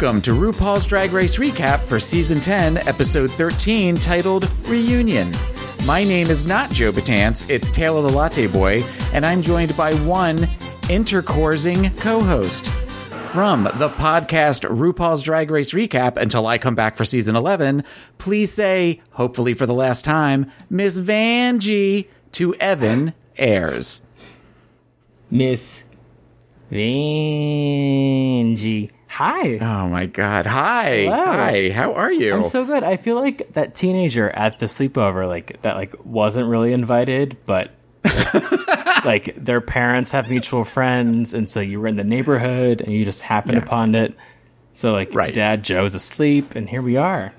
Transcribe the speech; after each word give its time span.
Welcome 0.00 0.22
to 0.22 0.30
RuPaul's 0.30 0.86
Drag 0.86 1.12
Race 1.12 1.36
Recap 1.36 1.80
for 1.80 2.00
Season 2.00 2.40
10, 2.40 2.78
Episode 2.88 3.30
13, 3.32 3.96
titled 3.96 4.50
Reunion. 4.66 5.30
My 5.84 6.04
name 6.04 6.28
is 6.28 6.46
not 6.46 6.70
Joe 6.70 6.90
Batance, 6.90 7.50
it's 7.50 7.70
Taylor 7.70 8.00
the 8.00 8.08
Latte 8.08 8.46
Boy, 8.46 8.82
and 9.12 9.26
I'm 9.26 9.42
joined 9.42 9.76
by 9.76 9.92
one 9.96 10.38
intercoursing 10.88 11.94
co 11.98 12.22
host. 12.22 12.66
From 12.66 13.64
the 13.64 13.90
podcast 13.90 14.66
RuPaul's 14.70 15.22
Drag 15.22 15.50
Race 15.50 15.74
Recap 15.74 16.16
until 16.16 16.46
I 16.46 16.56
come 16.56 16.74
back 16.74 16.96
for 16.96 17.04
Season 17.04 17.36
11, 17.36 17.84
please 18.16 18.50
say, 18.50 19.02
hopefully 19.10 19.52
for 19.52 19.66
the 19.66 19.74
last 19.74 20.02
time, 20.02 20.50
Miss 20.70 20.98
Vanjie 20.98 22.08
to 22.32 22.54
Evan 22.54 23.12
Ayres. 23.36 24.00
Miss 25.30 25.84
Vanjie. 26.72 27.02
Hi. 29.10 29.58
Oh 29.58 29.88
my 29.88 30.06
God. 30.06 30.46
Hi. 30.46 31.02
Hello. 31.02 31.24
Hi. 31.24 31.70
How 31.70 31.94
are 31.94 32.12
you? 32.12 32.32
I'm 32.34 32.44
so 32.44 32.64
good. 32.64 32.84
I 32.84 32.96
feel 32.96 33.16
like 33.16 33.52
that 33.54 33.74
teenager 33.74 34.30
at 34.30 34.60
the 34.60 34.66
sleepover, 34.66 35.26
like 35.26 35.60
that, 35.62 35.74
like 35.76 35.94
wasn't 36.04 36.48
really 36.48 36.72
invited, 36.72 37.36
but 37.44 37.72
like, 38.04 38.34
like, 39.04 39.34
their 39.36 39.60
parents 39.60 40.12
have 40.12 40.30
mutual 40.30 40.64
friends, 40.64 41.34
and 41.34 41.50
so 41.50 41.60
you 41.60 41.80
were 41.80 41.88
in 41.88 41.96
the 41.96 42.04
neighborhood 42.04 42.80
and 42.80 42.92
you 42.92 43.04
just 43.04 43.20
happened 43.22 43.56
Yeah. 43.58 43.64
upon 43.64 43.94
it. 43.96 44.14
So 44.74 44.92
like, 44.92 45.12
Right. 45.12 45.34
Dad 45.34 45.64
Joe's 45.64 45.94
asleep, 45.96 46.54
and 46.54 46.68
here 46.68 46.80
we 46.82 46.96
are. 46.96 47.32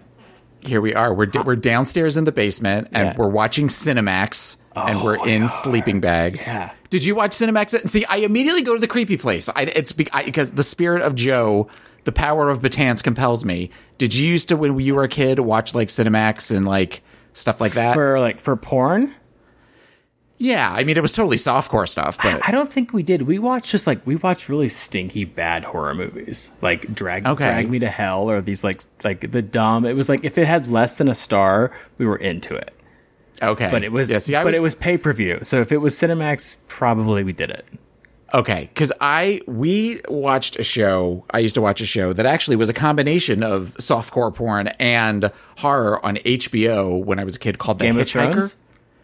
Here 0.66 0.82
we 0.82 0.94
are. 0.94 1.14
We're, 1.14 1.26
d- 1.26 1.40
uh, 1.40 1.44
we're 1.44 1.56
downstairs 1.56 2.18
in 2.18 2.26
the 2.26 2.32
basement 2.34 2.90
and 2.92 3.08
Yeah. 3.10 3.16
we're 3.18 3.30
watching 3.30 3.70
Cinemax 3.70 4.58
and 4.76 5.04
we're 5.04 5.20
oh, 5.20 5.24
in 5.24 5.50
sleeping 5.50 6.00
bags. 6.00 6.46
Yeah. 6.46 6.72
Did 6.90 7.04
you 7.04 7.16
watch 7.16 7.32
Cinemax? 7.32 7.90
See, 7.90 8.06
I 8.06 8.18
immediately 8.18 8.62
go 8.62 8.74
to 8.74 8.80
the 8.80 8.88
creepy 8.88 9.18
place. 9.18 9.50
I, 9.50 9.64
it's 9.64 9.92
because 9.92 10.52
the 10.52 10.64
spirit 10.64 11.02
of 11.02 11.16
Joe, 11.16 11.70
the 12.04 12.12
power 12.12 12.50
of 12.50 12.62
Batance 12.62 13.04
compels 13.04 13.46
me. 13.46 13.70
Did 13.98 14.14
you 14.14 14.28
used 14.28 14.50
to, 14.50 14.58
when 14.58 14.78
you 14.80 14.96
were 14.96 15.04
a 15.04 15.10
kid, 15.10 15.40
watch 15.40 15.74
like 15.74 15.88
Cinemax 15.88 16.56
and 16.56 16.66
like 16.66 17.02
stuff 17.34 17.62
like 17.62 17.74
that? 17.74 17.94
For 17.94 18.20
like 18.20 18.40
for 18.40 18.56
porn, 18.56 19.14
yeah. 20.42 20.74
I 20.74 20.84
mean, 20.84 20.98
it 20.98 21.02
was 21.02 21.12
totally 21.12 21.38
softcore 21.38 21.88
stuff, 21.88 22.18
but 22.18 22.42
I 22.48 22.50
don't 22.50 22.74
think 22.74 22.94
we 22.94 23.04
did. 23.04 23.22
We 23.22 23.38
watched 23.38 23.70
just 23.70 23.86
like 23.86 24.06
we 24.08 24.16
watched 24.16 24.50
really 24.50 24.70
stinky 24.70 25.24
bad 25.24 25.64
horror 25.64 25.94
movies, 25.94 26.50
like 26.64 26.92
Drag 26.96 27.28
Okay. 27.28 27.46
Drag 27.46 27.70
Me 27.70 27.78
to 27.78 27.90
Hell 27.90 28.28
or 28.28 28.42
these 28.42 28.64
like 28.64 28.82
like 29.04 29.32
the 29.32 29.44
dumb. 29.44 29.86
It 29.86 29.94
was 29.94 30.10
like 30.10 30.24
if 30.24 30.40
it 30.40 30.48
had 30.48 30.66
less 30.66 30.96
than 30.96 31.10
a 31.10 31.16
star, 31.16 31.72
we 32.00 32.08
were 32.08 32.18
into 32.18 32.56
it. 32.56 32.74
Okay. 33.42 33.70
But 33.72 33.84
it 33.84 33.92
was, 33.92 34.10
yeah, 34.10 34.20
see, 34.20 34.36
I 34.36 34.44
but 34.44 34.54
it 34.54 34.62
was 34.62 34.76
pay 34.76 34.98
per 34.98 35.14
view. 35.14 35.40
So 35.44 35.62
if 35.62 35.72
it 35.72 35.78
was 35.78 35.96
Cinemax, 35.96 36.58
probably 36.68 37.24
we 37.24 37.34
did 37.34 37.50
it. 37.50 37.66
Okay, 38.34 38.70
because 38.74 38.94
I 39.02 39.42
we 39.46 40.00
watched 40.08 40.58
a 40.58 40.64
show. 40.64 41.26
I 41.32 41.40
used 41.40 41.56
to 41.56 41.62
watch 41.62 41.82
a 41.82 41.86
show 41.86 42.14
that 42.14 42.26
actually 42.26 42.56
was 42.56 42.70
a 42.70 42.74
combination 42.74 43.44
of 43.44 43.74
softcore 43.78 44.34
porn 44.34 44.68
and 44.80 45.32
horror 45.58 46.04
on 46.06 46.16
HBO 46.18 47.04
when 47.04 47.20
I 47.20 47.26
was 47.26 47.36
a 47.36 47.40
kid 47.40 47.58
called 47.60 47.80
The 47.80 47.86
Game 47.86 47.98
of 48.00 48.08
Hitchhiker. 48.08 48.56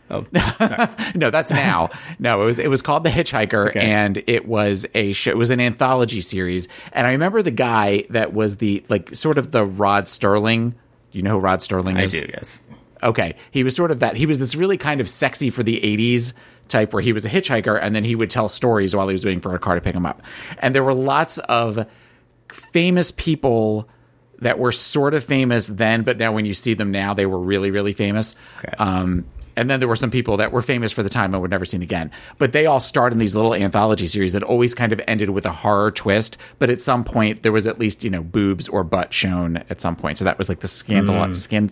Oh, 0.09 0.25
no, 1.16 1.29
that's 1.29 1.51
now. 1.51 1.89
no, 2.19 2.41
it 2.41 2.45
was 2.45 2.59
it 2.59 2.69
was 2.69 2.81
called 2.81 3.03
The 3.03 3.09
Hitchhiker, 3.09 3.69
Okay. 3.72 3.81
and 3.81 4.23
it 4.27 4.47
was 4.47 4.85
a 4.94 5.11
show. 5.11 5.31
It 5.31 5.38
was 5.38 5.49
an 5.49 5.59
anthology 5.59 6.22
series, 6.22 6.69
and 6.94 7.05
I 7.05 7.11
remember 7.11 7.41
the 7.41 7.51
guy 7.51 8.05
that 8.11 8.33
was 8.33 8.57
the 8.57 8.85
like 8.88 9.13
sort 9.13 9.38
of 9.38 9.51
the 9.51 9.66
Rod 9.66 10.05
Serling. 10.05 10.73
You 11.11 11.23
know 11.23 11.31
who 11.31 11.39
Rod 11.39 11.59
Serling 11.59 12.01
is? 12.01 12.16
I 12.16 12.19
do. 12.22 12.31
Yes. 12.33 12.62
Okay. 13.03 13.35
He 13.52 13.63
was 13.63 13.75
sort 13.75 13.91
of 13.91 14.00
that. 14.00 14.16
He 14.18 14.25
was 14.25 14.40
this 14.40 14.56
really 14.56 14.78
kind 14.78 15.02
of 15.02 15.09
sexy 15.09 15.50
for 15.50 15.63
the 15.63 15.80
80s 15.81 16.34
type 16.68 16.94
where 16.94 17.02
he 17.02 17.13
was 17.13 17.25
a 17.25 17.30
hitchhiker 17.30 17.80
and 17.81 17.96
then 17.96 18.03
he 18.03 18.16
would 18.16 18.30
tell 18.30 18.50
stories 18.50 18.96
while 18.96 19.08
he 19.08 19.13
was 19.13 19.24
waiting 19.24 19.41
for 19.41 19.56
a 19.56 19.59
car 19.59 19.75
to 19.75 19.81
pick 19.81 19.96
him 19.96 20.06
up. 20.06 20.22
And 20.59 20.75
there 20.75 20.84
were 20.84 20.94
lots 20.94 21.38
of 21.38 21.86
famous 22.52 23.12
people 23.12 23.88
that 24.40 24.59
were 24.59 24.72
sort 24.72 25.13
of 25.13 25.24
famous 25.24 25.68
then, 25.68 26.03
but 26.03 26.18
now 26.18 26.31
when 26.31 26.46
you 26.46 26.53
see 26.53 26.74
them 26.74 26.91
now, 26.91 27.13
they 27.13 27.25
were 27.25 27.40
really, 27.40 27.72
really 27.72 27.94
famous. 27.94 28.36
Okay. 28.59 28.74
Um, 28.78 29.25
and 29.57 29.69
then 29.69 29.79
there 29.79 29.90
were 29.90 29.95
some 29.95 30.12
people 30.12 30.38
that 30.38 30.51
were 30.51 30.62
famous 30.62 30.91
for 30.91 31.03
the 31.03 31.09
time 31.09 31.34
and 31.34 31.41
were 31.41 31.47
never 31.47 31.66
seen 31.66 31.81
again. 31.81 32.12
But 32.38 32.53
they 32.53 32.66
all 32.66 32.79
starred 32.79 33.12
in 33.12 33.19
these 33.19 33.35
little 33.35 33.53
anthology 33.53 34.07
series 34.07 34.34
that 34.34 34.44
always 34.44 34.73
kind 34.73 34.94
of 34.94 35.01
ended 35.07 35.31
with 35.31 35.45
a 35.45 35.51
horror 35.51 35.91
twist. 35.91 36.38
But 36.59 36.69
at 36.69 36.79
some 36.79 37.03
point, 37.03 37.44
there 37.44 37.51
was 37.51 37.68
at 37.68 37.79
least, 37.79 38.03
you 38.03 38.09
know, 38.09 38.22
boobs 38.22 38.69
or 38.69 38.84
butt 38.84 39.13
shown 39.13 39.57
at 39.69 39.81
some 39.81 39.95
point. 39.95 40.19
So 40.19 40.25
that 40.25 40.38
was 40.38 40.47
like 40.47 40.59
the 40.59 40.68
scandal, 40.68 41.16
scan, 41.34 41.69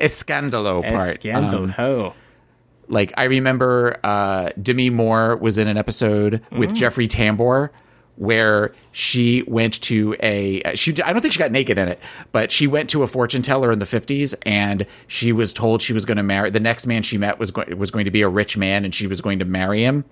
escandalo 0.00 0.82
part. 0.82 1.10
Um, 1.68 1.74
like 2.88 3.12
I 3.18 3.24
remember 3.24 3.98
uh, 4.02 4.50
Demi 4.60 4.88
Moore 4.90 5.36
was 5.36 5.58
in 5.58 5.68
an 5.68 5.76
episode 5.76 6.40
with 6.50 6.74
Jeffrey 6.74 7.06
Tambor 7.06 7.68
where 8.18 8.74
she 8.90 9.44
went 9.46 9.80
to 9.80 10.16
a 10.20 10.60
she 10.74 10.90
I 11.02 11.12
don't 11.12 11.22
think 11.22 11.32
she 11.32 11.38
got 11.38 11.52
naked 11.52 11.78
in 11.78 11.88
it, 11.88 12.00
but 12.32 12.50
she 12.50 12.66
went 12.66 12.90
to 12.90 13.04
a 13.04 13.06
fortune 13.06 13.42
teller 13.42 13.70
in 13.70 13.78
the 13.78 13.84
50s 13.84 14.34
and 14.44 14.86
she 15.06 15.32
was 15.32 15.52
told 15.52 15.82
she 15.82 15.92
was 15.92 16.04
going 16.04 16.16
to 16.16 16.24
marry 16.24 16.50
the 16.50 16.60
next 16.60 16.86
man 16.86 17.02
she 17.02 17.16
met 17.16 17.38
was 17.38 17.52
going 17.52 17.78
was 17.78 17.92
going 17.92 18.06
to 18.06 18.10
be 18.10 18.22
a 18.22 18.28
rich 18.28 18.56
man 18.56 18.84
and 18.84 18.92
she 18.92 19.06
was 19.06 19.20
going 19.20 19.38
to 19.38 19.44
marry 19.44 19.84
him. 19.84 20.04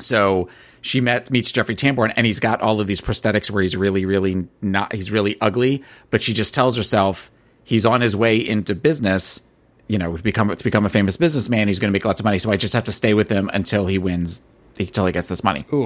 So 0.00 0.48
she 0.80 1.02
met 1.02 1.30
meets 1.30 1.52
Jeffrey 1.52 1.76
Tambor 1.76 2.10
and 2.16 2.26
he's 2.26 2.40
got 2.40 2.62
all 2.62 2.80
of 2.80 2.86
these 2.86 3.02
prosthetics 3.02 3.50
where 3.50 3.62
he's 3.62 3.76
really 3.76 4.06
really 4.06 4.48
not 4.62 4.94
he's 4.94 5.12
really 5.12 5.38
ugly, 5.42 5.82
but 6.10 6.22
she 6.22 6.32
just 6.32 6.54
tells 6.54 6.78
herself 6.78 7.30
he's 7.62 7.84
on 7.84 8.00
his 8.00 8.16
way 8.16 8.38
into 8.38 8.74
business, 8.74 9.42
you 9.86 9.98
know, 9.98 10.16
become 10.16 10.56
to 10.56 10.64
become 10.64 10.86
a 10.86 10.90
famous 10.90 11.18
businessman, 11.18 11.68
he's 11.68 11.78
going 11.78 11.90
to 11.90 11.92
make 11.92 12.06
lots 12.06 12.22
of 12.22 12.24
money, 12.24 12.38
so 12.38 12.50
I 12.50 12.56
just 12.56 12.72
have 12.72 12.84
to 12.84 12.92
stay 12.92 13.12
with 13.12 13.28
him 13.28 13.50
until 13.52 13.86
he 13.86 13.98
wins 13.98 14.40
until 14.78 15.04
he 15.04 15.12
gets 15.12 15.28
this 15.28 15.44
money. 15.44 15.66
Ooh. 15.74 15.84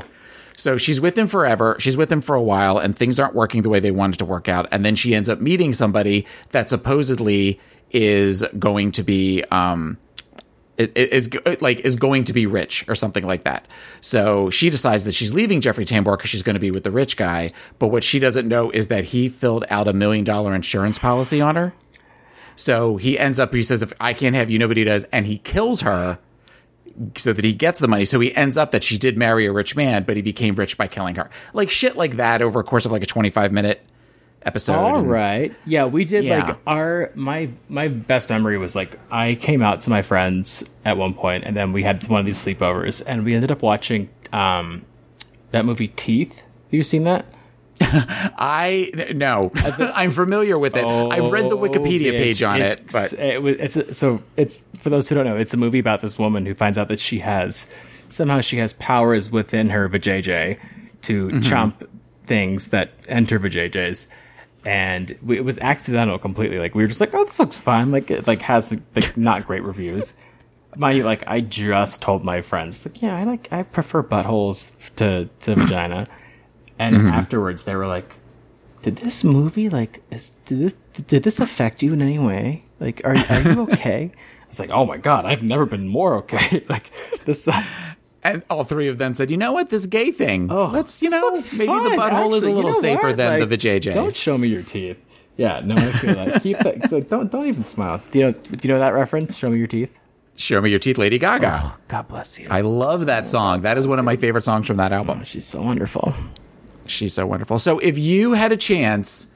So 0.60 0.76
she's 0.76 1.00
with 1.00 1.16
him 1.16 1.26
forever. 1.26 1.74
She's 1.78 1.96
with 1.96 2.12
him 2.12 2.20
for 2.20 2.34
a 2.34 2.42
while, 2.42 2.76
and 2.76 2.94
things 2.94 3.18
aren't 3.18 3.34
working 3.34 3.62
the 3.62 3.70
way 3.70 3.80
they 3.80 3.90
wanted 3.90 4.18
to 4.18 4.26
work 4.26 4.46
out. 4.46 4.68
And 4.70 4.84
then 4.84 4.94
she 4.94 5.14
ends 5.14 5.30
up 5.30 5.40
meeting 5.40 5.72
somebody 5.72 6.26
that 6.50 6.68
supposedly 6.68 7.58
is 7.92 8.44
going 8.58 8.92
to 8.92 9.02
be, 9.02 9.42
um, 9.50 9.96
i- 10.78 10.82
i- 10.82 10.90
is 10.94 11.30
like 11.62 11.80
is 11.80 11.96
going 11.96 12.24
to 12.24 12.34
be 12.34 12.44
rich 12.44 12.84
or 12.88 12.94
something 12.94 13.24
like 13.26 13.44
that. 13.44 13.66
So 14.02 14.50
she 14.50 14.68
decides 14.68 15.04
that 15.04 15.14
she's 15.14 15.32
leaving 15.32 15.62
Jeffrey 15.62 15.86
Tambor 15.86 16.18
because 16.18 16.28
she's 16.28 16.42
going 16.42 16.56
to 16.56 16.60
be 16.60 16.70
with 16.70 16.84
the 16.84 16.90
rich 16.90 17.16
guy. 17.16 17.52
But 17.78 17.88
what 17.88 18.04
she 18.04 18.18
doesn't 18.18 18.46
know 18.46 18.70
is 18.70 18.88
that 18.88 19.04
he 19.04 19.30
filled 19.30 19.64
out 19.70 19.88
a 19.88 19.94
million 19.94 20.26
dollar 20.26 20.54
insurance 20.54 20.98
policy 20.98 21.40
on 21.40 21.56
her. 21.56 21.72
So 22.54 22.98
he 22.98 23.18
ends 23.18 23.40
up, 23.40 23.54
he 23.54 23.62
says, 23.62 23.80
if 23.80 23.94
I 23.98 24.12
can't 24.12 24.36
have 24.36 24.50
you, 24.50 24.58
nobody 24.58 24.84
does. 24.84 25.04
And 25.04 25.24
he 25.26 25.38
kills 25.38 25.80
her 25.80 26.18
so 27.16 27.32
that 27.32 27.44
he 27.44 27.54
gets 27.54 27.78
the 27.78 27.88
money. 27.88 28.04
So 28.04 28.20
he 28.20 28.34
ends 28.36 28.56
up 28.56 28.70
that 28.72 28.82
she 28.84 28.98
did 28.98 29.16
marry 29.16 29.46
a 29.46 29.52
rich 29.52 29.74
man, 29.76 30.04
but 30.04 30.16
he 30.16 30.22
became 30.22 30.54
rich 30.54 30.76
by 30.76 30.86
killing 30.86 31.14
her. 31.16 31.30
Like 31.54 31.70
shit 31.70 31.96
like 31.96 32.16
that 32.16 32.42
over 32.42 32.60
a 32.60 32.64
course 32.64 32.84
of 32.86 32.92
like 32.92 33.02
a 33.02 33.06
25 33.06 33.52
minute 33.52 33.80
episode. 34.42 34.74
All 34.76 34.98
And- 35.00 35.10
right. 35.10 35.54
Yeah, 35.66 35.84
we 35.86 36.04
did 36.04 36.24
Yeah. 36.24 36.46
like 36.46 36.56
our 36.66 37.10
my 37.14 37.50
my 37.68 37.88
best 37.88 38.30
memory 38.30 38.56
was 38.58 38.74
like 38.74 38.98
I 39.10 39.34
came 39.34 39.60
out 39.62 39.80
to 39.82 39.90
my 39.90 40.02
friends 40.02 40.64
at 40.84 40.96
one 40.96 41.14
point 41.14 41.44
and 41.44 41.54
then 41.56 41.72
we 41.72 41.82
had 41.82 42.06
one 42.08 42.20
of 42.20 42.26
these 42.26 42.42
sleepovers 42.42 43.02
and 43.06 43.24
we 43.24 43.34
ended 43.34 43.50
up 43.52 43.62
watching 43.62 44.08
um 44.32 44.82
that 45.50 45.64
movie 45.64 45.88
Teeth. 45.88 46.38
Have 46.40 46.46
you 46.74 46.82
seen 46.82 47.04
that? 47.04 47.26
I, 47.82 49.12
no, 49.14 49.50
I'm 49.54 50.10
familiar 50.10 50.58
with 50.58 50.76
it. 50.76 50.84
I've 50.84 51.32
read 51.32 51.50
the 51.50 51.56
Wikipedia 51.56 52.08
Oh, 52.14 52.18
page 52.18 52.42
on 52.42 52.60
it, 52.60 52.80
but 52.92 53.12
it 53.14 53.42
was 53.42 53.56
it's 53.56 53.98
so 53.98 54.22
it's 54.36 54.62
for 54.78 54.90
those 54.90 55.08
who 55.08 55.14
don't 55.14 55.24
know, 55.24 55.36
it's 55.36 55.54
a 55.54 55.56
movie 55.56 55.78
about 55.78 56.00
this 56.00 56.18
woman 56.18 56.46
who 56.46 56.54
finds 56.54 56.78
out 56.78 56.88
that 56.88 57.00
she 57.00 57.18
has 57.20 57.66
somehow 58.08 58.40
she 58.40 58.58
has 58.58 58.72
powers 58.74 59.30
within 59.30 59.68
her 59.70 59.88
vajayjay 59.88 60.58
to 61.02 61.28
Mm-hmm. 61.28 61.38
chomp 61.40 61.86
things 62.26 62.68
that 62.68 62.92
enter 63.08 63.38
vajayjays. 63.40 64.06
And 64.64 65.16
we, 65.22 65.38
it 65.38 65.44
was 65.44 65.58
accidental 65.58 66.18
completely. 66.18 66.58
Like 66.58 66.74
we 66.74 66.82
were 66.82 66.88
just 66.88 67.00
like, 67.00 67.14
oh, 67.14 67.24
this 67.24 67.38
looks 67.38 67.56
fun. 67.56 67.90
Like 67.90 68.10
it 68.10 68.26
like 68.26 68.40
has 68.40 68.78
like 68.94 69.16
not 69.16 69.46
great 69.46 69.62
reviews. 69.62 70.12
Mind 70.76 70.98
you, 70.98 71.04
like 71.04 71.24
I 71.26 71.40
just 71.40 72.02
told 72.02 72.22
my 72.22 72.42
friends, 72.42 72.84
like, 72.86 73.00
yeah, 73.02 73.16
I 73.16 73.24
like 73.24 73.50
I 73.52 73.62
prefer 73.62 74.02
buttholes 74.02 74.70
to 74.96 75.28
to 75.40 75.54
vagina. 75.54 76.06
And 76.80 76.96
Mm-hmm. 76.96 77.08
afterwards, 77.08 77.62
they 77.64 77.76
were 77.76 77.86
like, 77.86 78.14
did 78.82 78.96
this 78.96 79.22
movie 79.22 79.68
like 79.68 80.02
is 80.10 80.32
did 80.46 80.58
this 80.60 80.74
did 81.06 81.22
this 81.22 81.38
affect 81.38 81.82
you 81.82 81.92
in 81.92 82.00
any 82.00 82.18
way 82.18 82.64
like 82.80 83.02
are, 83.04 83.14
are 83.28 83.42
you 83.42 83.60
okay 83.70 84.10
it's 84.48 84.58
like 84.58 84.70
oh 84.70 84.86
my 84.86 84.96
god 84.96 85.26
i've 85.26 85.42
never 85.42 85.66
been 85.66 85.86
more 85.86 86.14
okay 86.16 86.64
like 86.70 86.90
this 87.26 87.46
and 88.24 88.42
all 88.48 88.64
three 88.64 88.88
of 88.88 88.96
them 88.98 89.14
said, 89.14 89.30
you 89.30 89.36
know 89.36 89.52
what, 89.52 89.68
this 89.70 89.84
gay 89.86 90.10
thing. 90.12 90.50
oh 90.50 90.66
let's, 90.66 91.02
you 91.02 91.08
know, 91.10 91.30
maybe 91.30 91.38
the 91.66 91.66
fun, 91.96 91.98
butthole 91.98 92.34
is 92.36 92.44
a 92.44 92.48
actually. 92.48 92.50
You 92.50 92.56
little 92.56 92.70
know 92.72 92.80
safer 92.80 93.06
what? 93.08 93.16
than 93.18 93.40
Like, 93.40 93.48
the 93.48 93.56
vajayjay. 93.56 93.92
don't 93.92 94.16
show 94.16 94.38
me 94.38 94.48
your 94.48 94.62
teeth 94.62 94.98
yeah 95.36 95.60
no 95.62 95.74
i 95.76 95.92
feel 95.92 96.14
like 96.16 96.42
keep 96.42 96.58
that 96.60 96.90
like, 96.96 97.08
don't 97.10 97.30
don't 97.30 97.46
even 97.48 97.64
smile 97.64 98.00
do 98.10 98.18
you 98.18 98.24
know 98.26 98.32
do 98.32 98.66
you 98.66 98.72
know 98.74 98.80
that 98.80 98.94
reference 98.94 99.36
show 99.36 99.50
me 99.50 99.58
your 99.58 99.66
teeth 99.68 99.98
Show 100.36 100.62
me 100.62 100.70
your 100.70 100.78
teeth, 100.78 100.96
Lady 100.96 101.18
Gaga. 101.18 101.60
oh 101.62 101.76
god 101.88 102.08
bless 102.08 102.38
you 102.40 102.46
I 102.50 102.62
love 102.62 103.04
that 103.06 103.26
song. 103.28 103.60
That 103.60 103.76
is 103.76 103.86
one 103.86 103.98
of 103.98 104.06
my 104.06 104.16
favorite 104.16 104.44
songs 104.44 104.66
from 104.66 104.78
that 104.78 104.90
album. 104.90 105.22
she's 105.24 105.44
so 105.44 105.60
wonderful 105.60 106.14
She's 106.90 107.14
so 107.14 107.26
wonderful. 107.26 107.58
So 107.58 107.78
if 107.78 107.98
you 107.98 108.32
had 108.32 108.52
a 108.52 108.56
chance 108.56 109.26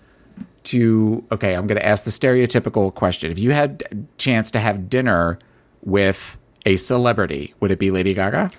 to, 0.65 1.25
okay, 1.31 1.55
I'm 1.55 1.67
going 1.67 1.79
to 1.79 1.87
ask 1.87 2.05
the 2.05 2.11
stereotypical 2.11 2.95
question. 2.95 3.31
If 3.31 3.39
you 3.39 3.53
had 3.53 3.83
a 3.91 3.97
chance 4.19 4.51
to 4.53 4.59
have 4.59 4.89
dinner 4.89 5.39
with 5.83 6.39
a 6.67 6.77
celebrity, 6.77 7.55
would 7.61 7.71
it 7.71 7.79
be 7.79 7.91
Lady 7.91 8.15
Gaga? 8.15 8.51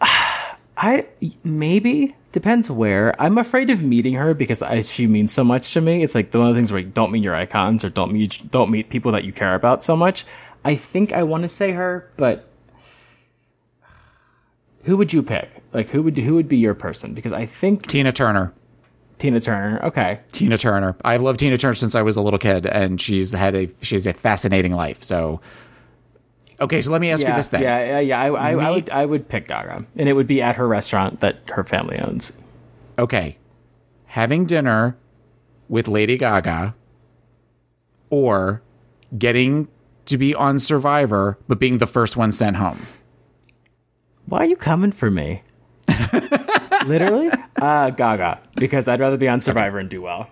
I 0.76 1.06
maybe 1.44 2.14
Depends 2.34 2.68
where. 2.68 3.14
I'm 3.22 3.38
afraid 3.38 3.70
of 3.70 3.84
meeting 3.84 4.14
her 4.14 4.34
because 4.34 4.60
I, 4.60 4.80
she 4.80 5.06
means 5.06 5.30
so 5.32 5.44
much 5.44 5.72
to 5.74 5.80
me. 5.80 6.02
It's 6.02 6.16
like 6.16 6.34
one 6.34 6.48
of 6.48 6.52
the 6.52 6.58
things 6.58 6.72
where 6.72 6.80
you 6.80 6.88
don't 6.88 7.12
meet 7.12 7.22
your 7.22 7.36
icons 7.36 7.84
or 7.84 7.90
don't 7.90 8.12
meet 8.12 8.50
don't 8.50 8.72
meet 8.72 8.90
people 8.90 9.12
that 9.12 9.22
you 9.22 9.32
care 9.32 9.54
about 9.54 9.84
so 9.84 9.96
much. 9.96 10.24
I 10.64 10.74
think 10.74 11.12
I 11.12 11.22
want 11.22 11.44
to 11.44 11.48
say 11.48 11.70
her, 11.70 12.10
but 12.16 12.48
who 14.84 14.96
would 14.96 15.12
you 15.12 15.22
pick? 15.22 15.50
Like 15.72 15.88
who 15.90 16.02
would 16.02 16.16
who 16.16 16.34
would 16.34 16.48
be 16.48 16.56
your 16.56 16.74
person? 16.74 17.14
Because 17.14 17.32
I 17.32 17.46
think 17.46 17.86
Tina 17.86 18.12
Turner. 18.12 18.52
Tina 19.18 19.40
Turner. 19.40 19.80
Okay. 19.84 20.20
Tina 20.32 20.56
Turner. 20.58 20.96
I've 21.04 21.22
loved 21.22 21.40
Tina 21.40 21.56
Turner 21.56 21.74
since 21.74 21.94
I 21.94 22.02
was 22.02 22.16
a 22.16 22.20
little 22.20 22.38
kid, 22.38 22.66
and 22.66 23.00
she's 23.00 23.32
had 23.32 23.54
a 23.54 23.68
she's 23.80 24.06
a 24.06 24.12
fascinating 24.12 24.72
life. 24.72 25.02
So, 25.02 25.40
okay, 26.60 26.82
so 26.82 26.90
let 26.90 27.00
me 27.00 27.10
ask 27.10 27.22
Yeah, 27.22 27.30
you 27.30 27.36
this 27.36 27.48
then. 27.48 27.62
yeah, 27.62 27.84
yeah, 27.84 28.00
yeah. 28.00 28.20
I, 28.20 28.26
I, 28.28 28.50
I 28.52 28.70
would 28.70 28.90
I 28.90 29.06
would 29.06 29.28
pick 29.28 29.48
Gaga, 29.48 29.84
and 29.96 30.08
it 30.08 30.12
would 30.14 30.26
be 30.26 30.42
at 30.42 30.56
her 30.56 30.66
restaurant 30.68 31.20
that 31.20 31.38
her 31.50 31.64
family 31.64 31.98
owns. 31.98 32.32
Okay, 32.98 33.38
having 34.06 34.46
dinner 34.46 34.96
with 35.68 35.88
Lady 35.88 36.16
Gaga, 36.18 36.74
or 38.10 38.62
getting 39.16 39.68
to 40.06 40.18
be 40.18 40.34
on 40.34 40.58
Survivor 40.58 41.38
but 41.48 41.58
being 41.58 41.78
the 41.78 41.86
first 41.86 42.16
one 42.16 42.30
sent 42.32 42.56
home. 42.56 42.78
Why 44.26 44.38
are 44.40 44.44
you 44.46 44.56
coming 44.56 44.92
for 44.92 45.10
me? 45.10 45.42
Literally, 46.86 47.30
uh, 47.60 47.90
Gaga, 47.90 48.40
because 48.56 48.88
I'd 48.88 49.00
rather 49.00 49.16
be 49.16 49.28
on 49.28 49.40
Survivor 49.40 49.78
and 49.78 49.88
do 49.88 50.02
well. 50.02 50.28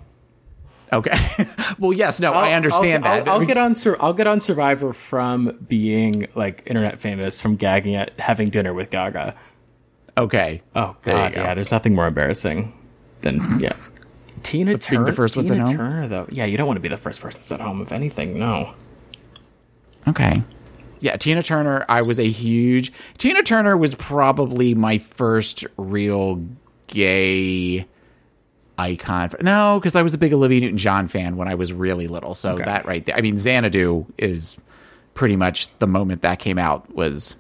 Okay. 0.93 1.17
well, 1.79 1.93
yes, 1.94 2.21
no, 2.21 2.33
I 2.33 2.49
I'll- 2.50 2.55
understand 2.56 3.06
I'll, 3.06 3.19
that. 3.25 3.29
I'll, 3.29 3.41
I'll 3.41 3.47
get 3.47 3.56
on. 3.56 3.75
Sur- 3.75 3.97
I'll 4.00 4.12
get 4.12 4.27
on 4.27 4.41
Survivor 4.41 4.93
from 4.93 5.56
being 5.67 6.27
like 6.35 6.62
internet 6.67 7.00
famous 7.00 7.41
from 7.41 7.56
gagging 7.56 7.97
at 7.97 8.19
having 8.21 8.50
dinner 8.50 8.75
with 8.75 8.91
Gaga. 8.91 9.35
okay. 10.19 10.61
Oh 10.77 10.94
There 11.05 11.15
God, 11.15 11.33
go. 11.35 11.41
yeah. 11.43 11.55
There's 11.55 11.71
nothing 11.73 11.94
more 11.94 12.06
embarrassing 12.06 12.73
than 13.23 13.41
yeah. 13.59 13.73
Tina 14.43 14.77
Turner. 14.77 14.99
being 15.00 15.06
the 15.06 15.12
first 15.17 15.37
one 15.37 15.47
Tina 15.47 15.65
sent 15.65 15.69
home? 15.69 15.77
Turner, 15.91 16.09
though. 16.09 16.27
Yeah, 16.31 16.44
you 16.44 16.56
don't 16.59 16.67
want 16.67 16.77
to 16.77 16.81
be 16.83 16.89
the 16.89 16.99
first 16.99 17.21
person 17.23 17.43
sent 17.43 17.62
home. 17.62 17.81
If 17.81 17.93
anything, 17.93 18.39
no. 18.39 18.75
Okay. 20.09 20.43
Yeah, 21.03 21.17
Tina 21.17 21.43
Turner, 21.43 21.85
I 21.89 22.03
was 22.03 22.19
a 22.19 22.29
huge 22.29 22.93
Tina 23.19 23.43
Turner 23.43 23.77
was 23.77 23.95
probably 23.95 24.75
my 24.75 24.99
first 24.99 25.67
real 25.77 26.43
gay 26.87 27.87
icon. 28.79 29.31
No, 29.41 29.79
because 29.81 29.97
I 29.97 30.03
was 30.03 30.15
a 30.15 30.19
big 30.19 30.33
Olivia 30.33 30.61
Newton 30.61 30.79
John 30.79 31.09
fan 31.09 31.37
when 31.37 31.49
I 31.49 31.55
was 31.57 31.73
really 31.73 32.07
little. 32.09 32.35
So 32.35 32.53
Okay. 32.55 32.65
that 32.65 32.87
right 32.87 33.05
there. 33.05 33.17
I 33.17 33.21
mean, 33.21 33.37
Xanadu 33.39 34.07
is 34.19 34.57
pretty 35.15 35.37
much 35.37 35.77
the 35.79 35.87
moment 35.87 36.23
that 36.23 36.39
came 36.39 36.59
out 36.59 36.95
was 36.95 37.37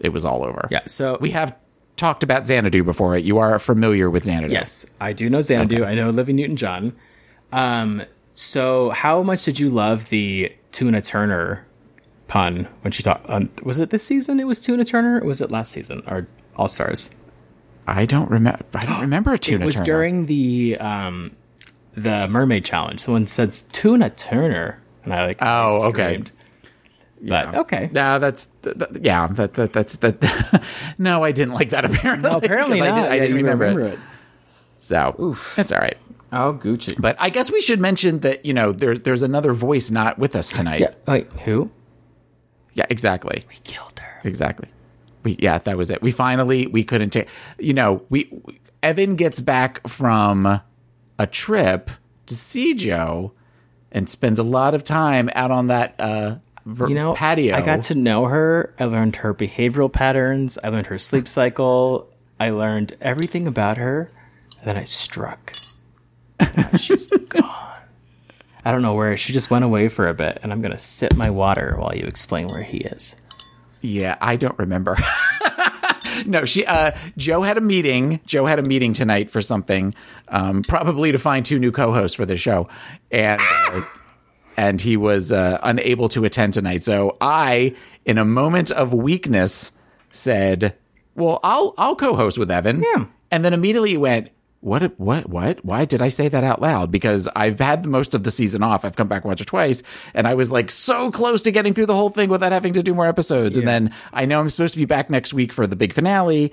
it 0.00 0.10
was 0.10 0.24
all 0.24 0.42
over. 0.44 0.68
Yeah. 0.70 0.80
So 0.86 1.18
We 1.20 1.30
have 1.30 1.56
talked 1.96 2.22
about 2.22 2.46
Xanadu 2.46 2.84
before. 2.84 3.16
You 3.16 3.38
are 3.38 3.58
familiar 3.58 4.10
with 4.10 4.24
Xanadu. 4.24 4.52
Yes, 4.52 4.86
I 5.00 5.12
do 5.12 5.30
know 5.30 5.40
Xanadu. 5.40 5.84
I 5.84 5.94
know 5.94 6.08
Olivia 6.08 6.34
Newton 6.34 6.56
John. 6.56 6.92
Um, 7.52 8.02
so 8.34 8.90
how 8.90 9.22
much 9.22 9.44
did 9.44 9.58
you 9.58 9.70
love 9.70 10.08
the 10.10 10.52
Tuna 10.72 11.00
Turner 11.00 11.65
pun 12.28 12.68
when 12.82 12.92
she 12.92 13.02
talked? 13.02 13.28
Um, 13.30 13.50
was 13.62 13.78
it 13.78 13.90
this 13.90 14.04
season? 14.04 14.40
It 14.40 14.46
was 14.46 14.60
Tuna 14.60 14.84
Turner. 14.84 15.20
Or 15.20 15.26
was 15.26 15.40
it 15.40 15.50
last 15.50 15.72
season 15.72 16.02
or 16.06 16.26
All 16.56 16.68
Stars? 16.68 17.10
I 17.86 18.04
don't 18.06 18.30
remember 18.30 18.64
I 18.74 18.84
don't 18.84 19.00
remember 19.08 19.32
a 19.32 19.38
Tuna 19.38 19.62
It 19.62 19.66
was 19.66 19.74
Turner. 19.76 19.84
during 19.86 20.26
the 20.26 20.76
um, 20.78 21.36
the 21.96 22.26
Mermaid 22.28 22.64
Challenge. 22.64 23.00
Someone 23.00 23.26
said 23.26 23.52
Tuna 23.72 24.10
Turner, 24.10 24.80
and 25.04 25.14
I 25.14 25.26
like. 25.26 25.38
Oh, 25.40 25.88
okay. 25.90 26.22
But 27.22 27.54
okay. 27.54 27.88
No, 27.92 28.18
that's 28.18 28.48
th- 28.62 28.76
th- 28.78 28.90
yeah. 29.00 29.26
That, 29.28 29.54
that 29.54 29.72
that's 29.72 29.96
that. 29.96 30.62
no, 30.98 31.24
I 31.24 31.32
didn't 31.32 31.54
like 31.54 31.70
that. 31.70 31.84
Apparently, 31.86 32.28
No, 32.30 32.36
apparently 32.36 32.78
not. 32.80 32.88
I, 32.90 32.94
did, 33.00 33.10
I 33.10 33.14
Yeah, 33.14 33.20
didn't 33.22 33.28
you 33.38 33.46
remember, 33.46 33.80
it. 33.88 33.92
it. 33.94 33.98
So 34.80 35.34
that's 35.56 35.72
all 35.72 35.78
right. 35.78 35.96
Oh, 36.32 36.52
Gucci. 36.62 36.94
But 37.00 37.16
I 37.18 37.30
guess 37.30 37.50
we 37.50 37.60
should 37.62 37.80
mention 37.80 38.18
that 38.20 38.44
you 38.44 38.52
know 38.52 38.72
there 38.72 38.98
there's 38.98 39.22
another 39.22 39.52
voice 39.54 39.90
not 39.90 40.18
with 40.18 40.36
us 40.36 40.50
tonight. 40.50 40.80
yeah. 40.80 40.92
Wait, 41.06 41.32
who? 41.32 41.70
Yeah, 42.76 42.86
exactly, 42.90 43.44
We 43.48 43.56
killed 43.64 43.98
her. 43.98 44.20
exactly. 44.28 44.68
We 45.24 45.36
yeah, 45.40 45.58
that 45.58 45.76
was 45.76 45.90
it. 45.90 46.00
We 46.02 46.12
finally 46.12 46.66
we 46.68 46.84
couldn't 46.84 47.10
take. 47.10 47.28
You 47.58 47.72
know, 47.74 48.02
we 48.10 48.30
Evan 48.82 49.16
gets 49.16 49.40
back 49.40 49.86
from 49.88 50.60
a 51.18 51.26
trip 51.26 51.90
to 52.26 52.36
see 52.36 52.74
Joe 52.74 53.32
and 53.90 54.08
spends 54.10 54.38
a 54.38 54.42
lot 54.42 54.74
of 54.74 54.84
time 54.84 55.30
out 55.34 55.50
on 55.50 55.68
that 55.68 55.94
uh 55.98 56.36
ver- 56.66 56.88
you 56.88 56.94
know 56.94 57.14
patio. 57.14 57.56
i 57.56 57.60
got 57.62 57.82
to 57.84 57.94
know 57.94 58.26
her 58.26 58.74
i 58.78 58.84
learned 58.84 59.16
her 59.16 59.32
behavioral 59.32 59.90
patterns 59.90 60.58
i 60.62 60.68
learned 60.68 60.86
her 60.88 60.98
sleep 60.98 61.26
cycle 61.28 62.10
i 62.38 62.50
learned 62.50 62.94
everything 63.00 63.46
about 63.46 63.78
her 63.78 64.10
and 64.60 64.68
then 64.68 64.76
i 64.76 64.84
struck 64.84 65.54
Now 66.40 66.70
she's 66.76 67.06
gone 67.28 67.75
i 68.66 68.70
don't 68.70 68.82
know 68.82 68.92
where 68.94 69.16
she 69.16 69.32
just 69.32 69.50
went 69.50 69.64
away 69.64 69.88
for 69.88 70.06
a 70.08 70.14
bit 70.14 70.38
and 70.42 70.52
i'm 70.52 70.60
gonna 70.60 70.78
sip 70.78 71.14
my 71.16 71.30
water 71.30 71.74
while 71.78 71.94
you 71.96 72.04
explain 72.04 72.46
where 72.48 72.62
he 72.62 72.78
is 72.78 73.16
Yeah, 73.82 74.16
I 74.20 74.36
don't 74.36 74.58
remember. 74.58 74.96
no, 76.26 76.44
she 76.44 76.64
uh 76.66 76.90
Joe 77.16 77.42
had 77.42 77.56
a 77.56 77.60
meeting. 77.60 78.18
Joe 78.26 78.46
had 78.46 78.58
a 78.58 78.62
meeting 78.62 78.92
tonight 78.94 79.30
for 79.30 79.40
something, 79.40 79.94
um, 80.28 80.62
probably 80.62 81.12
to 81.12 81.18
find 81.18 81.44
two 81.46 81.58
new 81.60 81.70
co-hosts 81.70 82.16
for 82.16 82.26
the 82.26 82.36
show. 82.36 82.68
And 83.12 83.40
uh, 83.68 83.82
and 84.56 84.80
he 84.80 84.96
was 84.96 85.30
uh, 85.30 85.58
unable 85.62 86.08
to 86.08 86.24
attend 86.24 86.54
tonight. 86.54 86.82
So 86.82 87.16
I, 87.20 87.76
in 88.06 88.18
a 88.18 88.24
moment 88.24 88.70
of 88.72 88.92
weakness, 88.92 89.72
said, 90.10 90.74
"Well, 91.14 91.38
I'll 91.44 91.74
I'll 91.78 91.94
co-host 91.96 92.38
with 92.38 92.50
Evan." 92.50 92.82
Yeah. 92.82 93.04
And 93.30 93.44
then 93.44 93.52
immediately 93.52 93.96
went, 93.96 94.30
"What? 94.66 94.98
What? 94.98 95.28
What? 95.30 95.64
Why 95.64 95.84
did 95.84 96.02
I 96.02 96.08
say 96.08 96.28
that 96.28 96.44
out 96.44 96.60
loud?" 96.60 96.90
Because 96.90 97.28
I've 97.36 97.58
had 97.58 97.84
the 97.84 97.88
most 97.88 98.14
of 98.14 98.24
the 98.24 98.30
season 98.30 98.62
off. 98.62 98.84
I've 98.84 98.96
come 98.96 99.08
back 99.08 99.24
once 99.24 99.40
or 99.40 99.44
twice, 99.44 99.82
and 100.12 100.26
I 100.26 100.34
was 100.34 100.50
like 100.50 100.70
so 100.70 101.10
close 101.10 101.40
to 101.42 101.50
getting 101.52 101.72
through 101.72 101.86
the 101.86 101.94
whole 101.94 102.10
thing 102.10 102.28
without 102.28 102.52
having 102.52 102.72
to 102.74 102.82
do 102.82 102.92
more 102.94 103.06
episodes. 103.06 103.56
And 103.56 103.66
then 103.66 103.94
I 104.12 104.26
know 104.26 104.40
I'm 104.40 104.50
supposed 104.50 104.74
to 104.74 104.78
be 104.78 104.84
back 104.84 105.08
next 105.08 105.32
week 105.32 105.52
for 105.52 105.66
the 105.66 105.76
big 105.76 105.92
finale. 105.92 106.52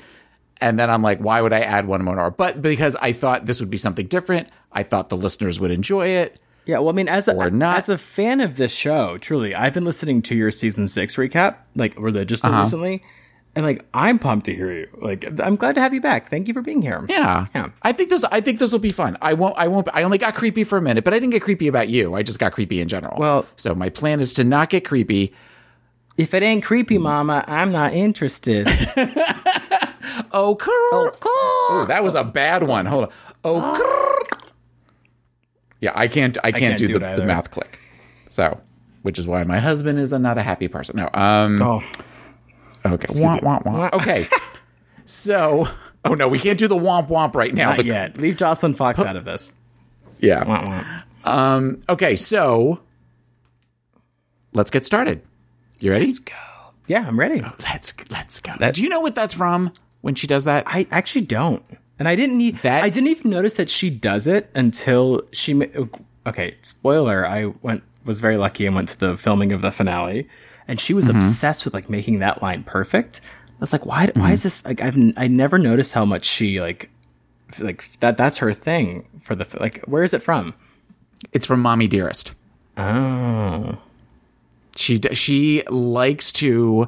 And 0.61 0.79
then 0.79 0.89
I'm 0.89 1.01
like, 1.01 1.19
why 1.19 1.41
would 1.41 1.51
I 1.51 1.61
add 1.61 1.87
one 1.87 2.03
more? 2.05 2.29
But 2.31 2.61
because 2.61 2.95
I 3.01 3.11
thought 3.11 3.47
this 3.47 3.59
would 3.59 3.71
be 3.71 3.77
something 3.77 4.07
different, 4.07 4.49
I 4.71 4.83
thought 4.83 5.09
the 5.09 5.17
listeners 5.17 5.59
would 5.59 5.71
enjoy 5.71 6.07
it. 6.09 6.39
yeah 6.65 6.77
well 6.79 6.89
i 6.89 6.91
mean 6.93 7.09
as 7.09 7.27
a 7.27 7.35
Or 7.35 7.49
not. 7.49 7.77
as 7.79 7.89
a 7.89 7.97
fan 7.97 8.39
of 8.39 8.55
this 8.55 8.73
show 8.73 9.17
truly 9.17 9.53
i've 9.53 9.73
been 9.73 9.83
listening 9.83 10.21
to 10.23 10.35
your 10.35 10.49
season 10.51 10.87
six 10.87 11.15
recap 11.17 11.57
like 11.75 11.93
religiously 11.99 12.49
uh-huh. 12.49 12.61
recently 12.61 13.03
and 13.55 13.65
like 13.65 13.85
i'm 13.93 14.17
pumped 14.17 14.45
to 14.47 14.55
hear 14.55 14.71
you 14.71 14.87
like 15.01 15.25
i'm 15.41 15.55
glad 15.55 15.75
to 15.75 15.81
have 15.81 15.93
you 15.93 16.01
back 16.01 16.29
thank 16.29 16.47
you 16.47 16.53
for 16.53 16.61
being 16.61 16.81
here 16.81 17.05
Yeah. 17.07 17.45
Yeah. 17.53 17.69
I 17.83 17.91
think 17.91 18.09
this 18.09 18.23
I 18.25 18.41
think 18.41 18.59
this 18.59 18.71
will 18.71 18.79
be 18.79 18.89
fun. 18.91 19.17
I 19.21 19.33
won't 19.33 19.55
I 19.57 19.67
won't 19.67 19.87
I 19.93 20.03
only 20.03 20.17
got 20.17 20.33
creepy 20.35 20.63
for 20.63 20.77
a 20.77 20.81
minute, 20.81 21.03
but 21.03 21.13
I 21.13 21.19
didn't 21.19 21.31
get 21.31 21.43
creepy 21.43 21.67
about 21.67 21.87
you. 21.89 22.15
I 22.15 22.23
just 22.23 22.39
got 22.39 22.51
creepy 22.53 22.79
in 22.81 22.87
general. 22.87 23.17
Well- 23.19 23.45
so 23.55 23.75
my 23.75 23.89
plan 23.89 24.19
is 24.19 24.33
to 24.35 24.43
not 24.43 24.69
get 24.69 24.83
creepy. 24.85 25.33
If 26.17 26.33
it 26.33 26.43
ain't 26.43 26.63
creepy, 26.63 26.97
mama, 26.99 27.43
I'm 27.47 27.71
not 27.71 27.93
interested. 27.93 28.67
Oh, 30.31 30.55
crrr. 30.55 31.15
oh, 31.23 31.85
that 31.87 32.03
was 32.03 32.13
a 32.15 32.23
bad 32.23 32.63
one. 32.63 32.85
Hold 32.85 33.05
on. 33.05 33.11
Oh, 33.43 33.59
crrr. 33.79 34.49
yeah, 35.81 35.91
I 35.95 36.07
can't 36.07 36.37
I 36.43 36.51
can't, 36.51 36.61
can't 36.61 36.77
do, 36.77 36.87
do 36.87 36.93
the, 36.99 37.15
the 37.17 37.25
mouth 37.25 37.49
click. 37.51 37.79
So, 38.29 38.59
which 39.01 39.17
is 39.19 39.25
why 39.27 39.43
my 39.43 39.59
husband 39.59 39.99
is 39.99 40.13
a, 40.13 40.19
not 40.19 40.37
a 40.37 40.43
happy 40.43 40.67
person. 40.67 40.97
No. 40.97 41.09
Um 41.13 41.61
oh, 41.61 41.83
okay. 42.85 43.07
Womp, 43.15 43.41
womp, 43.41 43.63
womp. 43.63 43.93
Okay. 43.93 44.27
so, 45.05 45.67
oh 46.05 46.13
no, 46.13 46.27
we 46.27 46.39
can't 46.39 46.59
do 46.59 46.67
the 46.67 46.75
womp 46.75 47.07
womp 47.07 47.35
right 47.35 47.53
now. 47.53 47.69
not 47.69 47.77
The- 47.77 47.85
yet. 47.85 48.17
Leave 48.17 48.37
Joslyn 48.37 48.73
Fox 48.73 48.99
out 48.99 49.15
of 49.15 49.25
this. 49.25 49.53
Yeah. 50.19 50.43
Wah, 50.45 50.65
wah. 51.25 51.31
Um, 51.31 51.81
okay, 51.89 52.15
so 52.15 52.79
let's 54.53 54.69
get 54.71 54.85
started. 54.85 55.21
You 55.79 55.91
ready? 55.91 56.07
Let's 56.07 56.19
go. 56.19 56.33
Yeah, 56.87 57.05
I'm 57.07 57.19
ready. 57.19 57.41
Oh, 57.43 57.53
let's 57.61 57.93
let's 58.09 58.39
go. 58.41 58.53
Do 58.71 58.83
you 58.83 58.89
know 58.89 58.99
what 58.99 59.15
that's 59.15 59.33
from 59.33 59.71
when 60.01 60.15
she 60.15 60.27
does 60.27 60.43
that? 60.45 60.63
I 60.67 60.85
actually 60.91 61.21
don't, 61.25 61.63
and 61.97 62.07
I 62.07 62.15
didn't 62.15 62.37
need 62.37 62.57
That- 62.57 62.83
I 62.83 62.89
didn't 62.89 63.09
even 63.09 63.31
notice 63.31 63.53
that 63.55 63.69
she 63.69 63.89
does 63.89 64.27
it 64.27 64.49
until 64.53 65.23
she. 65.31 65.61
Okay, 66.27 66.55
spoiler. 66.61 67.25
I 67.25 67.45
went 67.61 67.83
was 68.05 68.19
very 68.21 68.37
lucky 68.37 68.65
and 68.65 68.75
went 68.75 68.89
to 68.89 68.99
the 68.99 69.15
filming 69.17 69.53
of 69.53 69.61
the 69.61 69.71
finale, 69.71 70.27
and 70.67 70.79
she 70.79 70.93
was 70.93 71.09
obsessed 71.09 71.65
with 71.65 71.73
like 71.73 71.89
making 71.89 72.19
that 72.19 72.41
line 72.41 72.63
perfect. 72.63 73.21
I 73.49 73.53
was 73.59 73.71
like, 73.73 73.85
why? 73.85 74.09
Why 74.15 74.31
is 74.31 74.43
this 74.43 74.65
like? 74.65 74.81
I've 74.81 74.97
I 75.17 75.27
never 75.27 75.57
noticed 75.57 75.93
how 75.93 76.05
much 76.05 76.25
she 76.25 76.59
like 76.59 76.89
like 77.59 77.89
that. 77.99 78.17
That's 78.17 78.37
her 78.39 78.53
thing 78.53 79.05
for 79.23 79.35
the 79.35 79.45
like. 79.59 79.83
Where 79.85 80.03
is 80.03 80.13
it 80.13 80.21
from? 80.21 80.53
It's 81.31 81.45
from 81.45 81.61
Mommy 81.61 81.87
Dearest. 81.87 82.31
Oh, 82.77 83.77
She 84.75 84.99
she 85.13 85.63
likes 85.69 86.31
to 86.33 86.87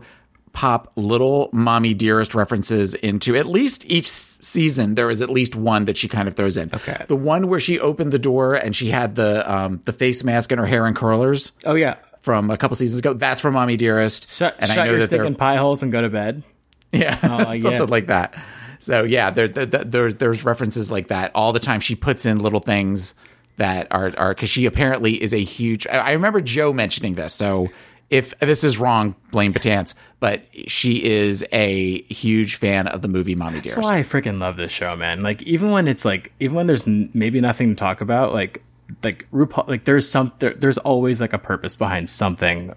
pop 0.51 0.91
little 0.95 1.49
Mommy 1.53 1.93
Dearest 1.93 2.33
references 2.33 2.93
into 2.95 3.35
at 3.35 3.45
least 3.45 3.85
each 3.89 4.07
season. 4.09 4.95
There 4.95 5.09
is 5.09 5.21
at 5.21 5.29
least 5.29 5.55
one 5.55 5.85
that 5.85 5.97
she 5.97 6.07
kind 6.07 6.27
of 6.27 6.35
throws 6.35 6.57
in. 6.57 6.69
Okay. 6.73 7.03
the 7.07 7.15
one 7.15 7.47
where 7.47 7.59
she 7.59 7.79
opened 7.79 8.11
the 8.11 8.19
door 8.19 8.55
and 8.55 8.75
she 8.75 8.89
had 8.89 9.15
the 9.15 9.49
um 9.51 9.81
the 9.85 9.93
face 9.93 10.23
mask 10.23 10.51
and 10.51 10.59
her 10.59 10.65
hair 10.67 10.87
in 10.87 10.93
curlers 10.95 11.51
oh 11.65 11.75
yeah. 11.75 11.95
From 12.25 12.49
a 12.49 12.57
couple 12.57 12.75
seasons 12.75 12.99
ago. 12.99 13.13
That's 13.13 13.39
from 13.39 13.53
Mommy 13.53 13.77
Dearest. 13.77 14.29
Shut, 14.29 14.55
and 14.59 14.67
shut 14.67 14.79
I 14.79 14.85
know 14.85 14.91
your 14.91 14.99
that 15.01 15.07
stick 15.07 15.21
in 15.21 15.35
pie 15.35 15.57
holes 15.57 15.83
and 15.83 15.91
go 15.91 16.01
to 16.01 16.09
bed. 16.09 16.43
Yeah, 16.91 17.17
I 17.21 17.27
oh, 17.27 17.51
something 17.61 17.83
it. 17.83 17.89
like 17.89 18.07
that. 18.07 18.35
So 18.79 19.03
yeah, 19.03 19.29
there, 19.29 19.47
there, 19.47 19.65
there, 19.65 20.11
there's 20.11 20.43
references 20.43 20.89
like 20.89 21.07
that 21.09 21.31
all 21.35 21.53
the 21.53 21.59
time. 21.59 21.79
She 21.79 21.95
puts 21.95 22.25
in 22.25 22.39
little 22.39 22.59
things 22.59 23.13
that 23.57 23.87
are 23.91 24.11
are 24.17 24.33
because 24.33 24.49
she 24.49 24.65
apparently 24.65 25.21
is 25.21 25.33
a 25.33 25.43
huge. 25.43 25.87
I 25.87 25.97
I 25.97 26.11
remember 26.13 26.41
Joe 26.41 26.73
mentioning 26.73 27.13
this. 27.13 27.33
So 27.33 27.69
if 28.09 28.37
this 28.39 28.63
is 28.63 28.77
wrong, 28.77 29.15
blame 29.31 29.53
Batance. 29.53 29.93
But 30.19 30.43
she 30.67 31.03
is 31.03 31.45
a 31.51 32.01
huge 32.03 32.55
fan 32.55 32.87
of 32.87 33.03
the 33.03 33.07
movie 33.07 33.35
Mommy 33.35 33.59
That's 33.59 33.75
Dearest. 33.75 33.83
why 33.83 33.99
I 33.99 34.03
freaking 34.03 34.39
love 34.39 34.57
this 34.57 34.71
show, 34.71 34.95
man. 34.95 35.21
Like 35.21 35.43
even 35.43 35.69
when 35.71 35.87
it's 35.87 36.05
like 36.05 36.31
even 36.39 36.55
when 36.55 36.65
there's 36.65 36.87
n- 36.87 37.11
maybe 37.13 37.39
nothing 37.39 37.69
to 37.69 37.75
talk 37.75 38.01
about, 38.01 38.33
like 38.33 38.63
like 39.03 39.27
RuPaul, 39.31 39.67
like 39.67 39.85
there's 39.85 40.07
some 40.09 40.31
there, 40.39 40.53
there's 40.53 40.77
always 40.77 41.19
like 41.21 41.33
a 41.33 41.37
purpose 41.39 41.75
behind 41.75 42.07
something, 42.09 42.73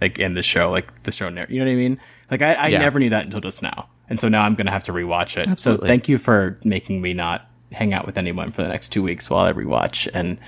like 0.00 0.18
in 0.18 0.34
the 0.34 0.42
show, 0.42 0.70
like 0.70 1.02
the 1.04 1.12
show. 1.12 1.28
narr- 1.28 1.46
You 1.48 1.58
know 1.60 1.66
what 1.66 1.72
I 1.72 1.76
mean? 1.76 2.00
Like 2.30 2.42
I, 2.42 2.54
I 2.54 2.66
Yeah. 2.68 2.78
never 2.80 2.98
knew 2.98 3.10
that 3.10 3.24
until 3.24 3.40
just 3.40 3.62
now, 3.62 3.88
and 4.08 4.18
so 4.20 4.28
now 4.28 4.42
I'm 4.42 4.54
gonna 4.54 4.70
have 4.70 4.84
to 4.84 4.92
rewatch 4.92 5.36
it. 5.36 5.48
Absolutely. 5.48 5.86
So 5.86 5.88
thank 5.88 6.08
you 6.08 6.18
for 6.18 6.58
making 6.64 7.00
me 7.02 7.12
not 7.14 7.48
hang 7.72 7.92
out 7.94 8.06
with 8.06 8.16
anyone 8.18 8.50
for 8.50 8.62
the 8.62 8.68
next 8.68 8.90
two 8.90 9.02
weeks 9.02 9.28
while 9.28 9.44
I 9.46 9.52
rewatch 9.52 10.08
and 10.14 10.38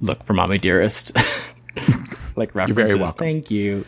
look 0.00 0.22
for 0.22 0.34
Mommy 0.34 0.58
Dearest. 0.58 1.16
like 2.36 2.54
references. 2.54 2.76
You're 2.76 2.86
very 2.88 2.94
welcome. 2.94 3.18
Thank 3.18 3.50
you. 3.50 3.84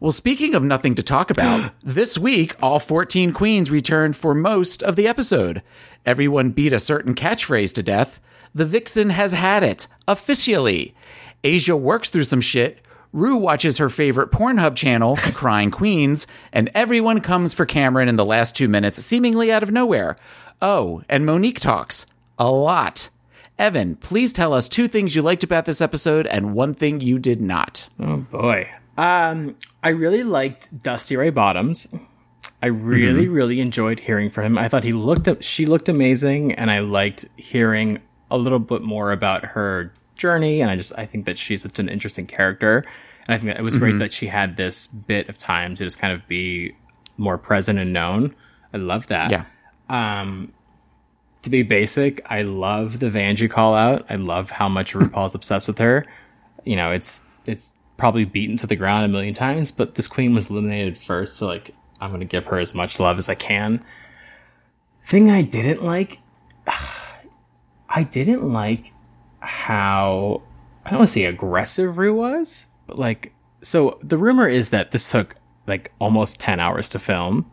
Well, 0.00 0.12
speaking 0.12 0.54
of 0.54 0.62
nothing 0.62 0.94
to 0.96 1.02
talk 1.02 1.30
about, 1.30 1.72
this 1.82 2.18
week 2.18 2.56
all 2.62 2.78
14 2.78 3.32
queens 3.32 3.70
returned 3.70 4.16
for 4.16 4.34
most 4.34 4.82
of 4.82 4.96
the 4.96 5.06
episode. 5.08 5.62
Everyone 6.04 6.50
beat 6.50 6.72
a 6.72 6.78
certain 6.78 7.14
catchphrase 7.14 7.72
to 7.74 7.82
death. 7.82 8.20
The 8.54 8.64
vixen 8.64 9.10
has 9.10 9.32
had 9.32 9.62
it, 9.62 9.86
officially. 10.06 10.94
Asia 11.42 11.76
works 11.76 12.08
through 12.08 12.24
some 12.24 12.40
shit. 12.40 12.80
Ru 13.12 13.36
watches 13.36 13.78
her 13.78 13.88
favorite 13.90 14.30
Pornhub 14.30 14.76
channel, 14.76 15.16
Crying 15.34 15.70
Queens, 15.70 16.26
and 16.52 16.70
everyone 16.74 17.20
comes 17.20 17.54
for 17.54 17.66
Kameron 17.66 18.08
in 18.08 18.16
the 18.16 18.24
last 18.24 18.56
two 18.56 18.68
minutes, 18.68 19.04
seemingly 19.04 19.52
out 19.52 19.62
of 19.62 19.70
nowhere. 19.70 20.16
Oh, 20.62 21.02
and 21.08 21.26
Monique 21.26 21.60
talks. 21.60 22.06
A 22.38 22.50
lot. 22.50 23.08
Evan, 23.58 23.94
please 23.96 24.32
tell 24.32 24.52
us 24.52 24.68
two 24.68 24.88
things 24.88 25.14
you 25.14 25.22
liked 25.22 25.44
about 25.44 25.64
this 25.64 25.80
episode 25.80 26.26
and 26.26 26.54
one 26.54 26.74
thing 26.74 27.00
you 27.00 27.18
did 27.20 27.40
not. 27.40 27.88
Oh 28.00 28.16
boy. 28.16 28.68
Um, 28.96 29.56
I 29.82 29.90
really 29.90 30.24
liked 30.24 30.76
Dusty 30.82 31.16
Ray 31.16 31.30
Bottoms. 31.30 31.86
I 32.62 32.66
really, 32.66 33.28
really 33.28 33.60
enjoyed 33.60 34.00
hearing 34.00 34.30
from 34.30 34.44
him. 34.44 34.58
I 34.58 34.68
thought 34.68 34.84
he 34.84 34.92
looked, 34.92 35.44
she 35.44 35.66
looked 35.66 35.88
amazing, 35.88 36.52
and 36.52 36.70
I 36.70 36.78
liked 36.80 37.26
hearing 37.36 38.00
a 38.30 38.38
little 38.38 38.58
bit 38.58 38.82
more 38.82 39.12
about 39.12 39.44
her 39.44 39.92
journey. 40.14 40.60
And 40.60 40.70
I 40.70 40.76
just, 40.76 40.92
I 40.98 41.06
think 41.06 41.26
that 41.26 41.38
she's 41.38 41.62
such 41.62 41.78
an 41.78 41.88
interesting 41.88 42.26
character. 42.26 42.84
And 43.26 43.34
I 43.34 43.38
think 43.38 43.52
that 43.52 43.58
it 43.58 43.62
was 43.62 43.76
great 43.76 43.90
mm-hmm. 43.90 43.98
that 44.00 44.12
she 44.12 44.26
had 44.26 44.56
this 44.56 44.86
bit 44.86 45.28
of 45.28 45.38
time 45.38 45.74
to 45.76 45.84
just 45.84 45.98
kind 45.98 46.12
of 46.12 46.26
be 46.28 46.74
more 47.16 47.38
present 47.38 47.78
and 47.78 47.92
known. 47.92 48.34
I 48.72 48.78
love 48.78 49.06
that. 49.08 49.30
Yeah. 49.30 49.44
Um, 49.88 50.52
to 51.42 51.50
be 51.50 51.62
basic, 51.62 52.24
I 52.30 52.42
love 52.42 53.00
the 53.00 53.06
Vanjie 53.06 53.50
call 53.50 53.74
out. 53.74 54.06
I 54.08 54.16
love 54.16 54.50
how 54.50 54.68
much 54.68 54.94
RuPaul's 54.94 55.34
obsessed 55.34 55.68
with 55.68 55.78
her. 55.78 56.04
You 56.64 56.76
know, 56.76 56.90
it's 56.90 57.22
it's 57.46 57.74
probably 57.96 58.24
beaten 58.24 58.56
to 58.56 58.66
the 58.66 58.76
ground 58.76 59.04
a 59.04 59.08
million 59.08 59.34
times, 59.34 59.70
but 59.70 59.94
this 59.94 60.08
queen 60.08 60.34
was 60.34 60.50
eliminated 60.50 60.98
first, 60.98 61.36
so 61.36 61.46
like 61.46 61.70
I'm 62.00 62.10
gonna 62.10 62.24
give 62.24 62.46
her 62.46 62.58
as 62.58 62.74
much 62.74 62.98
love 62.98 63.18
as 63.18 63.28
I 63.28 63.34
can. 63.34 63.84
Thing 65.04 65.30
I 65.30 65.42
didn't 65.42 65.84
like, 65.84 66.18
I 67.88 68.02
didn't 68.02 68.52
like 68.52 68.92
how 69.40 70.42
I 70.84 70.90
don't 70.90 71.00
want 71.00 71.08
to 71.08 71.12
say 71.12 71.24
aggressive 71.24 71.98
Ru 71.98 72.14
was, 72.14 72.66
but 72.86 72.98
like 72.98 73.32
so 73.62 73.98
the 74.02 74.18
rumor 74.18 74.48
is 74.48 74.70
that 74.70 74.90
this 74.90 75.10
took 75.10 75.36
like 75.66 75.92
almost 75.98 76.40
ten 76.40 76.60
hours 76.60 76.88
to 76.90 76.98
film. 76.98 77.50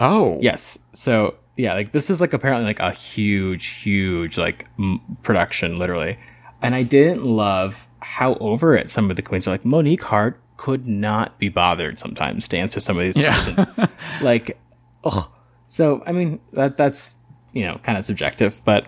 Oh. 0.00 0.38
Yes. 0.42 0.78
So 0.92 1.36
yeah, 1.56 1.74
like 1.74 1.92
this 1.92 2.10
is 2.10 2.20
like 2.20 2.32
apparently 2.32 2.66
like 2.66 2.80
a 2.80 2.90
huge, 2.92 3.66
huge 3.66 4.36
like 4.36 4.66
m- 4.78 5.00
production, 5.22 5.76
literally. 5.76 6.18
And 6.62 6.74
I 6.74 6.82
didn't 6.82 7.24
love 7.24 7.86
how 8.00 8.34
over 8.36 8.76
it 8.76 8.90
some 8.90 9.08
of 9.10 9.16
the 9.16 9.22
queens 9.22 9.46
are. 9.46 9.52
Like 9.52 9.64
Monique 9.64 10.02
Heart 10.02 10.40
could 10.56 10.86
not 10.86 11.38
be 11.38 11.48
bothered 11.48 11.98
sometimes 11.98 12.48
to 12.48 12.56
answer 12.56 12.80
some 12.80 12.98
of 12.98 13.04
these 13.04 13.16
Yeah. 13.16 13.32
questions. 13.54 13.88
like, 14.22 14.58
oh, 15.04 15.30
so 15.68 16.02
I 16.06 16.12
mean 16.12 16.40
that 16.52 16.76
that's 16.76 17.16
you 17.52 17.64
know 17.64 17.76
kind 17.82 17.96
of 17.96 18.04
subjective, 18.04 18.60
but 18.64 18.86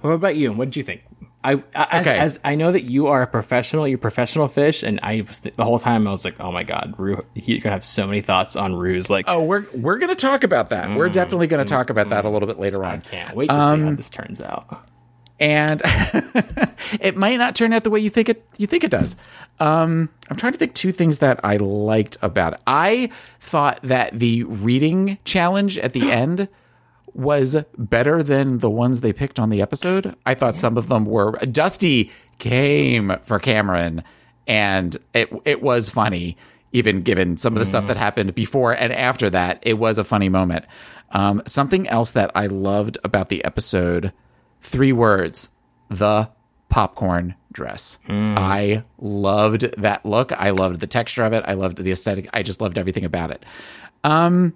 what 0.00 0.10
about 0.10 0.36
you? 0.36 0.50
And 0.50 0.58
what 0.58 0.66
did 0.66 0.76
you 0.76 0.82
think? 0.82 1.02
I, 1.44 1.52
I 1.74 1.86
as, 1.90 2.06
Okay. 2.06 2.18
as 2.18 2.40
I 2.44 2.54
know 2.56 2.72
that 2.72 2.90
you 2.90 3.06
are 3.06 3.22
a 3.22 3.26
professional, 3.26 3.86
you're 3.86 3.96
a 3.96 4.00
professional 4.00 4.48
fish, 4.48 4.82
and 4.82 4.98
I 5.02 5.24
was 5.26 5.40
the 5.40 5.64
whole 5.64 5.78
time 5.78 6.08
I 6.08 6.10
was 6.10 6.24
like, 6.24 6.34
oh 6.40 6.50
my 6.50 6.64
god, 6.64 6.94
Ru, 6.98 7.24
you're 7.34 7.60
gonna 7.60 7.74
have 7.74 7.84
so 7.84 8.06
many 8.06 8.20
thoughts 8.20 8.56
on 8.56 8.74
Ru's 8.74 9.08
like. 9.08 9.26
Oh, 9.28 9.44
we're 9.44 9.64
we're 9.74 9.98
gonna 9.98 10.16
talk 10.16 10.42
about 10.42 10.70
that. 10.70 10.96
We're 10.96 11.08
mm, 11.08 11.12
definitely 11.12 11.46
gonna 11.46 11.64
mm, 11.64 11.68
talk 11.68 11.90
about 11.90 12.08
that 12.08 12.24
a 12.24 12.28
mm. 12.28 12.32
little 12.32 12.48
bit 12.48 12.58
later 12.58 12.84
on. 12.84 12.94
I 12.94 12.96
Can't 12.98 13.36
wait 13.36 13.48
to 13.48 13.54
see 13.54 13.58
um, 13.58 13.86
how 13.86 13.94
this 13.94 14.10
turns 14.10 14.42
out. 14.42 14.84
And 15.40 15.80
it 17.00 17.16
might 17.16 17.36
not 17.36 17.54
turn 17.54 17.72
out 17.72 17.84
the 17.84 17.90
way 17.90 18.00
you 18.00 18.10
think 18.10 18.28
it 18.28 18.44
you 18.58 18.66
think 18.66 18.82
it 18.82 18.90
does. 18.90 19.14
Um, 19.60 20.08
I'm 20.28 20.36
trying 20.36 20.52
to 20.52 20.58
think 20.58 20.74
two 20.74 20.90
things 20.90 21.18
that 21.18 21.38
I 21.44 21.56
liked 21.58 22.16
about 22.20 22.54
it. 22.54 22.60
I 22.66 23.10
thought 23.38 23.78
that 23.84 24.18
the 24.18 24.42
reading 24.42 25.18
challenge 25.24 25.78
at 25.78 25.92
the 25.92 26.10
end 26.10 26.48
was 27.14 27.56
better 27.76 28.22
than 28.22 28.58
the 28.58 28.70
ones 28.70 29.00
they 29.00 29.12
picked 29.12 29.38
on 29.38 29.50
the 29.50 29.62
episode. 29.62 30.14
I 30.26 30.34
thought 30.34 30.56
some 30.56 30.76
of 30.76 30.88
them 30.88 31.04
were 31.04 31.32
Dusty 31.32 32.10
came 32.38 33.16
for 33.24 33.38
Kameron 33.40 34.02
and 34.46 34.96
it 35.14 35.32
it 35.44 35.62
was 35.62 35.88
funny 35.88 36.36
even 36.72 37.02
given 37.02 37.36
some 37.36 37.54
of 37.54 37.58
the 37.58 37.64
stuff 37.64 37.86
that 37.86 37.96
happened 37.96 38.34
before 38.34 38.72
and 38.72 38.92
after 38.92 39.30
that. 39.30 39.58
It 39.62 39.78
was 39.78 39.98
a 39.98 40.04
funny 40.04 40.28
moment. 40.28 40.66
Um, 41.12 41.42
something 41.46 41.88
else 41.88 42.12
that 42.12 42.30
I 42.34 42.46
loved 42.46 42.98
about 43.02 43.30
the 43.30 43.42
episode, 43.44 44.12
three 44.60 44.92
words, 44.92 45.48
the 45.88 46.28
popcorn 46.68 47.34
dress. 47.52 47.98
I 48.08 48.84
loved 48.98 49.62
that 49.78 50.04
look. 50.04 50.32
I 50.32 50.50
loved 50.50 50.80
the 50.80 50.86
texture 50.86 51.24
of 51.24 51.32
it. 51.32 51.42
I 51.46 51.54
loved 51.54 51.78
the 51.82 51.90
aesthetic. 51.90 52.28
I 52.34 52.42
just 52.42 52.60
loved 52.60 52.76
everything 52.76 53.06
about 53.06 53.30
it. 53.30 53.46
Um, 54.04 54.54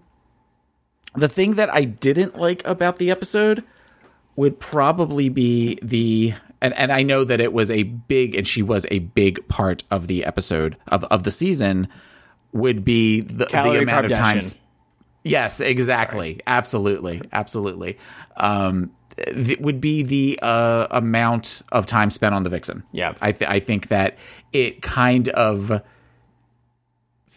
the 1.15 1.29
thing 1.29 1.55
that 1.57 1.73
I 1.73 1.85
didn't 1.85 2.39
like 2.39 2.67
about 2.67 2.97
the 2.97 3.11
episode 3.11 3.65
would 4.37 4.59
probably 4.61 5.29
be 5.29 5.79
the 5.83 6.35
and, 6.61 6.77
and 6.79 6.93
I 6.93 7.03
know 7.03 7.25
that 7.25 7.41
it 7.41 7.53
was 7.53 7.71
a 7.71 7.83
big 7.83 8.35
and 8.37 8.47
she 8.47 8.63
was 8.63 8.87
a 8.91 9.01
big 9.01 9.47
part 9.49 9.83
of 9.91 10.07
the 10.07 10.25
episode 10.25 10.77
of, 10.89 11.05
of 11.05 11.25
the 11.25 11.31
season 11.31 11.89
would 12.53 12.85
be 12.85 13.21
the, 13.21 13.47
the 13.47 13.79
amount 13.81 14.07
of 14.07 14.13
time 14.13 14.37
Kardashian. 14.39 14.43
s- 14.43 14.55
Yes, 15.25 15.61
exactly. 15.61 16.41
Absolutely. 16.49 17.21
Absolutely. 17.33 17.97
Um, 18.37 18.91
th- 19.17 19.59
would 19.61 19.81
be 19.81 20.03
the 20.03 20.39
uh, 20.43 20.89
amount 20.91 21.63
of 21.71 21.87
time 21.87 22.11
spent 22.11 22.35
on 22.35 22.43
the 22.43 22.51
vixen. 22.51 22.83
Yeah. 22.91 23.15
I, 23.21 23.31
th- 23.33 23.49
I 23.49 23.61
think 23.61 23.89
that 23.89 24.19
it 24.53 24.83
kind 24.83 25.29
of 25.31 25.81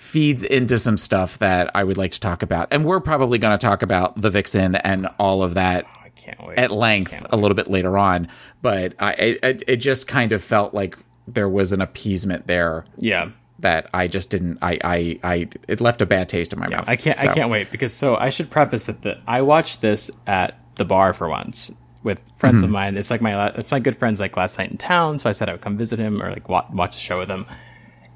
feeds 0.05 0.43
into 0.43 0.77
some 0.79 0.97
stuff 0.97 1.39
that 1.39 1.71
I 1.75 1.83
would 1.83 1.97
like 1.97 2.11
to 2.11 2.19
talk 2.19 2.43
about. 2.43 2.67
And 2.71 2.85
we're 2.85 2.99
probably 2.99 3.37
going 3.37 3.57
to 3.57 3.65
talk 3.65 3.81
about 3.81 4.19
the 4.21 4.29
vixen 4.29 4.75
and 4.75 5.07
all 5.19 5.43
of 5.43 5.55
that 5.55 5.85
I 6.03 6.09
can't 6.09 6.45
wait. 6.47 6.57
at 6.57 6.71
length 6.71 7.25
a 7.29 7.35
little 7.35 7.55
bit 7.55 7.69
later 7.69 7.97
on. 7.97 8.27
But 8.61 8.93
I, 8.99 9.13
it, 9.13 9.63
it 9.67 9.75
just 9.77 10.07
kind 10.07 10.31
of 10.31 10.43
felt 10.43 10.73
like 10.73 10.97
there 11.27 11.49
was 11.49 11.71
an 11.71 11.81
appeasement 11.81 12.47
there 12.47 12.85
yeah. 12.99 13.31
that 13.59 13.89
I 13.93 14.07
just 14.07 14.29
didn't. 14.29 14.59
I, 14.61 14.77
I, 14.83 15.19
I 15.23 15.47
it 15.67 15.81
left 15.81 16.01
a 16.01 16.05
bad 16.05 16.29
taste 16.29 16.53
in 16.53 16.59
my 16.59 16.67
mouth. 16.67 16.85
I 16.87 16.95
can't. 16.95 17.19
I 17.19 17.33
can't 17.33 17.49
wait 17.49 17.71
because 17.71 17.91
so 17.93 18.15
I 18.15 18.29
should 18.29 18.49
preface 18.49 18.85
that 18.85 19.01
the 19.01 19.19
I 19.27 19.41
watched 19.41 19.81
this 19.81 20.11
at 20.27 20.59
the 20.75 20.85
bar 20.85 21.13
for 21.13 21.27
once 21.27 21.71
with 22.03 22.21
friends 22.35 22.57
Mm-hmm. 22.57 22.65
of 22.65 22.69
mine. 22.69 22.97
It's 22.97 23.09
like 23.09 23.21
my 23.21 23.47
it's 23.49 23.71
my 23.71 23.79
good 23.79 23.95
friends 23.95 24.19
like 24.19 24.37
last 24.37 24.59
night 24.59 24.69
in 24.69 24.77
town. 24.77 25.17
So 25.17 25.29
I 25.29 25.33
said 25.33 25.49
I 25.49 25.53
would 25.53 25.61
come 25.61 25.77
visit 25.77 25.97
him 25.97 26.21
or 26.21 26.29
like 26.29 26.47
wa- 26.47 26.67
watch 26.71 26.95
a 26.95 26.99
show 26.99 27.17
with 27.17 27.29
him. 27.29 27.47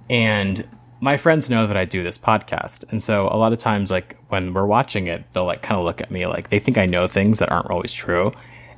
And 0.09 0.67
my 1.01 1.17
friends 1.17 1.49
know 1.49 1.65
that 1.67 1.77
I 1.77 1.85
do 1.85 2.03
this 2.03 2.17
podcast, 2.17 2.83
and 2.91 3.01
so 3.01 3.27
a 3.31 3.37
lot 3.37 3.53
of 3.53 3.59
times 3.59 3.89
like 3.91 4.17
when 4.29 4.53
we're 4.53 4.65
watching 4.65 5.07
it, 5.07 5.23
they'll 5.31 5.45
like 5.45 5.61
kind 5.61 5.77
of 5.79 5.85
look 5.85 6.01
at 6.01 6.11
me 6.11 6.25
like 6.27 6.49
they 6.49 6.59
think 6.59 6.77
I 6.77 6.85
know 6.85 7.07
things 7.07 7.39
that 7.39 7.51
aren't 7.51 7.69
always 7.71 7.93
true. 7.93 8.31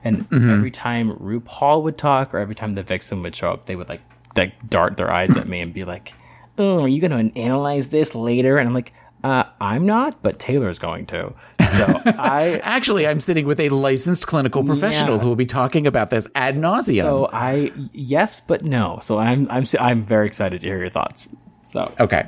And 0.03 0.27
Mm-hmm. 0.29 0.49
every 0.49 0.71
time 0.71 1.11
RuPaul 1.17 1.83
would 1.83 1.97
talk 1.97 2.33
or 2.33 2.39
every 2.39 2.55
time 2.55 2.73
the 2.75 2.83
vixen 2.83 3.21
would 3.23 3.35
show 3.35 3.51
up, 3.51 3.65
they 3.67 3.75
would 3.75 3.89
like 3.89 4.01
like 4.37 4.53
dart 4.69 4.97
their 4.97 5.11
eyes 5.11 5.35
at 5.37 5.47
me 5.47 5.59
and 5.61 5.73
be 5.73 5.83
like, 5.83 6.13
"Oh, 6.57 6.81
are 6.83 6.87
you 6.87 7.01
going 7.07 7.31
to 7.31 7.39
analyze 7.39 7.89
this 7.89 8.15
later?" 8.15 8.57
And 8.57 8.67
I'm 8.67 8.73
like, 8.73 8.93
uh, 9.23 9.43
"I'm 9.59 9.85
not, 9.85 10.21
but 10.23 10.39
Taylor's 10.39 10.79
going 10.79 11.05
to." 11.07 11.33
So 11.67 11.85
I 12.05 12.59
Actually, 12.63 13.05
I'm 13.07 13.19
sitting 13.19 13.45
with 13.45 13.59
a 13.59 13.69
licensed 13.69 14.25
clinical 14.27 14.63
professional 14.63 15.15
Yeah. 15.15 15.21
who 15.21 15.27
will 15.29 15.35
be 15.35 15.45
talking 15.45 15.85
about 15.85 16.09
this 16.11 16.27
ad 16.33 16.55
nauseum. 16.55 17.01
so 17.01 17.29
I 17.33 17.71
yes, 17.93 18.41
but 18.41 18.63
no. 18.63 18.99
So 19.01 19.17
I'm 19.19 19.47
I'm 19.51 19.65
I'm 19.79 20.01
very 20.01 20.25
excited 20.27 20.61
to 20.61 20.67
hear 20.67 20.79
your 20.79 20.89
thoughts. 20.89 21.29
So 21.71 21.89
Okay. 22.01 22.25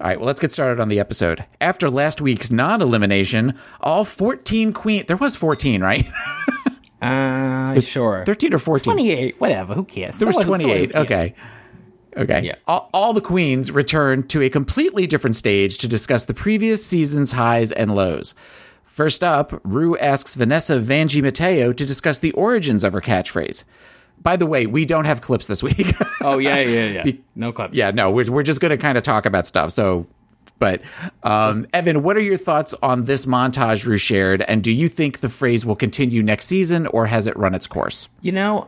All 0.00 0.06
right. 0.06 0.18
Well, 0.18 0.26
let's 0.26 0.40
get 0.40 0.50
started 0.50 0.80
on 0.80 0.88
the 0.88 0.98
episode. 0.98 1.44
After 1.60 1.90
last 1.90 2.22
week's 2.22 2.50
non 2.50 2.80
elimination, 2.80 3.54
all 3.82 4.06
14 4.06 4.72
queen. 4.72 5.04
There 5.06 5.18
was 5.18 5.36
14, 5.36 5.82
right? 5.82 6.06
uh, 7.02 7.78
sure. 7.80 8.24
13 8.24 8.54
or 8.54 8.58
14? 8.58 8.84
28, 8.94 9.40
whatever. 9.40 9.74
Who 9.74 9.84
cares? 9.84 10.18
There 10.18 10.26
was 10.26 10.36
28. 10.36 10.94
Okay. 10.94 11.34
Okay. 12.16 12.40
Yeah. 12.40 12.54
All, 12.66 12.88
all 12.94 13.12
the 13.12 13.20
queens 13.20 13.70
returned 13.70 14.30
to 14.30 14.40
a 14.40 14.48
completely 14.48 15.06
different 15.06 15.36
stage 15.36 15.76
to 15.78 15.88
discuss 15.88 16.24
the 16.24 16.34
previous 16.34 16.84
season's 16.84 17.32
highs 17.32 17.70
and 17.72 17.94
lows. 17.94 18.34
First 18.84 19.22
up, 19.22 19.60
Ru 19.64 19.98
asks 19.98 20.34
Vanessa 20.34 20.80
Vanjie 20.80 21.22
Mateo 21.22 21.74
to 21.74 21.84
discuss 21.84 22.20
the 22.20 22.32
origins 22.32 22.82
of 22.84 22.94
her 22.94 23.02
catchphrase. 23.02 23.64
By 24.22 24.36
the 24.36 24.46
way, 24.46 24.66
we 24.66 24.84
don't 24.84 25.04
have 25.04 25.20
clips 25.20 25.46
this 25.46 25.62
week. 25.62 25.94
Oh 26.20 26.38
yeah, 26.38 26.58
yeah, 26.58 26.86
yeah. 26.86 27.02
Be- 27.04 27.22
no 27.36 27.52
clips. 27.52 27.76
Yeah, 27.76 27.92
no, 27.92 28.10
we're 28.10 28.30
we're 28.30 28.42
just 28.42 28.60
going 28.60 28.70
to 28.70 28.76
kind 28.76 28.98
of 28.98 29.04
talk 29.04 29.24
about 29.24 29.46
stuff. 29.46 29.70
So, 29.70 30.04
but 30.58 30.82
um, 31.22 31.64
Evan, 31.72 32.02
what 32.02 32.16
are 32.16 32.20
your 32.20 32.36
thoughts 32.36 32.74
on 32.82 33.04
this 33.04 33.24
montage 33.24 33.86
Ru 33.86 33.96
shared, 33.96 34.42
and 34.42 34.62
do 34.62 34.72
you 34.72 34.88
think 34.88 35.20
the 35.20 35.28
phrase 35.28 35.64
will 35.64 35.76
continue 35.76 36.20
next 36.24 36.46
season, 36.46 36.88
or 36.88 37.06
has 37.06 37.28
it 37.28 37.36
run 37.36 37.54
its 37.54 37.68
course? 37.68 38.08
You 38.20 38.32
know, 38.32 38.66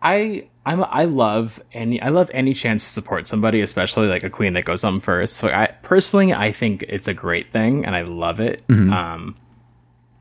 I 0.00 0.48
I'm 0.66 0.84
I 0.84 1.04
love 1.04 1.62
any 1.72 2.00
I 2.00 2.08
love 2.08 2.30
any 2.32 2.54
chance 2.54 2.84
to 2.84 2.90
support 2.90 3.26
somebody, 3.26 3.60
especially 3.60 4.06
like 4.06 4.24
a 4.24 4.30
queen 4.30 4.54
that 4.54 4.64
goes 4.64 4.82
on 4.82 5.00
first. 5.00 5.36
So 5.36 5.48
I 5.48 5.74
personally 5.82 6.32
I 6.32 6.52
think 6.52 6.84
it's 6.88 7.08
a 7.08 7.14
great 7.14 7.52
thing, 7.52 7.84
and 7.84 7.94
I 7.94 8.02
love 8.02 8.40
it. 8.40 8.62
Mm-hmm. 8.68 8.92
Um, 8.92 9.34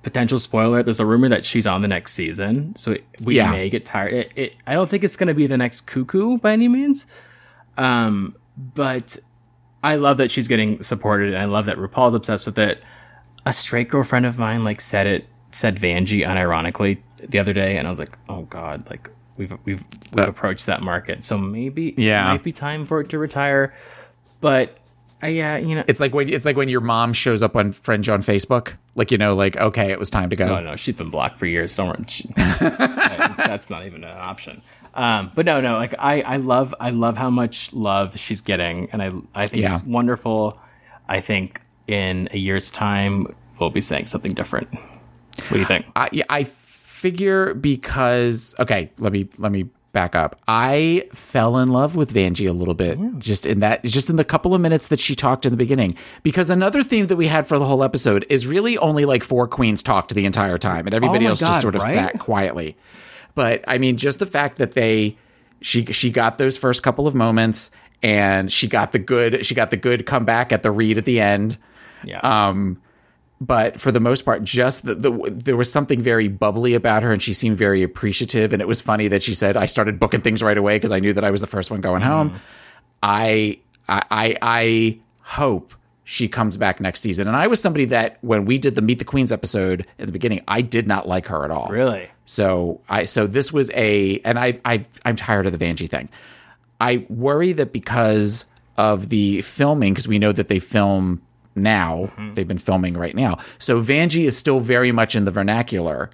potential 0.03 0.39
spoiler 0.39 0.83
there's 0.83 0.99
a 0.99 1.05
rumor 1.05 1.29
that 1.29 1.45
she's 1.45 1.65
on 1.65 1.81
the 1.81 1.87
next 1.87 2.13
season 2.13 2.75
so 2.75 2.95
we 3.23 3.37
yeah. 3.37 3.51
may 3.51 3.69
get 3.69 3.85
tired. 3.85 4.13
It, 4.13 4.31
it, 4.35 4.53
i 4.67 4.73
don't 4.73 4.89
think 4.89 5.03
it's 5.03 5.15
going 5.15 5.27
to 5.27 5.33
be 5.33 5.47
the 5.47 5.57
next 5.57 5.81
cuckoo 5.81 6.37
by 6.37 6.53
any 6.53 6.67
means 6.67 7.05
um, 7.77 8.35
but 8.57 9.17
i 9.83 9.95
love 9.95 10.17
that 10.17 10.29
she's 10.29 10.47
getting 10.47 10.83
supported 10.83 11.29
and 11.29 11.37
i 11.37 11.45
love 11.45 11.65
that 11.65 11.77
rupaul's 11.77 12.13
obsessed 12.13 12.45
with 12.45 12.59
it. 12.59 12.83
A 13.45 13.51
straight 13.51 13.89
girlfriend 13.89 14.25
of 14.25 14.37
mine 14.37 14.63
like 14.63 14.79
said 14.79 15.07
it 15.07 15.27
said 15.51 15.77
vanjie 15.77 16.25
unironically 16.25 16.99
the 17.17 17.39
other 17.39 17.53
day 17.53 17.77
and 17.77 17.87
i 17.87 17.89
was 17.89 17.99
like 17.99 18.17
oh 18.29 18.43
god 18.43 18.87
like 18.89 19.09
we've 19.37 19.51
we've, 19.65 19.83
we've 20.13 20.19
uh, 20.19 20.27
approached 20.27 20.65
that 20.65 20.81
market 20.81 21.23
so 21.23 21.37
maybe 21.37 21.93
yeah. 21.97 22.27
it 22.27 22.33
might 22.33 22.43
be 22.43 22.51
time 22.51 22.85
for 22.85 23.01
it 23.01 23.09
to 23.09 23.17
retire. 23.17 23.73
But 24.41 24.77
uh, 25.23 25.27
yeah, 25.27 25.57
you 25.57 25.75
know, 25.75 25.83
it's 25.87 25.99
like 25.99 26.13
when 26.13 26.27
it's 26.27 26.45
like 26.45 26.57
when 26.57 26.69
your 26.69 26.81
mom 26.81 27.13
shows 27.13 27.41
up 27.41 27.55
on 27.55 27.71
Fringe 27.71 28.09
on 28.09 28.21
Facebook, 28.21 28.73
like 28.95 29.11
you 29.11 29.17
know, 29.17 29.35
like 29.35 29.55
okay, 29.57 29.91
it 29.91 29.99
was 29.99 30.09
time 30.09 30.29
to 30.29 30.35
go. 30.35 30.47
No, 30.47 30.59
no, 30.59 30.75
she's 30.75 30.95
been 30.95 31.09
blocked 31.09 31.39
for 31.39 31.45
years. 31.45 31.75
Don't 31.75 32.09
she, 32.09 32.29
that's 32.35 33.69
not 33.69 33.85
even 33.85 34.03
an 34.03 34.17
option. 34.17 34.61
Um, 34.95 35.31
but 35.33 35.45
no, 35.45 35.61
no, 35.61 35.77
like 35.77 35.95
I, 35.97 36.21
I 36.21 36.37
love, 36.37 36.75
I 36.79 36.91
love 36.91 37.17
how 37.17 37.29
much 37.29 37.73
love 37.73 38.17
she's 38.19 38.41
getting, 38.41 38.89
and 38.91 39.01
I, 39.01 39.11
I 39.33 39.47
think 39.47 39.63
yeah. 39.63 39.77
it's 39.77 39.85
wonderful. 39.85 40.59
I 41.07 41.19
think 41.19 41.61
in 41.87 42.29
a 42.31 42.37
year's 42.37 42.69
time 42.69 43.33
we'll 43.59 43.69
be 43.69 43.81
saying 43.81 44.07
something 44.07 44.33
different. 44.33 44.73
What 44.73 45.49
do 45.51 45.59
you 45.59 45.65
think? 45.65 45.85
I, 45.95 46.23
I 46.29 46.43
figure 46.43 47.53
because 47.53 48.55
okay, 48.59 48.91
let 48.99 49.13
me 49.13 49.29
let 49.37 49.51
me 49.51 49.69
back 49.93 50.15
up. 50.15 50.35
I 50.47 51.07
fell 51.13 51.57
in 51.57 51.69
love 51.69 51.95
with 51.95 52.13
Vanjie 52.13 52.49
a 52.49 52.51
little 52.51 52.73
bit 52.73 52.99
yeah. 52.99 53.11
just 53.19 53.45
in 53.45 53.61
that 53.61 53.85
just 53.85 54.09
in 54.09 54.17
the 54.17 54.25
couple 54.25 54.53
of 54.53 54.59
minutes 54.59 54.87
that 54.87 54.99
she 54.99 55.15
talked 55.15 55.45
in 55.45 55.51
the 55.51 55.57
beginning. 55.57 55.95
Because 56.23 56.49
another 56.49 56.83
theme 56.83 57.07
that 57.07 57.15
we 57.15 57.27
had 57.27 57.47
for 57.47 57.57
the 57.57 57.65
whole 57.65 57.83
episode 57.83 58.25
is 58.29 58.45
really 58.45 58.77
only 58.77 59.05
like 59.05 59.23
four 59.23 59.47
queens 59.47 59.81
talked 59.81 60.13
the 60.13 60.25
entire 60.25 60.57
time 60.57 60.85
and 60.85 60.93
everybody 60.93 61.25
oh 61.25 61.29
else 61.29 61.39
God, 61.39 61.47
just 61.47 61.61
sort 61.61 61.75
of 61.75 61.81
right? 61.81 61.93
sat 61.93 62.19
quietly. 62.19 62.75
But 63.35 63.63
I 63.67 63.77
mean 63.77 63.95
just 63.95 64.19
the 64.19 64.25
fact 64.25 64.57
that 64.57 64.73
they 64.73 65.15
she 65.61 65.85
she 65.85 66.11
got 66.11 66.37
those 66.37 66.57
first 66.57 66.83
couple 66.83 67.07
of 67.07 67.15
moments 67.15 67.71
and 68.01 68.51
she 68.51 68.67
got 68.67 68.91
the 68.91 68.99
good 68.99 69.45
she 69.45 69.55
got 69.55 69.69
the 69.69 69.77
good 69.77 70.05
comeback 70.05 70.51
at 70.51 70.63
the 70.63 70.71
read 70.71 70.97
at 70.97 71.05
the 71.05 71.21
end. 71.21 71.57
Yeah. 72.03 72.19
Um 72.19 72.81
but 73.45 73.79
for 73.79 73.91
the 73.91 73.99
most 73.99 74.23
part, 74.23 74.43
just 74.43 74.85
the, 74.85 74.95
the, 74.95 75.11
there 75.29 75.57
was 75.57 75.69
something 75.69 76.01
very 76.01 76.29
bubbly 76.29 76.73
about 76.73 77.03
her, 77.03 77.11
and 77.11 77.21
she 77.21 77.33
seemed 77.33 77.57
very 77.57 77.83
appreciative. 77.83 78.53
And 78.53 78.61
it 78.61 78.67
was 78.67 78.79
funny 78.79 79.09
that 79.09 79.21
she 79.21 79.33
said, 79.33 79.57
"I 79.57 79.65
started 79.65 79.99
booking 79.99 80.21
things 80.21 80.41
right 80.41 80.57
away 80.57 80.77
because 80.77 80.93
I 80.93 80.99
knew 80.99 81.11
that 81.11 81.25
I 81.25 81.31
was 81.31 81.41
the 81.41 81.47
first 81.47 81.69
one 81.69 81.81
going 81.81 82.01
mm. 82.01 82.05
home." 82.05 82.39
I, 83.03 83.59
I, 83.89 84.37
I 84.41 84.99
hope 85.19 85.73
she 86.05 86.29
comes 86.29 86.55
back 86.55 86.79
next 86.79 87.01
season. 87.01 87.27
And 87.27 87.35
I 87.35 87.47
was 87.47 87.61
somebody 87.61 87.85
that 87.85 88.17
when 88.21 88.45
we 88.45 88.57
did 88.57 88.75
the 88.75 88.81
Meet 88.81 88.99
the 88.99 89.05
Queens 89.05 89.31
episode 89.31 89.85
in 89.97 90.05
the 90.05 90.13
beginning, 90.13 90.41
I 90.47 90.61
did 90.61 90.87
not 90.87 91.05
like 91.05 91.27
her 91.27 91.43
at 91.43 91.51
all. 91.51 91.67
Really? 91.69 92.09
So 92.25 92.79
I, 92.87 93.03
so 93.03 93.27
this 93.27 93.51
was 93.51 93.69
a, 93.73 94.19
and 94.19 94.39
I, 94.39 94.59
I, 94.63 94.85
I'm 95.03 95.17
tired 95.17 95.45
of 95.45 95.57
the 95.57 95.57
Vanjie 95.57 95.89
thing. 95.89 96.07
I 96.79 97.05
worry 97.09 97.51
that 97.53 97.73
because 97.73 98.45
of 98.77 99.09
the 99.09 99.41
filming, 99.41 99.93
because 99.93 100.07
we 100.07 100.19
know 100.19 100.31
that 100.31 100.47
they 100.47 100.59
film 100.59 101.21
now. 101.55 102.11
Mm-hmm. 102.17 102.33
They've 102.33 102.47
been 102.47 102.57
filming 102.57 102.95
right 102.95 103.15
now. 103.15 103.37
So 103.59 103.81
Vanjie 103.81 104.25
is 104.25 104.37
still 104.37 104.59
very 104.59 104.91
much 104.91 105.15
in 105.15 105.25
the 105.25 105.31
vernacular. 105.31 106.09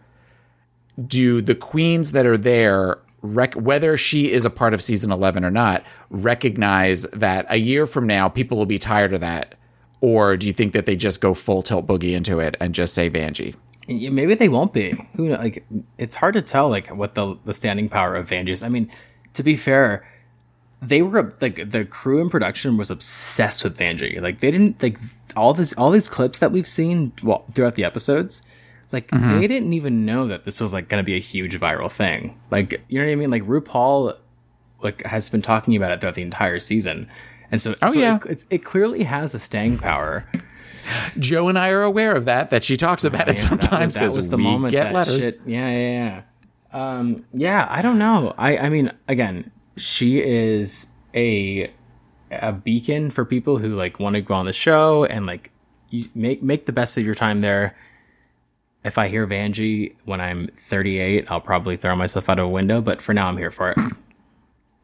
Do 1.06 1.42
the 1.42 1.56
queens 1.56 2.12
that 2.12 2.26
are 2.26 2.38
there, 2.38 3.00
rec- 3.22 3.54
whether 3.56 3.98
she 3.98 4.32
is 4.32 4.46
a 4.46 4.50
part 4.50 4.74
of 4.74 4.82
season 4.82 5.12
11 5.12 5.46
or 5.46 5.52
not, 5.52 5.86
recognize 6.10 7.04
that 7.14 7.46
a 7.50 7.58
year 7.58 7.86
from 7.86 8.06
now 8.06 8.28
people 8.28 8.58
will 8.58 8.66
be 8.66 8.80
tired 8.80 9.14
of 9.14 9.22
that? 9.22 9.56
Or 10.02 10.38
do 10.38 10.48
you 10.48 10.54
think 10.54 10.74
that 10.74 10.86
they 10.86 10.96
just 10.96 11.22
go 11.22 11.34
full 11.34 11.62
tilt 11.62 11.86
boogie 11.86 12.14
into 12.14 12.40
it 12.40 12.56
and 12.60 12.74
just 12.74 12.94
say 12.94 13.10
Vanjie? 13.10 13.56
Maybe 13.88 14.36
they 14.36 14.50
won't 14.50 14.72
be. 14.72 14.92
Who 15.16 15.30
like 15.30 15.66
it's 15.98 16.16
hard 16.16 16.36
to 16.36 16.42
tell 16.42 16.70
like 16.70 16.88
what 16.88 17.16
the 17.16 17.38
the 17.46 17.54
standing 17.54 17.90
power 17.90 18.16
of 18.16 18.30
Vanjie 18.30 18.50
is. 18.50 18.62
I 18.62 18.70
mean, 18.70 18.92
to 19.34 19.44
be 19.44 19.56
fair, 19.56 20.08
they 20.82 21.02
were 21.02 21.34
like 21.42 21.70
the 21.70 21.86
crew 21.86 22.22
in 22.22 22.30
production 22.30 22.78
was 22.78 22.92
obsessed 22.92 23.64
with 23.64 23.78
Vanjie. 23.78 24.22
Like 24.22 24.40
they 24.40 24.52
didn't 24.52 24.82
like 24.82 25.00
all 25.36 25.54
this 25.54 25.74
all 25.74 25.92
these 25.92 26.08
clips 26.08 26.40
that 26.40 26.52
we've 26.52 26.68
seen 26.68 27.12
well, 27.24 27.46
throughout 27.54 27.76
the 27.76 27.84
episodes 27.84 28.42
like 28.92 29.08
mm-hmm. 29.10 29.40
they 29.40 29.48
didn't 29.48 29.74
even 29.74 30.06
know 30.06 30.28
that 30.28 30.44
this 30.46 30.60
was 30.60 30.74
like 30.74 30.88
going 30.88 31.02
to 31.02 31.06
be 31.06 31.16
a 31.16 31.20
huge 31.20 31.60
viral 31.60 31.92
thing. 31.92 32.40
Like 32.50 32.82
you 32.88 33.00
know 33.00 33.06
what 33.06 33.12
i 33.12 33.16
mean? 33.16 33.30
Like 33.30 33.44
rupaul 33.44 34.18
like 34.82 35.06
has 35.06 35.30
been 35.30 35.42
talking 35.42 35.76
about 35.76 35.92
it 35.92 36.02
throughout 36.02 36.16
the 36.16 36.22
entire 36.22 36.60
season. 36.60 37.10
And 37.52 37.62
so 37.62 37.76
oh 37.82 37.94
so 37.94 38.00
yeah. 38.00 38.20
it, 38.28 38.46
it, 38.50 38.64
clearly 38.64 39.04
has 39.04 39.34
a 39.34 39.40
staying 39.40 39.78
power. 39.78 40.26
Joe 41.20 41.50
and 41.50 41.60
i 41.60 41.70
are 41.70 41.84
aware 41.84 42.16
of 42.16 42.26
that 42.26 42.50
that 42.50 42.64
she 42.64 42.78
talks 42.78 43.04
about 43.04 43.28
oh, 43.28 43.32
it 43.32 43.40
sometimes 43.40 43.94
because 43.94 44.16
was 44.16 44.30
the 44.30 44.38
we 44.38 44.44
moment 44.44 44.72
get 44.72 44.94
letters. 44.94 45.20
shit, 45.20 45.42
yeah 45.46 45.70
yeah 45.70 46.22
yeah. 46.74 46.98
Um 46.98 47.26
yeah 47.34 47.68
i 47.70 47.82
don't 47.82 48.00
know. 48.00 48.34
I 48.38 48.58
i 48.58 48.70
mean 48.70 48.92
again 49.08 49.52
she 49.78 50.20
is 50.20 50.88
a 51.14 51.72
a 52.32 52.52
beacon 52.52 53.12
for 53.12 53.26
people 53.26 53.58
who 53.58 53.76
like 53.76 54.00
want 54.00 54.16
to 54.16 54.22
go 54.22 54.34
on 54.34 54.46
the 54.46 54.54
show 54.54 55.04
and 55.06 55.26
like 55.26 55.52
you 55.90 56.08
make 56.16 56.44
make 56.44 56.66
the 56.66 56.72
best 56.72 56.98
of 56.98 57.06
your 57.06 57.16
time 57.16 57.42
there. 57.42 57.76
If 58.84 58.98
I 58.98 59.10
hear 59.10 59.28
Vanjie 59.28 59.96
when 60.06 60.22
I'm 60.22 60.48
38, 60.58 61.30
I'll 61.30 61.42
probably 61.42 61.76
throw 61.76 61.96
myself 61.96 62.30
out 62.30 62.40
of 62.40 62.46
a 62.46 62.50
window. 62.50 62.80
But 62.80 63.02
for 63.02 63.14
now, 63.14 63.28
I'm 63.28 63.38
here 63.38 63.52
for 63.52 63.72
it. 63.72 63.78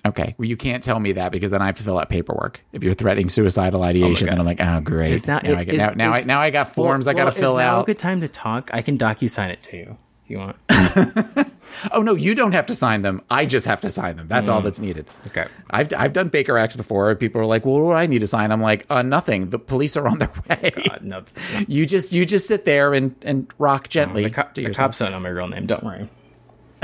Okay. 0.06 0.36
Well, 0.38 0.48
you 0.48 0.56
can't 0.56 0.84
tell 0.84 1.00
me 1.00 1.14
that 1.14 1.32
because 1.32 1.50
then 1.50 1.64
I 1.64 1.66
have 1.66 1.78
to 1.78 1.84
fill 1.84 1.98
out 1.98 2.10
paperwork. 2.10 2.64
If 2.74 2.84
you're 2.84 2.94
threatening 2.94 3.28
suicidal 3.28 3.82
oh 3.82 3.86
ideation, 3.86 4.28
oh 4.28 4.34
then 4.34 4.40
I'm 4.40 4.46
like, 4.46 4.62
oh, 4.62 4.80
great. 4.80 5.26
now, 5.26 5.40
now, 5.40 5.56
I, 5.56 5.64
now, 5.64 5.90
now, 5.96 6.12
I, 6.12 6.24
now 6.24 6.42
I 6.42 6.52
got 6.52 6.76
forms 6.76 7.08
well, 7.08 7.16
I 7.16 7.18
got 7.18 7.26
to 7.26 7.32
fill 7.32 7.58
is 7.58 7.64
now 7.64 7.78
out. 7.78 7.82
a 7.82 7.86
good 7.88 7.98
time 7.98 8.22
to 8.22 8.28
talk? 8.28 8.70
I 8.72 8.84
can 8.84 9.00
docu 9.00 9.28
sign 9.28 9.50
it 9.50 9.64
to 9.64 9.78
you 9.78 9.98
if 10.26 10.32
you 10.32 10.38
want. 10.40 10.58
oh 11.92 12.02
no, 12.02 12.16
you 12.16 12.34
don't 12.34 12.54
have 12.54 12.66
to 12.66 12.76
sign 12.76 13.04
them. 13.04 13.22
I 13.30 13.46
just 13.46 13.66
have 13.68 13.82
to 13.82 13.90
sign 13.90 14.18
them. 14.18 14.28
That's 14.28 14.50
mm. 14.50 14.54
all 14.54 14.62
that's 14.62 14.80
needed. 14.80 15.06
Okay. 15.28 15.46
I've 15.70 15.94
I've 15.94 16.14
done 16.14 16.30
Baker 16.30 16.58
Acts 16.58 16.76
before. 16.76 17.14
People 17.16 17.42
are 17.42 17.46
like, 17.46 17.66
"Well, 17.66 17.80
what 17.80 17.94
do 17.94 17.98
I 17.98 18.08
need 18.08 18.20
to 18.20 18.28
sign?" 18.28 18.52
I'm 18.52 18.62
like, 18.62 18.86
"Uh, 18.90 19.04
nothing. 19.04 19.52
The 19.52 19.60
police 19.60 19.96
are 19.96 20.08
on 20.08 20.18
their 20.18 20.32
way. 20.50 20.72
God, 20.88 21.00
no, 21.04 21.20
no. 21.20 21.26
You 21.68 21.86
just 21.86 22.14
you 22.14 22.26
just 22.26 22.48
sit 22.48 22.66
there 22.66 22.94
and 22.94 23.16
and 23.22 23.48
rock 23.60 23.90
gently. 23.90 24.24
the, 24.24 24.30
co- 24.32 24.50
the 24.54 24.70
cops 24.72 25.00
don't 25.00 25.12
know 25.12 25.20
my 25.20 25.30
real 25.30 25.48
name. 25.48 25.68
Don't 25.68 25.84
worry. 25.84 26.10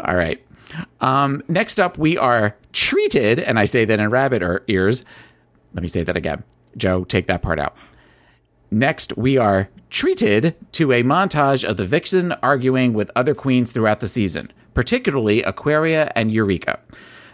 all 0.00 0.16
right. 0.16 0.44
Um, 1.00 1.42
next 1.48 1.80
up, 1.80 1.98
we 1.98 2.18
are 2.18 2.56
treated, 2.72 3.38
and 3.38 3.58
I 3.58 3.64
say 3.64 3.84
that 3.84 4.00
in 4.00 4.10
rabbit 4.10 4.42
ears. 4.68 5.04
Let 5.74 5.82
me 5.82 5.88
say 5.88 6.02
that 6.02 6.16
again. 6.16 6.42
Joe, 6.76 7.04
take 7.04 7.26
that 7.26 7.42
part 7.42 7.58
out. 7.58 7.76
Next, 8.70 9.16
we 9.16 9.36
are 9.36 9.68
treated 9.90 10.54
to 10.72 10.92
a 10.92 11.02
montage 11.02 11.68
of 11.68 11.76
the 11.76 11.84
Vixen 11.84 12.30
arguing 12.42 12.92
with 12.92 13.10
other 13.16 13.34
queens 13.34 13.72
throughout 13.72 13.98
the 13.98 14.06
season, 14.06 14.52
particularly 14.74 15.42
Aquaria 15.42 16.12
and 16.14 16.30
Eureka. 16.30 16.78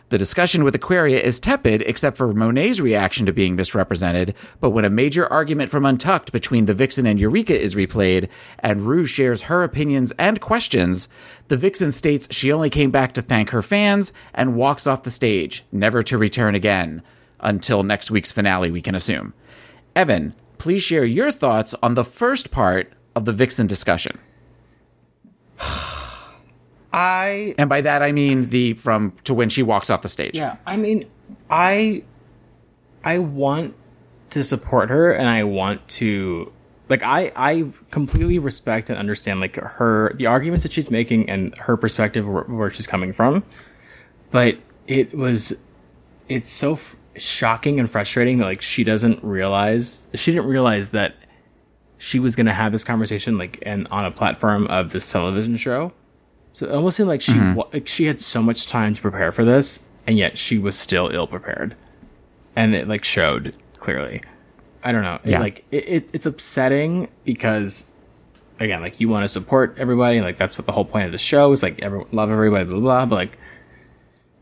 The 0.09 0.17
discussion 0.17 0.65
with 0.65 0.75
Aquaria 0.75 1.21
is 1.21 1.39
tepid 1.39 1.83
except 1.83 2.17
for 2.17 2.33
Monet's 2.33 2.81
reaction 2.81 3.27
to 3.27 3.35
being 3.35 3.55
misrepresented, 3.55 4.35
but 4.61 4.71
when 4.71 4.87
a 4.87 4.91
major 4.91 5.27
argument 5.31 5.69
from 5.69 5.85
Untucked 5.85 6.33
between 6.33 6.65
the 6.65 6.75
Vixen 6.75 7.07
and 7.07 7.21
Eureka 7.21 7.61
is 7.61 7.75
replayed, 7.75 8.29
and 8.61 8.83
Ru 8.83 9.05
shares 9.05 9.43
her 9.43 9.63
opinions 9.63 10.13
and 10.13 10.41
questions, 10.41 11.09
the 11.49 11.57
Vixen 11.59 11.93
states 11.93 12.29
she 12.31 12.51
only 12.51 12.71
came 12.71 12.91
back 12.91 13.13
to 13.15 13.21
thank 13.21 13.51
her 13.51 13.63
fans 13.63 14.13
and 14.33 14.55
walks 14.55 14.87
off 14.87 15.03
the 15.03 15.11
stage, 15.11 15.65
never 15.71 16.03
to 16.05 16.17
return 16.17 16.55
again. 16.55 17.03
Until 17.41 17.83
next 17.83 18.11
week's 18.11 18.33
finale, 18.33 18.71
we 18.71 18.81
can 18.81 18.95
assume. 18.95 19.35
Evan, 19.97 20.35
please 20.59 20.83
share 20.83 21.05
your 21.05 21.31
thoughts 21.33 21.75
on 21.83 21.95
the 21.95 22.05
first 22.05 22.51
part 22.51 22.93
of 23.15 23.25
the 23.25 23.33
Vixen 23.33 23.67
discussion. 23.67 24.19
I 26.93 27.55
and 27.59 27.69
by 27.69 27.83
that 27.83 28.03
I 28.03 28.13
mean 28.13 28.49
the 28.51 28.75
from 28.75 29.13
to 29.25 29.35
when 29.35 29.49
she 29.49 29.63
walks 29.63 29.91
off 29.91 30.03
the 30.03 30.09
stage. 30.09 30.37
Yeah, 30.39 30.57
I 30.67 30.77
mean, 30.77 31.05
I 31.51 32.05
I 33.05 33.19
want 33.19 33.75
to 34.31 34.43
support 34.43 34.91
her 34.91 35.13
and 35.13 35.29
I 35.29 35.45
want 35.45 35.87
to 35.89 36.53
like 36.89 37.03
I 37.03 37.33
I 37.37 37.71
completely 37.91 38.39
respect 38.39 38.89
and 38.89 38.99
understand 38.99 39.41
like 39.41 39.57
her 39.57 40.13
the 40.15 40.27
arguments 40.27 40.63
that 40.63 40.73
she's 40.73 40.91
making 40.91 41.29
and 41.29 41.55
her 41.57 41.77
perspective 41.77 42.29
where, 42.29 42.45
where 42.45 42.71
she's 42.71 42.87
coming 42.87 43.13
from, 43.13 43.45
but 44.31 44.57
it 44.87 45.15
was 45.15 45.53
it's 46.29 46.51
so 46.51 46.79
shocking 47.19 47.81
and 47.81 47.91
frustrating 47.91 48.39
that 48.39 48.45
like 48.45 48.63
she 48.63 48.85
doesn't 48.85 49.23
realize 49.23 50.07
she 50.15 50.33
didn't 50.33 50.49
realize 50.49 50.91
that 50.91 51.15
she 51.99 52.19
was 52.19 52.37
going 52.37 52.47
to 52.47 52.53
have 52.53 52.73
this 52.73 52.85
conversation 52.85 53.39
like 53.39 53.59
and 53.63 53.87
on 53.91 54.05
a 54.05 54.11
platform 54.11 54.67
of 54.69 54.91
this 54.91 55.11
television 55.11 55.57
show. 55.57 55.93
So 56.53 56.67
it 56.67 56.73
almost 56.73 56.97
seemed 56.97 57.09
like 57.09 57.23
she 57.23 57.33
mm-hmm. 57.33 57.55
wa- 57.55 57.69
like 57.73 57.89
she 57.89 58.05
had 58.05 58.21
so 58.21 58.43
much 58.43 58.67
time 58.67 58.95
to 58.95 59.01
prepare 59.01 59.33
for 59.33 59.45
this, 59.45 59.87
and 60.07 60.19
yet 60.19 60.39
she 60.39 60.59
was 60.59 60.77
still 60.77 61.09
ill 61.09 61.27
prepared, 61.27 61.77
and 62.55 62.75
it 62.75 62.89
like 62.89 63.05
showed 63.05 63.55
clearly. 63.77 64.23
I 64.83 64.93
don't 64.93 65.03
know. 65.03 65.19
It, 65.25 65.39
like 65.39 65.65
it, 65.71 65.89
it, 65.89 66.11
it's 66.13 66.27
upsetting 66.27 67.09
because 67.25 67.91
again, 68.61 68.81
like 68.81 69.01
you 69.01 69.09
want 69.09 69.25
to 69.25 69.29
support 69.29 69.75
everybody, 69.79 70.21
like 70.21 70.37
that's 70.39 70.57
what 70.57 70.67
the 70.67 70.73
whole 70.73 70.85
point 70.85 71.07
of 71.07 71.13
the 71.13 71.19
show 71.19 71.53
is. 71.53 71.63
Like 71.63 71.83
everyone 71.83 72.09
love 72.13 72.31
everybody, 72.31 72.65
blah 72.65 72.79
blah. 72.79 72.81
blah 72.81 73.07
but 73.07 73.17
like 73.17 73.39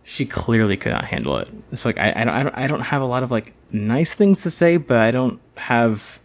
she 0.05 0.27
clearly 0.27 0.77
could 0.77 0.93
not 0.93 1.07
handle 1.07 1.38
it. 1.38 1.49
It's 1.73 1.85
like 1.85 1.99
I, 1.99 2.12
I 2.14 2.25
don't 2.25 2.55
I 2.57 2.67
don't 2.67 2.81
have 2.81 3.03
a 3.03 3.07
lot 3.07 3.23
of 3.23 3.31
like 3.31 3.55
nice 3.73 4.14
things 4.14 4.43
to 4.43 4.51
say, 4.51 4.77
but 4.77 4.99
I 4.99 5.11
don't 5.11 5.40
have 5.57 6.21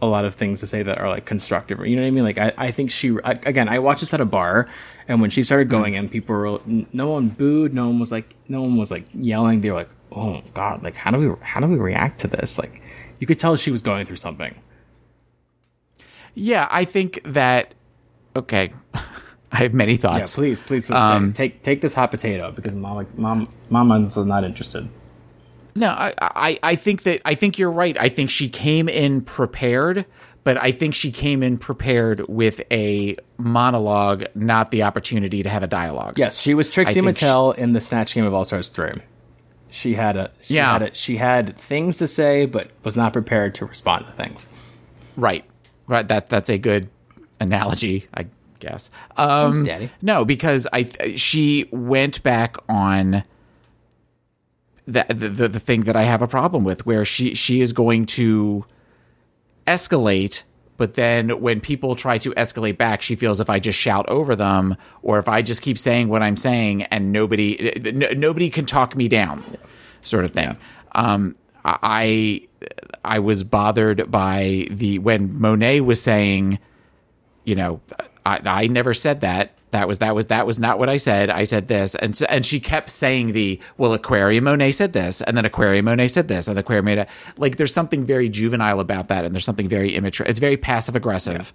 a 0.00 0.06
lot 0.06 0.24
of 0.24 0.34
things 0.34 0.60
to 0.60 0.66
say 0.66 0.82
that 0.82 0.98
are 0.98 1.08
like 1.08 1.26
constructive. 1.26 1.86
You 1.86 1.96
know 1.96 2.02
what 2.02 2.08
I 2.08 2.10
mean? 2.10 2.24
Like 2.24 2.38
I, 2.38 2.52
I 2.56 2.70
think 2.70 2.90
she 2.90 3.16
I, 3.22 3.32
again. 3.44 3.68
I 3.68 3.78
watched 3.78 4.00
this 4.00 4.14
at 4.14 4.22
a 4.22 4.24
bar, 4.24 4.68
and 5.06 5.20
when 5.20 5.28
she 5.28 5.42
started 5.42 5.68
going 5.68 5.94
in, 5.94 6.08
people 6.08 6.34
were 6.34 6.60
no 6.92 7.10
one 7.10 7.28
booed, 7.28 7.74
no 7.74 7.86
one 7.86 7.98
was 7.98 8.10
like 8.10 8.34
no 8.48 8.62
one 8.62 8.76
was 8.76 8.90
like 8.90 9.04
yelling. 9.12 9.60
They 9.60 9.70
were 9.70 9.76
like, 9.76 9.90
oh 10.12 10.42
god, 10.54 10.82
like 10.82 10.96
how 10.96 11.10
do 11.10 11.18
we 11.18 11.36
how 11.42 11.60
do 11.60 11.66
we 11.66 11.76
react 11.76 12.20
to 12.20 12.26
this? 12.26 12.58
Like 12.58 12.80
you 13.18 13.26
could 13.26 13.38
tell 13.38 13.54
she 13.56 13.70
was 13.70 13.82
going 13.82 14.06
through 14.06 14.16
something. 14.16 14.54
Yeah, 16.34 16.68
I 16.70 16.86
think 16.86 17.20
that. 17.24 17.74
Okay, 18.36 18.72
I 19.54 19.58
have 19.58 19.72
many 19.72 19.92
Yeah, 19.92 19.98
thoughts. 19.98 20.34
please, 20.34 20.60
please, 20.60 20.86
please 20.86 20.96
Um, 20.96 21.32
take 21.32 21.62
take 21.62 21.80
this 21.80 21.94
hot 21.94 22.10
potato 22.10 22.50
because 22.50 22.74
mom 22.74 23.06
mom 23.16 23.48
mama's 23.70 24.16
not 24.16 24.44
interested. 24.44 24.88
No, 25.76 25.88
I, 25.88 26.12
I, 26.20 26.58
I 26.62 26.76
think 26.76 27.02
that 27.04 27.20
I 27.24 27.34
think 27.34 27.58
you're 27.58 27.70
right. 27.70 27.96
I 27.98 28.08
think 28.08 28.30
she 28.30 28.48
came 28.48 28.88
in 28.88 29.20
prepared, 29.22 30.06
but 30.44 30.56
I 30.56 30.70
think 30.72 30.94
she 30.94 31.10
came 31.10 31.42
in 31.42 31.56
prepared 31.58 32.28
with 32.28 32.60
a 32.70 33.16
monologue, 33.38 34.24
not 34.34 34.70
the 34.70 34.82
opportunity 34.82 35.42
to 35.42 35.48
have 35.48 35.62
a 35.62 35.66
dialogue. 35.68 36.18
Yes, 36.18 36.38
she 36.38 36.54
was 36.54 36.68
Trixie 36.70 37.00
Mattel 37.00 37.56
in 37.56 37.72
the 37.72 37.80
Snatch 37.80 38.14
Game 38.14 38.24
of 38.24 38.34
All 38.34 38.44
Stars 38.44 38.68
three. 38.70 38.92
She 39.70 39.94
had 39.94 40.16
a 40.16 40.30
she 40.40 40.54
Yeah. 40.54 40.72
had 40.72 40.82
a, 40.82 40.94
she 40.94 41.16
had 41.16 41.56
things 41.56 41.96
to 41.98 42.06
say, 42.08 42.46
but 42.46 42.70
was 42.84 42.96
not 42.96 43.12
prepared 43.12 43.54
to 43.56 43.66
respond 43.66 44.06
to 44.06 44.12
things. 44.12 44.46
Right. 45.16 45.44
Right. 45.88 46.06
That 46.06 46.28
that's 46.28 46.48
a 46.48 46.58
good 46.58 46.88
analogy, 47.40 48.06
I 48.14 48.26
guess. 48.58 48.90
Um, 49.16 49.54
Thanks, 49.54 49.68
Daddy. 49.68 49.90
No, 50.02 50.24
because 50.24 50.66
I 50.72 50.84
she 51.16 51.68
went 51.70 52.22
back 52.22 52.56
on 52.68 53.22
the, 54.86 55.04
the 55.08 55.48
the 55.48 55.60
thing 55.60 55.82
that 55.82 55.96
I 55.96 56.02
have 56.02 56.22
a 56.22 56.28
problem 56.28 56.64
with, 56.64 56.86
where 56.86 57.04
she 57.04 57.34
she 57.34 57.60
is 57.60 57.72
going 57.72 58.06
to 58.06 58.64
escalate, 59.66 60.42
but 60.76 60.94
then 60.94 61.40
when 61.40 61.60
people 61.60 61.96
try 61.96 62.18
to 62.18 62.30
escalate 62.32 62.76
back, 62.76 63.02
she 63.02 63.16
feels 63.16 63.40
if 63.40 63.48
I 63.48 63.58
just 63.58 63.78
shout 63.78 64.08
over 64.08 64.36
them, 64.36 64.76
or 65.02 65.18
if 65.18 65.28
I 65.28 65.42
just 65.42 65.62
keep 65.62 65.78
saying 65.78 66.08
what 66.08 66.22
I'm 66.22 66.36
saying, 66.36 66.82
and 66.84 67.12
nobody 67.12 67.72
n- 67.86 68.18
nobody 68.18 68.50
can 68.50 68.66
talk 68.66 68.94
me 68.96 69.08
down, 69.08 69.42
sort 70.02 70.24
of 70.24 70.32
thing. 70.32 70.56
Um, 70.92 71.34
I 71.64 72.46
I 73.04 73.18
was 73.18 73.42
bothered 73.42 74.10
by 74.10 74.66
the 74.70 74.98
when 74.98 75.38
Monet 75.40 75.80
was 75.80 76.02
saying 76.02 76.58
you 77.44 77.54
know, 77.54 77.80
I, 78.26 78.40
I 78.44 78.66
never 78.66 78.94
said 78.94 79.20
that. 79.20 79.52
That 79.70 79.88
was 79.88 79.98
that 79.98 80.14
was 80.14 80.26
that 80.26 80.46
was 80.46 80.58
not 80.58 80.78
what 80.78 80.88
I 80.88 80.96
said. 80.96 81.30
I 81.30 81.44
said 81.44 81.66
this, 81.66 81.96
and 81.96 82.16
so, 82.16 82.26
and 82.28 82.46
she 82.46 82.60
kept 82.60 82.90
saying 82.90 83.32
the 83.32 83.60
well, 83.76 83.92
Aquarium 83.92 84.44
Monet 84.44 84.72
said 84.72 84.92
this, 84.92 85.20
and 85.20 85.36
then 85.36 85.44
Aquarium 85.44 85.86
Monet 85.86 86.08
said 86.08 86.28
this, 86.28 86.46
and 86.46 86.56
Aquarium 86.56 86.84
Monet 86.84 87.08
like 87.36 87.56
there's 87.56 87.74
something 87.74 88.06
very 88.06 88.28
juvenile 88.28 88.78
about 88.78 89.08
that, 89.08 89.24
and 89.24 89.34
there's 89.34 89.44
something 89.44 89.68
very 89.68 89.94
immature. 89.96 90.26
It's 90.28 90.38
very 90.38 90.56
passive 90.56 90.94
aggressive, 90.94 91.52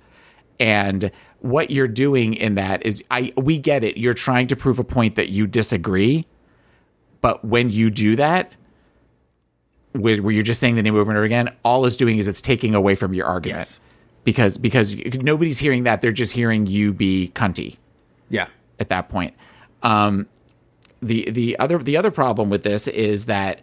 and 0.59 1.11
what 1.39 1.71
you're 1.71 1.87
doing 1.87 2.33
in 2.33 2.55
that 2.55 2.85
is 2.85 3.01
I 3.09 3.31
we 3.37 3.57
get 3.57 3.85
it. 3.85 3.95
You're 3.95 4.13
trying 4.13 4.47
to 4.47 4.55
prove 4.57 4.79
a 4.79 4.83
point 4.83 5.15
that 5.15 5.29
you 5.29 5.47
disagree, 5.47 6.25
but 7.21 7.45
when 7.45 7.69
you 7.69 7.89
do 7.89 8.17
that, 8.17 8.51
where, 9.93 10.21
where 10.21 10.33
you're 10.33 10.43
just 10.43 10.59
saying 10.59 10.75
the 10.75 10.83
name 10.83 10.95
over 10.95 11.09
and 11.09 11.17
over 11.17 11.23
again, 11.23 11.55
all 11.63 11.85
it's 11.85 11.95
doing 11.95 12.17
is 12.17 12.27
it's 12.27 12.41
taking 12.41 12.75
away 12.75 12.95
from 12.95 13.13
your 13.13 13.25
argument 13.27 13.59
Yes. 13.61 13.79
Because 14.31 14.57
because 14.57 14.95
nobody's 15.15 15.59
hearing 15.59 15.83
that; 15.83 16.01
they're 16.01 16.11
just 16.11 16.33
hearing 16.33 16.67
you 16.67 16.93
be 16.93 17.31
cunty 17.35 17.77
Yeah. 18.29 18.47
at 18.79 18.89
that 18.89 19.09
point. 19.09 19.33
Um, 19.83 20.27
the 21.01 21.29
the 21.31 21.57
other 21.59 21.77
the 21.79 21.97
other 21.97 22.11
problem 22.11 22.49
with 22.49 22.63
this 22.63 22.87
is 22.87 23.25
that 23.27 23.61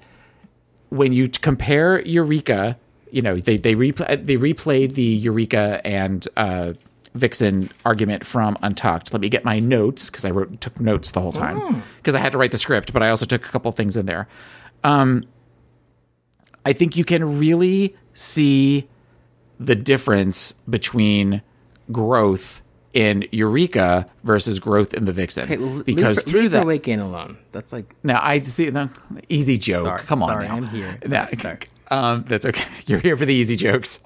when 0.88 1.12
you 1.12 1.28
t- 1.28 1.38
compare 1.40 2.00
Eureka, 2.02 2.78
you 3.10 3.22
know 3.22 3.36
they 3.38 3.56
they 3.58 3.74
repl- 3.74 4.24
they 4.26 4.36
replayed 4.36 4.94
the 4.94 5.02
Eureka 5.02 5.80
and 5.86 6.26
uh, 6.36 6.72
Vixen 7.14 7.70
argument 7.84 8.24
from 8.24 8.56
Untucked. 8.62 9.12
Let 9.12 9.20
me 9.20 9.28
get 9.28 9.44
my 9.44 9.58
notes 9.58 10.10
because 10.10 10.24
I 10.24 10.30
wrote 10.30 10.60
took 10.60 10.80
notes 10.80 11.10
the 11.10 11.20
whole 11.20 11.32
time 11.32 11.82
because 11.98 12.14
I 12.14 12.18
had 12.18 12.32
to 12.32 12.38
write 12.38 12.50
the 12.52 12.58
script, 12.58 12.92
but 12.92 13.02
I 13.02 13.10
also 13.10 13.26
took 13.26 13.44
a 13.44 13.48
couple 13.48 13.70
things 13.72 13.96
in 13.96 14.06
there. 14.06 14.28
Um, 14.84 15.24
I 16.64 16.72
think 16.72 16.96
you 16.96 17.04
can 17.04 17.38
really 17.38 17.94
see 18.14 18.88
the 19.58 19.74
difference 19.74 20.52
between 20.68 21.42
growth 21.92 22.62
in 22.92 23.26
Eureka 23.30 24.08
versus 24.24 24.58
growth 24.58 24.94
in 24.94 25.04
the 25.04 25.12
Vixen. 25.12 25.82
because 25.84 26.16
leave, 26.16 26.26
through 26.26 26.40
leave 26.42 26.50
that, 26.52 26.60
the 26.60 26.66
weight 26.66 26.88
in 26.88 27.00
alone. 27.00 27.36
That's 27.52 27.72
like 27.72 27.94
now 28.02 28.20
I 28.22 28.40
see 28.42 28.70
the 28.70 28.88
easy 29.28 29.58
joke. 29.58 29.84
Sorry, 29.84 30.02
Come 30.02 30.22
on, 30.22 30.30
sorry, 30.30 30.48
now. 30.48 30.56
I'm 30.56 30.66
here. 30.66 30.98
No, 31.06 31.26
Sorry. 31.40 31.58
um, 31.90 32.24
that's 32.26 32.46
okay. 32.46 32.64
You're 32.86 33.00
here 33.00 33.16
for 33.16 33.26
the 33.26 33.34
easy 33.34 33.56
jokes. 33.56 34.00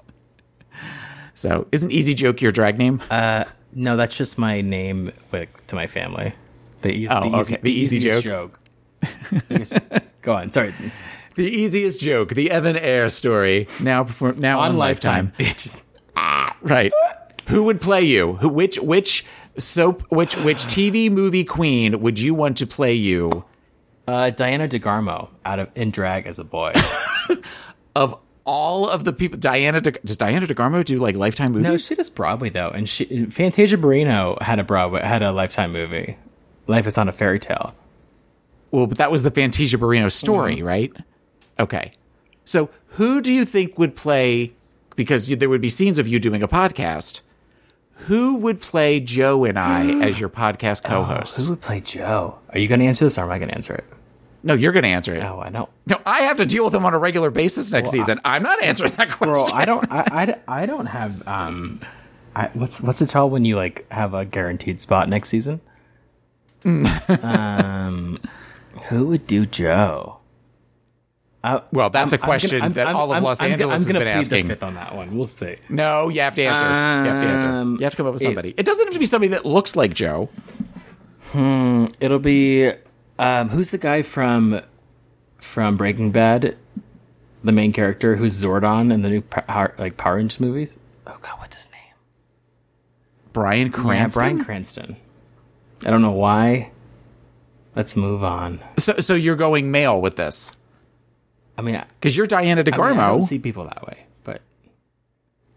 So, 1.33 1.67
isn't 1.71 1.91
Easy 1.91 2.13
Joke 2.13 2.41
your 2.41 2.51
drag 2.51 2.77
name? 2.77 3.01
uh 3.09 3.45
no, 3.73 3.95
that's 3.95 4.15
just 4.15 4.37
my 4.37 4.61
name 4.61 5.11
like, 5.31 5.65
to 5.67 5.75
my 5.75 5.87
family. 5.87 6.33
The 6.81 6.91
easy, 6.91 7.07
Oh, 7.09 7.21
the 7.21 7.37
easy, 7.37 7.53
okay. 7.55 7.61
The 7.63 7.71
easy 7.71 7.97
easiest 7.97 8.23
joke. 8.23 8.59
Go 10.21 10.33
on. 10.33 10.51
Sorry. 10.51 10.73
The 11.35 11.45
easiest 11.49 11.99
joke, 12.01 12.29
the 12.33 12.51
Evan 12.51 12.77
Air 12.77 13.09
story. 13.09 13.67
Now 13.79 14.03
perform 14.03 14.39
now 14.39 14.59
on, 14.59 14.71
On 14.71 14.77
Lifetime. 14.77 15.33
Lifetime, 15.39 15.73
bitch. 16.15 16.57
Right. 16.61 16.91
Who 17.47 17.63
would 17.63 17.81
play 17.81 18.03
you? 18.03 18.33
Who 18.33 18.49
which 18.49 18.77
which 18.79 19.25
soap 19.57 20.03
which 20.09 20.35
which 20.37 20.57
TV 20.67 21.11
movie 21.11 21.43
queen 21.43 21.99
would 22.01 22.19
you 22.19 22.33
want 22.33 22.57
to 22.57 22.67
play 22.67 22.93
you 22.93 23.43
Uh, 24.07 24.29
Diana 24.29 24.67
DeGarmo 24.67 25.29
out 25.45 25.59
of 25.59 25.69
in 25.75 25.91
drag 25.91 26.27
as 26.27 26.39
a 26.39 26.43
boy. 26.43 26.73
of 27.95 28.17
all 28.45 28.89
of 28.89 29.03
the 29.03 29.13
people 29.13 29.37
Diana 29.39 29.81
De, 29.81 29.91
does 29.91 30.17
Diana 30.17 30.47
DeGarmo 30.47 30.83
do 30.85 30.97
like 30.97 31.15
lifetime 31.15 31.51
movies? 31.53 31.63
no, 31.69 31.77
she 31.77 31.95
does 31.95 32.09
Broadway 32.09 32.49
though, 32.49 32.69
and 32.69 32.87
she 32.87 33.25
Fantasia 33.25 33.77
Barrino 33.77 34.41
had 34.41 34.59
a 34.59 34.63
Broadway 34.63 35.01
had 35.01 35.23
a 35.23 35.31
Lifetime 35.31 35.71
movie. 35.71 36.17
Life 36.67 36.87
is 36.87 36.95
not 36.95 37.09
a 37.09 37.11
fairy 37.11 37.39
tale. 37.39 37.73
Well, 38.69 38.87
but 38.87 38.97
that 38.99 39.11
was 39.11 39.23
the 39.23 39.31
Fantasia 39.31 39.77
Barrino 39.77 40.11
story, 40.11 40.57
Mm-hmm. 40.57 40.65
right? 40.65 40.93
Okay. 41.61 41.93
So, 42.43 42.69
who 42.95 43.21
do 43.21 43.31
you 43.31 43.45
think 43.45 43.77
would 43.77 43.95
play 43.95 44.51
because 44.95 45.29
you, 45.29 45.35
there 45.35 45.47
would 45.47 45.61
be 45.61 45.69
scenes 45.69 45.97
of 45.99 46.07
you 46.07 46.19
doing 46.19 46.43
a 46.43 46.47
podcast? 46.47 47.21
Who 48.07 48.35
would 48.37 48.59
play 48.59 48.99
Joe 48.99 49.45
and 49.45 49.57
I 49.57 50.01
as 50.01 50.19
your 50.19 50.27
podcast 50.29 50.83
co-hosts? 50.83 51.39
Oh, 51.39 51.43
Who 51.43 51.49
would 51.51 51.61
play 51.61 51.79
Joe? 51.81 52.39
Are 52.49 52.59
you 52.59 52.67
going 52.67 52.79
to 52.79 52.87
answer 52.87 53.05
this, 53.05 53.17
or 53.17 53.21
am 53.21 53.31
I 53.31 53.37
going 53.37 53.49
to 53.49 53.55
answer 53.55 53.75
it? 53.75 53.85
no, 54.43 54.55
you're 54.55 54.71
going 54.71 54.83
to 54.83 54.89
answer 54.89 55.13
it. 55.13 55.23
Oh, 55.23 55.39
I 55.39 55.49
don't. 55.51 55.69
No, 55.85 56.01
I 56.03 56.21
have 56.21 56.37
to 56.37 56.45
deal 56.47 56.65
with 56.65 56.73
him 56.73 56.83
on 56.83 56.95
a 56.95 56.97
regular 56.97 57.29
basis 57.29 57.71
next 57.71 57.91
season. 57.91 58.19
I'm 58.25 58.41
not 58.41 58.61
answering 58.63 58.91
that 58.93 59.11
question. 59.11 59.33
Bro, 59.33 59.45
I 59.45 59.65
don't. 59.65 59.91
I, 59.91 60.35
I, 60.47 60.61
I 60.61 60.65
don't 60.65 60.87
have. 60.87 61.27
Um, 61.27 61.79
I, 62.35 62.49
what's 62.53 62.81
what's 62.81 63.01
it 63.01 63.11
called 63.11 63.31
when 63.31 63.45
you 63.45 63.55
like 63.55 63.85
have 63.91 64.15
a 64.15 64.25
guaranteed 64.25 64.81
spot 64.81 65.09
next 65.09 65.29
season? 65.29 65.61
um, 66.65 68.19
who 68.89 69.07
would 69.07 69.27
do 69.27 69.45
Joe? 69.45 70.20
Well, 71.43 71.89
that's 71.89 72.13
a 72.13 72.15
I'm 72.15 72.19
gonna- 72.19 72.27
question 72.27 72.61
I'm- 72.61 72.73
that 72.73 72.87
I'm- 72.87 72.95
all 72.95 73.05
of 73.05 73.15
I'm- 73.15 73.23
Los 73.23 73.41
I'm, 73.41 73.51
Angeles 73.51 73.73
I'm 73.73 73.79
has 73.79 73.87
gonna 73.87 73.99
been 73.99 74.13
plead 74.19 74.25
the 74.29 74.35
asking. 74.37 74.47
fifth 74.47 74.63
on 74.63 74.75
that 74.75 74.95
one. 74.95 75.15
We'll 75.17 75.25
see. 75.25 75.55
No, 75.69 76.09
you 76.09 76.21
have 76.21 76.35
to 76.35 76.43
answer. 76.43 76.65
you 76.65 76.71
have 76.71 77.21
to 77.23 77.27
answer. 77.27 77.47
Um, 77.47 77.77
You 77.79 77.83
have 77.85 77.93
to 77.93 77.97
come 77.97 78.05
up 78.07 78.13
with 78.13 78.21
it- 78.21 78.25
somebody. 78.25 78.53
It, 78.57 78.65
doesn't 78.65 78.85
have 78.85 78.93
to 78.93 78.99
be 78.99 79.05
somebody 79.07 79.29
that 79.29 79.45
looks 79.45 79.75
like 79.75 79.93
Joe. 79.93 80.29
Hmm. 81.31 81.85
It'll 81.99 82.19
be 82.19 82.71
um, 83.17 83.49
who's 83.49 83.71
the 83.71 83.77
guy 83.77 84.01
from 84.01 84.61
from 85.39 85.77
Breaking 85.77 86.11
Bad, 86.11 86.57
the 87.43 87.51
main 87.51 87.73
character 87.73 88.15
who's 88.17 88.43
Zordon 88.43 88.93
in 88.93 89.01
the 89.01 89.09
new 89.09 89.21
Power, 89.21 89.73
like 89.79 89.97
Power 89.97 90.17
Rangers 90.17 90.39
movies. 90.39 90.77
Oh 91.07 91.17
God, 91.21 91.39
what's 91.39 91.55
his 91.55 91.71
name? 91.71 91.95
Bryan 93.33 93.71
Cranston. 93.71 93.97
Yeah, 93.97 94.07
Bryan 94.29 94.43
Cranston. 94.45 94.95
I 95.85 95.89
don't 95.89 96.01
know 96.01 96.11
why. 96.11 96.71
Let's 97.75 97.95
move 97.95 98.23
on. 98.23 98.59
So, 98.77 98.97
so 98.97 99.15
you're 99.15 99.35
going 99.37 99.71
male 99.71 99.99
with 100.01 100.17
this 100.17 100.51
I 101.61 101.63
mean, 101.63 101.83
because 101.99 102.17
you're 102.17 102.25
Diana 102.25 102.61
I, 102.61 102.63
mean, 102.63 102.73
DeGarmo. 102.73 102.99
I 102.99 103.07
don't 103.09 103.23
see 103.23 103.37
people 103.37 103.65
that 103.65 103.85
way, 103.85 104.05
but 104.23 104.41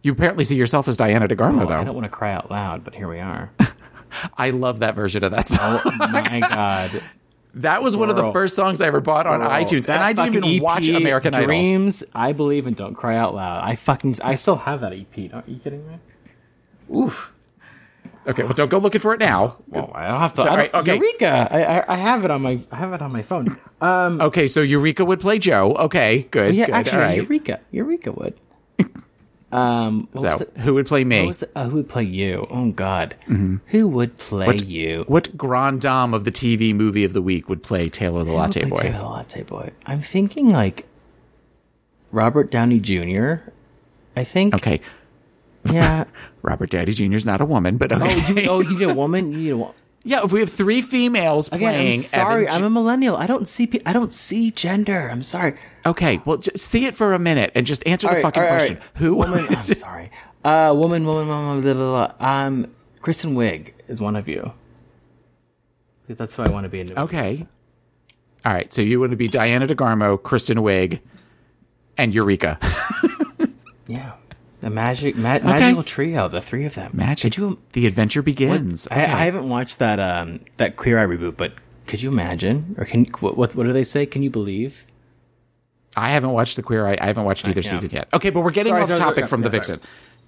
you 0.02 0.12
apparently 0.12 0.44
see 0.44 0.54
yourself 0.54 0.86
as 0.86 0.98
Diana 0.98 1.26
DeGarmo, 1.26 1.62
oh, 1.62 1.66
though. 1.66 1.78
I 1.78 1.84
don't 1.84 1.94
want 1.94 2.04
to 2.04 2.10
cry 2.10 2.34
out 2.34 2.50
loud. 2.50 2.84
But 2.84 2.94
here 2.94 3.08
we 3.08 3.20
are. 3.20 3.50
I 4.36 4.50
love 4.50 4.80
that 4.80 4.94
version 4.94 5.24
of 5.24 5.30
that 5.30 5.46
song. 5.46 5.80
Oh 5.82 5.90
my 6.08 6.40
God! 6.48 7.02
That 7.54 7.82
was 7.82 7.96
one 7.96 8.10
of 8.10 8.16
the 8.16 8.32
first 8.32 8.54
songs 8.54 8.82
I 8.82 8.86
ever 8.86 9.00
bought 9.00 9.26
on 9.26 9.40
Girl, 9.40 9.48
iTunes, 9.48 9.86
that 9.86 9.94
and 9.94 10.04
I 10.04 10.12
didn't 10.12 10.44
even 10.44 10.62
watch 10.62 10.88
EP, 10.90 10.94
American 10.94 11.34
Idol. 11.34 11.46
Dreams, 11.46 12.04
I 12.14 12.32
believe 12.32 12.66
and 12.66 12.76
don't 12.76 12.94
cry 12.94 13.16
out 13.16 13.34
loud. 13.34 13.64
I 13.64 13.76
fucking 13.76 14.16
I 14.22 14.34
still 14.34 14.56
have 14.56 14.82
that 14.82 14.92
EP. 14.92 15.32
Aren't 15.32 15.48
you 15.48 15.58
kidding 15.58 15.86
me? 15.88 15.98
Oof. 16.94 17.32
Okay, 18.26 18.42
well, 18.42 18.52
don't 18.54 18.70
go 18.70 18.78
looking 18.78 19.00
for 19.00 19.12
it 19.12 19.20
now. 19.20 19.56
Well, 19.68 19.90
I 19.94 20.08
don't 20.08 20.18
have 20.20 20.32
to. 20.34 20.42
So, 20.42 20.48
I 20.48 20.56
don't, 20.68 20.74
okay. 20.76 20.94
Eureka! 20.96 21.48
I, 21.50 21.62
I 21.62 21.94
I 21.94 21.96
have 21.96 22.24
it 22.24 22.30
on 22.30 22.40
my 22.42 22.58
I 22.72 22.76
have 22.76 22.92
it 22.94 23.02
on 23.02 23.12
my 23.12 23.22
phone. 23.22 23.48
Um, 23.80 24.20
Okay, 24.20 24.48
so 24.48 24.60
Eureka 24.62 25.04
would 25.04 25.20
play 25.20 25.38
Joe. 25.38 25.74
Okay, 25.74 26.26
good. 26.30 26.54
yeah, 26.54 26.66
good, 26.66 26.74
actually, 26.74 26.96
all 26.96 27.02
right. 27.02 27.16
Eureka, 27.16 27.60
Eureka 27.70 28.12
would. 28.12 28.34
um, 29.52 30.08
So, 30.16 30.38
the- 30.38 30.60
who 30.62 30.72
would 30.74 30.86
play 30.86 31.04
me? 31.04 31.20
What 31.20 31.28
was 31.28 31.38
the, 31.38 31.50
uh, 31.54 31.68
who 31.68 31.76
would 31.76 31.88
play 31.88 32.02
you? 32.04 32.46
Oh 32.50 32.70
God, 32.72 33.14
who 33.66 33.88
would 33.88 34.16
play 34.16 34.56
you? 34.64 35.04
What 35.06 35.36
grand 35.36 35.82
dame 35.82 36.14
of 36.14 36.24
the 36.24 36.32
TV 36.32 36.74
movie 36.74 37.04
of 37.04 37.12
the 37.12 37.22
week 37.22 37.48
would 37.50 37.62
play 37.62 37.88
Taylor 37.90 38.24
the 38.24 38.30
Who 38.30 38.36
would 38.36 38.40
Latte 38.42 38.60
play 38.62 38.70
Boy? 38.70 38.76
Taylor 38.80 38.98
the 38.98 39.04
Latte 39.04 39.42
Boy. 39.42 39.70
I'm 39.86 40.00
thinking 40.00 40.48
like 40.48 40.86
Robert 42.10 42.50
Downey 42.50 42.80
Jr. 42.80 43.34
I 44.16 44.24
think. 44.24 44.54
Okay, 44.54 44.80
Yeah. 45.70 46.04
Robert 46.42 46.70
Downey 46.70 46.92
Jr. 46.92 47.14
is 47.14 47.24
not 47.26 47.40
a 47.40 47.44
woman, 47.44 47.76
but 47.76 47.90
Oh, 47.92 48.04
you, 48.04 48.48
oh, 48.48 48.60
you 48.60 48.78
need 48.78 48.90
a 48.90 48.94
woman. 48.94 49.32
You 49.32 49.38
need 49.38 49.50
a 49.50 49.56
woman. 49.56 49.74
yeah, 50.04 50.22
if 50.24 50.32
we 50.32 50.40
have 50.40 50.50
three 50.50 50.82
females 50.82 51.48
Again, 51.48 51.58
playing, 51.60 51.98
I'm 52.00 52.02
sorry. 52.04 52.46
Evan- 52.48 52.58
I'm 52.58 52.64
a 52.64 52.70
millennial. 52.70 53.16
I 53.16 53.26
don't 53.26 53.48
see. 53.48 53.66
pe- 53.66 53.80
I 53.86 53.92
don't 53.92 54.12
see 54.12 54.50
gender. 54.50 55.08
I'm 55.10 55.22
sorry. 55.22 55.54
okay. 55.86 56.20
Well, 56.26 56.36
just 56.38 56.58
see 56.58 56.84
it 56.86 56.94
for 56.94 57.14
a 57.14 57.18
minute 57.18 57.52
and 57.54 57.66
just 57.66 57.86
answer 57.86 58.06
the 58.06 58.10
All 58.10 58.14
right, 58.16 58.22
fucking 58.22 58.42
right, 58.42 58.48
question. 58.50 58.74
right. 58.76 58.84
Who? 58.96 59.14
Woman. 59.16 59.46
I'm 59.56 59.74
sorry. 59.74 60.10
Uh, 60.44 60.74
woman, 60.76 61.04
woman, 61.06 61.28
woman. 61.28 61.60
Blah, 61.62 61.72
blah, 61.72 62.14
blah. 62.18 62.26
Um, 62.28 62.66
Kristen 63.00 63.34
Wiig 63.34 63.72
is 63.88 64.00
one 64.00 64.16
of 64.16 64.28
you. 64.28 64.52
Because 66.02 66.18
that's 66.18 66.34
who 66.34 66.42
I 66.42 66.50
want 66.50 66.64
to 66.64 66.68
be 66.68 66.80
in. 66.80 66.98
okay. 66.98 67.46
All 68.44 68.52
right. 68.52 68.70
So 68.74 68.82
you 68.82 69.00
want 69.00 69.12
to 69.12 69.16
be 69.16 69.26
Diana 69.28 69.66
DeGarmo, 69.66 70.22
Kristen 70.22 70.58
Wiig, 70.58 71.00
and 71.96 72.12
Eureka. 72.14 72.58
Yeah. 73.86 74.12
The 74.64 74.70
magic, 74.70 75.14
ma- 75.14 75.40
magical 75.40 75.82
trio, 75.82 76.26
the 76.26 76.40
three 76.40 76.64
of 76.64 76.74
them. 76.74 76.92
Magic. 76.94 77.34
Could 77.34 77.36
you? 77.36 77.58
the 77.72 77.86
adventure 77.86 78.22
begins. 78.22 78.88
I, 78.90 79.02
I 79.04 79.24
haven't 79.26 79.46
watched 79.50 79.78
that 79.80 80.00
um 80.00 80.40
that 80.56 80.76
Queer 80.76 80.98
Eye 80.98 81.04
reboot, 81.04 81.36
but 81.36 81.52
could 81.86 82.00
you 82.00 82.08
imagine? 82.08 82.74
Or 82.78 82.86
can 82.86 83.04
what 83.20 83.36
what, 83.36 83.54
what 83.54 83.64
do 83.64 83.74
they 83.74 83.84
say? 83.84 84.06
Can 84.06 84.22
you 84.22 84.30
believe? 84.30 84.86
I 85.98 86.12
haven't 86.12 86.30
watched 86.30 86.56
the 86.56 86.62
Queer 86.62 86.86
Eye. 86.86 86.96
I 86.98 87.08
haven't 87.08 87.24
watched 87.24 87.46
either 87.46 87.60
season 87.60 87.90
yet. 87.90 88.08
Okay, 88.14 88.30
but 88.30 88.40
we're 88.40 88.52
getting 88.52 88.70
Sorry, 88.72 88.82
off 88.84 88.88
sorry, 88.88 88.98
topic 89.00 89.16
sorry. 89.24 89.28
from 89.28 89.42
the 89.42 89.48
Yeah. 89.48 89.52
Vixen 89.52 89.80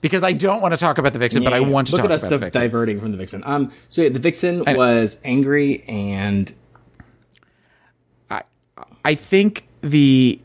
because 0.03 0.22
I 0.22 0.35
don't 0.35 0.61
want 0.61 0.75
to 0.75 0.79
talk 0.79 0.99
about 0.99 1.14
the 1.14 1.18
Vixen, 1.18 1.42
but 1.42 1.55
I 1.55 1.61
want 1.61 1.87
to 1.87 1.92
Look 1.94 2.03
talk 2.03 2.11
at 2.11 2.14
us 2.16 2.22
about 2.25 2.29
the 2.29 2.38
Vixen. 2.40 2.61
diverting 2.61 3.01
from 3.01 3.12
the 3.12 3.16
Vixen. 3.16 3.42
Um, 3.46 3.72
so 3.88 4.03
yeah, 4.03 4.11
the 4.11 4.18
Vixen 4.18 4.64
was 4.66 5.16
angry 5.25 5.83
and 5.88 6.53
I 9.03 9.14
think 9.14 9.66
the 9.81 10.40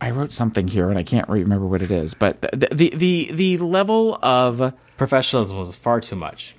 I 0.00 0.10
wrote 0.10 0.32
something 0.32 0.68
here 0.68 0.88
and 0.88 0.98
I 0.98 1.02
can't 1.02 1.28
remember 1.28 1.66
what 1.66 1.82
it 1.82 1.90
is, 1.90 2.14
but 2.14 2.40
the 2.40 2.68
the 2.74 2.90
the, 2.96 3.32
the 3.32 3.58
level 3.58 4.18
of 4.22 4.72
professionalism 4.96 5.58
was 5.58 5.76
far 5.76 6.00
too 6.00 6.16
much. 6.16 6.54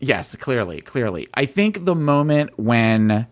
yes, 0.00 0.34
clearly, 0.36 0.80
clearly. 0.80 1.28
I 1.34 1.46
think 1.46 1.84
the 1.84 1.94
moment 1.94 2.58
when 2.58 3.26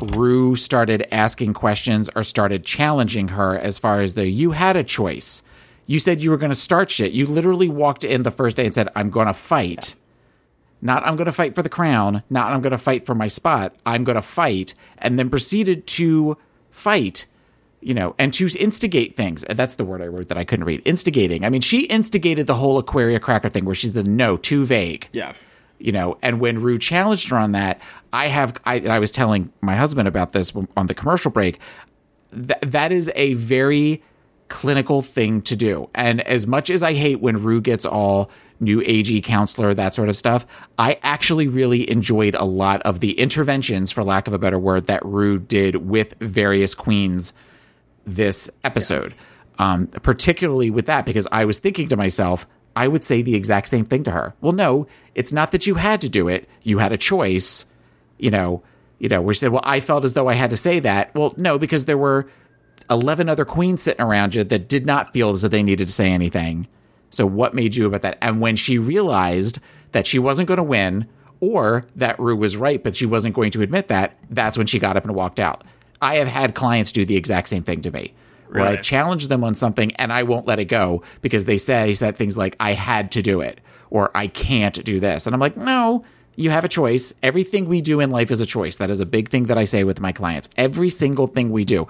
Ru 0.00 0.56
started 0.56 1.06
asking 1.12 1.54
questions 1.54 2.08
or 2.16 2.24
started 2.24 2.64
challenging 2.64 3.28
her 3.28 3.58
as 3.58 3.78
far 3.78 4.00
as 4.00 4.14
the 4.14 4.26
you 4.28 4.52
had 4.52 4.76
a 4.76 4.84
choice. 4.84 5.42
You 5.86 5.98
said 5.98 6.20
you 6.20 6.30
were 6.30 6.36
going 6.36 6.50
to 6.50 6.56
start 6.56 6.90
shit. 6.90 7.12
You 7.12 7.26
literally 7.26 7.68
walked 7.68 8.04
in 8.04 8.22
the 8.22 8.30
first 8.30 8.56
day 8.56 8.64
and 8.64 8.74
said, 8.74 8.88
I'm 8.94 9.10
going 9.10 9.26
to 9.26 9.34
fight. 9.34 9.94
Not 10.80 11.06
I'm 11.06 11.16
going 11.16 11.26
to 11.26 11.32
fight 11.32 11.54
for 11.54 11.62
the 11.62 11.68
crown. 11.68 12.22
Not 12.30 12.52
I'm 12.52 12.62
going 12.62 12.72
to 12.72 12.78
fight 12.78 13.04
for 13.04 13.14
my 13.14 13.28
spot. 13.28 13.74
I'm 13.84 14.04
going 14.04 14.16
to 14.16 14.22
fight. 14.22 14.74
And 14.98 15.18
then 15.18 15.28
proceeded 15.28 15.86
to 15.88 16.36
fight, 16.70 17.26
you 17.82 17.94
know, 17.94 18.14
and 18.18 18.32
to 18.34 18.46
instigate 18.58 19.16
things. 19.16 19.44
That's 19.50 19.74
the 19.74 19.84
word 19.84 20.00
I 20.02 20.06
wrote 20.06 20.28
that 20.28 20.38
I 20.38 20.44
couldn't 20.44 20.64
read. 20.64 20.82
Instigating. 20.84 21.44
I 21.44 21.50
mean, 21.50 21.60
she 21.60 21.82
instigated 21.86 22.46
the 22.46 22.54
whole 22.54 22.78
Aquaria 22.78 23.18
Cracker 23.20 23.48
thing 23.48 23.64
where 23.64 23.74
she 23.74 23.90
said, 23.90 24.06
no, 24.06 24.36
too 24.36 24.64
vague 24.64 25.08
Yeah. 25.12 25.32
you 25.78 25.90
know 25.92 26.16
and 26.22 26.38
when 26.38 26.60
ru 26.62 26.78
challenged 26.78 27.28
her 27.30 27.36
on 27.36 27.52
that 27.52 27.80
i 28.12 28.28
have 28.28 28.54
i, 28.64 28.76
and 28.76 28.92
I 28.92 29.00
was 29.00 29.10
telling 29.10 29.52
my 29.60 29.74
husband 29.74 30.06
about 30.06 30.32
this 30.32 30.52
on 30.76 30.86
the 30.86 30.94
commercial 30.94 31.30
break 31.32 31.58
Th- 32.30 32.60
that 32.62 32.92
is 32.92 33.10
a 33.16 33.34
very 33.34 34.00
clinical 34.48 35.02
thing 35.02 35.42
to 35.42 35.56
do 35.56 35.88
and 35.94 36.20
as 36.20 36.46
much 36.46 36.70
as 36.70 36.82
i 36.84 36.92
hate 36.94 37.20
when 37.20 37.42
ru 37.42 37.60
gets 37.60 37.84
all 37.84 38.30
new 38.60 38.80
agey 38.82 39.20
counselor 39.24 39.74
that 39.74 39.92
sort 39.94 40.08
of 40.08 40.16
stuff 40.16 40.46
i 40.78 40.98
actually 41.02 41.48
really 41.48 41.90
enjoyed 41.90 42.36
a 42.36 42.44
lot 42.44 42.80
of 42.82 43.00
the 43.00 43.18
interventions 43.18 43.90
for 43.90 44.04
lack 44.04 44.28
of 44.28 44.32
a 44.32 44.38
better 44.38 44.58
word 44.60 44.86
that 44.86 45.04
ru 45.04 45.38
did 45.38 45.74
with 45.76 46.14
various 46.20 46.74
queens 46.76 47.32
this 48.06 48.50
episode. 48.64 49.14
Um, 49.58 49.86
particularly 49.86 50.70
with 50.70 50.86
that, 50.86 51.04
because 51.04 51.28
I 51.30 51.44
was 51.44 51.58
thinking 51.58 51.88
to 51.88 51.96
myself, 51.96 52.46
I 52.74 52.88
would 52.88 53.04
say 53.04 53.22
the 53.22 53.34
exact 53.34 53.68
same 53.68 53.84
thing 53.84 54.04
to 54.04 54.10
her. 54.10 54.34
Well, 54.40 54.52
no, 54.52 54.86
it's 55.14 55.32
not 55.32 55.52
that 55.52 55.66
you 55.66 55.74
had 55.74 56.00
to 56.00 56.08
do 56.08 56.28
it. 56.28 56.48
You 56.62 56.78
had 56.78 56.92
a 56.92 56.96
choice, 56.96 57.66
you 58.18 58.30
know, 58.30 58.62
you 58.98 59.08
know, 59.08 59.20
where 59.20 59.34
she 59.34 59.40
said, 59.40 59.52
well, 59.52 59.62
I 59.64 59.80
felt 59.80 60.04
as 60.04 60.14
though 60.14 60.28
I 60.28 60.34
had 60.34 60.50
to 60.50 60.56
say 60.56 60.80
that. 60.80 61.14
Well, 61.14 61.34
no, 61.36 61.58
because 61.58 61.84
there 61.84 61.98
were 61.98 62.28
11 62.90 63.28
other 63.28 63.44
queens 63.44 63.82
sitting 63.82 64.04
around 64.04 64.34
you 64.34 64.44
that 64.44 64.68
did 64.68 64.86
not 64.86 65.12
feel 65.12 65.30
as 65.30 65.42
though 65.42 65.48
they 65.48 65.62
needed 65.62 65.88
to 65.88 65.94
say 65.94 66.10
anything. 66.10 66.66
So 67.10 67.26
what 67.26 67.54
made 67.54 67.74
you 67.76 67.86
about 67.86 68.02
that? 68.02 68.18
And 68.22 68.40
when 68.40 68.56
she 68.56 68.78
realized 68.78 69.58
that 69.92 70.06
she 70.06 70.18
wasn't 70.18 70.48
going 70.48 70.58
to 70.58 70.62
win 70.62 71.06
or 71.40 71.86
that 71.96 72.18
Ru 72.18 72.36
was 72.36 72.56
right, 72.56 72.82
but 72.82 72.94
she 72.94 73.04
wasn't 73.04 73.34
going 73.34 73.50
to 73.50 73.62
admit 73.62 73.88
that, 73.88 74.16
that's 74.30 74.56
when 74.56 74.66
she 74.66 74.78
got 74.78 74.96
up 74.96 75.04
and 75.04 75.14
walked 75.14 75.40
out. 75.40 75.64
I 76.02 76.16
have 76.16 76.28
had 76.28 76.54
clients 76.54 76.92
do 76.92 77.06
the 77.06 77.16
exact 77.16 77.48
same 77.48 77.62
thing 77.62 77.80
to 77.82 77.90
me. 77.90 78.12
Where 78.48 78.64
I've 78.64 78.82
challenged 78.82 79.30
them 79.30 79.44
on 79.44 79.54
something 79.54 79.92
and 79.92 80.12
I 80.12 80.24
won't 80.24 80.46
let 80.46 80.58
it 80.58 80.66
go 80.66 81.02
because 81.22 81.46
they 81.46 81.56
say 81.56 81.94
said 81.94 82.18
things 82.18 82.36
like 82.36 82.54
I 82.60 82.74
had 82.74 83.12
to 83.12 83.22
do 83.22 83.40
it 83.40 83.62
or 83.88 84.14
I 84.14 84.26
can't 84.26 84.84
do 84.84 85.00
this. 85.00 85.26
And 85.26 85.32
I'm 85.32 85.40
like, 85.40 85.56
no, 85.56 86.04
you 86.36 86.50
have 86.50 86.64
a 86.64 86.68
choice. 86.68 87.14
Everything 87.22 87.66
we 87.66 87.80
do 87.80 88.00
in 88.00 88.10
life 88.10 88.30
is 88.30 88.42
a 88.42 88.46
choice. 88.46 88.76
That 88.76 88.90
is 88.90 89.00
a 89.00 89.06
big 89.06 89.30
thing 89.30 89.44
that 89.44 89.56
I 89.56 89.64
say 89.64 89.84
with 89.84 90.00
my 90.00 90.12
clients. 90.12 90.50
Every 90.56 90.90
single 90.90 91.28
thing 91.28 91.50
we 91.50 91.64
do. 91.64 91.88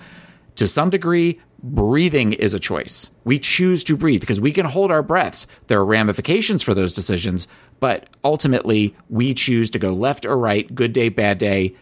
To 0.56 0.68
some 0.68 0.90
degree, 0.90 1.40
breathing 1.62 2.32
is 2.32 2.54
a 2.54 2.60
choice. 2.60 3.10
We 3.24 3.38
choose 3.38 3.82
to 3.84 3.96
breathe 3.96 4.20
because 4.20 4.40
we 4.40 4.52
can 4.52 4.66
hold 4.66 4.92
our 4.92 5.02
breaths. 5.02 5.46
There 5.66 5.80
are 5.80 5.84
ramifications 5.84 6.62
for 6.62 6.74
those 6.74 6.92
decisions, 6.92 7.48
but 7.80 8.08
ultimately 8.22 8.94
we 9.08 9.34
choose 9.34 9.70
to 9.70 9.78
go 9.80 9.94
left 9.94 10.26
or 10.26 10.36
right, 10.36 10.72
good 10.72 10.92
day, 10.92 11.08
bad 11.08 11.38
day, 11.38 11.74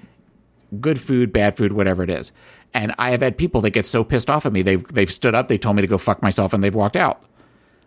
good 0.80 1.00
food, 1.00 1.32
bad 1.32 1.56
food, 1.56 1.72
whatever 1.72 2.02
it 2.02 2.10
is. 2.10 2.32
And 2.72 2.94
I 2.98 3.10
have 3.10 3.22
had 3.22 3.36
people 3.36 3.60
that 3.62 3.70
get 3.70 3.86
so 3.86 4.04
pissed 4.04 4.30
off 4.30 4.46
at 4.46 4.52
me, 4.52 4.62
they've 4.62 4.86
they've 4.88 5.10
stood 5.10 5.34
up, 5.34 5.48
they 5.48 5.58
told 5.58 5.76
me 5.76 5.82
to 5.82 5.88
go 5.88 5.98
fuck 5.98 6.22
myself, 6.22 6.52
and 6.52 6.62
they've 6.62 6.74
walked 6.74 6.96
out. 6.96 7.24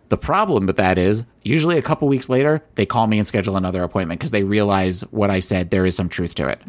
The 0.10 0.17
problem 0.17 0.65
with 0.65 0.78
that 0.78 0.98
is, 0.98 1.24
usually 1.41 1.78
a 1.78 1.82
couple 1.82 2.08
weeks 2.08 2.30
later, 2.30 2.62
they 2.76 2.86
call 2.86 3.08
me 3.08 3.17
and 3.17 3.26
schedule 3.26 3.58
another 3.58 3.84
appointment 3.84 4.19
because 4.19 4.32
they 4.32 4.43
realize 4.43 5.02
what 5.12 5.32
I 5.32 5.39
said. 5.39 5.72
There 5.72 5.86
is 5.86 5.96
some 5.96 6.10
truth 6.10 6.36
to 6.36 6.48
it. 6.48 6.62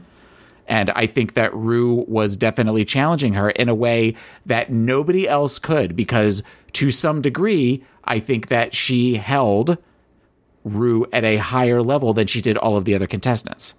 And 0.66 0.90
I 0.90 1.06
think 1.06 1.34
that 1.34 1.54
Ru 1.54 2.04
was 2.08 2.36
definitely 2.36 2.84
challenging 2.84 3.34
her 3.34 3.50
in 3.50 3.68
a 3.68 3.74
way 3.74 4.14
that 4.46 4.70
nobody 4.72 5.28
else 5.28 5.58
could 5.58 5.94
because 5.94 6.42
to 6.74 6.90
some 6.90 7.20
degree, 7.20 7.84
I 8.04 8.18
think 8.18 8.48
that 8.48 8.74
she 8.74 9.16
held 9.16 9.76
Ru 10.64 11.06
at 11.12 11.24
a 11.24 11.36
higher 11.36 11.82
level 11.82 12.14
than 12.14 12.26
she 12.26 12.40
did 12.40 12.56
all 12.56 12.76
of 12.76 12.86
the 12.86 12.94
other 12.94 13.06
contestants. 13.06 13.74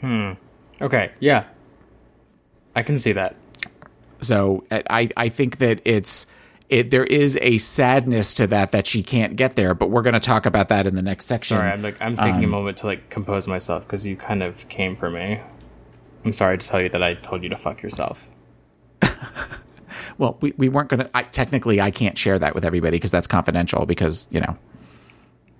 Hmm. 0.00 0.32
Okay. 0.80 1.12
Yeah. 1.18 1.44
I 2.74 2.82
can 2.82 2.98
see 2.98 3.12
that. 3.12 3.36
So 4.20 4.64
uh, 4.70 4.82
I, 4.88 5.08
I 5.16 5.28
think 5.28 5.58
that 5.58 5.80
it's 5.84 6.26
it 6.68 6.90
there 6.90 7.04
is 7.04 7.38
a 7.42 7.58
sadness 7.58 8.34
to 8.34 8.46
that 8.48 8.72
that 8.72 8.86
she 8.86 9.02
can't 9.02 9.36
get 9.36 9.56
there, 9.56 9.74
but 9.74 9.90
we're 9.90 10.02
going 10.02 10.14
to 10.14 10.20
talk 10.20 10.46
about 10.46 10.68
that 10.70 10.86
in 10.86 10.94
the 10.94 11.02
next 11.02 11.26
section. 11.26 11.56
Sorry, 11.56 11.70
I'm 11.70 11.82
like 11.82 12.00
I'm 12.00 12.16
taking 12.16 12.42
a 12.42 12.44
um, 12.44 12.50
moment 12.50 12.78
to 12.78 12.86
like 12.86 13.10
compose 13.10 13.46
myself 13.46 13.86
because 13.86 14.06
you 14.06 14.16
kind 14.16 14.42
of 14.42 14.68
came 14.68 14.96
for 14.96 15.10
me. 15.10 15.40
I'm 16.24 16.32
sorry 16.32 16.58
to 16.58 16.66
tell 16.66 16.80
you 16.80 16.88
that 16.88 17.02
I 17.02 17.14
told 17.14 17.42
you 17.42 17.50
to 17.50 17.56
fuck 17.56 17.82
yourself. 17.82 18.30
Well, 20.18 20.38
we, 20.40 20.54
we 20.56 20.68
weren't 20.68 20.88
going 20.88 21.06
to. 21.06 21.22
Technically, 21.32 21.80
I 21.80 21.90
can't 21.90 22.16
share 22.16 22.38
that 22.38 22.54
with 22.54 22.64
everybody 22.64 22.96
because 22.96 23.10
that's 23.10 23.26
confidential. 23.26 23.86
Because 23.86 24.28
you 24.30 24.40
know, 24.40 24.56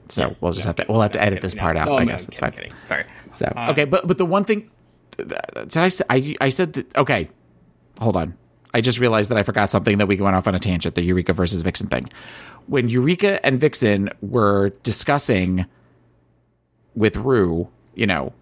so 0.08 0.36
we'll 0.40 0.52
just 0.52 0.66
have 0.66 0.76
to 0.76 0.86
we'll 0.88 1.00
have 1.00 1.12
to 1.12 1.22
edit 1.22 1.40
this 1.40 1.54
part 1.54 1.76
out. 1.76 1.88
No, 1.88 1.98
I 1.98 2.04
guess 2.04 2.26
it's 2.26 2.38
kidding, 2.38 2.52
fine. 2.52 2.70
kidding. 2.70 2.86
Sorry. 2.86 3.04
So 3.32 3.52
uh, 3.56 3.70
okay, 3.70 3.84
but 3.84 4.06
but 4.06 4.18
the 4.18 4.26
one 4.26 4.44
thing 4.44 4.70
did 5.16 5.76
I 5.76 5.88
say? 5.88 6.04
I 6.10 6.34
I 6.40 6.48
said 6.48 6.74
that. 6.74 6.96
Okay, 6.96 7.28
hold 7.98 8.16
on. 8.16 8.34
I 8.72 8.80
just 8.80 8.98
realized 8.98 9.30
that 9.30 9.38
I 9.38 9.44
forgot 9.44 9.70
something 9.70 9.98
that 9.98 10.08
we 10.08 10.16
went 10.16 10.34
off 10.34 10.48
on 10.48 10.54
a 10.54 10.58
tangent. 10.58 10.94
The 10.96 11.02
Eureka 11.02 11.32
versus 11.32 11.62
Vixen 11.62 11.86
thing. 11.88 12.08
When 12.66 12.88
Eureka 12.88 13.44
and 13.46 13.60
Vixen 13.60 14.10
were 14.20 14.70
discussing 14.82 15.66
with 16.96 17.16
Ru, 17.16 17.68
you 17.94 18.06
know, 18.06 18.32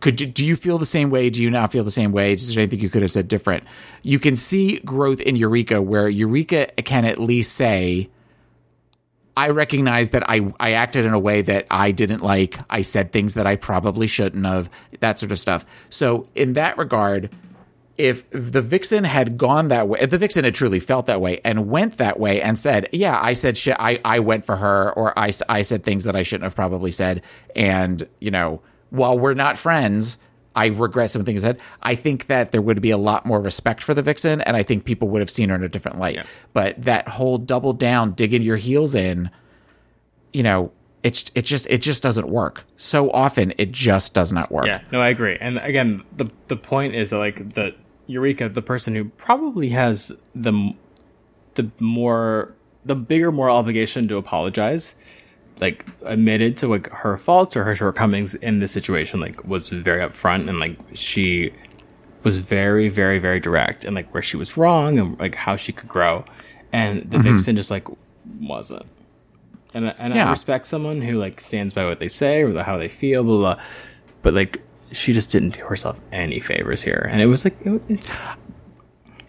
could 0.00 0.20
you, 0.20 0.26
do 0.26 0.44
you 0.44 0.56
feel 0.56 0.78
the 0.78 0.86
same 0.86 1.10
way? 1.10 1.30
Do 1.30 1.42
you 1.42 1.50
not 1.50 1.72
feel 1.72 1.84
the 1.84 1.90
same 1.90 2.12
way? 2.12 2.32
Is 2.32 2.54
there 2.54 2.62
anything 2.62 2.80
you 2.80 2.90
could 2.90 3.02
have 3.02 3.12
said 3.12 3.28
different? 3.28 3.64
You 4.02 4.18
can 4.18 4.34
see 4.34 4.78
growth 4.80 5.20
in 5.20 5.36
Eureka 5.36 5.80
where 5.80 6.08
Eureka 6.08 6.66
can 6.82 7.04
at 7.04 7.18
least 7.18 7.54
say, 7.54 8.08
I 9.36 9.50
recognize 9.50 10.10
that 10.10 10.28
I 10.28 10.52
I 10.58 10.72
acted 10.72 11.04
in 11.04 11.12
a 11.12 11.18
way 11.18 11.42
that 11.42 11.66
I 11.70 11.92
didn't 11.92 12.22
like. 12.22 12.58
I 12.68 12.82
said 12.82 13.12
things 13.12 13.34
that 13.34 13.46
I 13.46 13.56
probably 13.56 14.06
shouldn't 14.06 14.44
have. 14.44 14.70
That 15.00 15.18
sort 15.18 15.32
of 15.32 15.38
stuff. 15.38 15.64
So 15.88 16.28
in 16.34 16.54
that 16.54 16.76
regard, 16.76 17.30
if 17.96 18.28
the 18.30 18.62
vixen 18.62 19.04
had 19.04 19.36
gone 19.36 19.68
that 19.68 19.88
way, 19.88 19.98
if 20.00 20.10
the 20.10 20.18
vixen 20.18 20.44
had 20.44 20.54
truly 20.54 20.80
felt 20.80 21.06
that 21.06 21.20
way 21.20 21.40
and 21.44 21.68
went 21.68 21.98
that 21.98 22.18
way 22.18 22.40
and 22.40 22.58
said, 22.58 22.88
"Yeah, 22.92 23.20
I 23.22 23.34
said 23.34 23.56
shit. 23.56 23.76
I 23.78 24.00
I 24.04 24.20
went 24.20 24.44
for 24.44 24.56
her, 24.56 24.92
or 24.92 25.16
I 25.18 25.30
I 25.48 25.62
said 25.62 25.84
things 25.84 26.04
that 26.04 26.16
I 26.16 26.22
shouldn't 26.22 26.44
have 26.44 26.56
probably 26.56 26.90
said," 26.90 27.22
and 27.54 28.06
you 28.18 28.30
know, 28.30 28.62
while 28.90 29.18
we're 29.18 29.34
not 29.34 29.58
friends. 29.58 30.18
I 30.60 30.66
regret 30.66 31.10
some 31.10 31.24
things 31.24 31.40
said. 31.40 31.58
I 31.82 31.94
think 31.94 32.26
that 32.26 32.52
there 32.52 32.60
would 32.60 32.82
be 32.82 32.90
a 32.90 32.98
lot 32.98 33.24
more 33.24 33.40
respect 33.40 33.82
for 33.82 33.94
the 33.94 34.02
vixen, 34.02 34.42
and 34.42 34.58
I 34.58 34.62
think 34.62 34.84
people 34.84 35.08
would 35.08 35.20
have 35.20 35.30
seen 35.30 35.48
her 35.48 35.54
in 35.54 35.62
a 35.62 35.70
different 35.70 35.98
light. 35.98 36.16
Yeah. 36.16 36.24
But 36.52 36.82
that 36.82 37.08
whole 37.08 37.38
double 37.38 37.72
down, 37.72 38.12
digging 38.12 38.42
your 38.42 38.58
heels 38.58 38.94
in, 38.94 39.30
you 40.34 40.42
know, 40.42 40.70
it's 41.02 41.30
it 41.34 41.46
just 41.46 41.66
it 41.68 41.78
just 41.78 42.02
doesn't 42.02 42.28
work. 42.28 42.66
So 42.76 43.10
often, 43.10 43.54
it 43.56 43.72
just 43.72 44.12
does 44.12 44.32
not 44.32 44.52
work. 44.52 44.66
Yeah, 44.66 44.82
no, 44.92 45.00
I 45.00 45.08
agree. 45.08 45.38
And 45.40 45.56
again, 45.62 46.02
the 46.14 46.30
the 46.48 46.56
point 46.56 46.94
is 46.94 47.08
that 47.08 47.18
like 47.18 47.54
the 47.54 47.74
Eureka, 48.06 48.50
the 48.50 48.60
person 48.60 48.94
who 48.94 49.06
probably 49.06 49.70
has 49.70 50.12
the 50.34 50.74
the 51.54 51.70
more 51.80 52.54
the 52.84 52.94
bigger 52.94 53.32
moral 53.32 53.56
obligation 53.56 54.08
to 54.08 54.18
apologize, 54.18 54.94
like 55.60 55.84
admitted 56.04 56.56
to 56.58 56.68
like 56.68 56.88
her 56.90 57.16
faults 57.16 57.56
or 57.56 57.64
her 57.64 57.74
shortcomings 57.74 58.34
in 58.36 58.60
this 58.60 58.72
situation, 58.72 59.20
like 59.20 59.44
was 59.44 59.68
very 59.68 60.00
upfront 60.00 60.48
and 60.48 60.58
like 60.58 60.76
she 60.94 61.52
was 62.22 62.38
very 62.38 62.88
very 62.88 63.18
very 63.18 63.40
direct 63.40 63.84
and 63.84 63.94
like 63.94 64.12
where 64.12 64.22
she 64.22 64.36
was 64.36 64.56
wrong 64.56 64.98
and 64.98 65.18
like 65.18 65.34
how 65.34 65.56
she 65.56 65.72
could 65.72 65.88
grow, 65.88 66.24
and 66.72 67.10
the 67.10 67.16
mm-hmm. 67.18 67.36
vixen 67.36 67.56
just 67.56 67.70
like 67.70 67.86
wasn't. 68.40 68.86
And, 69.74 69.88
I- 69.88 69.94
and 69.98 70.14
I 70.14 70.30
respect 70.30 70.66
someone 70.66 71.00
who 71.00 71.12
like 71.18 71.40
stands 71.40 71.72
by 71.74 71.84
what 71.84 71.98
they 72.00 72.08
say 72.08 72.42
or 72.42 72.62
how 72.62 72.76
they 72.76 72.88
feel, 72.88 73.22
blah 73.22 73.36
blah. 73.36 73.62
But 74.22 74.34
like, 74.34 74.60
she 74.92 75.12
just 75.12 75.30
didn't 75.30 75.50
do 75.58 75.64
herself 75.64 76.00
any 76.10 76.40
favors 76.40 76.82
here, 76.82 77.08
and 77.10 77.20
it 77.20 77.26
was 77.26 77.44
like, 77.44 77.56
it, 77.64 77.80
it- 77.88 78.10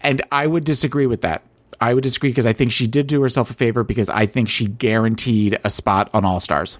And 0.02 0.20
I 0.32 0.46
would 0.48 0.64
disagree 0.64 1.06
with 1.06 1.20
that. 1.20 1.42
I 1.80 1.94
would 1.94 2.02
disagree 2.02 2.30
because 2.30 2.46
I 2.46 2.52
think 2.52 2.72
she 2.72 2.86
did 2.86 3.06
do 3.06 3.22
herself 3.22 3.50
a 3.50 3.54
favor 3.54 3.82
because 3.84 4.08
I 4.08 4.26
think 4.26 4.48
she 4.48 4.66
guaranteed 4.66 5.58
a 5.64 5.70
spot 5.70 6.10
on 6.12 6.24
All 6.24 6.40
Stars, 6.40 6.78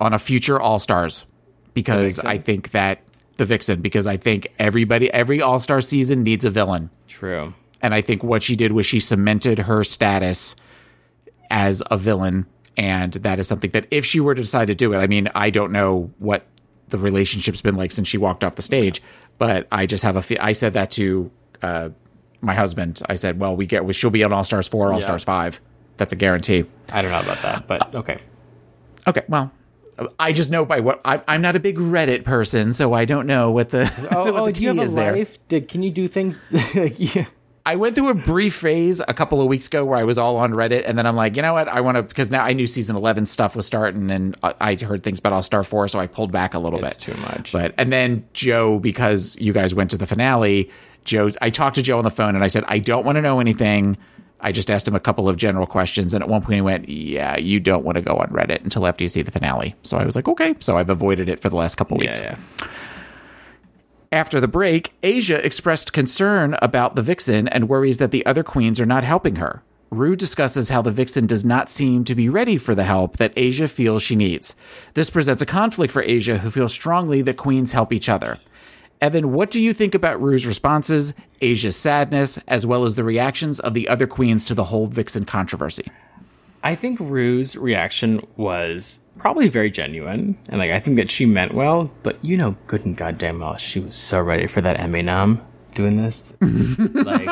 on 0.00 0.12
a 0.12 0.18
future 0.18 0.60
All 0.60 0.78
Stars, 0.78 1.26
because 1.74 2.20
I 2.20 2.38
think 2.38 2.70
that 2.70 3.02
the 3.36 3.44
Vixen, 3.44 3.80
because 3.80 4.06
I 4.06 4.16
think 4.16 4.48
everybody, 4.58 5.12
every 5.12 5.40
All 5.42 5.58
Star 5.60 5.80
season 5.80 6.22
needs 6.22 6.44
a 6.44 6.50
villain. 6.50 6.90
true. 7.06 7.54
And 7.80 7.94
I 7.94 8.00
think 8.00 8.24
what 8.24 8.42
she 8.42 8.56
did 8.56 8.72
was 8.72 8.86
she 8.86 8.98
cemented 8.98 9.60
her 9.60 9.84
status 9.84 10.56
as 11.48 11.80
a 11.90 11.96
villain. 11.96 12.46
And 12.76 13.12
that 13.12 13.38
is 13.38 13.46
something 13.46 13.70
that 13.70 13.86
if 13.92 14.04
she 14.04 14.18
were 14.18 14.34
to 14.34 14.42
decide 14.42 14.66
to 14.66 14.74
do 14.74 14.92
it, 14.92 14.98
I 14.98 15.06
mean, 15.06 15.28
I 15.34 15.50
don't 15.50 15.70
know 15.70 16.10
what 16.18 16.44
the 16.88 16.98
relationship's 16.98 17.62
been 17.62 17.76
like 17.76 17.92
since 17.92 18.08
she 18.08 18.18
walked 18.18 18.42
off 18.42 18.56
the 18.56 18.62
stage, 18.62 19.00
but 19.38 19.68
I 19.70 19.86
just 19.86 20.02
have 20.02 20.16
a, 20.16 20.22
fe- 20.22 20.38
I 20.38 20.52
said 20.52 20.72
that 20.72 20.90
to, 20.92 21.30
uh, 21.62 21.90
my 22.40 22.54
husband. 22.54 23.02
I 23.08 23.14
said, 23.14 23.38
well, 23.40 23.56
we 23.56 23.66
get, 23.66 23.84
well, 23.84 23.92
she'll 23.92 24.10
be 24.10 24.24
on 24.24 24.32
All 24.32 24.44
Stars 24.44 24.68
4, 24.68 24.92
All 24.92 25.00
Stars 25.00 25.24
5. 25.24 25.60
That's 25.96 26.12
a 26.12 26.16
guarantee. 26.16 26.64
I 26.92 27.02
don't 27.02 27.10
know 27.10 27.20
about 27.20 27.42
that, 27.42 27.66
but 27.66 27.94
uh, 27.94 27.98
okay. 27.98 28.20
Okay. 29.06 29.22
Well, 29.28 29.52
I 30.18 30.32
just 30.32 30.48
know 30.50 30.64
by 30.64 30.80
what 30.80 31.00
I, 31.04 31.20
I'm 31.26 31.42
not 31.42 31.56
a 31.56 31.60
big 31.60 31.76
Reddit 31.76 32.24
person, 32.24 32.72
so 32.72 32.92
I 32.92 33.04
don't 33.04 33.26
know 33.26 33.50
what 33.50 33.70
the, 33.70 33.92
Oh, 34.12 34.24
what 34.32 34.34
oh 34.36 34.46
the 34.46 34.52
do 34.52 34.62
you 34.62 34.68
have 34.68 34.78
a 34.78 34.90
life? 34.90 35.38
Did, 35.48 35.66
can 35.68 35.82
you 35.82 35.90
do 35.90 36.06
things? 36.06 36.36
like, 36.74 36.94
yeah. 36.98 37.26
I 37.66 37.76
went 37.76 37.96
through 37.96 38.08
a 38.08 38.14
brief 38.14 38.54
phase 38.54 39.00
a 39.06 39.12
couple 39.12 39.42
of 39.42 39.48
weeks 39.48 39.66
ago 39.66 39.84
where 39.84 39.98
I 39.98 40.04
was 40.04 40.16
all 40.16 40.36
on 40.38 40.52
Reddit, 40.52 40.84
and 40.86 40.96
then 40.96 41.04
I'm 41.04 41.16
like, 41.16 41.36
you 41.36 41.42
know 41.42 41.52
what? 41.52 41.68
I 41.68 41.82
want 41.82 41.96
to 41.96 42.02
because 42.02 42.30
now 42.30 42.42
I 42.42 42.54
knew 42.54 42.66
season 42.66 42.96
11 42.96 43.26
stuff 43.26 43.54
was 43.54 43.66
starting, 43.66 44.10
and 44.10 44.36
I, 44.42 44.54
I 44.58 44.74
heard 44.76 45.02
things 45.02 45.18
about 45.18 45.34
All 45.34 45.42
Star 45.42 45.62
Four, 45.64 45.86
so 45.88 45.98
I 45.98 46.06
pulled 46.06 46.32
back 46.32 46.54
a 46.54 46.58
little 46.58 46.82
It's 46.82 46.96
bit. 46.96 47.14
too 47.14 47.20
much. 47.20 47.52
But 47.52 47.74
and 47.76 47.92
then 47.92 48.26
Joe, 48.32 48.78
because 48.78 49.36
you 49.38 49.52
guys 49.52 49.74
went 49.74 49.90
to 49.90 49.98
the 49.98 50.06
finale, 50.06 50.70
Joe, 51.08 51.30
I 51.40 51.50
talked 51.50 51.76
to 51.76 51.82
Joe 51.82 51.98
on 51.98 52.04
the 52.04 52.10
phone, 52.10 52.34
and 52.34 52.44
I 52.44 52.48
said 52.48 52.64
I 52.68 52.78
don't 52.78 53.04
want 53.04 53.16
to 53.16 53.22
know 53.22 53.40
anything. 53.40 53.96
I 54.40 54.52
just 54.52 54.70
asked 54.70 54.86
him 54.86 54.94
a 54.94 55.00
couple 55.00 55.28
of 55.28 55.36
general 55.36 55.66
questions, 55.66 56.14
and 56.14 56.22
at 56.22 56.28
one 56.28 56.42
point 56.42 56.54
he 56.54 56.60
went, 56.60 56.88
"Yeah, 56.88 57.36
you 57.38 57.58
don't 57.58 57.84
want 57.84 57.96
to 57.96 58.02
go 58.02 58.16
on 58.16 58.28
Reddit 58.28 58.62
until 58.62 58.86
after 58.86 59.02
you 59.02 59.08
see 59.08 59.22
the 59.22 59.32
finale." 59.32 59.74
So 59.82 59.96
I 59.96 60.04
was 60.04 60.14
like, 60.14 60.28
"Okay." 60.28 60.54
So 60.60 60.76
I've 60.76 60.90
avoided 60.90 61.28
it 61.28 61.40
for 61.40 61.48
the 61.48 61.56
last 61.56 61.74
couple 61.76 61.96
weeks. 61.96 62.20
Yeah, 62.20 62.36
yeah. 62.60 62.68
After 64.12 64.40
the 64.40 64.48
break, 64.48 64.92
Asia 65.02 65.44
expressed 65.44 65.92
concern 65.92 66.56
about 66.62 66.94
the 66.94 67.02
Vixen 67.02 67.48
and 67.48 67.68
worries 67.68 67.98
that 67.98 68.10
the 68.10 68.24
other 68.24 68.42
queens 68.42 68.80
are 68.80 68.86
not 68.86 69.02
helping 69.02 69.36
her. 69.36 69.62
Ru 69.90 70.16
discusses 70.16 70.68
how 70.68 70.82
the 70.82 70.92
Vixen 70.92 71.26
does 71.26 71.44
not 71.44 71.70
seem 71.70 72.04
to 72.04 72.14
be 72.14 72.28
ready 72.28 72.58
for 72.58 72.74
the 72.74 72.84
help 72.84 73.16
that 73.16 73.32
Asia 73.36 73.68
feels 73.68 74.02
she 74.02 74.16
needs. 74.16 74.54
This 74.94 75.10
presents 75.10 75.42
a 75.42 75.46
conflict 75.46 75.92
for 75.92 76.02
Asia, 76.02 76.38
who 76.38 76.50
feels 76.50 76.72
strongly 76.72 77.22
that 77.22 77.38
queens 77.38 77.72
help 77.72 77.92
each 77.92 78.08
other. 78.08 78.38
Evan, 79.00 79.32
what 79.32 79.50
do 79.50 79.60
you 79.60 79.72
think 79.72 79.94
about 79.94 80.20
Ru's 80.20 80.46
responses, 80.46 81.14
Asia's 81.40 81.76
sadness, 81.76 82.38
as 82.48 82.66
well 82.66 82.84
as 82.84 82.96
the 82.96 83.04
reactions 83.04 83.60
of 83.60 83.74
the 83.74 83.88
other 83.88 84.06
queens 84.06 84.44
to 84.46 84.54
the 84.54 84.64
whole 84.64 84.86
Vixen 84.86 85.24
controversy? 85.24 85.86
I 86.64 86.74
think 86.74 86.98
Ru's 86.98 87.56
reaction 87.56 88.20
was 88.36 89.00
probably 89.18 89.48
very 89.48 89.70
genuine, 89.70 90.36
and 90.48 90.58
like 90.58 90.72
I 90.72 90.80
think 90.80 90.96
that 90.96 91.10
she 91.10 91.24
meant 91.26 91.54
well. 91.54 91.92
But 92.02 92.22
you 92.24 92.36
know, 92.36 92.56
good 92.66 92.84
and 92.84 92.96
goddamn 92.96 93.38
well, 93.40 93.56
she 93.56 93.78
was 93.78 93.94
so 93.94 94.20
ready 94.20 94.46
for 94.46 94.60
that 94.60 94.80
Emmy 94.80 95.02
nom 95.02 95.40
doing 95.74 95.96
this. 95.96 96.32
like, 96.40 97.28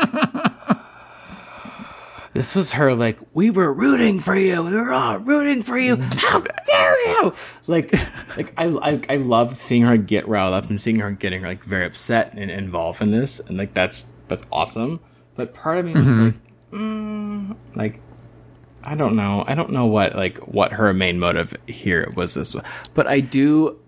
this 2.37 2.55
was 2.55 2.72
her. 2.72 2.94
Like, 2.94 3.18
we 3.33 3.51
were 3.51 3.72
rooting 3.72 4.20
for 4.20 4.37
you. 4.37 4.62
We 4.62 4.72
were 4.72 4.92
all 4.92 5.16
rooting 5.18 5.62
for 5.62 5.79
you. 5.79 5.96
How 5.96 6.40
dare 6.40 7.09
you? 7.09 7.33
Like, 7.66 7.92
like 8.37 8.53
I, 8.57 8.66
I, 8.66 9.01
I 9.09 9.16
loved 9.16 9.57
seeing 9.57 9.83
her 9.83 9.96
get 9.96 10.29
riled 10.29 10.55
up 10.55 10.68
and 10.68 10.81
seeing 10.81 11.01
her 11.01 11.11
getting 11.11 11.42
like 11.42 11.64
very 11.64 11.87
upset 11.87 12.35
and 12.35 12.51
involved 12.51 13.01
in 13.01 13.11
this, 13.11 13.40
and 13.40 13.57
like 13.57 13.75
that's 13.75 14.12
that's 14.27 14.46
awesome. 14.53 15.01
But 15.35 15.55
part 15.55 15.79
of 15.79 15.87
me 15.87 15.92
was 15.92 16.07
like, 16.07 16.35
mm, 16.72 17.57
like 17.75 18.01
I 18.83 18.94
don't 18.94 19.16
know. 19.16 19.44
I 19.46 19.55
don't 19.55 19.70
know 19.70 19.87
what 19.87 20.14
like 20.14 20.38
what 20.38 20.72
her 20.72 20.92
main 20.92 21.18
motive 21.18 21.57
here 21.66 22.12
was 22.16 22.35
this, 22.35 22.55
but 22.94 23.11
I 23.11 23.20
do, 23.20 23.79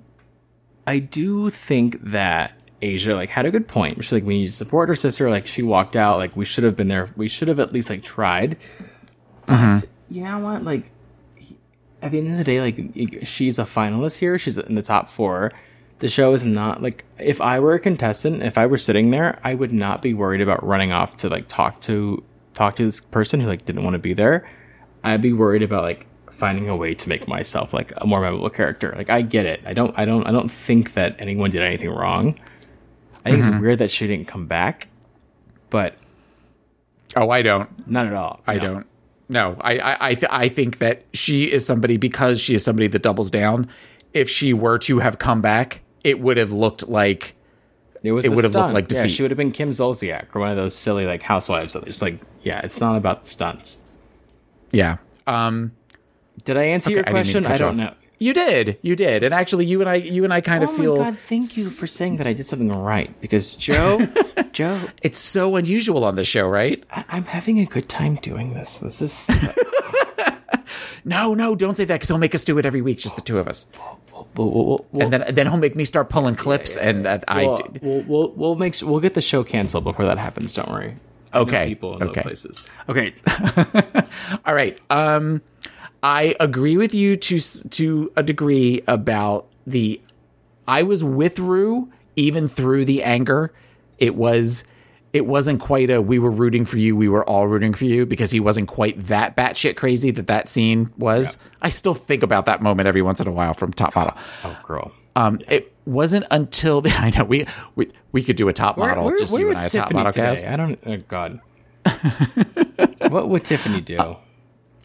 I 0.87 0.99
do 0.99 1.51
think 1.51 2.03
that 2.03 2.58
Asia 2.81 3.15
like 3.15 3.31
had 3.31 3.47
a 3.47 3.51
good 3.51 3.67
point. 3.67 4.03
She's 4.03 4.13
like, 4.13 4.25
we 4.25 4.39
need 4.41 4.47
to 4.47 4.53
support 4.53 4.89
her 4.89 4.95
sister. 4.95 5.31
Like 5.31 5.47
she 5.47 5.63
walked 5.63 5.97
out. 5.97 6.19
Like 6.19 6.37
we 6.37 6.45
should 6.45 6.65
have 6.65 6.77
been 6.77 6.89
there. 6.89 7.09
We 7.17 7.29
should 7.29 7.49
have 7.49 7.61
at 7.61 7.73
least 7.73 7.91
like 7.91 8.03
tried. 8.03 8.57
But 9.47 9.55
mm-hmm. 9.55 10.15
you 10.15 10.25
know 10.25 10.39
what? 10.39 10.63
Like 10.63 10.91
at 12.03 12.13
the 12.13 12.19
end 12.19 12.31
of 12.31 12.39
the 12.39 12.45
day, 12.45 12.61
like 12.61 13.27
she's 13.27 13.59
a 13.59 13.65
finalist 13.65 14.19
here. 14.19 14.39
She's 14.39 14.59
in 14.59 14.75
the 14.75 14.83
top 14.83 15.09
four. 15.09 15.53
The 15.99 16.09
show 16.09 16.33
is 16.33 16.45
not 16.45 16.81
like 16.81 17.05
if 17.19 17.41
I 17.41 17.59
were 17.59 17.75
a 17.75 17.81
contestant, 17.81 18.43
if 18.43 18.57
I 18.57 18.67
were 18.67 18.77
sitting 18.77 19.11
there, 19.11 19.41
I 19.43 19.55
would 19.55 19.73
not 19.73 20.01
be 20.01 20.15
worried 20.15 20.41
about 20.41 20.65
running 20.65 20.93
off 20.93 21.17
to 21.19 21.29
like 21.29 21.49
talk 21.49 21.81
to 21.83 22.23
talk 22.55 22.77
to 22.77 22.85
this 22.85 23.01
person 23.01 23.41
who 23.41 23.49
like 23.49 23.65
didn't 23.65 23.83
want 23.83 23.95
to 23.95 23.99
be 23.99 24.15
there. 24.15 24.49
I'd 25.03 25.23
be 25.23 25.33
worried 25.33 25.63
about 25.63 25.83
like 25.83 26.07
finding 26.31 26.69
a 26.69 26.77
way 26.77 26.95
to 26.95 27.09
make 27.09 27.27
myself 27.27 27.75
like 27.75 27.93
a 27.97 28.07
more 28.07 28.21
memorable 28.21 28.51
character. 28.51 28.95
Like 28.97 29.11
I 29.11 29.23
get 29.23 29.47
it. 29.47 29.61
I 29.67 29.73
don't 29.73 29.93
I 29.99 30.05
don't 30.05 30.25
I 30.27 30.31
don't 30.31 30.51
think 30.51 30.95
that 30.95 31.17
anyone 31.19 31.51
did 31.51 31.63
anything 31.63 31.91
wrong. 31.91 32.39
I 33.25 33.31
think 33.31 33.45
it's 33.47 33.61
weird 33.61 33.79
that 33.81 33.91
she 33.91 34.07
didn't 34.07 34.27
come 34.29 34.47
back, 34.47 34.89
but 35.71 35.95
Oh, 37.17 37.31
I 37.31 37.43
don't. 37.43 37.69
not 37.89 38.07
at 38.07 38.15
all. 38.15 38.41
I 38.47 38.55
No. 38.57 38.61
don't. 38.61 38.87
No, 39.31 39.57
I 39.61 39.79
I 39.79 39.97
I, 40.09 40.15
th- 40.15 40.31
I 40.33 40.49
think 40.49 40.79
that 40.79 41.05
she 41.13 41.45
is 41.53 41.67
somebody 41.67 41.97
because 41.99 42.41
she 42.41 42.55
is 42.55 42.65
somebody 42.65 42.87
that 42.89 43.03
doubles 43.03 43.31
down. 43.31 43.69
If 44.15 44.31
she 44.31 44.55
were 44.55 44.79
to 44.81 45.01
have 45.01 45.19
come 45.19 45.43
back, 45.43 45.83
it 46.03 46.19
would 46.21 46.39
have 46.39 46.51
looked 46.53 46.89
like 46.89 47.35
It 48.03 48.13
was 48.13 48.25
It 48.25 48.31
would 48.31 48.45
have 48.45 48.55
looked 48.55 48.73
like 48.73 48.91
Yeah, 48.91 49.03
defeat. 49.03 49.15
she 49.17 49.23
would 49.23 49.31
have 49.31 49.37
been 49.37 49.53
Kim 49.53 49.69
Zolciak 49.71 50.27
or 50.35 50.41
one 50.41 50.51
of 50.51 50.57
those 50.57 50.75
silly 50.75 51.05
like 51.05 51.23
housewives. 51.23 51.75
That 51.75 51.85
just 51.85 52.01
like 52.01 52.19
yeah, 52.43 52.61
it's 52.65 52.81
not 52.81 52.97
about 52.97 53.27
stunts. 53.27 53.79
yeah. 54.71 54.97
Um, 55.27 55.73
Did 56.47 56.57
I 56.57 56.65
answer 56.65 56.91
your 56.91 57.01
I 57.01 57.13
mean 57.13 57.25
to 57.25 57.33
question? 57.33 57.43
cut 57.45 57.53
I 57.53 57.57
don't 57.57 57.69
off. 57.71 57.77
know. 57.77 57.95
You 58.19 58.33
did, 58.35 58.79
you 58.83 58.97
did, 58.97 59.23
and 59.23 59.33
actually, 59.33 59.65
you 59.67 59.81
and 59.81 59.89
I, 59.89 59.95
you 59.97 60.25
and 60.25 60.33
I 60.33 60.41
kind 60.41 60.65
of 60.65 60.71
Oh 60.71 60.77
feel 60.77 60.97
my 60.97 61.05
god! 61.11 61.19
Thank 61.19 61.57
you 61.57 61.69
for 61.71 61.87
saying 61.87 62.17
that 62.17 62.27
I 62.27 62.33
did 62.33 62.47
something 62.47 62.69
right 62.71 63.19
because 63.21 63.55
Joe, 63.67 64.07
Joe, 64.53 64.81
it's 65.03 65.19
so 65.19 65.57
unusual 65.57 66.05
on 66.05 66.17
the 66.17 66.25
show, 66.25 66.49
right? 66.49 66.83
I- 66.91 67.05
I'm 67.11 67.25
having 67.25 67.59
a 67.61 67.65
good 67.67 67.89
time 67.89 68.17
doing 68.17 68.55
this. 68.55 68.79
This 68.79 69.01
is 69.01 69.31
No, 71.05 71.33
no, 71.33 71.55
don't 71.55 71.77
say 71.77 71.85
that 71.87 71.95
because 71.95 72.09
he'll 72.09 72.19
make 72.19 72.35
us 72.35 72.45
do 72.45 72.59
it 72.59 72.67
every 72.67 72.83
week, 72.83 72.99
just 72.99 73.17
the 73.17 73.23
two 73.23 73.39
of 73.39 73.49
us, 73.49 73.67
we'll, 74.35 74.51
we'll, 74.51 74.87
we'll, 74.93 75.03
and 75.05 75.13
then 75.13 75.25
then 75.35 75.47
he'll 75.47 75.57
make 75.57 75.77
me 75.77 75.85
start 75.85 76.11
pulling 76.11 76.35
clips, 76.37 76.77
and 76.77 77.07
that 77.07 77.25
I. 77.29 77.47
we'll, 77.47 77.57
did- 77.57 77.83
we'll, 77.83 78.03
we'll, 78.03 78.31
we'll 78.33 78.55
make 78.57 78.75
sure, 78.75 78.89
we'll 78.91 79.01
get 79.01 79.15
the 79.15 79.21
show 79.23 79.43
canceled 79.45 79.85
before 79.85 80.05
that 80.07 80.19
happens. 80.19 80.53
Don't 80.53 80.69
worry. 80.71 80.97
Okay, 81.35 81.69
people 81.69 81.97
in 82.01 82.09
okay. 82.09 82.23
places. 82.23 82.69
Okay. 82.89 83.15
All 84.47 84.55
right. 84.55 84.79
Um, 84.91 85.43
I 86.03 86.35
agree 86.41 86.77
with 86.77 86.95
you 86.95 87.17
to 87.17 87.39
to 87.41 88.13
a 88.17 88.23
degree 88.23 88.83
about 88.87 89.47
the. 89.67 90.01
I 90.67 90.83
was 90.83 91.03
with 91.03 91.39
Ru 91.39 91.91
even 92.17 92.47
through 92.49 92.85
the 92.85 93.03
anger. 93.03 93.53
It 93.99 94.15
was 94.15 94.65
it 95.13 95.27
wasn't 95.27 95.61
quite 95.61 95.89
a 95.91 96.01
we 96.03 96.19
were 96.19 96.31
rooting 96.31 96.65
for 96.67 96.77
you, 96.79 96.95
we 96.95 97.09
were 97.09 97.25
all 97.29 97.49
rooting 97.49 97.73
for 97.75 97.87
you 97.87 98.05
because 98.07 98.31
he 98.31 98.39
wasn't 98.41 98.69
quite 98.69 99.07
that 99.07 99.35
batshit 99.37 99.77
crazy 99.77 100.11
that 100.13 100.27
that 100.27 100.49
scene 100.49 100.93
was. 100.99 101.37
I 101.63 101.71
still 101.71 101.95
think 101.95 102.23
about 102.23 102.47
that 102.47 102.61
moment 102.63 102.87
every 102.87 103.03
once 103.03 103.19
in 103.21 103.27
a 103.27 103.33
while 103.33 103.55
from 103.55 103.73
Top 103.73 103.97
Model. 103.97 104.15
Oh, 104.45 104.57
girl. 104.63 104.93
Um, 105.17 105.41
It 105.49 105.73
wasn't 105.87 106.27
until 106.31 106.81
the, 106.83 106.91
I 106.99 107.11
know 107.11 107.25
we 107.25 107.47
we 107.75 107.89
we 108.13 108.23
could 108.23 108.37
do 108.37 108.49
a 108.49 108.53
Top 108.53 108.77
Model, 108.77 109.05
Where- 109.05 109.17
just 109.19 109.33
where 109.33 109.41
you 109.41 109.49
and 109.49 109.59
I, 109.59 109.65
a 109.65 109.71
Top 109.71 109.93
Model 109.93 110.13
today? 110.13 110.27
cast. 110.27 110.45
I 110.45 110.57
don't. 110.57 110.79
Oh 110.87 110.99
God. 111.09 111.41
what 113.09 113.29
would 113.31 113.45
Tiffany 113.45 113.81
do? 113.81 114.17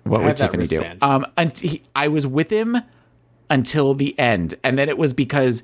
What 0.03 0.21
I 0.21 0.23
would 0.25 0.39
have 0.39 0.51
that 0.51 0.57
Tiffany 0.57 0.65
do? 0.65 0.97
Um, 1.01 1.25
and 1.37 1.57
he, 1.57 1.83
I 1.95 2.07
was 2.07 2.27
with 2.27 2.49
him 2.49 2.77
until 3.49 3.93
the 3.93 4.17
end, 4.19 4.55
and 4.63 4.77
then 4.77 4.89
it 4.89 4.97
was 4.97 5.13
because 5.13 5.63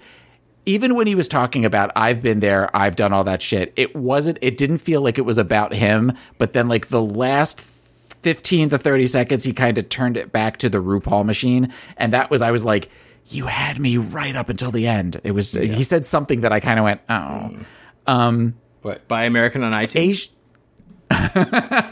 even 0.65 0.95
when 0.95 1.07
he 1.07 1.15
was 1.15 1.27
talking 1.27 1.65
about 1.65 1.91
I've 1.95 2.21
been 2.21 2.39
there, 2.39 2.75
I've 2.75 2.95
done 2.95 3.11
all 3.13 3.23
that 3.23 3.41
shit. 3.41 3.73
It 3.75 3.95
wasn't. 3.95 4.37
It 4.41 4.57
didn't 4.57 4.79
feel 4.79 5.01
like 5.01 5.17
it 5.17 5.23
was 5.23 5.37
about 5.37 5.73
him. 5.73 6.13
But 6.37 6.53
then, 6.53 6.67
like 6.67 6.87
the 6.87 7.01
last 7.01 7.59
fifteen 7.59 8.69
to 8.69 8.77
thirty 8.77 9.07
seconds, 9.07 9.43
he 9.43 9.53
kind 9.53 9.77
of 9.77 9.89
turned 9.89 10.17
it 10.17 10.31
back 10.31 10.57
to 10.57 10.69
the 10.69 10.77
RuPaul 10.77 11.25
machine, 11.25 11.73
and 11.97 12.13
that 12.13 12.29
was 12.29 12.41
I 12.41 12.51
was 12.51 12.63
like, 12.63 12.89
you 13.27 13.47
had 13.47 13.79
me 13.79 13.97
right 13.97 14.35
up 14.35 14.49
until 14.49 14.71
the 14.71 14.87
end. 14.87 15.19
It 15.23 15.31
was. 15.31 15.53
He 15.53 15.83
said 15.83 16.05
something 16.05 16.41
that 16.41 16.51
I 16.51 16.59
kind 16.59 16.79
of 16.79 16.85
went, 16.85 17.01
oh. 17.09 17.57
What? 18.81 19.07
Buy 19.07 19.25
American 19.25 19.63
on 19.63 19.73
iTunes. 19.73 20.29
Asia, 21.11 21.91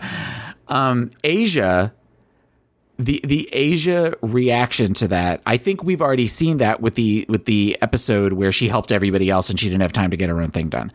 um, 0.67 1.11
Asia, 1.23 1.93
the 2.99 3.21
the 3.23 3.47
Asia 3.53 4.13
reaction 4.21 4.93
to 4.95 5.07
that, 5.09 5.41
I 5.45 5.57
think 5.57 5.83
we've 5.83 6.01
already 6.01 6.27
seen 6.27 6.57
that 6.57 6.81
with 6.81 6.95
the 6.95 7.25
with 7.29 7.45
the 7.45 7.77
episode 7.81 8.33
where 8.33 8.51
she 8.51 8.67
helped 8.67 8.91
everybody 8.91 9.29
else 9.29 9.49
and 9.49 9.59
she 9.59 9.67
didn't 9.69 9.81
have 9.81 9.93
time 9.93 10.11
to 10.11 10.17
get 10.17 10.29
her 10.29 10.41
own 10.41 10.49
thing 10.49 10.69
done. 10.69 10.91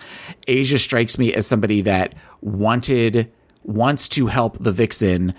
Asia 0.48 0.78
strikes 0.78 1.16
me 1.16 1.32
as 1.32 1.46
somebody 1.46 1.80
that 1.82 2.14
wanted 2.40 3.30
wants 3.64 4.08
to 4.08 4.26
help 4.26 4.58
the 4.58 4.72
vixen 4.72 5.34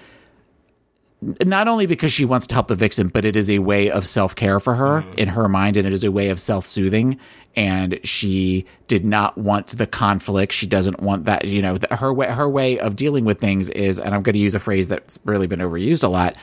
not 1.45 1.67
only 1.67 1.85
because 1.85 2.11
she 2.11 2.25
wants 2.25 2.47
to 2.47 2.55
help 2.55 2.67
the 2.67 2.75
vixen, 2.75 3.07
but 3.07 3.25
it 3.25 3.35
is 3.35 3.49
a 3.49 3.59
way 3.59 3.89
of 3.89 4.05
self 4.05 4.35
care 4.35 4.59
for 4.59 4.75
her 4.75 5.01
mm-hmm. 5.01 5.13
in 5.17 5.27
her 5.29 5.47
mind, 5.47 5.77
and 5.77 5.87
it 5.87 5.93
is 5.93 6.03
a 6.03 6.11
way 6.11 6.29
of 6.29 6.39
self 6.39 6.65
soothing. 6.65 7.19
And 7.55 7.99
she 8.03 8.65
did 8.87 9.05
not 9.05 9.37
want 9.37 9.67
the 9.67 9.85
conflict. 9.85 10.53
She 10.53 10.65
doesn't 10.65 11.01
want 11.01 11.25
that. 11.25 11.45
You 11.45 11.61
know, 11.61 11.77
her 11.91 12.11
way, 12.11 12.27
her 12.27 12.49
way 12.49 12.79
of 12.79 12.95
dealing 12.95 13.25
with 13.25 13.39
things 13.39 13.69
is, 13.69 13.99
and 13.99 14.15
I'm 14.15 14.23
going 14.23 14.33
to 14.33 14.39
use 14.39 14.55
a 14.55 14.59
phrase 14.59 14.87
that's 14.87 15.19
really 15.23 15.47
been 15.47 15.59
overused 15.59 16.03
a 16.03 16.07
lot, 16.07 16.35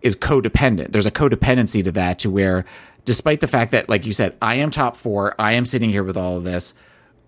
is 0.00 0.16
codependent. 0.16 0.92
There's 0.92 1.06
a 1.06 1.10
codependency 1.10 1.84
to 1.84 1.92
that, 1.92 2.18
to 2.20 2.30
where, 2.30 2.64
despite 3.04 3.40
the 3.40 3.46
fact 3.46 3.72
that, 3.72 3.88
like 3.88 4.06
you 4.06 4.12
said, 4.12 4.36
I 4.40 4.56
am 4.56 4.70
top 4.70 4.96
four, 4.96 5.34
I 5.38 5.52
am 5.52 5.66
sitting 5.66 5.90
here 5.90 6.04
with 6.04 6.16
all 6.16 6.38
of 6.38 6.44
this 6.44 6.74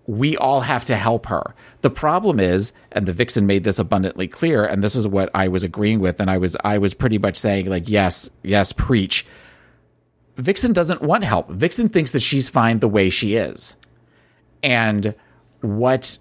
we 0.07 0.37
all 0.37 0.61
have 0.61 0.85
to 0.85 0.95
help 0.95 1.25
her. 1.27 1.53
The 1.81 1.89
problem 1.89 2.39
is, 2.39 2.71
and 2.93 3.05
the 3.05 3.13
vixen 3.13 3.45
made 3.45 3.65
this 3.65 3.77
abundantly 3.77 4.27
clear, 4.27 4.65
and 4.65 4.81
this 4.81 4.95
is 4.95 5.07
what 5.07 5.29
I 5.35 5.49
was 5.49 5.63
agreeing 5.63 5.99
with, 5.99 6.19
and 6.21 6.31
I 6.31 6.37
was 6.37 6.55
I 6.63 6.77
was 6.77 6.93
pretty 6.93 7.17
much 7.17 7.35
saying 7.35 7.67
like, 7.67 7.89
yes, 7.89 8.29
yes, 8.41 8.71
preach. 8.71 9.25
Vixen 10.37 10.71
doesn't 10.71 11.01
want 11.01 11.23
help. 11.23 11.49
Vixen 11.49 11.89
thinks 11.89 12.11
that 12.11 12.21
she's 12.21 12.47
fine 12.47 12.79
the 12.79 12.87
way 12.87 13.09
she 13.09 13.35
is. 13.35 13.75
And 14.63 15.13
what 15.61 16.17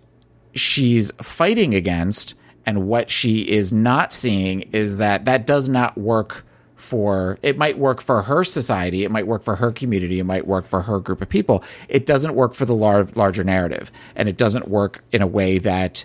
she's 0.55 1.11
fighting 1.13 1.75
against 1.75 2.35
and 2.65 2.89
what 2.89 3.11
she 3.11 3.43
is 3.43 3.73
not 3.73 4.13
seeing 4.13 4.63
is 4.73 4.97
that 4.97 5.27
that 5.27 5.47
does 5.47 5.69
not 5.69 5.97
work 5.97 6.45
for 6.77 7.39
it 7.43 7.57
might 7.57 7.79
work 7.79 8.01
for 8.01 8.23
her 8.23 8.45
society 8.45 9.03
it 9.03 9.11
might 9.11 9.27
work 9.27 9.43
for 9.43 9.57
her 9.57 9.73
community 9.73 10.19
it 10.19 10.25
might 10.25 10.47
work 10.47 10.67
for 10.67 10.83
her 10.83 11.01
group 11.01 11.21
of 11.23 11.29
people. 11.29 11.65
It 11.89 12.07
doesn't 12.07 12.35
work 12.35 12.55
for 12.55 12.65
the 12.65 12.75
lar- 12.75 13.09
larger 13.15 13.43
narrative 13.43 13.91
and 14.15 14.29
it 14.29 14.37
doesn't 14.37 14.69
work 14.69 15.03
in 15.11 15.23
a 15.23 15.27
way 15.27 15.59
that 15.59 16.05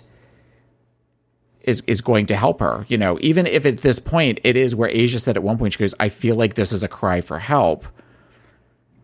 is 1.60 1.82
is 1.86 2.00
going 2.00 2.26
to 2.26 2.36
help 2.36 2.60
her 2.60 2.84
you 2.88 2.96
know? 2.96 3.18
Even 3.20 3.46
if 3.46 3.64
at 3.66 3.78
this 3.78 3.98
point 3.98 4.40
it 4.44 4.56
is 4.56 4.74
where 4.74 4.88
asia 4.88 5.20
said 5.20 5.36
at 5.36 5.42
one 5.42 5.58
point 5.58 5.74
she 5.74 5.78
goes 5.78 5.94
i 6.00 6.08
feel 6.08 6.36
like 6.36 6.54
this 6.54 6.72
is 6.72 6.82
a 6.82 6.88
cry 6.88 7.20
for 7.20 7.38
help. 7.38 7.86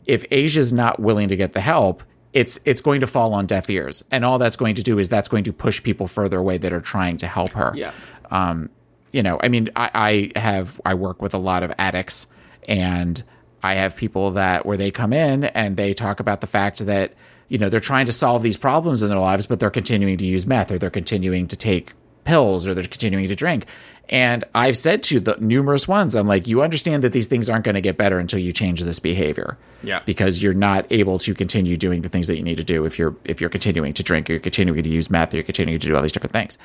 If 0.06 0.24
asia's 0.30 0.72
not 0.72 0.98
willing 0.98 1.28
to 1.28 1.36
get 1.36 1.52
the 1.52 1.60
help 1.60 2.02
it's 2.32 2.58
it's 2.64 2.80
going 2.80 3.00
to 3.00 3.06
fall 3.06 3.34
on 3.34 3.46
deaf 3.46 3.68
ears. 3.70 4.04
And 4.10 4.24
all 4.24 4.38
that's 4.38 4.56
going 4.56 4.74
to 4.76 4.82
do 4.82 4.98
is 4.98 5.08
that's 5.08 5.28
going 5.28 5.44
to 5.44 5.52
push 5.52 5.82
people 5.82 6.06
further 6.06 6.38
away 6.38 6.58
that 6.58 6.72
are 6.72 6.80
trying 6.80 7.16
to 7.18 7.26
help 7.26 7.50
her. 7.50 7.72
Yeah. 7.74 7.92
um, 8.30 8.70
you 9.12 9.22
know, 9.22 9.38
I 9.42 9.48
mean, 9.48 9.70
I, 9.76 10.30
I 10.34 10.38
have 10.38 10.80
I 10.84 10.94
work 10.94 11.22
with 11.22 11.34
a 11.34 11.38
lot 11.38 11.62
of 11.62 11.72
addicts, 11.78 12.26
and 12.68 13.22
I 13.62 13.74
have 13.74 13.96
people 13.96 14.32
that 14.32 14.66
where 14.66 14.76
they 14.76 14.90
come 14.90 15.12
in 15.12 15.44
and 15.44 15.76
they 15.76 15.94
talk 15.94 16.20
about 16.20 16.40
the 16.40 16.46
fact 16.46 16.84
that 16.86 17.14
you 17.48 17.58
know 17.58 17.68
they're 17.68 17.80
trying 17.80 18.06
to 18.06 18.12
solve 18.12 18.42
these 18.42 18.56
problems 18.56 19.02
in 19.02 19.08
their 19.08 19.18
lives, 19.18 19.46
but 19.46 19.60
they're 19.60 19.70
continuing 19.70 20.18
to 20.18 20.24
use 20.24 20.46
meth 20.46 20.70
or 20.70 20.78
they're 20.78 20.90
continuing 20.90 21.46
to 21.48 21.56
take 21.56 21.92
pills 22.24 22.68
or 22.68 22.74
they're 22.74 22.84
continuing 22.84 23.26
to 23.28 23.34
drink. 23.34 23.66
And 24.10 24.44
I've 24.54 24.76
said 24.76 25.02
to 25.04 25.20
the 25.20 25.36
numerous 25.38 25.86
ones, 25.86 26.14
I'm 26.14 26.26
like, 26.26 26.46
you 26.46 26.62
understand 26.62 27.02
that 27.02 27.12
these 27.12 27.26
things 27.26 27.50
aren't 27.50 27.64
going 27.64 27.74
to 27.74 27.82
get 27.82 27.98
better 27.98 28.18
until 28.18 28.38
you 28.38 28.52
change 28.52 28.82
this 28.82 28.98
behavior. 28.98 29.58
Yeah. 29.82 30.00
Because 30.06 30.42
you're 30.42 30.54
not 30.54 30.86
able 30.90 31.18
to 31.20 31.34
continue 31.34 31.76
doing 31.76 32.00
the 32.00 32.08
things 32.08 32.26
that 32.26 32.36
you 32.36 32.42
need 32.42 32.56
to 32.56 32.64
do 32.64 32.84
if 32.86 32.98
you're 32.98 33.14
if 33.24 33.40
you're 33.40 33.50
continuing 33.50 33.92
to 33.94 34.02
drink 34.02 34.28
or 34.28 34.34
you're 34.34 34.40
continuing 34.40 34.82
to 34.82 34.88
use 34.88 35.10
meth 35.10 35.34
or 35.34 35.38
you're 35.38 35.44
continuing 35.44 35.78
to 35.78 35.86
do 35.86 35.96
all 35.96 36.02
these 36.02 36.12
different 36.12 36.32
things. 36.32 36.58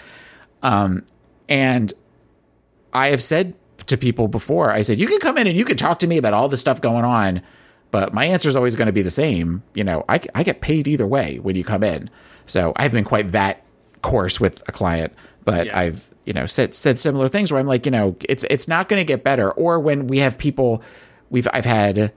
Um, 0.61 1.03
and 1.49 1.91
I 2.93 3.09
have 3.09 3.21
said 3.23 3.55
to 3.87 3.97
people 3.97 4.27
before, 4.27 4.71
I 4.71 4.81
said, 4.81 4.99
you 4.99 5.07
can 5.07 5.19
come 5.19 5.37
in 5.37 5.47
and 5.47 5.57
you 5.57 5.65
can 5.65 5.77
talk 5.77 5.99
to 5.99 6.07
me 6.07 6.17
about 6.17 6.33
all 6.33 6.47
the 6.47 6.57
stuff 6.57 6.79
going 6.81 7.03
on, 7.03 7.41
but 7.91 8.13
my 8.13 8.25
answer 8.25 8.49
is 8.49 8.55
always 8.55 8.75
going 8.75 8.87
to 8.87 8.93
be 8.93 9.01
the 9.01 9.11
same. 9.11 9.63
You 9.73 9.83
know, 9.83 10.05
I, 10.07 10.21
I 10.33 10.43
get 10.43 10.61
paid 10.61 10.87
either 10.87 11.05
way 11.05 11.39
when 11.39 11.55
you 11.55 11.63
come 11.63 11.83
in. 11.83 12.09
So 12.45 12.73
I've 12.75 12.91
been 12.91 13.03
quite 13.03 13.29
that 13.29 13.63
coarse 14.01 14.39
with 14.39 14.63
a 14.67 14.71
client, 14.71 15.13
but 15.43 15.67
Yeah. 15.67 15.79
I've, 15.79 16.13
you 16.25 16.33
know, 16.33 16.45
said, 16.45 16.73
said 16.73 16.97
similar 16.99 17.27
things 17.27 17.51
where 17.51 17.59
I'm 17.59 17.67
like, 17.67 17.85
you 17.85 17.91
know, 17.91 18.15
it's, 18.21 18.45
it's 18.49 18.67
not 18.67 18.87
going 18.87 18.99
to 18.99 19.05
get 19.05 19.23
better. 19.23 19.51
Or 19.51 19.79
when 19.79 20.07
we 20.07 20.19
have 20.19 20.37
people, 20.37 20.81
we've, 21.29 21.47
I've 21.51 21.65
had 21.65 22.13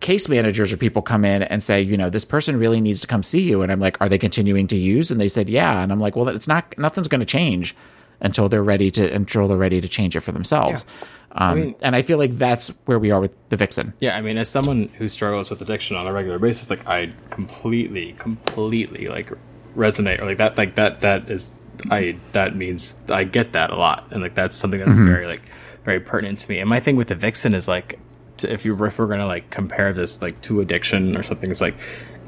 case 0.00 0.28
managers 0.28 0.72
or 0.72 0.76
people 0.76 1.00
come 1.00 1.24
in 1.24 1.42
and 1.42 1.62
say, 1.62 1.80
you 1.80 1.96
know, 1.96 2.10
this 2.10 2.24
person 2.24 2.58
really 2.58 2.80
needs 2.80 3.00
to 3.00 3.06
come 3.06 3.22
see 3.22 3.42
you. 3.42 3.62
And 3.62 3.72
I'm 3.72 3.80
like, 3.80 3.98
are 4.00 4.08
they 4.08 4.18
continuing 4.18 4.66
to 4.66 4.76
use? 4.76 5.10
And 5.10 5.20
they 5.20 5.28
said, 5.28 5.48
yeah. 5.48 5.82
And 5.82 5.90
I'm 5.90 6.00
like, 6.00 6.16
well, 6.16 6.28
it's 6.28 6.48
not, 6.48 6.76
nothing's 6.76 7.08
going 7.08 7.20
to 7.20 7.26
change 7.26 7.74
until 8.22 8.48
they're 8.48 8.62
ready 8.62 8.90
to, 8.92 9.12
until 9.14 9.46
they're 9.48 9.58
ready 9.58 9.80
to 9.82 9.88
change 9.88 10.16
it 10.16 10.20
for 10.20 10.32
themselves. 10.32 10.86
Um, 11.32 11.60
mean- 11.60 11.74
and 11.82 11.94
I 11.94 12.02
feel 12.02 12.16
like 12.18 12.38
that's 12.38 12.68
where 12.86 12.98
we 12.98 13.10
are 13.10 13.20
with 13.20 13.32
the 13.50 13.56
Vixen. 13.56 13.92
Yeah, 14.00 14.16
I 14.16 14.20
mean, 14.22 14.38
as 14.38 14.48
someone 14.48 14.88
who 14.96 15.08
struggles 15.08 15.50
with 15.50 15.60
addiction 15.60 15.96
on 15.96 16.06
a 16.06 16.12
regular 16.12 16.38
basis, 16.38 16.70
like 16.70 16.86
I 16.86 17.12
completely, 17.30 18.12
completely 18.18 19.06
like 19.08 19.30
resonate 19.76 20.20
or 20.20 20.26
like 20.26 20.38
that, 20.38 20.56
like 20.56 20.76
that, 20.76 21.00
that 21.02 21.30
is, 21.30 21.54
I 21.90 22.16
that 22.32 22.54
means 22.54 22.96
I 23.08 23.24
get 23.24 23.52
that 23.52 23.70
a 23.70 23.76
lot, 23.76 24.06
and 24.12 24.22
like 24.22 24.34
that's 24.34 24.54
something 24.54 24.78
that's 24.78 24.98
very 24.98 25.26
like 25.26 25.42
very 25.84 26.00
pertinent 26.00 26.38
to 26.40 26.48
me. 26.50 26.58
And 26.58 26.68
my 26.68 26.78
thing 26.80 26.96
with 26.96 27.08
the 27.08 27.14
vixen 27.14 27.54
is 27.54 27.66
like, 27.66 27.98
to, 28.36 28.52
if 28.52 28.64
you 28.64 28.72
if 28.84 28.98
we're 28.98 29.06
gonna 29.06 29.26
like 29.26 29.50
compare 29.50 29.92
this 29.92 30.20
like 30.22 30.40
to 30.42 30.60
addiction 30.60 31.16
or 31.16 31.22
something, 31.22 31.50
it's 31.50 31.62
like 31.62 31.74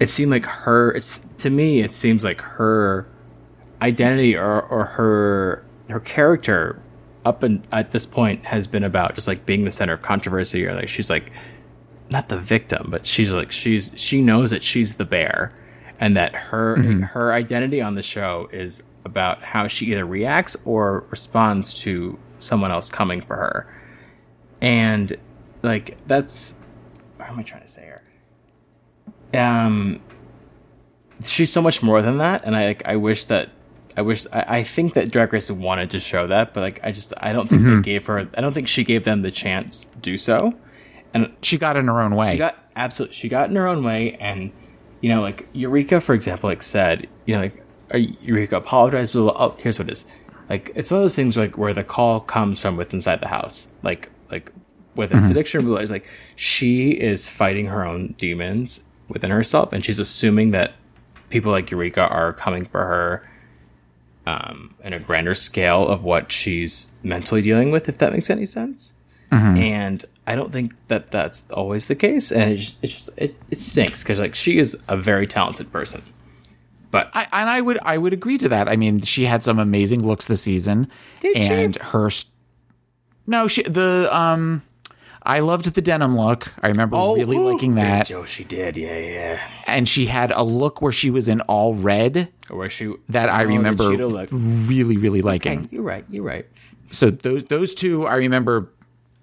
it 0.00 0.08
seemed 0.10 0.30
like 0.32 0.46
her. 0.46 0.92
It's 0.92 1.20
to 1.38 1.50
me, 1.50 1.80
it 1.80 1.92
seems 1.92 2.24
like 2.24 2.40
her 2.40 3.06
identity 3.82 4.34
or 4.34 4.62
or 4.62 4.84
her 4.86 5.64
her 5.88 6.00
character 6.00 6.80
up 7.24 7.42
and 7.42 7.66
at 7.72 7.90
this 7.90 8.06
point 8.06 8.44
has 8.44 8.66
been 8.66 8.84
about 8.84 9.14
just 9.14 9.26
like 9.26 9.46
being 9.46 9.64
the 9.64 9.70
center 9.70 9.94
of 9.94 10.02
controversy 10.02 10.66
or 10.66 10.74
like 10.74 10.88
she's 10.88 11.08
like 11.08 11.32
not 12.10 12.28
the 12.28 12.38
victim 12.38 12.88
but 12.90 13.06
she's 13.06 13.32
like 13.32 13.50
she's 13.50 13.92
she 13.96 14.20
knows 14.20 14.50
that 14.50 14.62
she's 14.62 14.96
the 14.96 15.04
bear 15.04 15.52
and 16.00 16.16
that 16.16 16.34
her 16.34 16.76
her 17.02 17.32
identity 17.32 17.80
on 17.80 17.94
the 17.94 18.02
show 18.02 18.48
is 18.52 18.82
about 19.04 19.42
how 19.42 19.66
she 19.66 19.86
either 19.86 20.04
reacts 20.04 20.56
or 20.64 21.04
responds 21.10 21.74
to 21.74 22.18
someone 22.38 22.70
else 22.70 22.90
coming 22.90 23.20
for 23.20 23.36
her. 23.36 23.74
And 24.60 25.16
like 25.62 25.96
that's 26.06 26.60
what 27.16 27.28
am 27.28 27.38
i 27.38 27.42
trying 27.42 27.62
to 27.62 27.68
say 27.68 27.82
here? 29.32 29.40
Um 29.40 30.00
she's 31.24 31.52
so 31.52 31.62
much 31.62 31.82
more 31.82 32.02
than 32.02 32.18
that 32.18 32.44
and 32.44 32.56
i 32.56 32.66
like 32.66 32.82
i 32.86 32.96
wish 32.96 33.24
that 33.24 33.48
i 33.96 34.02
wish 34.02 34.26
i, 34.32 34.44
I 34.58 34.62
think 34.64 34.94
that 34.94 35.10
drag 35.10 35.32
race 35.32 35.50
wanted 35.50 35.90
to 35.90 36.00
show 36.00 36.26
that 36.26 36.54
but 36.54 36.60
like 36.60 36.80
i 36.82 36.90
just 36.92 37.12
i 37.18 37.32
don't 37.32 37.48
think 37.48 37.62
they 37.62 37.80
gave 37.82 38.06
her 38.06 38.28
i 38.36 38.40
don't 38.40 38.52
think 38.52 38.68
she 38.68 38.84
gave 38.84 39.04
them 39.04 39.22
the 39.22 39.30
chance 39.30 39.84
to 39.84 39.98
do 39.98 40.16
so 40.16 40.54
and 41.12 41.32
She 41.42 41.58
got 41.58 41.76
in 41.76 41.86
her 41.86 42.00
own 42.00 42.14
way. 42.16 42.32
she 42.32 42.38
got 42.38 42.58
absolutely 42.76 43.14
she 43.14 43.28
got 43.28 43.48
in 43.50 43.56
her 43.56 43.66
own 43.68 43.84
way 43.84 44.16
and 44.20 44.50
you 45.00 45.08
know 45.08 45.20
like 45.20 45.46
eureka 45.52 46.00
for 46.00 46.14
example 46.14 46.48
like 46.50 46.62
said 46.62 47.06
you 47.26 47.34
know 47.36 47.40
like 47.42 47.62
eureka 48.22 48.56
apologized 48.56 49.12
blah, 49.12 49.32
oh 49.36 49.50
here's 49.58 49.78
what 49.78 49.88
it 49.88 49.92
is 49.92 50.06
like 50.50 50.72
it's 50.74 50.90
one 50.90 50.98
of 50.98 51.04
those 51.04 51.14
things 51.16 51.36
like 51.36 51.56
where 51.56 51.72
the 51.74 51.84
call 51.84 52.20
comes 52.20 52.60
from 52.60 52.76
within 52.76 52.98
inside 52.98 53.20
the 53.20 53.28
house 53.28 53.66
like 53.82 54.08
like 54.30 54.50
with 54.96 55.10
Mm-hmm. 55.10 55.30
addiction 55.30 55.76
it's 55.76 55.90
like 55.90 56.06
she 56.36 56.90
is 56.90 57.28
fighting 57.28 57.66
her 57.66 57.84
own 57.84 58.14
demons 58.16 58.84
within 59.08 59.30
herself 59.30 59.72
and 59.72 59.84
she's 59.84 59.98
assuming 59.98 60.52
that 60.52 60.72
people 61.30 61.50
like 61.52 61.70
eureka 61.70 62.00
are 62.02 62.32
coming 62.32 62.64
for 62.64 62.80
her 62.84 63.28
um, 64.26 64.74
in 64.82 64.92
a 64.92 65.00
grander 65.00 65.34
scale 65.34 65.86
of 65.86 66.04
what 66.04 66.32
she's 66.32 66.90
mentally 67.02 67.42
dealing 67.42 67.70
with, 67.70 67.88
if 67.88 67.98
that 67.98 68.12
makes 68.12 68.30
any 68.30 68.46
sense. 68.46 68.94
And 69.30 70.04
I 70.28 70.36
don't 70.36 70.52
think 70.52 70.74
that 70.86 71.10
that's 71.10 71.50
always 71.50 71.86
the 71.86 71.96
case, 71.96 72.30
and 72.30 72.52
it 72.52 72.56
just 72.58 72.84
it 72.84 72.86
just 72.86 73.10
it, 73.16 73.34
it 73.50 73.58
stinks 73.58 74.04
because 74.04 74.20
like 74.20 74.36
she 74.36 74.58
is 74.58 74.76
a 74.86 74.96
very 74.96 75.26
talented 75.26 75.72
person, 75.72 76.02
But 76.92 77.10
I, 77.14 77.26
and 77.32 77.50
I 77.50 77.60
would 77.60 77.78
I 77.82 77.98
would 77.98 78.12
agree 78.12 78.38
to 78.38 78.48
that. 78.50 78.68
I 78.68 78.76
mean, 78.76 79.00
she 79.00 79.24
had 79.24 79.42
some 79.42 79.58
amazing 79.58 80.06
looks 80.06 80.26
this 80.26 80.42
season, 80.42 80.88
Did 81.18 81.36
she? 81.36 81.42
and 81.48 81.74
her 81.76 82.06
s- 82.06 82.26
no, 83.26 83.48
she 83.48 83.64
the 83.64 84.08
um, 84.16 84.62
I 85.26 85.40
loved 85.40 85.72
the 85.74 85.80
denim 85.80 86.16
look. 86.18 86.52
I 86.62 86.68
remember 86.68 86.96
really 86.96 87.38
ooh, 87.38 87.52
liking 87.52 87.76
that, 87.76 88.10
Oh, 88.12 88.26
she 88.26 88.44
did. 88.44 88.76
Yeah, 88.76 88.98
yeah. 88.98 89.48
and 89.66 89.88
she 89.88 90.06
had 90.06 90.30
a 90.32 90.42
look 90.42 90.82
where 90.82 90.92
she 90.92 91.10
was 91.10 91.28
in 91.28 91.40
all 91.42 91.74
red 91.74 92.28
Or 92.50 92.58
where 92.58 92.68
she 92.70 92.92
that 93.08 93.28
I 93.30 93.44
Oh, 93.44 93.46
remember 93.46 93.88
really 93.88 94.96
really 94.98 95.22
liking. 95.22 95.60
Okay, 95.60 95.68
you're 95.70 95.82
right. 95.82 96.04
You're 96.10 96.24
right. 96.24 96.46
So 96.90 97.10
those 97.10 97.44
those 97.44 97.74
two 97.74 98.06
I 98.06 98.16
remember 98.16 98.68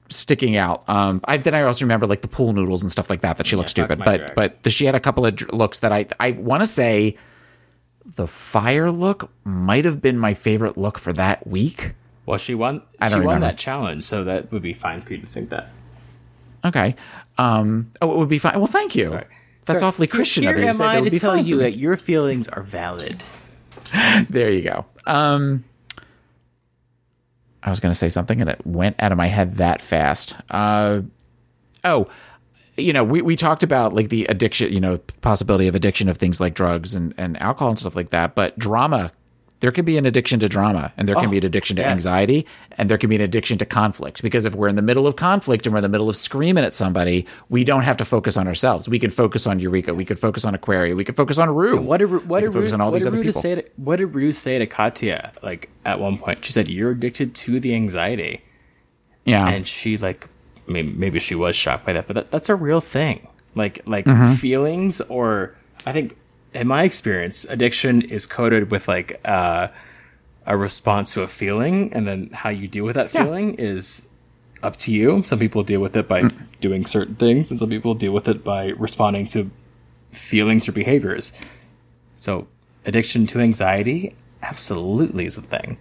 sticking 0.09 0.55
out. 0.57 0.83
Um, 0.89 1.21
I 1.25 1.37
then 1.37 1.53
I 1.53 1.61
also 1.61 1.85
remember 1.85 2.07
like 2.07 2.21
the 2.21 2.27
pool 2.27 2.51
noodles 2.53 2.81
and 2.81 2.91
stuff 2.91 3.09
like 3.09 3.21
that 3.21 3.37
that 3.37 3.47
she 3.47 3.55
looked 3.55 3.69
stupid, 3.69 3.99
but 3.99 4.17
drag. 4.17 4.35
but 4.35 4.63
the, 4.63 4.69
she 4.69 4.85
had 4.85 4.95
a 4.95 4.99
couple 4.99 5.25
of 5.25 5.39
looks 5.53 5.79
that 5.79 5.91
I 5.91 6.07
I 6.19 6.31
want 6.31 6.63
to 6.63 6.67
say 6.67 7.15
the 8.15 8.27
fire 8.27 8.91
look 8.91 9.29
might 9.43 9.85
have 9.85 10.01
been 10.01 10.17
my 10.17 10.33
favorite 10.33 10.77
look 10.77 10.97
for 10.97 11.13
that 11.13 11.45
week. 11.45 11.93
Well, 12.25 12.37
she 12.39 12.55
won. 12.55 12.81
I 12.99 13.09
don't 13.09 13.19
won 13.23 13.35
remember. 13.35 13.53
that 13.53 13.57
challenge, 13.59 14.03
so 14.03 14.23
that 14.23 14.51
would 14.51 14.61
be 14.63 14.73
fine 14.73 15.01
for 15.01 15.13
you 15.13 15.19
to 15.19 15.27
think 15.27 15.49
that. 15.51 15.69
Okay. 16.63 16.95
Um, 17.37 17.91
oh, 18.01 18.11
it 18.13 18.17
would 18.17 18.29
be 18.29 18.39
fine. 18.39 18.57
Well, 18.57 18.67
thank 18.67 18.95
you. 18.95 19.05
Sorry. 19.05 19.25
That's 19.65 19.79
Sorry. 19.79 19.87
awfully 19.87 20.07
Christian 20.07 20.43
Here 20.43 20.53
of 20.53 20.59
you. 20.59 20.67
am 20.67 20.73
say 20.73 20.83
that 20.85 21.03
I 21.03 21.09
to 21.09 21.19
tell 21.19 21.37
you 21.37 21.57
that 21.57 21.77
your 21.77 21.97
feelings 21.97 22.47
are 22.47 22.63
valid. 22.63 23.23
There 24.29 24.49
you 24.49 24.61
go. 24.61 24.85
Um, 25.05 25.65
I 27.61 27.69
was 27.69 27.81
going 27.81 27.91
to 27.91 27.97
say 27.97 28.07
something 28.07 28.39
and 28.39 28.49
it 28.49 28.65
went 28.65 28.95
out 28.99 29.11
of 29.11 29.17
my 29.17 29.27
head 29.27 29.55
that 29.55 29.81
fast. 29.81 30.33
Uh, 30.49 31.01
oh, 31.83 32.07
you 32.77 32.93
know, 32.93 33.03
we, 33.03 33.21
we 33.21 33.35
talked 33.35 33.63
about 33.63 33.91
like 33.91 34.07
the 34.07 34.25
addiction, 34.25 34.71
you 34.71 34.79
know, 34.79 34.97
possibility 35.19 35.67
of 35.67 35.75
addiction 35.75 36.07
of 36.07 36.17
things 36.17 36.39
like 36.39 36.53
drugs 36.53 36.95
and, 36.95 37.13
and 37.17 37.41
alcohol 37.41 37.69
and 37.69 37.79
stuff 37.79 37.95
like 37.95 38.11
that. 38.11 38.33
But 38.33 38.57
drama, 38.57 39.11
there 39.61 39.71
can 39.71 39.85
be 39.85 39.97
an 39.97 40.05
addiction 40.05 40.39
to 40.41 40.49
drama 40.49 40.91
and 40.97 41.07
there 41.07 41.15
can 41.15 41.27
Oh, 41.27 41.29
be 41.31 41.37
an 41.37 41.45
addiction 41.45 41.75
to 41.77 41.81
yes. 41.81 41.91
anxiety 41.91 42.45
and 42.77 42.89
there 42.89 42.97
can 42.97 43.09
be 43.09 43.15
an 43.15 43.21
addiction 43.21 43.57
to 43.59 43.65
conflict. 43.65 44.21
Because 44.21 44.43
if 44.43 44.53
we're 44.53 44.67
in 44.67 44.75
the 44.75 44.81
middle 44.81 45.07
of 45.07 45.15
conflict 45.15 45.65
and 45.65 45.73
we're 45.73 45.77
in 45.77 45.83
the 45.83 45.89
middle 45.89 46.09
of 46.09 46.15
screaming 46.15 46.63
at 46.65 46.73
somebody, 46.75 47.25
we 47.49 47.63
don't 47.63 47.83
have 47.83 47.95
to 47.97 48.05
focus 48.05 48.35
on 48.37 48.47
ourselves. 48.47 48.89
We 48.89 48.99
can 48.99 49.09
focus 49.11 49.47
on 49.47 49.59
Eureka. 49.59 49.93
We 49.93 50.03
could 50.03 50.19
focus 50.19 50.43
on 50.45 50.53
Aquaria. 50.53 50.95
We 50.95 51.05
could 51.05 51.15
focus 51.15 51.37
on 51.37 51.49
Ru. 51.49 51.79
What 51.79 51.97
did 51.97 52.27
what 52.27 52.41
did 52.41 52.47
could 52.47 52.53
focus 52.55 52.71
Ru- 52.71 52.75
on 52.75 52.81
all 52.81 52.87
what 52.91 52.95
these 52.95 53.03
did 53.03 53.09
other 53.09 53.17
Ru 53.17 53.23
people. 53.23 53.41
say 53.41 53.55
to, 53.55 53.65
what 53.77 53.95
did 53.97 54.07
Ru 54.07 54.31
say 54.31 54.59
to 54.59 54.67
Katya 54.67 55.31
like 55.41 55.69
at 55.85 55.99
one 55.99 56.17
point? 56.17 56.43
She 56.43 56.51
said 56.51 56.67
you're 56.67 56.91
addicted 56.91 57.33
to 57.35 57.59
the 57.59 57.73
anxiety, 57.75 58.41
yeah. 59.25 59.47
and 59.47 59.67
she 59.67 59.97
like 59.97 60.27
maybe, 60.67 60.91
maybe 60.93 61.19
she 61.19 61.35
was 61.35 61.55
shocked 61.55 61.85
by 61.85 61.93
that, 61.93 62.07
but 62.07 62.13
that, 62.15 62.31
that's 62.31 62.49
a 62.49 62.55
real 62.55 62.81
thing. 62.81 63.27
Like 63.55 63.81
like 63.85 64.05
Mm-hmm. 64.05 64.33
feelings, 64.35 65.01
or 65.01 65.55
I 65.85 65.91
think 65.91 66.17
in 66.53 66.67
my 66.67 66.83
experience, 66.83 67.45
addiction 67.45 68.01
is 68.01 68.25
coded 68.25 68.71
with 68.71 68.87
like 68.87 69.19
uh, 69.25 69.69
a 70.45 70.57
response 70.57 71.13
to 71.13 71.21
a 71.21 71.27
feeling, 71.27 71.93
and 71.93 72.07
then 72.07 72.29
how 72.33 72.49
you 72.49 72.67
deal 72.67 72.85
with 72.85 72.95
that 72.95 73.13
Yeah. 73.13 73.23
feeling 73.25 73.55
is 73.55 74.07
up 74.63 74.75
to 74.77 74.91
you. 74.91 75.23
Some 75.23 75.39
people 75.39 75.63
deal 75.63 75.79
with 75.81 75.95
it 75.95 76.07
by 76.07 76.29
doing 76.59 76.85
certain 76.85 77.15
things, 77.15 77.49
and 77.51 77.59
some 77.59 77.69
people 77.69 77.93
deal 77.95 78.11
with 78.11 78.27
it 78.27 78.43
by 78.43 78.67
responding 78.77 79.25
to 79.27 79.49
feelings 80.11 80.67
or 80.67 80.71
behaviors. 80.71 81.31
So, 82.17 82.47
addiction 82.85 83.25
to 83.27 83.39
anxiety 83.39 84.13
absolutely 84.43 85.25
is 85.25 85.37
a 85.37 85.41
thing. 85.41 85.77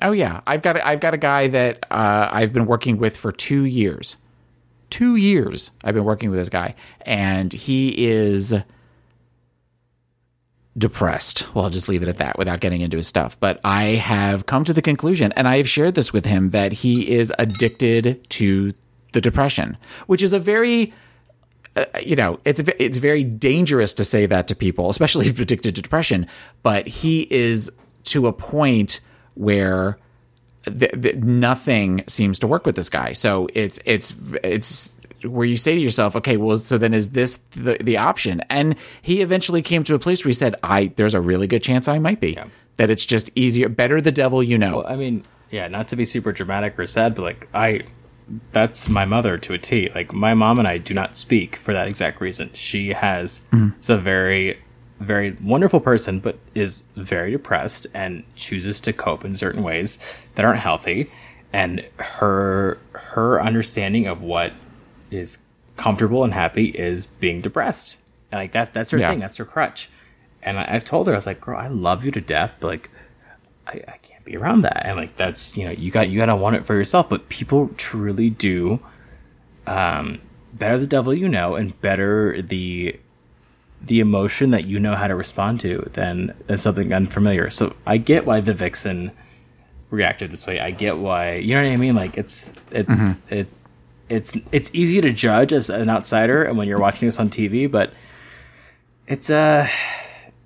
Oh 0.00 0.12
yeah, 0.12 0.40
I've 0.46 0.62
got 0.62 0.76
a, 0.76 0.86
I've 0.86 1.00
got 1.00 1.14
a 1.14 1.18
guy 1.18 1.48
that 1.48 1.86
uh, 1.90 2.28
I've 2.32 2.52
been 2.52 2.66
working 2.66 2.98
with 2.98 3.16
for 3.16 3.30
two 3.32 3.64
years. 3.64 4.16
Two 4.90 5.16
years 5.16 5.70
I've 5.84 5.94
been 5.94 6.04
working 6.04 6.28
with 6.30 6.38
this 6.38 6.48
guy, 6.48 6.74
and 7.02 7.52
he 7.52 8.06
is 8.06 8.54
depressed. 10.76 11.52
Well, 11.54 11.64
I'll 11.64 11.70
just 11.70 11.88
leave 11.88 12.02
it 12.02 12.08
at 12.08 12.16
that 12.16 12.38
without 12.38 12.60
getting 12.60 12.80
into 12.80 12.96
his 12.96 13.06
stuff. 13.06 13.38
But 13.38 13.60
I 13.64 13.84
have 13.96 14.46
come 14.46 14.64
to 14.64 14.72
the 14.72 14.82
conclusion, 14.82 15.32
and 15.32 15.46
I 15.46 15.58
have 15.58 15.68
shared 15.68 15.94
this 15.94 16.12
with 16.12 16.24
him, 16.24 16.50
that 16.50 16.72
he 16.72 17.10
is 17.10 17.32
addicted 17.38 18.28
to 18.30 18.74
the 19.12 19.20
depression, 19.20 19.76
which 20.06 20.22
is 20.22 20.32
a 20.32 20.38
very 20.38 20.92
uh, 21.74 21.84
you 22.02 22.16
know, 22.16 22.38
it's 22.44 22.60
it's 22.78 22.98
very 22.98 23.24
dangerous 23.24 23.94
to 23.94 24.04
say 24.04 24.26
that 24.26 24.48
to 24.48 24.54
people, 24.54 24.90
especially 24.90 25.26
if 25.28 25.38
addicted 25.40 25.74
to 25.74 25.82
depression. 25.82 26.26
But 26.62 26.86
he 26.86 27.26
is 27.30 27.70
to 28.04 28.26
a 28.26 28.32
point 28.32 29.00
where 29.34 29.98
th- 30.64 31.00
th- 31.00 31.16
nothing 31.16 32.04
seems 32.06 32.38
to 32.40 32.46
work 32.46 32.66
with 32.66 32.76
this 32.76 32.90
guy. 32.90 33.12
So 33.14 33.48
it's 33.54 33.78
it's 33.84 34.14
it's 34.44 35.00
where 35.24 35.46
you 35.46 35.56
say 35.56 35.74
to 35.74 35.80
yourself, 35.80 36.16
okay, 36.16 36.36
well, 36.36 36.56
so 36.56 36.78
then 36.78 36.94
is 36.94 37.10
this 37.10 37.38
the 37.50 37.76
the 37.80 37.96
option? 37.96 38.40
And 38.48 38.76
he 39.00 39.20
eventually 39.20 39.62
came 39.62 39.84
to 39.84 39.94
a 39.94 39.98
place 39.98 40.24
where 40.24 40.30
he 40.30 40.34
said, 40.34 40.54
I 40.62 40.92
there's 40.96 41.14
a 41.14 41.20
really 41.20 41.46
good 41.46 41.62
chance 41.62 41.88
I 41.88 41.98
might 41.98 42.20
be. 42.20 42.38
That 42.78 42.90
it's 42.90 43.04
just 43.04 43.30
easier, 43.34 43.68
better 43.68 44.00
the 44.00 44.12
devil 44.12 44.42
you 44.42 44.56
know. 44.56 44.78
Well, 44.78 44.86
I 44.86 44.96
mean, 44.96 45.24
yeah, 45.50 45.68
not 45.68 45.88
to 45.88 45.96
be 45.96 46.04
super 46.04 46.32
dramatic 46.32 46.78
or 46.78 46.86
sad, 46.86 47.14
but 47.14 47.22
like 47.22 47.48
I 47.54 47.82
that's 48.52 48.88
my 48.88 49.04
mother 49.04 49.36
to 49.38 49.54
a 49.54 49.58
T. 49.58 49.90
Like 49.94 50.12
my 50.12 50.34
mom 50.34 50.58
and 50.58 50.66
I 50.66 50.78
do 50.78 50.94
not 50.94 51.16
speak 51.16 51.56
for 51.56 51.74
that 51.74 51.88
exact 51.88 52.20
reason. 52.20 52.50
She 52.54 52.92
has 52.92 53.42
mm-hmm. 53.52 53.78
is 53.78 53.90
a 53.90 53.98
very 53.98 54.58
very 55.00 55.32
wonderful 55.42 55.80
person 55.80 56.20
but 56.20 56.38
is 56.54 56.84
very 56.94 57.32
depressed 57.32 57.88
and 57.92 58.22
chooses 58.36 58.78
to 58.78 58.92
cope 58.92 59.24
in 59.24 59.34
certain 59.34 59.64
ways 59.64 59.98
that 60.36 60.44
aren't 60.44 60.60
healthy 60.60 61.10
and 61.52 61.84
her 61.98 62.78
her 62.92 63.42
understanding 63.42 64.06
of 64.06 64.22
what 64.22 64.52
is 65.12 65.38
comfortable 65.76 66.24
and 66.24 66.32
happy 66.34 66.66
is 66.66 67.06
being 67.06 67.40
depressed. 67.40 67.96
And 68.30 68.40
like 68.40 68.52
that 68.52 68.72
that's 68.74 68.90
her 68.92 68.98
Yeah. 68.98 69.10
thing, 69.10 69.20
that's 69.20 69.36
her 69.38 69.44
crutch. 69.44 69.88
And 70.42 70.58
I, 70.58 70.66
I've 70.74 70.84
told 70.84 71.06
her, 71.06 71.12
I 71.12 71.16
was 71.16 71.26
like, 71.26 71.40
girl, 71.40 71.58
I 71.58 71.68
love 71.68 72.04
you 72.04 72.10
to 72.12 72.20
death, 72.20 72.56
but 72.60 72.68
like 72.68 72.90
I, 73.66 73.80
I 73.88 73.96
can't 74.02 74.24
be 74.24 74.36
around 74.36 74.62
that. 74.62 74.84
And 74.86 74.96
like 74.96 75.16
that's 75.16 75.56
you 75.56 75.64
know, 75.64 75.70
you 75.72 75.90
got 75.90 76.08
you 76.08 76.18
gotta 76.18 76.36
want 76.36 76.56
it 76.56 76.64
for 76.66 76.74
yourself. 76.74 77.08
But 77.08 77.28
people 77.28 77.68
truly 77.76 78.30
do 78.30 78.80
um 79.66 80.20
better 80.52 80.76
the 80.78 80.86
devil 80.86 81.14
you 81.14 81.28
know 81.28 81.54
and 81.54 81.80
better 81.80 82.42
the 82.42 82.98
the 83.80 84.00
emotion 84.00 84.50
that 84.50 84.64
you 84.66 84.78
know 84.78 84.94
how 84.94 85.06
to 85.08 85.14
respond 85.14 85.60
to 85.60 85.88
than 85.94 86.34
than 86.46 86.58
something 86.58 86.92
unfamiliar. 86.92 87.50
So 87.50 87.74
I 87.86 87.96
get 87.98 88.26
why 88.26 88.40
the 88.40 88.54
vixen 88.54 89.10
reacted 89.90 90.30
this 90.30 90.46
way. 90.46 90.60
I 90.60 90.70
get 90.70 90.98
why 90.98 91.36
you 91.36 91.54
know 91.54 91.62
what 91.62 91.70
I 91.72 91.76
mean? 91.76 91.94
Like 91.94 92.16
it's 92.18 92.52
it 92.70 92.86
it 93.28 93.48
it's 94.12 94.36
it's 94.52 94.70
easy 94.74 95.00
to 95.00 95.10
judge 95.10 95.54
as 95.54 95.70
an 95.70 95.88
outsider 95.88 96.44
and 96.44 96.58
when 96.58 96.68
you're 96.68 96.78
watching 96.78 97.08
this 97.08 97.18
on 97.18 97.30
TV, 97.30 97.70
but 97.70 97.94
it's 99.06 99.30
uh 99.30 99.66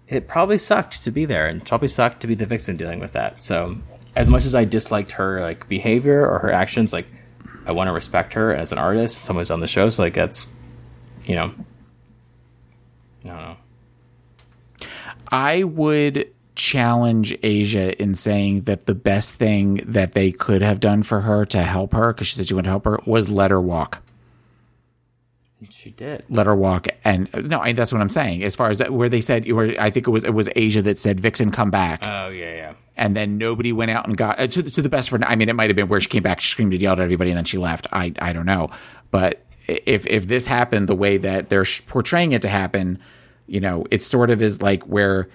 it 0.07 0.29
probably 0.29 0.57
sucked 0.57 1.03
to 1.03 1.11
be 1.11 1.25
there 1.25 1.49
and 1.49 1.67
probably 1.67 1.89
sucked 1.89 2.21
to 2.21 2.29
be 2.29 2.37
the 2.37 2.47
vixen 2.47 2.77
dealing 2.77 3.01
with 3.01 3.12
that. 3.12 3.43
So 3.43 3.77
as 4.14 4.31
much 4.31 4.45
as 4.45 4.55
I 4.55 4.64
disliked 4.64 5.11
her 5.12 5.41
like 5.41 5.69
behavior 5.69 6.29
or 6.29 6.39
her 6.39 6.53
actions, 6.53 6.93
like 6.93 7.09
I 7.67 7.73
want 7.73 7.89
to 7.89 7.93
respect 7.93 8.35
her 8.35 8.55
as 8.55 8.71
an 8.71 8.79
artist, 8.79 9.19
someone 9.19 9.41
who's 9.41 9.51
on 9.51 9.59
the 9.59 9.67
show. 9.67 9.89
So 9.89 10.05
like 10.05 10.14
that's 10.14 10.55
you 11.25 11.35
know 11.35 11.53
I 13.25 13.29
don't 13.29 13.37
know. 13.37 13.57
I 15.33 15.64
would 15.64 16.33
challenge 16.57 17.37
Asia 17.43 18.01
in 18.03 18.15
saying 18.15 18.63
that 18.63 18.87
the 18.87 18.95
best 18.95 19.35
thing 19.35 19.77
that 19.87 20.15
they 20.15 20.33
could 20.33 20.63
have 20.63 20.81
done 20.81 21.03
for 21.03 21.21
her 21.21 21.45
to 21.47 21.63
help 21.63 21.93
her, 21.93 22.13
because 22.13 22.27
she 22.27 22.37
said 22.37 22.49
she 22.49 22.55
wanted 22.55 22.65
to 22.65 22.71
help 22.71 22.85
her, 22.85 23.01
was 23.07 23.29
let 23.29 23.51
her 23.51 23.61
walk. 23.61 24.03
She 25.71 25.91
did. 25.91 26.25
Let 26.29 26.47
her 26.47 26.55
walk, 26.55 26.87
and 27.03 27.31
no, 27.49 27.61
I, 27.61 27.73
that's 27.73 27.91
what 27.91 28.01
I'm 28.03 28.11
saying. 28.11 28.45
As 28.45 28.55
far 28.55 28.69
as 28.69 28.79
that, 28.79 28.91
where 28.91 29.09
they 29.09 29.23
said, 29.23 29.51
where 29.51 29.75
I 29.81 29.89
think 29.89 30.07
it 30.07 30.11
was 30.11 30.23
it 30.23 30.35
was 30.35 30.51
Asia 30.55 30.83
that 30.83 30.99
said, 30.99 31.19
"Vixen, 31.19 31.51
come 31.51 31.71
back," 31.71 32.01
Oh 32.03 32.29
yeah, 32.29 32.55
yeah. 32.55 32.75
and 32.97 33.17
then 33.17 33.39
nobody 33.39 33.73
went 33.73 33.91
out 33.91 34.07
and 34.07 34.17
got 34.19 34.39
uh, 34.39 34.47
to, 34.49 34.63
to 34.63 34.83
the 34.83 34.91
best 34.91 35.09
friend. 35.09 35.25
I 35.25 35.35
mean, 35.35 35.49
it 35.49 35.55
might 35.55 35.71
have 35.71 35.77
been 35.77 35.89
where 35.89 36.01
she 36.01 36.09
came 36.11 36.23
back, 36.23 36.41
she 36.43 36.51
screamed 36.51 36.75
and 36.75 36.83
yelled 36.83 37.01
at 37.01 37.05
everybody, 37.05 37.31
and 37.31 37.39
then 37.39 37.47
she 37.47 37.57
left. 37.57 37.87
I 37.91 38.13
I 38.19 38.35
don't 38.35 38.45
know, 38.45 38.69
but 39.11 39.47
if 39.67 40.07
if 40.07 40.27
this 40.27 40.47
happened 40.47 40.89
the 40.89 40.95
way 40.95 41.17
that 41.17 41.49
they're 41.49 41.65
portraying 41.87 42.33
it 42.33 42.43
to 42.43 42.49
happen, 42.49 42.99
you 43.47 43.61
know, 43.61 43.87
it 43.91 44.03
sort 44.03 44.29
of 44.29 44.43
is 44.43 44.61
like 44.61 44.83
where 44.85 45.27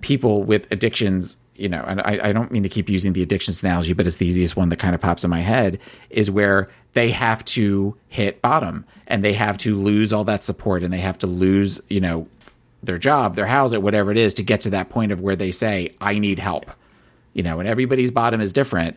people 0.00 0.42
with 0.42 0.70
addictions. 0.72 1.36
You 1.56 1.68
know, 1.68 1.84
and 1.88 2.00
I, 2.02 2.20
I 2.28 2.32
don't 2.32 2.52
mean 2.52 2.62
to 2.62 2.68
keep 2.68 2.88
using 2.88 3.14
the 3.14 3.22
addictions 3.22 3.64
analogy, 3.64 3.92
but 3.92 4.06
it's 4.06 4.18
the 4.18 4.26
easiest 4.26 4.56
one 4.56 4.68
that 4.68 4.76
kind 4.76 4.94
of 4.94 5.00
pops 5.00 5.24
in 5.24 5.30
my 5.30 5.40
head 5.40 5.80
is 6.08 6.30
where 6.30 6.68
they 6.92 7.10
have 7.10 7.44
to 7.46 7.96
hit 8.08 8.40
bottom 8.40 8.84
and 9.08 9.24
they 9.24 9.32
have 9.32 9.58
to 9.58 9.76
lose 9.76 10.12
all 10.12 10.22
that 10.24 10.44
support 10.44 10.84
and 10.84 10.92
they 10.92 10.98
have 10.98 11.18
to 11.18 11.26
lose, 11.26 11.80
you 11.88 12.00
know, 12.00 12.28
their 12.82 12.98
job, 12.98 13.34
their 13.34 13.46
house, 13.46 13.74
or 13.74 13.80
whatever 13.80 14.12
it 14.12 14.16
is 14.16 14.34
to 14.34 14.44
get 14.44 14.60
to 14.62 14.70
that 14.70 14.88
point 14.88 15.10
of 15.10 15.20
where 15.20 15.34
they 15.34 15.50
say, 15.50 15.90
I 16.00 16.20
need 16.20 16.38
help. 16.38 16.70
You 17.34 17.42
know, 17.42 17.60
and 17.60 17.68
everybody's 17.68 18.10
bottom 18.10 18.40
is 18.40 18.52
different, 18.52 18.96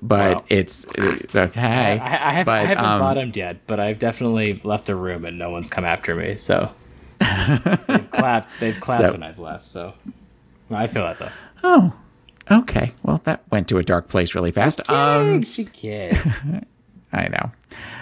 but 0.00 0.36
wow. 0.36 0.44
it's, 0.48 0.86
uh, 1.34 1.48
hey, 1.54 1.98
I, 1.98 2.28
I, 2.30 2.32
have, 2.32 2.46
but, 2.46 2.52
I 2.52 2.64
haven't 2.64 2.84
um, 2.84 3.00
bottomed 3.00 3.36
yet, 3.36 3.66
but 3.66 3.80
I've 3.80 3.98
definitely 3.98 4.60
left 4.62 4.88
a 4.88 4.94
room 4.94 5.24
and 5.24 5.38
no 5.38 5.50
one's 5.50 5.70
come 5.70 5.84
after 5.84 6.14
me. 6.14 6.36
So 6.36 6.70
they've 7.20 8.10
clapped. 8.10 8.58
They've 8.60 8.80
clapped 8.80 9.04
So- 9.04 9.12
when 9.12 9.22
I've 9.22 9.38
left. 9.38 9.66
So 9.66 9.94
I 10.70 10.86
feel 10.86 11.02
that 11.02 11.18
though. 11.18 11.30
Oh, 11.62 11.92
okay. 12.50 12.94
Well, 13.02 13.20
that 13.24 13.42
went 13.50 13.68
to 13.68 13.78
a 13.78 13.82
dark 13.82 14.08
place 14.08 14.34
really 14.34 14.52
fast. 14.52 14.88
Um, 14.90 15.42
she 15.42 15.64
kids. 15.64 16.18
I 17.12 17.28
know. 17.28 17.50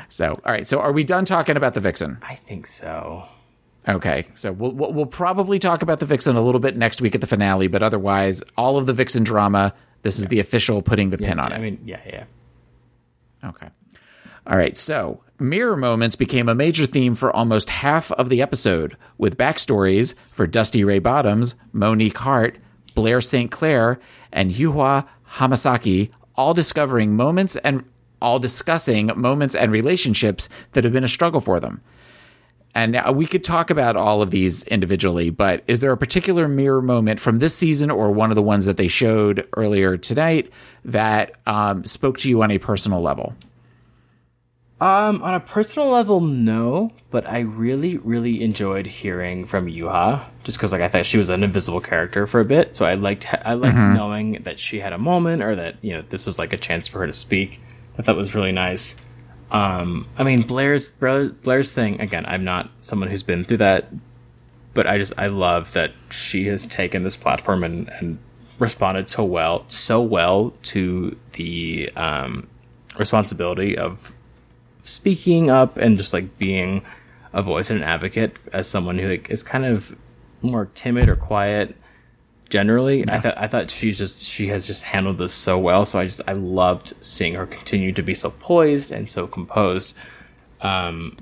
So, 0.08 0.40
all 0.44 0.52
right. 0.52 0.66
So, 0.66 0.80
are 0.80 0.92
we 0.92 1.04
done 1.04 1.24
talking 1.24 1.56
about 1.56 1.74
the 1.74 1.80
vixen? 1.80 2.18
I 2.22 2.34
think 2.34 2.66
so. 2.66 3.26
Okay, 3.88 4.26
so 4.34 4.52
we'll, 4.52 4.72
we'll 4.72 5.06
probably 5.06 5.58
talk 5.58 5.80
about 5.80 5.98
the 5.98 6.04
Vixen 6.04 6.36
a 6.36 6.42
little 6.42 6.60
bit 6.60 6.76
next 6.76 7.00
week 7.00 7.14
at 7.14 7.22
the 7.22 7.26
finale, 7.26 7.68
but 7.68 7.82
otherwise, 7.82 8.42
all 8.54 8.76
of 8.76 8.84
the 8.84 8.92
Vixen 8.92 9.24
drama. 9.24 9.72
This 10.02 10.18
is 10.18 10.28
the 10.28 10.40
official 10.40 10.82
putting 10.82 11.10
the 11.10 11.18
pin 11.18 11.40
on 11.40 11.52
I 11.52 11.56
it. 11.56 11.58
I 11.58 11.62
mean, 11.62 11.80
yeah, 11.84 11.96
yeah. 12.06 12.24
Okay. 13.42 13.68
All 14.48 14.56
right. 14.56 14.76
So, 14.76 15.22
mirror 15.38 15.76
moments 15.76 16.16
became 16.16 16.48
a 16.48 16.54
major 16.54 16.86
theme 16.86 17.14
for 17.14 17.34
almost 17.34 17.68
half 17.68 18.10
of 18.12 18.30
the 18.30 18.40
episode, 18.40 18.96
with 19.18 19.36
backstories 19.36 20.14
for 20.32 20.46
Dusty 20.46 20.84
Ray 20.84 21.00
Bottoms, 21.00 21.54
Monique 21.72 22.16
Heart, 22.16 22.56
Blair 22.94 23.20
St. 23.20 23.50
Clair, 23.50 24.00
and 24.32 24.50
Yuhua 24.50 25.06
Hamasaki 25.34 26.10
all 26.34 26.54
discovering 26.54 27.14
moments 27.14 27.56
and 27.56 27.84
all 28.22 28.38
discussing 28.38 29.10
moments 29.14 29.54
and 29.54 29.70
relationships 29.70 30.48
that 30.72 30.84
have 30.84 30.92
been 30.92 31.04
a 31.04 31.08
struggle 31.08 31.40
for 31.40 31.60
them. 31.60 31.82
And 32.74 33.00
we 33.16 33.26
could 33.26 33.44
talk 33.44 33.70
about 33.70 33.96
all 33.96 34.22
of 34.22 34.30
these 34.30 34.62
individually, 34.64 35.30
but 35.30 35.64
is 35.66 35.80
there 35.80 35.90
a 35.90 35.96
particular 35.96 36.46
mirror 36.46 36.80
moment 36.80 37.18
from 37.18 37.38
this 37.38 37.54
season 37.54 37.90
or 37.90 38.10
one 38.10 38.30
of 38.30 38.36
the 38.36 38.42
ones 38.42 38.66
that 38.66 38.76
they 38.76 38.88
showed 38.88 39.48
earlier 39.56 39.96
tonight 39.96 40.50
that 40.84 41.32
um, 41.46 41.84
spoke 41.84 42.18
to 42.18 42.28
you 42.28 42.42
on 42.42 42.50
a 42.50 42.58
personal 42.58 43.00
level? 43.02 43.34
Um, 44.80 45.24
on 45.24 45.34
a 45.34 45.40
personal 45.40 45.88
level, 45.88 46.20
no, 46.20 46.92
but 47.10 47.28
I 47.28 47.40
really, 47.40 47.96
really 47.96 48.44
enjoyed 48.44 48.86
hearing 48.86 49.44
from 49.44 49.66
Yuhua, 49.66 50.24
just 50.44 50.56
because 50.56 50.70
like 50.70 50.80
I 50.80 50.88
thought 50.88 51.04
she 51.04 51.18
was 51.18 51.30
an 51.30 51.42
invisible 51.42 51.80
character 51.80 52.28
for 52.28 52.38
a 52.38 52.44
bit, 52.44 52.76
so 52.76 52.86
I 52.86 52.94
liked 52.94 53.26
I 53.44 53.54
liked 53.54 53.74
knowing 53.76 54.42
that 54.44 54.60
she 54.60 54.78
had 54.78 54.92
a 54.92 54.98
moment 54.98 55.42
or 55.42 55.56
that 55.56 55.82
you 55.82 55.94
know 55.94 56.02
this 56.08 56.26
was 56.26 56.38
like 56.38 56.52
a 56.52 56.56
chance 56.56 56.86
for 56.86 57.00
her 57.00 57.08
to 57.08 57.12
speak. 57.12 57.60
I 57.98 58.02
thought 58.02 58.16
was 58.16 58.36
really 58.36 58.52
nice. 58.52 59.00
Um, 59.50 60.06
I 60.16 60.22
mean 60.22 60.42
Blair's 60.42 60.88
Blair's 60.90 61.72
thing 61.72 62.00
again. 62.00 62.24
I'm 62.26 62.44
not 62.44 62.70
someone 62.80 63.08
who's 63.08 63.24
been 63.24 63.44
through 63.44 63.56
that, 63.56 63.88
but 64.74 64.86
I 64.86 64.96
just 64.98 65.12
I 65.18 65.26
love 65.26 65.72
that 65.72 65.90
she 66.10 66.46
has 66.46 66.68
taken 66.68 67.02
this 67.02 67.16
platform 67.16 67.64
and 67.64 67.88
and 67.98 68.20
responded 68.60 69.08
so 69.10 69.24
well 69.24 69.64
so 69.68 70.00
well 70.00 70.50
to 70.62 71.16
the 71.32 71.90
um 71.96 72.48
responsibility 72.96 73.76
of 73.78 74.12
speaking 74.88 75.50
up 75.50 75.76
and 75.76 75.98
just 75.98 76.12
like 76.12 76.38
being 76.38 76.82
a 77.32 77.42
voice 77.42 77.70
and 77.70 77.82
an 77.82 77.88
advocate 77.88 78.36
as 78.52 78.66
someone 78.66 78.98
who 78.98 79.08
like, 79.08 79.30
is 79.30 79.42
kind 79.42 79.64
of 79.64 79.94
more 80.40 80.66
timid 80.74 81.08
or 81.08 81.16
quiet 81.16 81.76
generally 82.48 83.06
i 83.10 83.20
thought 83.20 83.36
i 83.36 83.46
thought 83.46 83.70
she's 83.70 83.98
just 83.98 84.22
she 84.22 84.46
has 84.48 84.66
just 84.66 84.82
handled 84.84 85.18
this 85.18 85.34
so 85.34 85.58
well. 85.58 85.84
So 85.84 85.98
i 85.98 86.06
just 86.06 86.22
i 86.26 86.32
loved 86.32 86.94
seeing 87.02 87.34
her 87.34 87.46
continue 87.46 87.92
to 87.92 88.02
be 88.02 88.14
so 88.14 88.30
poised 88.30 88.90
and 88.90 89.08
so 89.08 89.26
composed. 89.26 89.94
Um 90.62 91.16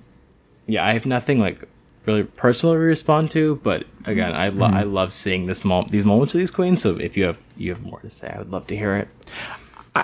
yeah 0.66 0.86
i 0.86 0.92
have 0.92 1.06
nothing 1.06 1.40
like 1.40 1.66
really 2.04 2.22
personally 2.22 2.76
to 2.76 2.80
respond 2.80 3.32
to 3.32 3.56
but 3.64 3.84
again 4.04 4.32
i 4.32 4.48
lo- 4.50 4.66
i 4.66 4.84
love 4.84 5.12
seeing 5.12 5.46
this 5.46 5.64
mo- 5.64 5.86
these 5.90 6.04
moments 6.04 6.32
with 6.32 6.40
these 6.40 6.52
queens. 6.52 6.80
So 6.82 6.96
if 7.00 7.16
you 7.16 7.24
have 7.24 7.40
you 7.56 7.72
have 7.72 7.82
more 7.82 7.98
to 8.00 8.10
say 8.10 8.28
i 8.28 8.38
would 8.38 8.52
love 8.52 8.68
to 8.68 8.76
hear 8.76 8.96
it 8.96 9.08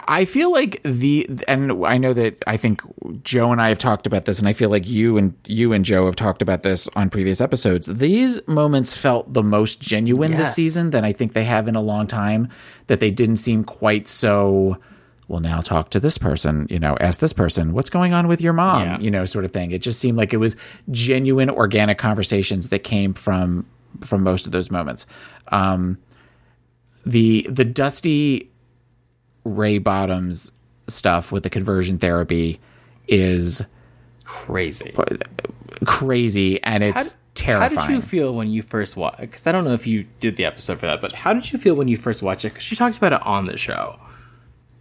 I 0.07 0.24
feel 0.24 0.53
like 0.53 0.80
the 0.84 1.28
and 1.49 1.84
I 1.84 1.99
know 1.99 2.12
that 2.12 2.43
I 2.47 2.57
think 2.57 2.82
Joe 3.24 3.53
and 3.53 3.61
I 3.61 3.68
have 3.68 3.78
talked 3.78 4.07
about 4.07 4.24
this, 4.24 4.38
and 4.38 4.49
I 4.49 4.53
feel 4.53 4.70
like 4.70 4.88
you 4.88 5.18
and 5.18 5.34
you 5.47 5.72
and 5.72 5.84
Joe 5.84 6.07
have 6.07 6.16
talked 6.16 6.40
about 6.40 6.62
this 6.62 6.88
on 6.95 7.11
previous 7.11 7.40
episodes. 7.40 7.86
These 7.86 8.47
moments 8.47 8.97
felt 8.97 9.32
the 9.32 9.43
most 9.43 9.80
genuine 9.80 10.32
this 10.32 10.55
season 10.55 10.90
than 10.90 11.05
I 11.05 11.12
think 11.12 11.32
they 11.32 11.45
have 11.45 11.68
in 11.68 11.74
a 11.74 11.80
long 11.80 12.07
time. 12.07 12.49
That 12.86 13.01
they 13.01 13.11
didn't 13.11 13.36
seem 13.36 13.64
quite 13.64 14.07
so. 14.07 14.78
Well, 15.28 15.40
now 15.40 15.61
talk 15.61 15.90
to 15.90 16.01
this 16.01 16.18
person. 16.18 16.66
You 16.70 16.78
know, 16.78 16.97
ask 17.01 17.20
this 17.20 17.32
person 17.32 17.72
what's 17.72 17.90
going 17.90 18.12
on 18.12 18.28
with 18.28 18.40
your 18.40 18.53
mom. 18.53 18.82
Yeah. 18.82 18.99
You 19.01 19.11
know, 19.11 19.24
sort 19.24 19.45
of 19.45 19.51
thing. 19.51 19.72
It 19.72 19.82
just 19.82 19.99
seemed 19.99 20.16
like 20.16 20.32
it 20.32 20.38
was 20.38 20.57
genuine, 20.90 21.51
organic 21.51 21.99
conversations 21.99 22.68
that 22.68 22.80
came 22.80 23.14
from 23.14 23.66
from 24.01 24.22
most 24.22 24.47
of 24.47 24.53
those 24.53 24.70
moments. 24.70 25.07
Um, 25.49 25.99
the 27.05 27.47
the 27.51 27.64
dusty 27.64 28.52
Ray 29.45 29.78
Bottoms 29.78 30.53
stuff 30.88 31.32
with 31.32 31.43
the 31.43 31.51
conversion 31.51 31.99
therapy 31.99 32.61
is 33.09 33.62
crazy 34.24 34.95
crazy 35.84 36.62
and 36.62 36.82
it's 36.82 37.12
How 37.12 37.18
terrifying. 37.34 37.76
How 37.76 37.86
did 37.86 37.95
you 37.95 38.01
feel 38.01 38.34
when 38.34 38.51
you 38.51 38.62
first 38.62 38.97
watched? 38.97 39.20
Because 39.20 39.47
I 39.47 39.53
don't 39.53 39.64
know 39.64 39.72
if 39.72 39.86
you 39.86 40.07
did 40.20 40.36
the 40.36 40.45
episode 40.45 40.78
for 40.78 40.86
that, 40.86 41.01
but 41.01 41.12
how 41.12 41.32
did 41.32 41.53
you 41.53 41.59
feel 41.59 41.74
when 41.74 41.88
you 41.88 41.97
first 41.97 42.22
watched 42.22 42.45
it? 42.45 42.51
Because 42.51 42.64
she 42.64 42.76
talks 42.76 42.97
about 42.97 43.12
it 43.12 43.22
on 43.22 43.47
the 43.47 43.57
show. 43.57 43.99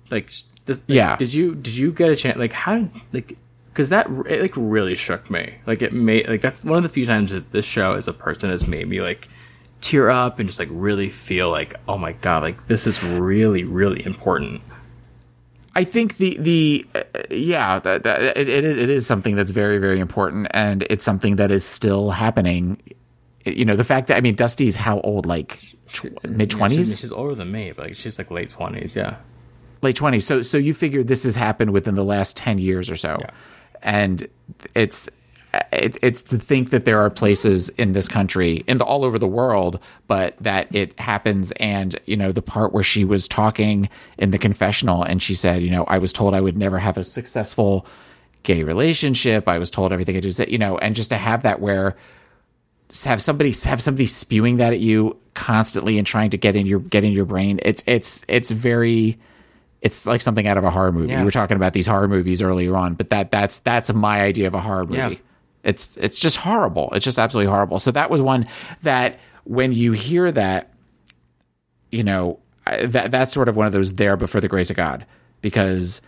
Like 0.09 0.31
this, 0.65 0.79
like, 0.79 0.89
Yeah. 0.89 1.15
Did 1.15 1.33
you 1.33 1.55
did 1.55 1.75
you 1.75 1.91
get 1.91 2.09
a 2.09 2.15
chance? 2.15 2.37
Like 2.37 2.51
how 2.51 2.79
did 2.79 2.91
like? 3.13 3.37
Because 3.71 3.89
that 3.89 4.07
it 4.27 4.41
like 4.41 4.53
really 4.55 4.95
shook 4.95 5.29
me. 5.29 5.55
Like 5.65 5.81
it 5.81 5.93
made 5.93 6.27
like 6.27 6.41
that's 6.41 6.65
one 6.65 6.77
of 6.77 6.83
the 6.83 6.89
few 6.89 7.05
times 7.05 7.31
that 7.31 7.51
this 7.51 7.65
show 7.65 7.93
as 7.93 8.07
a 8.07 8.13
person 8.13 8.49
has 8.49 8.67
made 8.67 8.87
me 8.87 9.01
like 9.01 9.29
tear 9.81 10.09
up 10.09 10.39
and 10.39 10.47
just 10.47 10.59
like 10.59 10.69
really 10.71 11.09
feel 11.09 11.49
like 11.49 11.75
oh 11.87 11.97
my 11.97 12.13
god 12.13 12.43
like 12.43 12.67
this 12.67 12.87
is 12.87 13.03
really 13.03 13.63
really 13.63 14.05
important. 14.05 14.61
I 15.75 15.83
think 15.85 16.17
the 16.17 16.37
the 16.37 16.85
uh, 16.95 17.03
yeah 17.29 17.79
that, 17.79 18.03
that, 18.03 18.37
it, 18.37 18.49
it 18.49 18.63
is 18.63 18.77
it 18.77 18.89
is 18.89 19.07
something 19.07 19.35
that's 19.35 19.51
very 19.51 19.77
very 19.79 19.99
important 19.99 20.47
and 20.51 20.83
it's 20.89 21.03
something 21.03 21.37
that 21.37 21.49
is 21.51 21.63
still 21.63 22.11
happening. 22.11 22.81
You 23.45 23.65
know 23.65 23.75
the 23.75 23.83
fact 23.85 24.07
that 24.07 24.17
I 24.17 24.21
mean 24.21 24.35
Dusty's 24.35 24.75
how 24.75 24.99
old 25.01 25.25
like 25.25 25.59
tw- 25.87 26.23
mid 26.23 26.51
She's, 26.51 26.57
twenties 26.57 26.99
she's 26.99 27.11
older 27.11 27.35
than 27.35 27.51
me, 27.51 27.71
but 27.71 27.87
like, 27.87 27.95
she's 27.95 28.17
like 28.17 28.29
late 28.29 28.49
twenties. 28.49 28.95
Yeah. 28.95 29.15
late 29.81 29.95
twenties. 29.95 30.25
So 30.27 30.41
so 30.41 30.57
you 30.57 30.73
figure 30.73 31.03
this 31.03 31.23
has 31.23 31.35
happened 31.35 31.71
within 31.71 31.95
the 31.95 32.05
last 32.05 32.37
ten 32.37 32.57
years 32.59 32.89
or 32.89 32.95
so, 32.97 33.17
Yeah. 33.19 33.29
and 33.81 34.27
it's 34.75 35.09
it, 35.71 35.97
it's 36.01 36.21
to 36.23 36.37
think 36.37 36.69
that 36.69 36.85
there 36.85 36.99
are 36.99 37.09
places 37.09 37.69
in 37.69 37.91
this 37.91 38.07
country 38.07 38.63
and 38.67 38.81
all 38.81 39.03
over 39.03 39.19
the 39.19 39.27
world, 39.27 39.79
but 40.07 40.37
that 40.39 40.73
it 40.73 40.97
happens. 40.99 41.51
And 41.53 41.99
you 42.05 42.15
know 42.15 42.31
the 42.31 42.41
part 42.41 42.73
where 42.73 42.83
she 42.83 43.03
was 43.03 43.27
talking 43.27 43.89
in 44.17 44.31
the 44.31 44.37
confessional, 44.37 45.03
and 45.03 45.21
she 45.21 45.35
said, 45.35 45.61
you 45.61 45.69
know, 45.69 45.83
I 45.85 45.97
was 45.97 46.13
told 46.13 46.33
I 46.33 46.41
would 46.41 46.57
never 46.57 46.79
have 46.79 46.97
a 46.97 47.03
successful 47.03 47.85
gay 48.43 48.63
relationship. 48.63 49.47
I 49.47 49.57
was 49.57 49.69
told 49.69 49.91
everything 49.91 50.17
I 50.17 50.19
just 50.21 50.37
said, 50.37 50.51
you 50.51 50.57
know, 50.57 50.77
and 50.77 50.95
just 50.95 51.09
to 51.09 51.17
have 51.17 51.43
that 51.43 51.59
where 51.59 51.95
have 53.03 53.21
somebody 53.21 53.53
have 53.63 53.81
somebody 53.81 54.05
spewing 54.05 54.57
that 54.57 54.73
at 54.73 54.79
you 54.79 55.17
constantly 55.33 55.97
and 55.97 56.05
trying 56.05 56.29
to 56.29 56.37
get 56.37 56.55
in 56.55 56.65
your 56.65 56.79
get 56.79 57.03
in 57.03 57.11
your 57.11 57.25
brain. 57.25 57.59
It's 57.63 57.83
it's 57.87 58.23
it's 58.27 58.51
very 58.51 59.19
it's 59.81 60.05
like 60.05 60.21
something 60.21 60.45
out 60.45 60.57
of 60.57 60.63
a 60.63 60.69
horror 60.69 60.91
movie. 60.91 61.09
Yeah. 61.09 61.19
We 61.19 61.25
were 61.25 61.31
talking 61.31 61.57
about 61.57 61.73
these 61.73 61.87
horror 61.87 62.07
movies 62.07 62.41
earlier 62.41 62.75
on, 62.75 62.95
but 62.95 63.09
that 63.09 63.31
that's 63.31 63.59
that's 63.59 63.93
my 63.93 64.21
idea 64.21 64.47
of 64.47 64.53
a 64.53 64.59
horror 64.59 64.85
movie. 64.85 64.97
Yeah. 64.97 65.13
It's 65.63 65.95
it's 65.97 66.19
just 66.19 66.37
horrible. 66.37 66.89
It's 66.93 67.05
just 67.05 67.19
absolutely 67.19 67.49
horrible. 67.49 67.79
So 67.79 67.91
that 67.91 68.09
was 68.09 68.21
one 68.21 68.47
that 68.81 69.19
when 69.43 69.73
you 69.73 69.91
hear 69.91 70.31
that, 70.31 70.71
you 71.91 72.03
know, 72.03 72.39
that 72.65 73.11
that's 73.11 73.33
sort 73.33 73.49
of 73.49 73.55
one 73.55 73.67
of 73.67 73.73
those 73.73 73.93
there 73.93 74.17
but 74.17 74.29
for 74.29 74.39
the 74.39 74.47
grace 74.47 74.69
of 74.69 74.75
God 74.75 75.05
because 75.41 76.01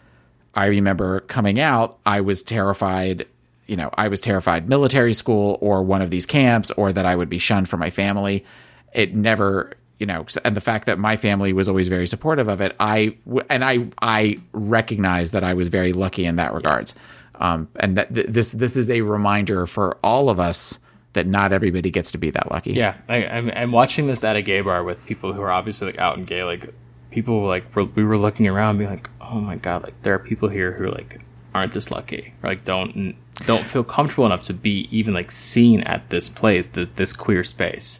I 0.53 0.67
remember 0.67 1.21
coming 1.21 1.59
out, 1.59 1.99
I 2.05 2.21
was 2.21 2.43
terrified. 2.43 3.27
You 3.67 3.77
know, 3.77 3.89
I 3.93 4.07
was 4.07 4.21
terrified 4.21 4.67
military 4.67 5.13
school 5.13 5.57
or 5.61 5.83
one 5.83 6.01
of 6.01 6.09
these 6.09 6.25
camps 6.25 6.69
or 6.71 6.91
that 6.91 7.05
I 7.05 7.15
would 7.15 7.29
be 7.29 7.39
shunned 7.39 7.69
from 7.69 7.79
my 7.79 7.89
family. 7.89 8.45
It 8.93 9.15
never, 9.15 9.73
you 9.99 10.05
know, 10.05 10.25
and 10.43 10.55
the 10.55 10.61
fact 10.61 10.85
that 10.85 10.99
my 10.99 11.15
family 11.15 11.53
was 11.53 11.69
always 11.69 11.87
very 11.87 12.05
supportive 12.05 12.47
of 12.47 12.61
it, 12.61 12.75
i 12.79 13.15
and 13.49 13.63
I 13.63 13.87
I 14.01 14.39
recognize 14.51 15.31
that 15.31 15.43
I 15.43 15.53
was 15.53 15.69
very 15.69 15.93
lucky 15.93 16.25
in 16.25 16.35
that 16.35 16.53
regards. 16.53 16.93
Um, 17.35 17.67
and 17.77 17.97
that 17.97 18.13
th- 18.13 18.27
this 18.29 18.51
this 18.51 18.75
is 18.75 18.89
a 18.89 19.01
reminder 19.01 19.65
for 19.67 19.97
all 20.03 20.29
of 20.29 20.39
us 20.39 20.79
that 21.13 21.27
not 21.27 21.51
everybody 21.53 21.91
gets 21.91 22.11
to 22.11 22.17
be 22.17 22.29
that 22.31 22.51
lucky. 22.51 22.71
Yeah, 22.73 22.95
I, 23.09 23.25
I'm, 23.25 23.51
I'm 23.55 23.71
watching 23.71 24.07
this 24.07 24.23
at 24.23 24.35
a 24.35 24.41
gay 24.41 24.61
bar 24.61 24.83
with 24.83 25.03
people 25.05 25.33
who 25.33 25.41
are 25.41 25.51
obviously 25.51 25.87
like 25.87 25.99
out 26.01 26.17
and 26.17 26.25
gay. 26.27 26.43
Like 26.43 26.73
people 27.11 27.45
like 27.45 27.75
were, 27.75 27.85
we 27.85 28.03
were 28.03 28.17
looking 28.17 28.47
around, 28.47 28.77
being 28.77 28.89
like, 28.89 29.09
"Oh 29.21 29.39
my 29.39 29.55
god!" 29.55 29.83
Like 29.83 29.99
there 30.03 30.13
are 30.15 30.19
people 30.19 30.49
here 30.49 30.71
who 30.73 30.89
like 30.91 31.21
aren't 31.53 31.73
this 31.73 31.91
lucky, 31.91 32.33
or 32.43 32.49
like 32.49 32.65
don't 32.65 33.15
don't 33.45 33.65
feel 33.65 33.83
comfortable 33.83 34.25
enough 34.25 34.43
to 34.43 34.53
be 34.53 34.87
even 34.91 35.13
like 35.13 35.31
seen 35.31 35.81
at 35.81 36.09
this 36.09 36.29
place, 36.29 36.65
this 36.67 36.89
this 36.89 37.13
queer 37.13 37.43
space. 37.43 37.99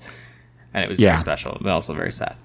And 0.76 0.84
it 0.84 0.90
was 0.90 1.00
Yeah. 1.00 1.12
very 1.12 1.20
special, 1.20 1.58
but 1.62 1.70
also 1.72 1.94
very 1.94 2.12
sad. 2.12 2.36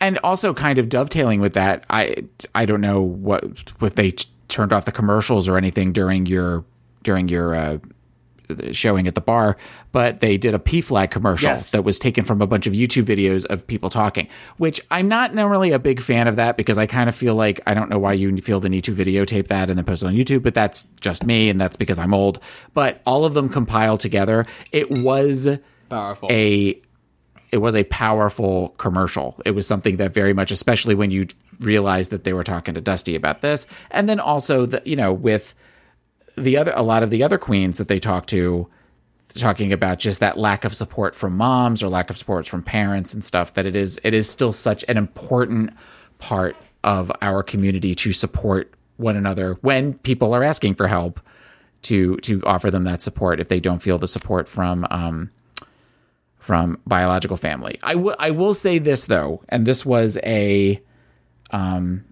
and 0.00 0.16
also 0.22 0.54
kind 0.54 0.78
of 0.78 0.88
dovetailing 0.88 1.40
with 1.40 1.54
that 1.54 1.84
i 1.90 2.14
i 2.54 2.64
don't 2.64 2.80
know 2.80 3.00
what 3.02 3.42
if 3.82 3.94
they 3.96 4.12
turned 4.48 4.72
off 4.72 4.84
the 4.84 4.92
commercials 4.92 5.48
or 5.48 5.56
anything 5.56 5.92
during 5.92 6.26
your 6.26 6.64
during 7.02 7.28
your 7.28 7.54
uh 7.54 7.78
showing 8.72 9.06
at 9.06 9.14
the 9.14 9.20
bar 9.20 9.58
but 9.92 10.20
they 10.20 10.38
did 10.38 10.54
a 10.54 10.58
PFLAG 10.58 11.10
commercial 11.10 11.50
Yes. 11.50 11.72
that 11.72 11.82
was 11.82 11.98
taken 11.98 12.24
from 12.24 12.40
a 12.40 12.46
bunch 12.46 12.66
of 12.66 12.72
youtube 12.72 13.02
videos 13.04 13.44
of 13.44 13.66
people 13.66 13.90
talking 13.90 14.26
which 14.56 14.80
i'm 14.90 15.06
not 15.06 15.34
normally 15.34 15.72
a 15.72 15.78
big 15.78 16.00
fan 16.00 16.26
of 16.26 16.36
that 16.36 16.56
because 16.56 16.78
i 16.78 16.86
kind 16.86 17.10
of 17.10 17.14
feel 17.14 17.34
like 17.34 17.60
i 17.66 17.74
don't 17.74 17.90
know 17.90 17.98
why 17.98 18.14
you 18.14 18.34
feel 18.38 18.58
the 18.58 18.70
need 18.70 18.84
to 18.84 18.94
videotape 18.94 19.48
that 19.48 19.68
and 19.68 19.76
then 19.76 19.84
post 19.84 20.02
it 20.02 20.06
on 20.06 20.14
youtube 20.14 20.42
but 20.42 20.54
that's 20.54 20.84
just 20.98 21.26
me 21.26 21.50
and 21.50 21.60
that's 21.60 21.76
because 21.76 21.98
i'm 21.98 22.14
old 22.14 22.40
but 22.72 23.02
all 23.04 23.26
of 23.26 23.34
them 23.34 23.50
compiled 23.50 24.00
together 24.00 24.46
it 24.72 24.90
was 25.04 25.46
Powerful. 25.90 26.28
a 26.32 26.80
it 27.50 27.58
was 27.58 27.74
a 27.74 27.84
powerful 27.84 28.70
commercial. 28.76 29.40
It 29.46 29.52
was 29.52 29.66
something 29.66 29.96
that 29.96 30.12
very 30.12 30.34
much, 30.34 30.50
especially 30.50 30.94
when 30.94 31.10
you 31.10 31.28
realized 31.60 32.10
that 32.10 32.24
they 32.24 32.32
were 32.32 32.44
talking 32.44 32.74
to 32.74 32.80
Dusty 32.80 33.14
about 33.14 33.40
this, 33.40 33.66
and 33.90 34.08
then 34.08 34.20
also 34.20 34.66
the 34.66 34.82
you 34.84 34.96
know 34.96 35.12
with 35.12 35.54
the 36.36 36.56
other 36.56 36.72
a 36.74 36.82
lot 36.82 37.02
of 37.02 37.10
the 37.10 37.22
other 37.22 37.38
queens 37.38 37.78
that 37.78 37.88
they 37.88 37.98
talked 37.98 38.28
to, 38.30 38.68
talking 39.34 39.72
about 39.72 39.98
just 39.98 40.20
that 40.20 40.38
lack 40.38 40.64
of 40.64 40.74
support 40.74 41.14
from 41.14 41.36
moms 41.36 41.82
or 41.82 41.88
lack 41.88 42.10
of 42.10 42.18
support 42.18 42.46
from 42.46 42.62
parents 42.62 43.14
and 43.14 43.24
stuff 43.24 43.54
that 43.54 43.66
it 43.66 43.76
is 43.76 44.00
it 44.04 44.14
is 44.14 44.28
still 44.28 44.52
such 44.52 44.84
an 44.88 44.96
important 44.96 45.70
part 46.18 46.56
of 46.84 47.12
our 47.22 47.42
community 47.42 47.94
to 47.94 48.12
support 48.12 48.72
one 48.96 49.16
another 49.16 49.54
when 49.60 49.94
people 49.94 50.34
are 50.34 50.42
asking 50.42 50.74
for 50.74 50.88
help 50.88 51.20
to 51.82 52.16
to 52.18 52.42
offer 52.44 52.70
them 52.70 52.84
that 52.84 53.00
support 53.02 53.40
if 53.40 53.48
they 53.48 53.60
don't 53.60 53.80
feel 53.80 53.98
the 53.98 54.08
support 54.08 54.48
from 54.48 54.86
um, 54.90 55.30
from 56.38 56.80
biological 56.86 57.36
family. 57.36 57.78
I 57.82 57.94
will 57.94 58.16
I 58.18 58.30
will 58.30 58.54
say 58.54 58.78
this 58.78 59.06
though, 59.06 59.42
and 59.48 59.66
this 59.66 59.86
was 59.86 60.18
a 60.24 60.82
um 61.50 62.04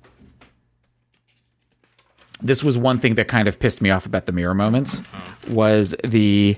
this 2.43 2.62
was 2.62 2.76
one 2.76 2.99
thing 2.99 3.14
that 3.14 3.28
kind 3.28 3.49
of 3.49 3.59
pissed 3.59 3.80
me 3.80 3.91
off 3.91 4.05
about 4.07 4.26
the 4.26 4.32
mirror 4.32 4.55
moments 4.55 5.01
was 5.49 5.95
the 6.05 6.57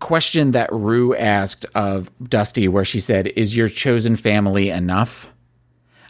question 0.00 0.52
that 0.52 0.72
Ru 0.72 1.14
asked 1.14 1.66
of 1.74 2.10
Dusty 2.28 2.68
where 2.68 2.84
she 2.84 3.00
said, 3.00 3.26
"Is 3.36 3.56
your 3.56 3.68
chosen 3.68 4.16
family 4.16 4.70
enough?" 4.70 5.28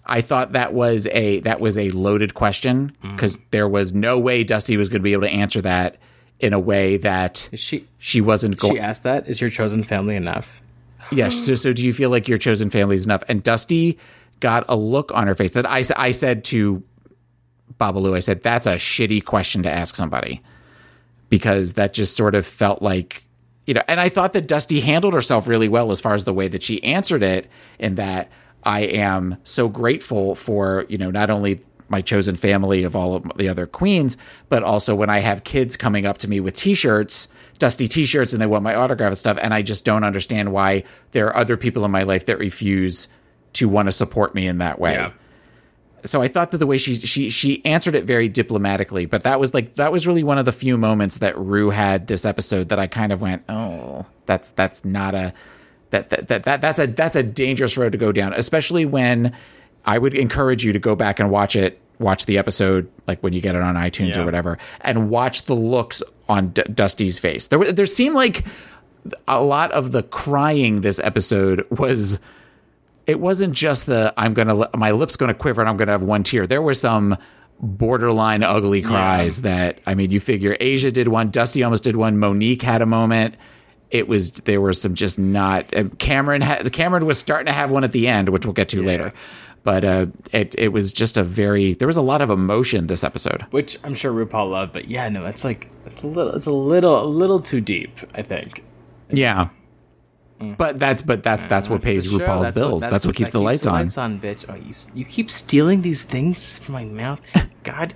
I 0.06 0.20
thought 0.20 0.52
that 0.52 0.72
was 0.74 1.06
a 1.08 1.40
that 1.40 1.60
was 1.60 1.76
a 1.78 1.90
loaded 1.90 2.34
question 2.34 2.92
because 3.02 3.38
there 3.50 3.68
was 3.68 3.92
no 3.92 4.18
way 4.18 4.44
Dusty 4.44 4.76
was 4.76 4.88
going 4.88 5.00
to 5.00 5.04
be 5.04 5.12
able 5.12 5.22
to 5.22 5.30
answer 5.30 5.60
that 5.62 5.96
in 6.40 6.52
a 6.52 6.60
way 6.60 6.96
that 6.98 7.48
She 7.54 7.86
she 7.98 8.20
wasn't 8.20 8.58
going. 8.58 8.74
she 8.74 8.80
asked 8.80 9.02
that. 9.04 9.28
Is 9.28 9.40
your 9.40 9.50
chosen 9.50 9.82
family 9.82 10.14
enough? 10.16 10.60
Yes. 11.10 11.34
So, 11.46 11.54
so 11.54 11.72
do 11.72 11.84
you 11.84 11.92
feel 11.92 12.10
like 12.10 12.28
your 12.28 12.38
chosen 12.38 12.70
family 12.70 12.96
is 12.96 13.04
enough? 13.04 13.22
And 13.28 13.42
Dusty 13.42 13.98
got 14.44 14.66
a 14.68 14.76
look 14.76 15.10
on 15.14 15.26
her 15.26 15.34
face 15.34 15.52
that 15.52 15.64
I, 15.64 15.82
I 15.96 16.10
said 16.10 16.44
to 16.44 16.82
Babalu, 17.80 18.14
I 18.14 18.18
said, 18.18 18.42
that's 18.42 18.66
a 18.66 18.74
shitty 18.74 19.24
question 19.24 19.62
to 19.62 19.72
ask 19.72 19.96
somebody. 19.96 20.42
Because 21.30 21.72
that 21.72 21.94
just 21.94 22.14
sort 22.14 22.34
of 22.34 22.44
felt 22.44 22.82
like, 22.82 23.24
you 23.66 23.72
know, 23.72 23.80
and 23.88 23.98
I 23.98 24.10
thought 24.10 24.34
that 24.34 24.46
Dusty 24.46 24.80
handled 24.80 25.14
herself 25.14 25.48
really 25.48 25.66
well 25.66 25.92
as 25.92 26.00
far 26.02 26.14
as 26.14 26.24
the 26.24 26.34
way 26.34 26.46
that 26.48 26.62
she 26.62 26.84
answered 26.84 27.22
it 27.22 27.48
in 27.78 27.94
that 27.94 28.30
I 28.64 28.80
am 28.82 29.38
so 29.44 29.70
grateful 29.70 30.34
for, 30.34 30.84
you 30.90 30.98
know, 30.98 31.10
not 31.10 31.30
only 31.30 31.62
my 31.88 32.02
chosen 32.02 32.36
family 32.36 32.84
of 32.84 32.94
all 32.94 33.14
of 33.14 33.24
the 33.36 33.48
other 33.48 33.66
queens, 33.66 34.18
but 34.50 34.62
also 34.62 34.94
when 34.94 35.08
I 35.08 35.20
have 35.20 35.44
kids 35.44 35.78
coming 35.78 36.04
up 36.04 36.18
to 36.18 36.28
me 36.28 36.38
with 36.38 36.54
t-shirts, 36.54 37.28
dusty 37.58 37.88
t-shirts 37.88 38.34
and 38.34 38.42
they 38.42 38.46
want 38.46 38.62
my 38.62 38.74
autograph 38.74 39.08
and 39.08 39.18
stuff 39.18 39.38
and 39.40 39.54
I 39.54 39.62
just 39.62 39.86
don't 39.86 40.04
understand 40.04 40.52
why 40.52 40.84
there 41.12 41.28
are 41.28 41.36
other 41.36 41.56
people 41.56 41.86
in 41.86 41.90
my 41.90 42.02
life 42.02 42.26
that 42.26 42.38
refuse 42.38 43.08
to 43.54 43.68
want 43.68 43.86
to 43.88 43.92
support 43.92 44.34
me 44.34 44.46
in 44.46 44.58
that 44.58 44.78
way. 44.78 44.94
So 46.04 46.20
I 46.20 46.28
thought 46.28 46.50
that 46.50 46.58
the 46.58 46.66
way 46.66 46.76
she 46.76 46.96
she 46.96 47.30
she 47.30 47.64
answered 47.64 47.94
it 47.94 48.04
very 48.04 48.28
diplomatically, 48.28 49.06
but 49.06 49.22
that 49.22 49.40
was 49.40 49.54
like 49.54 49.76
that 49.76 49.90
was 49.90 50.06
really 50.06 50.22
one 50.22 50.36
of 50.36 50.44
the 50.44 50.52
few 50.52 50.76
moments 50.76 51.18
that 51.18 51.38
Ru 51.38 51.70
had 51.70 52.06
this 52.08 52.26
episode 52.26 52.68
that 52.68 52.78
I 52.78 52.86
kind 52.86 53.10
of 53.10 53.22
went, 53.22 53.42
"Oh, 53.48 54.04
that's 54.26 54.50
that's 54.50 54.84
not 54.84 55.14
a 55.14 55.32
that 55.90 56.10
that, 56.10 56.28
that, 56.28 56.44
that 56.44 56.60
that's 56.60 56.78
a 56.78 56.86
that's 56.88 57.16
a 57.16 57.22
dangerous 57.22 57.78
road 57.78 57.92
to 57.92 57.98
go 57.98 58.12
down, 58.12 58.34
especially 58.34 58.84
when 58.84 59.32
I 59.86 59.96
would 59.96 60.12
encourage 60.12 60.62
you 60.62 60.74
to 60.74 60.78
go 60.78 60.94
back 60.94 61.20
and 61.20 61.30
watch 61.30 61.56
it, 61.56 61.80
watch 61.98 62.26
the 62.26 62.36
episode 62.36 62.90
like 63.06 63.20
when 63.22 63.32
you 63.32 63.40
get 63.40 63.54
it 63.54 63.62
on 63.62 63.74
iTunes 63.74 64.16
or 64.18 64.24
whatever, 64.26 64.58
and 64.82 65.08
watch 65.08 65.42
the 65.42 65.54
looks 65.54 66.02
on 66.28 66.48
D- 66.48 66.64
Dusty's 66.64 67.18
face. 67.18 67.46
There, 67.46 67.72
there 67.72 67.86
seemed 67.86 68.14
like 68.14 68.44
a 69.26 69.42
lot 69.42 69.72
of 69.72 69.92
the 69.92 70.02
crying 70.02 70.82
this 70.82 70.98
episode 70.98 71.66
was. 71.70 72.18
It 73.06 73.20
wasn't 73.20 73.54
just 73.54 73.86
the 73.86 74.14
I'm 74.16 74.34
gonna 74.34 74.68
my 74.76 74.92
lips 74.92 75.16
gonna 75.16 75.34
quiver 75.34 75.60
and 75.60 75.68
I'm 75.68 75.76
gonna 75.76 75.92
have 75.92 76.02
one 76.02 76.22
tear. 76.22 76.46
There 76.46 76.62
were 76.62 76.74
some 76.74 77.16
borderline 77.60 78.42
ugly 78.42 78.82
cries 78.82 79.42
that 79.42 79.78
I 79.86 79.94
mean, 79.94 80.10
you 80.10 80.20
figure 80.20 80.56
Asia 80.60 80.90
did 80.90 81.08
one, 81.08 81.30
Dusty 81.30 81.62
almost 81.62 81.84
did 81.84 81.96
one, 81.96 82.18
Monique 82.18 82.62
had 82.62 82.82
a 82.82 82.86
moment. 82.86 83.36
It 83.90 84.08
was 84.08 84.32
there 84.32 84.60
were 84.60 84.72
some 84.72 84.94
just 84.94 85.18
not. 85.18 85.68
Kameron 85.68 86.42
had 86.42 86.64
Kameron 86.66 87.04
was 87.04 87.18
starting 87.18 87.46
to 87.46 87.52
have 87.52 87.70
one 87.70 87.84
at 87.84 87.92
the 87.92 88.08
end, 88.08 88.30
which 88.30 88.44
we'll 88.44 88.52
get 88.54 88.68
to 88.70 88.82
later. 88.82 89.12
But 89.62 89.84
uh, 89.84 90.06
it 90.32 90.54
it 90.58 90.68
was 90.68 90.92
just 90.92 91.16
a 91.16 91.22
very 91.22 91.74
there 91.74 91.86
was 91.86 91.96
a 91.96 92.02
lot 92.02 92.20
of 92.20 92.28
emotion 92.28 92.86
this 92.86 93.04
episode. 93.04 93.42
Which 93.50 93.78
I'm 93.84 93.94
sure 93.94 94.12
RuPaul 94.12 94.50
loved, 94.50 94.72
but 94.72 94.88
yeah, 94.88 95.08
no, 95.08 95.24
it's 95.24 95.44
like 95.44 95.68
it's 95.86 96.02
a 96.02 96.06
little, 96.06 96.34
it's 96.34 96.46
a 96.46 96.52
little, 96.52 97.02
a 97.02 97.06
little 97.06 97.40
too 97.40 97.60
deep. 97.60 97.92
I 98.14 98.22
think. 98.22 98.64
Yeah. 99.10 99.48
Mm. 100.40 100.56
But 100.56 100.78
that's 100.78 101.02
but 101.02 101.22
that's 101.22 101.44
that's 101.44 101.68
what 101.68 101.80
pays 101.82 102.06
sure, 102.06 102.18
RuPaul's 102.18 102.42
that's 102.42 102.58
bills. 102.58 102.82
that's, 102.82 103.06
what 103.06 103.14
keeps 103.14 103.30
the 103.30 103.40
lights 103.40 103.66
on. 103.66 103.74
Lights 103.84 103.98
on, 103.98 104.18
bitch. 104.20 104.44
Oh, 104.48 104.54
you, 104.56 104.72
you 104.98 105.04
keep 105.04 105.30
stealing 105.30 105.82
these 105.82 106.02
things 106.02 106.58
from 106.58 106.72
my 106.74 106.84
mouth. 106.84 107.20
God 107.62 107.94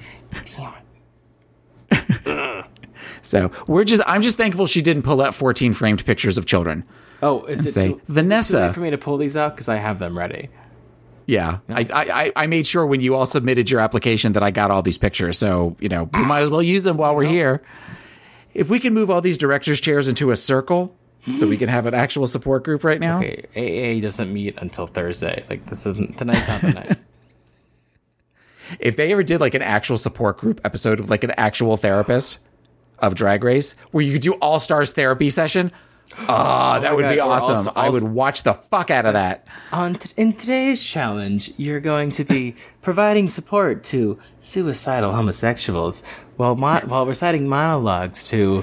damn. 1.91 2.64
So 3.22 3.51
we're 3.66 3.84
just 3.84 4.03
I'm 4.07 4.22
just 4.22 4.36
thankful 4.36 4.66
she 4.66 4.82
didn't 4.82 5.03
pull 5.03 5.20
out 5.20 5.34
14 5.34 5.72
framed 5.72 6.05
pictures 6.05 6.39
of 6.39 6.47
children. 6.47 6.84
Oh, 7.22 7.45
is 7.45 7.64
it 7.64 7.72
say, 7.72 7.89
too, 7.89 8.01
Vanessa. 8.09 8.59
Is 8.59 8.64
it 8.64 8.68
too 8.68 8.74
for 8.74 8.80
me 8.80 8.91
to 8.91 8.99
pull 8.99 9.16
these 9.18 9.36
out 9.36 9.55
because 9.55 9.68
I 9.68 9.76
have 9.76 9.99
them 9.99 10.16
ready. 10.16 10.49
Yeah, 11.26 11.59
I, 11.68 11.80
I 11.82 12.22
I- 12.24 12.32
I 12.36 12.47
made 12.47 12.66
sure 12.66 12.86
when 12.86 13.01
you 13.01 13.14
all 13.14 13.26
submitted 13.26 13.70
your 13.70 13.80
application 13.80 14.32
that 14.32 14.43
I 14.43 14.51
got 14.51 14.70
all 14.70 14.82
these 14.82 14.99
pictures. 14.99 15.39
So 15.39 15.76
you 15.80 15.89
know 15.89 16.05
we 16.12 16.20
might 16.20 16.41
as 16.43 16.51
well 16.51 16.62
use 16.62 16.84
them 16.84 16.97
while 16.97 17.14
we're 17.14 17.24
here. 17.24 17.62
If 18.55 18.68
we 18.70 18.80
can 18.80 18.95
move 18.95 19.11
all 19.11 19.20
these 19.20 19.39
directors' 19.39 19.80
chairs 19.80 20.09
into 20.09 20.30
a 20.30 20.36
circle, 20.36 20.97
so 21.34 21.46
we 21.46 21.56
can 21.56 21.68
have 21.68 21.86
an 21.86 21.94
actual 21.94 22.26
support 22.26 22.64
group 22.64 22.84
right 22.84 23.00
now. 23.00 23.18
Okay, 23.22 23.96
AA 23.98 24.00
doesn't 24.00 24.32
meet 24.32 24.56
until 24.58 24.86
Thursday. 24.86 25.44
Like 25.50 25.66
this 25.66 25.84
isn't 25.86 26.16
tonight's 26.18 26.48
not 26.48 26.60
the 26.62 26.72
night. 26.72 26.98
If 28.80 28.96
they 28.96 29.12
ever 29.12 29.22
did 29.22 29.40
like 29.40 29.54
an 29.54 29.62
actual 29.62 29.96
support 29.96 30.36
group 30.38 30.60
episode 30.64 31.00
with 31.00 31.08
like 31.10 31.24
an 31.24 31.30
actual 31.38 31.76
therapist 31.78 32.38
of 32.98 33.14
Drag 33.14 33.42
Race, 33.42 33.74
where 33.92 34.04
you 34.04 34.12
could 34.12 34.20
do 34.22 34.34
all 34.34 34.60
stars 34.60 34.90
therapy 34.90 35.30
session, 35.30 35.72
ah, 36.18 36.78
that 36.82 36.94
would 36.94 37.02
God, 37.02 37.12
be 37.14 37.18
awesome. 37.20 37.56
also- 37.56 37.72
I 37.74 37.88
would 37.88 38.02
watch 38.02 38.42
the 38.42 38.52
fuck 38.52 38.90
out 38.90 39.06
of 39.06 39.14
that. 39.14 39.46
On 39.72 39.94
t- 39.94 40.10
in 40.18 40.34
today's 40.34 40.82
challenge, 40.82 41.50
you're 41.56 41.80
going 41.80 42.10
to 42.12 42.24
be 42.24 42.56
providing 42.82 43.28
support 43.30 43.84
to 43.84 44.18
suicidal 44.40 45.12
homosexuals 45.12 46.02
while 46.36 46.54
mo- 46.54 46.82
while 46.84 47.06
reciting 47.06 47.48
monologues 47.48 48.22
to 48.24 48.62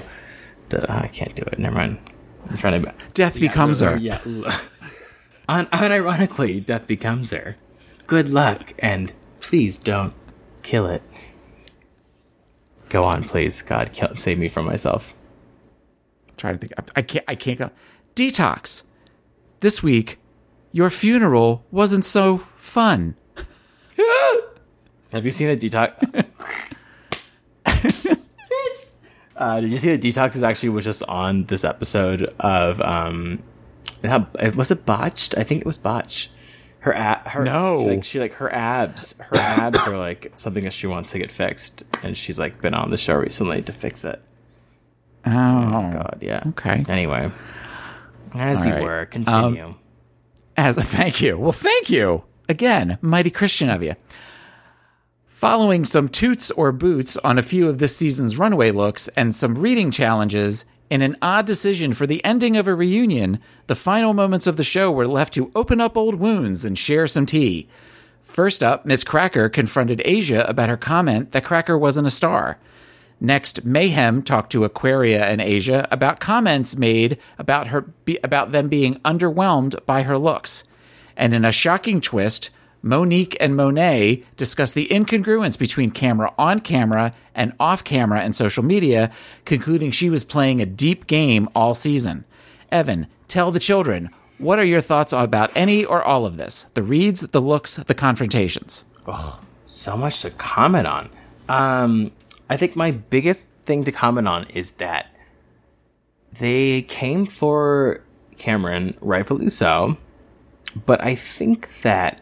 the. 0.68 0.86
I 0.88 1.08
can't 1.08 1.34
do 1.34 1.42
it. 1.42 1.58
Never 1.58 1.74
mind. 1.74 1.98
I'm 2.48 2.56
trying 2.58 2.82
to. 2.82 2.94
Death 3.14 3.38
becomes 3.40 3.80
her. 3.80 3.96
Yeah. 3.96 4.20
Un- 5.48 5.66
unironically, 5.66 6.64
death 6.64 6.86
becomes 6.86 7.30
her. 7.30 7.56
Good 8.06 8.28
luck, 8.30 8.74
and 8.78 9.12
please 9.40 9.78
don't 9.78 10.12
kill 10.62 10.86
it. 10.86 11.02
Go 12.88 13.04
on, 13.04 13.24
please. 13.24 13.62
God, 13.62 13.92
kill, 13.92 14.14
save 14.16 14.38
me 14.38 14.48
from 14.48 14.64
myself. 14.66 15.14
trying 16.36 16.58
to 16.58 16.66
think. 16.66 16.72
I 16.94 17.02
can't. 17.02 17.24
I 17.28 17.34
can't 17.34 17.58
go. 17.58 17.70
Detox. 18.14 18.82
This 19.60 19.82
week, 19.82 20.18
your 20.72 20.90
funeral 20.90 21.64
wasn't 21.70 22.04
so 22.04 22.38
fun. 22.58 23.16
Have 25.12 25.24
you 25.24 25.30
seen 25.30 25.48
a 25.48 25.56
detox? 25.56 26.26
uh, 29.36 29.60
did 29.60 29.70
you 29.70 29.78
see 29.78 29.94
that 29.94 30.00
detox 30.00 30.36
is 30.36 30.42
actually 30.42 30.70
was 30.70 30.84
just 30.84 31.02
on 31.04 31.44
this 31.44 31.64
episode 31.64 32.22
of 32.40 32.80
um, 32.80 33.42
how, 34.04 34.26
was 34.54 34.70
it 34.70 34.84
botched? 34.86 35.36
I 35.36 35.42
think 35.44 35.60
it 35.60 35.66
was 35.66 35.78
botched. 35.78 36.30
Her 36.80 36.94
ab, 36.94 37.26
her 37.28 37.44
No. 37.44 37.80
she, 37.82 37.88
like 37.90 38.04
she 38.04 38.20
like 38.20 38.32
her 38.34 38.52
abs, 38.52 39.14
her 39.18 39.36
abs 39.36 39.78
are 39.80 39.96
like 39.98 40.32
something 40.36 40.64
that 40.64 40.72
she 40.72 40.86
wants 40.86 41.10
to 41.12 41.18
get 41.18 41.32
fixed, 41.32 41.82
and 42.02 42.16
she's 42.16 42.38
like 42.38 42.60
been 42.62 42.74
on 42.74 42.90
the 42.90 42.98
show 42.98 43.14
recently 43.16 43.62
to 43.62 43.72
fix 43.72 44.04
it. 44.04 44.22
Oh, 45.24 45.30
God, 45.92 46.18
yeah. 46.20 46.44
Okay. 46.50 46.84
Anyway, 46.88 47.32
as 48.36 48.60
All 48.60 48.66
you 48.66 48.72
right. 48.74 48.82
were, 48.84 49.06
continue. 49.06 49.74
As 50.56 50.76
a 50.78 50.82
thank 50.84 51.20
you. 51.20 51.36
Well, 51.36 51.50
thank 51.52 51.90
you 51.90 52.22
again, 52.48 52.98
mighty 53.00 53.30
Christian 53.30 53.68
of 53.68 53.82
you. 53.82 53.96
Following 55.36 55.84
some 55.84 56.08
toots 56.08 56.50
or 56.52 56.72
boots 56.72 57.18
on 57.18 57.36
a 57.36 57.42
few 57.42 57.68
of 57.68 57.76
this 57.78 57.94
season's 57.94 58.38
runway 58.38 58.70
looks 58.70 59.08
and 59.08 59.34
some 59.34 59.58
reading 59.58 59.90
challenges, 59.90 60.64
in 60.88 61.02
an 61.02 61.14
odd 61.20 61.44
decision 61.44 61.92
for 61.92 62.06
the 62.06 62.24
ending 62.24 62.56
of 62.56 62.66
a 62.66 62.74
reunion, 62.74 63.38
the 63.66 63.74
final 63.74 64.14
moments 64.14 64.46
of 64.46 64.56
the 64.56 64.64
show 64.64 64.90
were 64.90 65.06
left 65.06 65.34
to 65.34 65.50
open 65.54 65.78
up 65.78 65.94
old 65.94 66.14
wounds 66.14 66.64
and 66.64 66.78
share 66.78 67.06
some 67.06 67.26
tea. 67.26 67.68
First 68.24 68.62
up, 68.62 68.86
Miz 68.86 69.04
Cracker 69.04 69.50
confronted 69.50 70.00
Asia 70.06 70.42
about 70.48 70.70
her 70.70 70.76
comment 70.78 71.32
that 71.32 71.44
Cracker 71.44 71.76
wasn't 71.76 72.06
a 72.06 72.10
star. 72.10 72.56
Next, 73.20 73.62
Mayhem 73.62 74.22
talked 74.22 74.52
to 74.52 74.64
Aquaria 74.64 75.26
and 75.26 75.42
Asia 75.42 75.86
about 75.90 76.18
comments 76.18 76.76
made 76.76 77.18
about 77.38 77.66
her 77.66 77.84
about 78.24 78.52
them 78.52 78.68
being 78.70 79.00
underwhelmed 79.00 79.84
by 79.84 80.04
her 80.04 80.16
looks. 80.16 80.64
And 81.14 81.34
in 81.34 81.44
a 81.44 81.52
shocking 81.52 82.00
twist, 82.00 82.48
Monique 82.82 83.36
and 83.40 83.56
Monet 83.56 84.22
discussed 84.36 84.74
the 84.74 84.88
incongruence 84.88 85.58
between 85.58 85.90
camera 85.90 86.32
on 86.38 86.60
camera 86.60 87.14
and 87.34 87.52
off 87.58 87.82
camera 87.82 88.20
and 88.20 88.34
social 88.34 88.62
media, 88.62 89.10
concluding 89.44 89.90
she 89.90 90.10
was 90.10 90.24
playing 90.24 90.60
a 90.60 90.66
deep 90.66 91.06
game 91.06 91.48
all 91.54 91.74
season. 91.74 92.24
Evan, 92.70 93.06
tell 93.28 93.50
the 93.50 93.60
children, 93.60 94.10
what 94.38 94.58
are 94.58 94.64
your 94.64 94.80
thoughts 94.80 95.12
about 95.12 95.56
any 95.56 95.84
or 95.84 96.02
all 96.02 96.26
of 96.26 96.36
this? 96.36 96.66
The 96.74 96.82
reads, 96.82 97.22
the 97.22 97.40
looks, 97.40 97.76
the 97.76 97.94
confrontations. 97.94 98.84
Oh, 99.06 99.40
so 99.66 99.96
much 99.96 100.22
to 100.22 100.30
comment 100.30 100.86
on. 100.86 101.10
Um, 101.48 102.12
I 102.48 102.56
think 102.56 102.76
my 102.76 102.90
biggest 102.90 103.50
thing 103.64 103.84
to 103.84 103.92
comment 103.92 104.28
on 104.28 104.44
is 104.50 104.72
that 104.72 105.14
they 106.38 106.82
came 106.82 107.26
for 107.26 108.02
Kameron, 108.36 108.96
rightfully 109.00 109.48
so. 109.48 109.96
But 110.84 111.02
I 111.02 111.14
think 111.14 111.82
that 111.82 112.20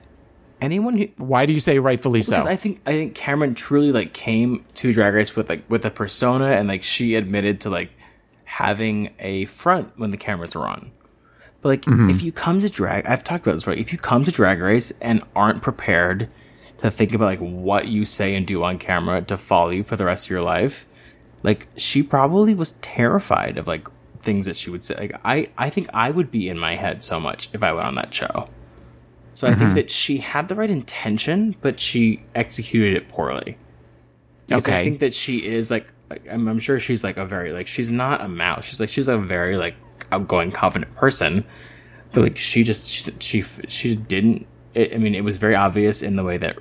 anyone 0.64 0.96
who 0.96 1.08
Why 1.16 1.46
do 1.46 1.52
you 1.52 1.60
say 1.60 1.78
rightfully 1.78 2.22
so? 2.22 2.38
I 2.38 2.56
think 2.56 2.80
I 2.86 2.92
think 2.92 3.16
Kameron 3.16 3.54
truly 3.54 3.92
like 3.92 4.12
came 4.12 4.64
to 4.74 4.92
Drag 4.92 5.14
Race 5.14 5.36
with 5.36 5.48
like 5.48 5.68
with 5.68 5.84
a 5.84 5.90
persona 5.90 6.46
and 6.46 6.68
like 6.68 6.82
she 6.82 7.14
admitted 7.14 7.60
to 7.62 7.70
like 7.70 7.90
having 8.44 9.14
a 9.18 9.44
front 9.46 9.92
when 9.98 10.10
the 10.10 10.16
cameras 10.16 10.54
were 10.54 10.66
on. 10.66 10.90
But 11.60 11.68
like 11.68 11.82
mm-hmm. 11.82 12.10
if 12.10 12.22
you 12.22 12.32
come 12.32 12.60
to 12.60 12.68
drag 12.68 13.06
I've 13.06 13.24
talked 13.24 13.46
about 13.46 13.54
this 13.54 13.66
right, 13.66 13.78
if 13.78 13.92
you 13.92 13.98
come 13.98 14.24
to 14.24 14.30
Drag 14.30 14.60
Race 14.60 14.92
and 15.00 15.22
aren't 15.34 15.62
prepared 15.62 16.28
to 16.82 16.90
think 16.90 17.14
about 17.14 17.26
like 17.26 17.38
what 17.38 17.88
you 17.88 18.04
say 18.04 18.34
and 18.34 18.46
do 18.46 18.62
on 18.64 18.78
camera 18.78 19.22
to 19.22 19.36
follow 19.36 19.70
you 19.70 19.84
for 19.84 19.96
the 19.96 20.04
rest 20.04 20.26
of 20.26 20.30
your 20.30 20.42
life, 20.42 20.86
like 21.42 21.68
she 21.76 22.02
probably 22.02 22.54
was 22.54 22.72
terrified 22.82 23.58
of 23.58 23.66
like 23.66 23.88
things 24.18 24.46
that 24.46 24.56
she 24.56 24.70
would 24.70 24.84
say. 24.84 24.94
Like 24.94 25.20
I 25.24 25.46
I 25.56 25.70
think 25.70 25.88
I 25.94 26.10
would 26.10 26.30
be 26.30 26.48
in 26.48 26.58
my 26.58 26.76
head 26.76 27.02
so 27.02 27.20
much 27.20 27.48
if 27.52 27.62
I 27.62 27.72
went 27.72 27.86
on 27.86 27.94
that 27.94 28.12
show. 28.12 28.48
So 29.34 29.48
I 29.48 29.54
think 29.54 29.74
that 29.74 29.90
she 29.90 30.18
had 30.18 30.48
the 30.48 30.54
right 30.54 30.70
intention, 30.70 31.56
but 31.60 31.80
she 31.80 32.22
executed 32.34 32.96
it 32.96 33.08
poorly. 33.08 33.56
Because 34.46 34.68
I 34.68 34.84
think 34.84 35.00
that 35.00 35.12
she 35.12 35.44
is 35.44 35.70
like 35.70 35.88
I'm, 36.30 36.48
I'm 36.48 36.58
sure 36.58 36.78
she's 36.78 37.02
like 37.02 37.16
a 37.16 37.26
very 37.26 37.52
like 37.52 37.66
she's 37.66 37.90
not 37.90 38.20
a 38.20 38.28
mouse. 38.28 38.64
She's 38.64 38.80
like 38.80 38.88
she's 38.88 39.08
a 39.08 39.18
very 39.18 39.56
like 39.56 39.74
outgoing, 40.12 40.50
confident 40.50 40.94
person. 40.94 41.44
But 42.12 42.22
like 42.22 42.38
she 42.38 42.62
just 42.62 42.88
she 42.88 43.10
she 43.18 43.42
she 43.68 43.96
didn't. 43.96 44.46
It, 44.74 44.94
I 44.94 44.98
mean, 44.98 45.14
it 45.14 45.22
was 45.22 45.36
very 45.38 45.54
obvious 45.54 46.02
in 46.02 46.16
the 46.16 46.24
way 46.24 46.36
that 46.38 46.58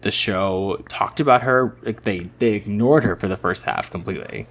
the 0.00 0.10
show 0.10 0.82
talked 0.88 1.20
about 1.20 1.42
her. 1.42 1.76
Like 1.82 2.02
they 2.02 2.30
they 2.38 2.52
ignored 2.54 3.04
her 3.04 3.16
for 3.16 3.28
the 3.28 3.36
first 3.36 3.64
half 3.64 3.90
completely. 3.90 4.46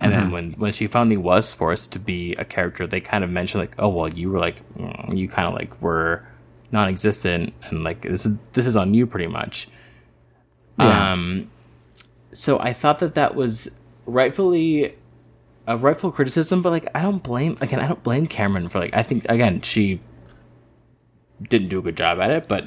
And 0.00 0.12
then 0.12 0.32
when 0.32 0.52
when 0.54 0.72
she 0.72 0.88
finally 0.88 1.16
was 1.16 1.52
forced 1.52 1.92
to 1.92 2.00
be 2.00 2.34
a 2.34 2.44
character, 2.44 2.88
they 2.88 3.00
kind 3.00 3.22
of 3.22 3.30
mentioned 3.30 3.60
like, 3.60 3.74
oh 3.78 3.88
well, 3.88 4.08
you 4.08 4.30
were 4.30 4.40
like 4.40 4.56
mm, 4.74 5.16
you 5.16 5.28
kind 5.28 5.46
of 5.46 5.54
like 5.54 5.80
were 5.80 6.26
non-existent, 6.72 7.52
and 7.64 7.84
like 7.84 8.02
this 8.02 8.26
is 8.26 8.36
this 8.54 8.66
is 8.66 8.76
on 8.76 8.94
you 8.94 9.06
pretty 9.06 9.28
much. 9.28 9.68
Yeah. 10.78 11.12
Um, 11.12 11.50
so 12.32 12.58
I 12.58 12.72
thought 12.72 12.98
that 13.00 13.14
that 13.14 13.34
was 13.34 13.78
rightfully 14.06 14.94
a 15.66 15.76
rightful 15.76 16.10
criticism, 16.10 16.62
but 16.62 16.70
like 16.70 16.88
I 16.94 17.02
don't 17.02 17.22
blame 17.22 17.56
again. 17.60 17.80
I 17.80 17.86
don't 17.86 18.02
blame 18.02 18.26
Kameron 18.26 18.70
for 18.70 18.78
like 18.78 18.94
I 18.94 19.02
think 19.02 19.26
again 19.28 19.60
she 19.60 20.00
didn't 21.48 21.68
do 21.68 21.78
a 21.78 21.82
good 21.82 21.96
job 21.96 22.20
at 22.20 22.30
it, 22.30 22.48
but 22.48 22.66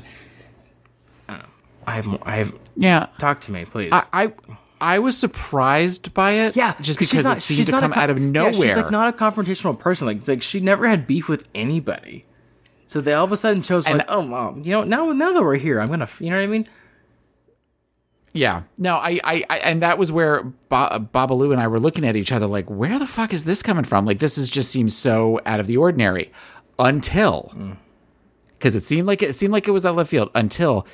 uh, 1.28 1.42
i 1.88 1.96
have 1.96 2.06
more, 2.06 2.20
I 2.24 2.38
have 2.38 2.54
yeah. 2.76 3.08
talk 3.18 3.42
to 3.42 3.52
me, 3.52 3.66
please. 3.66 3.90
I, 3.92 4.04
I 4.14 4.34
I 4.80 5.00
was 5.00 5.18
surprised 5.18 6.14
by 6.14 6.32
it. 6.32 6.56
yeah, 6.56 6.76
just 6.82 7.00
because 7.00 7.24
not- 7.24 7.38
it 7.38 7.42
seemed 7.42 7.58
she's 7.58 7.66
to 7.68 7.72
come 7.72 7.94
out 7.94 8.10
of 8.10 8.20
yeah, 8.20 8.52
she's 8.52 8.76
like 8.76 8.92
not 8.92 9.14
a 9.14 9.18
confrontational 9.18 9.78
person. 9.78 10.08
Like 10.08 10.28
like 10.28 10.44
she 10.44 10.60
never 10.60 10.88
had 10.88 11.08
beef 11.08 11.28
with 11.28 11.48
anybody. 11.56 12.24
So 12.96 13.02
they 13.02 13.12
all 13.12 13.26
of 13.26 13.32
a 13.34 13.36
sudden 13.36 13.62
chose 13.62 13.86
And- 13.86 13.98
like, 13.98 14.08
oh 14.10 14.26
well, 14.26 14.58
you 14.62 14.72
know, 14.72 14.86
now 14.86 15.12
now 15.12 15.34
that 15.34 15.44
we're 15.44 15.58
here, 15.58 15.82
I'm 15.82 15.90
gonna, 15.90 16.08
you 16.22 16.30
know 16.30 16.38
what 16.38 16.44
I 16.44 16.48
mean? 16.48 16.66
Yeah. 18.32 18.62
No, 18.78 18.96
I, 18.96 19.20
I, 19.22 19.44
I 19.50 19.58
and 19.58 19.82
that 19.82 19.98
was 19.98 20.14
where 20.14 20.44
ba- 20.70 21.06
Babalu 21.14 21.52
and 21.52 21.60
I 21.60 21.68
were 21.68 21.82
looking 21.82 22.06
at 22.06 22.16
each 22.16 22.32
other 22.32 22.48
like, 22.48 22.70
where 22.70 22.98
the 22.98 23.06
fuck 23.06 23.34
is 23.34 23.44
this 23.44 23.62
coming 23.62 23.84
from? 23.84 24.06
Like, 24.06 24.20
this 24.20 24.38
is 24.38 24.50
just 24.50 24.72
seems 24.72 24.96
so 24.96 25.42
out 25.46 25.60
of 25.60 25.68
the 25.68 25.76
ordinary 25.76 26.32
until 26.80 27.50
hmm. 27.52 27.74
because 28.58 28.78
it 28.78 28.84
seemed 28.86 29.08
like 29.08 29.22
it 29.22 29.34
seemed 29.34 29.52
like 29.52 29.68
it 29.68 29.72
was 29.72 29.86
out 29.86 29.90
of 29.90 29.98
left 29.98 30.12
field 30.12 30.32
until 30.34 30.88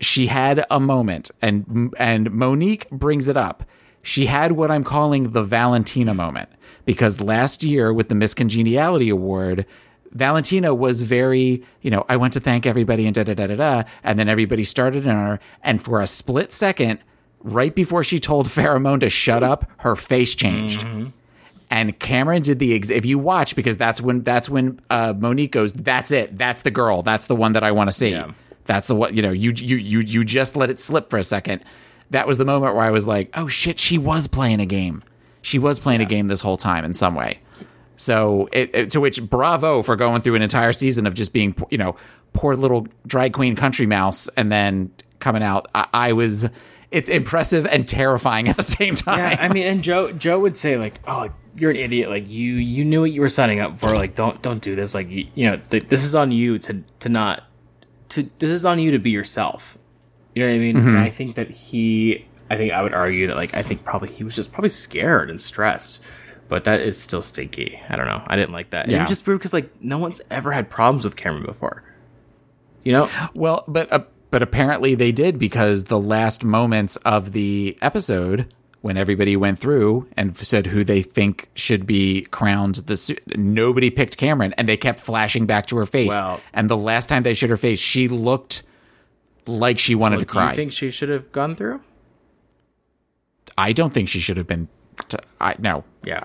she 0.00 0.28
had 0.28 0.64
a 0.70 0.80
moment 0.80 1.30
and 1.42 1.92
and 1.98 2.30
Monique 2.30 2.88
brings 2.88 3.28
it 3.28 3.36
up. 3.36 3.62
She 4.00 4.24
had 4.24 4.52
what 4.52 4.70
I'm 4.70 4.84
calling 4.84 5.32
the 5.32 5.42
Valentina 5.42 6.14
moment 6.14 6.48
because 6.86 7.20
last 7.20 7.62
year 7.62 7.92
with 7.92 8.08
the 8.08 8.14
Miss 8.14 8.32
Congeniality 8.32 9.10
Award, 9.10 9.66
Valentina 10.14 10.74
was 10.74 11.02
very, 11.02 11.62
you 11.82 11.90
know, 11.90 12.04
I 12.08 12.16
want 12.16 12.32
to 12.34 12.40
thank 12.40 12.66
everybody 12.66 13.06
and 13.06 13.14
da 13.14 13.24
da 13.24 13.34
da 13.34 13.46
da 13.48 13.56
da, 13.56 13.82
and 14.04 14.18
then 14.18 14.28
everybody 14.28 14.64
started 14.64 15.06
on 15.06 15.14
her, 15.14 15.40
and 15.62 15.82
for 15.82 16.00
a 16.00 16.06
split 16.06 16.52
second, 16.52 17.00
right 17.40 17.74
before 17.74 18.04
she 18.04 18.18
told 18.20 18.48
Farrah 18.48 18.80
Moan 18.80 19.00
to 19.00 19.10
shut 19.10 19.42
up, 19.42 19.68
her 19.78 19.96
face 19.96 20.34
changed. 20.34 20.86
And 21.70 21.98
Kameron 21.98 22.42
did 22.44 22.60
the 22.60 22.74
ex- 22.74 22.90
if 22.90 23.04
you 23.04 23.18
watch 23.18 23.56
because 23.56 23.76
that's 23.76 24.00
when 24.00 24.22
that's 24.22 24.48
when 24.48 24.80
uh, 24.90 25.14
Monique 25.16 25.50
goes 25.50 25.72
that's 25.72 26.10
it. 26.12 26.38
That's 26.38 26.62
the 26.62 26.70
girl. 26.70 27.02
That's 27.02 27.26
the 27.26 27.34
one 27.34 27.52
that 27.54 27.64
I 27.64 27.72
want 27.72 27.90
to 27.90 27.96
see. 27.96 28.10
Yeah. 28.10 28.32
that's 28.66 28.86
the 28.86 28.94
what 28.94 29.14
you 29.14 29.22
know 29.22 29.32
you 29.32 29.50
you 29.56 29.76
you 29.76 30.00
you 30.00 30.24
just 30.24 30.54
let 30.54 30.70
it 30.70 30.78
slip 30.78 31.10
for 31.10 31.18
a 31.18 31.24
second. 31.24 31.64
That 32.10 32.28
was 32.28 32.38
the 32.38 32.44
moment 32.44 32.76
where 32.76 32.84
I 32.84 32.90
was 32.90 33.06
like 33.06 33.30
oh 33.34 33.48
shit 33.48 33.80
she 33.80 33.98
was 33.98 34.28
playing 34.28 34.60
a 34.60 34.66
game. 34.66 35.02
She 35.42 35.58
was 35.58 35.80
playing 35.80 36.00
a 36.00 36.04
game 36.04 36.28
this 36.28 36.42
whole 36.42 36.56
time 36.56 36.84
in 36.84 36.94
some 36.94 37.14
way 37.16 37.40
so 37.96 38.48
it, 38.52 38.70
it- 38.74 38.90
to 38.90 39.00
which 39.00 39.22
bravo 39.22 39.82
for 39.82 39.96
going 39.96 40.20
through 40.20 40.34
an 40.34 40.42
entire 40.42 40.72
season 40.72 41.06
of 41.06 41.14
just 41.14 41.32
being 41.32 41.54
you 41.70 41.78
know 41.78 41.96
poor 42.32 42.56
little 42.56 42.86
drag 43.06 43.32
queen 43.32 43.54
country 43.56 43.86
mouse 43.86 44.28
and 44.36 44.50
then 44.50 44.90
coming 45.20 45.42
out 45.42 45.66
I, 45.74 45.86
I 45.92 46.12
was 46.12 46.48
it's 46.90 47.08
impressive 47.08 47.66
and 47.66 47.86
terrifying 47.86 48.48
at 48.48 48.56
the 48.56 48.62
same 48.62 48.94
time 48.94 49.18
Yeah, 49.18 49.36
I 49.40 49.48
mean, 49.48 49.66
and 49.66 49.82
Joe 49.82 50.12
Joe 50.12 50.38
would 50.38 50.56
say 50.56 50.76
like, 50.76 51.00
"Oh, 51.08 51.28
you're 51.56 51.70
an 51.70 51.76
idiot. 51.76 52.08
Like 52.08 52.28
you 52.28 52.54
you 52.54 52.84
knew 52.84 53.00
what 53.00 53.12
you 53.12 53.20
were 53.20 53.28
signing 53.28 53.60
up 53.60 53.78
for. 53.78 53.94
Like 53.94 54.14
don't 54.14 54.40
don't 54.42 54.62
do 54.62 54.74
this. 54.74 54.94
Like 54.94 55.08
you, 55.08 55.26
you 55.34 55.46
know, 55.46 55.56
th- 55.56 55.88
this 55.88 56.04
is 56.04 56.14
on 56.14 56.32
you 56.32 56.58
to 56.58 56.84
to 57.00 57.08
not 57.08 57.44
to 58.10 58.28
this 58.38 58.50
is 58.50 58.64
on 58.64 58.78
you 58.78 58.90
to 58.92 58.98
be 58.98 59.10
yourself. 59.10 59.78
You 60.34 60.42
know 60.42 60.48
what 60.48 60.56
I 60.56 60.58
mean? 60.58 60.76
And 60.76 60.86
mm-hmm. 60.86 60.96
I 60.98 61.10
think 61.10 61.36
that 61.36 61.48
he, 61.50 62.26
I 62.50 62.56
think 62.56 62.72
I 62.72 62.82
would 62.82 62.94
argue 62.94 63.28
that 63.28 63.36
like 63.36 63.54
I 63.54 63.62
think 63.62 63.84
probably 63.84 64.10
he 64.10 64.24
was 64.24 64.34
just 64.34 64.52
probably 64.52 64.68
scared 64.68 65.30
and 65.30 65.40
stressed. 65.40 66.02
But 66.48 66.64
that 66.64 66.80
is 66.80 67.00
still 67.00 67.22
stinky. 67.22 67.80
I 67.88 67.96
don't 67.96 68.06
know. 68.06 68.22
I 68.26 68.36
didn't 68.36 68.52
like 68.52 68.70
that. 68.70 68.88
It 68.88 68.92
Yeah. 68.92 69.00
was 69.00 69.08
just 69.08 69.26
weird 69.26 69.38
because 69.38 69.52
like 69.52 69.66
no 69.82 69.98
one's 69.98 70.20
ever 70.30 70.52
had 70.52 70.68
problems 70.70 71.04
with 71.04 71.16
Kameron 71.16 71.44
before. 71.46 71.82
You 72.84 72.92
know? 72.92 73.10
Well, 73.34 73.64
but 73.66 73.90
uh, 73.92 74.04
but 74.30 74.42
apparently 74.42 74.94
they 74.94 75.10
did 75.12 75.38
because 75.38 75.84
the 75.84 75.98
last 75.98 76.44
moments 76.44 76.96
of 76.96 77.32
the 77.32 77.78
episode, 77.80 78.52
when 78.82 78.96
everybody 78.98 79.36
went 79.36 79.58
through 79.58 80.06
and 80.18 80.36
said 80.36 80.66
who 80.66 80.84
they 80.84 81.00
think 81.00 81.48
should 81.54 81.86
be 81.86 82.22
crowned, 82.30 82.74
the 82.74 82.96
su- 82.98 83.16
nobody 83.36 83.88
picked 83.88 84.18
Kameron, 84.18 84.52
and 84.58 84.68
they 84.68 84.76
kept 84.76 85.00
flashing 85.00 85.46
back 85.46 85.66
to 85.68 85.76
her 85.78 85.86
face. 85.86 86.10
Well- 86.10 86.40
and 86.52 86.68
the 86.68 86.76
last 86.76 87.08
time 87.08 87.22
they 87.22 87.32
showed 87.34 87.48
her 87.50 87.56
face, 87.56 87.78
she 87.78 88.06
looked 88.08 88.64
like 89.46 89.78
she 89.78 89.94
wanted 89.94 90.16
to 90.18 90.24
Do 90.26 90.32
cry. 90.32 90.50
you 90.50 90.56
think 90.56 90.72
she 90.72 90.90
should 90.90 91.08
have 91.08 91.32
gone 91.32 91.54
through? 91.54 91.80
I 93.56 93.72
don't 93.72 93.92
think 93.92 94.08
she 94.08 94.20
should 94.20 94.36
have 94.36 94.46
been. 94.46 94.68
T- 95.08 95.18
I 95.40 95.54
no. 95.58 95.84
Yeah. 96.04 96.24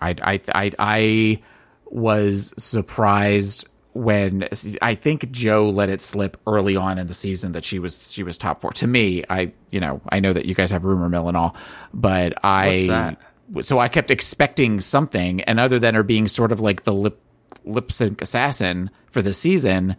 I 0.00 0.14
I 0.22 0.40
I 0.54 0.72
I 0.78 1.42
was 1.86 2.52
surprised 2.58 3.68
when 3.92 4.46
I 4.82 4.94
think 4.94 5.30
Joe 5.30 5.68
let 5.68 5.88
it 5.88 6.02
slip 6.02 6.36
early 6.46 6.76
on 6.76 6.98
in 6.98 7.06
the 7.06 7.14
season 7.14 7.52
that 7.52 7.64
she 7.64 7.78
was 7.78 8.12
she 8.12 8.22
was 8.22 8.36
top 8.36 8.60
four. 8.60 8.72
To 8.72 8.86
me, 8.86 9.24
I 9.30 9.52
you 9.70 9.80
know 9.80 10.00
I 10.10 10.20
know 10.20 10.32
that 10.32 10.44
you 10.44 10.54
guys 10.54 10.70
have 10.70 10.84
rumor 10.84 11.08
mill 11.08 11.28
and 11.28 11.36
all, 11.36 11.56
but 11.94 12.34
I 12.44 13.16
so 13.60 13.78
I 13.78 13.88
kept 13.88 14.10
expecting 14.10 14.80
something, 14.80 15.40
and 15.42 15.58
other 15.58 15.78
than 15.78 15.94
her 15.94 16.02
being 16.02 16.28
sort 16.28 16.52
of 16.52 16.60
like 16.60 16.84
the 16.84 16.92
lip 16.92 17.20
lip 17.64 17.90
sync 17.90 18.20
assassin 18.20 18.90
for 19.10 19.22
the 19.22 19.32
season, 19.32 19.96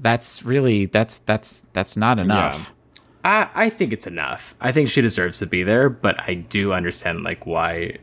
that's 0.00 0.44
really 0.44 0.86
that's 0.86 1.18
that's 1.20 1.62
that's 1.72 1.96
not 1.96 2.18
enough. 2.18 2.73
I, 3.24 3.48
I 3.54 3.70
think 3.70 3.92
it's 3.92 4.06
enough. 4.06 4.54
I 4.60 4.70
think 4.70 4.88
she 4.90 5.00
deserves 5.00 5.38
to 5.38 5.46
be 5.46 5.62
there, 5.62 5.88
but 5.88 6.20
I 6.20 6.34
do 6.34 6.72
understand 6.72 7.24
like 7.24 7.46
why. 7.46 7.96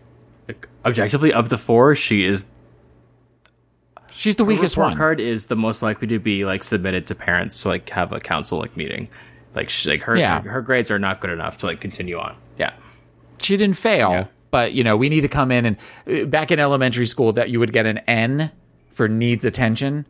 Like, 0.48 0.68
objectively, 0.84 1.32
of 1.32 1.50
the 1.50 1.58
four, 1.58 1.94
she 1.96 2.26
is 2.26 2.46
She's 4.14 4.36
the 4.36 4.46
weakest 4.46 4.78
one. 4.78 4.96
card 4.98 5.20
is 5.20 5.46
the 5.46 5.56
most 5.56 5.82
likely 5.82 6.08
to 6.10 6.20
be 6.20 6.44
like 6.46 6.64
submitted 6.64 7.08
to 7.08 7.16
parents 7.16 7.62
to 7.64 7.70
like 7.70 7.90
have 7.90 8.12
a 8.12 8.20
council 8.20 8.60
like 8.60 8.76
meeting. 8.78 9.08
Like 9.56 9.70
she, 9.70 9.90
like 9.90 10.02
her 10.04 10.18
Yeah. 10.18 10.42
her 10.42 10.62
grades 10.62 10.92
are 10.92 11.00
not 11.00 11.22
good 11.22 11.30
enough 11.32 11.58
to 11.58 11.66
like 11.68 11.80
continue 11.82 12.18
on. 12.20 12.36
Yeah. 12.58 12.74
she 13.40 13.58
didn't 13.58 13.78
fail, 13.78 14.12
Yeah. 14.12 14.26
but 14.52 14.74
you 14.74 14.84
know, 14.84 14.96
we 14.98 15.10
need 15.10 15.22
to 15.22 15.28
come 15.28 15.52
in 15.52 15.66
and 15.66 15.78
uh, 16.08 16.26
back 16.26 16.52
in 16.52 16.60
elementary 16.60 17.08
school 17.08 17.34
that 17.34 17.50
you 17.50 17.60
would 17.60 17.74
get 17.74 17.86
an 17.88 17.98
N 18.00 18.52
for 18.92 19.08
needs 19.08 19.46
attention. 19.46 20.06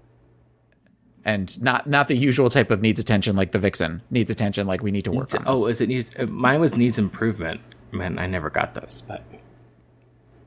And 1.24 1.62
not 1.62 1.88
not 1.88 2.08
the 2.08 2.16
usual 2.16 2.50
type 2.50 2.72
of 2.72 2.82
needs 2.82 3.00
attention 3.00 3.36
like 3.36 3.52
the 3.52 3.60
vixen 3.60 4.02
needs 4.10 4.32
attention 4.32 4.66
like 4.66 4.82
we 4.82 4.92
need 4.92 5.06
to 5.06 5.12
work 5.12 5.34
on. 5.36 5.44
Oh, 5.46 5.68
is 5.68 5.80
it 5.80 5.88
needs? 5.88 6.10
uh, 6.18 6.26
Mine 6.28 6.60
was 6.60 6.76
needs 6.76 6.98
improvement. 6.98 7.62
Man, 7.92 8.18
I 8.18 8.26
never 8.26 8.50
got 8.50 8.74
those, 8.74 9.04
but 9.08 9.24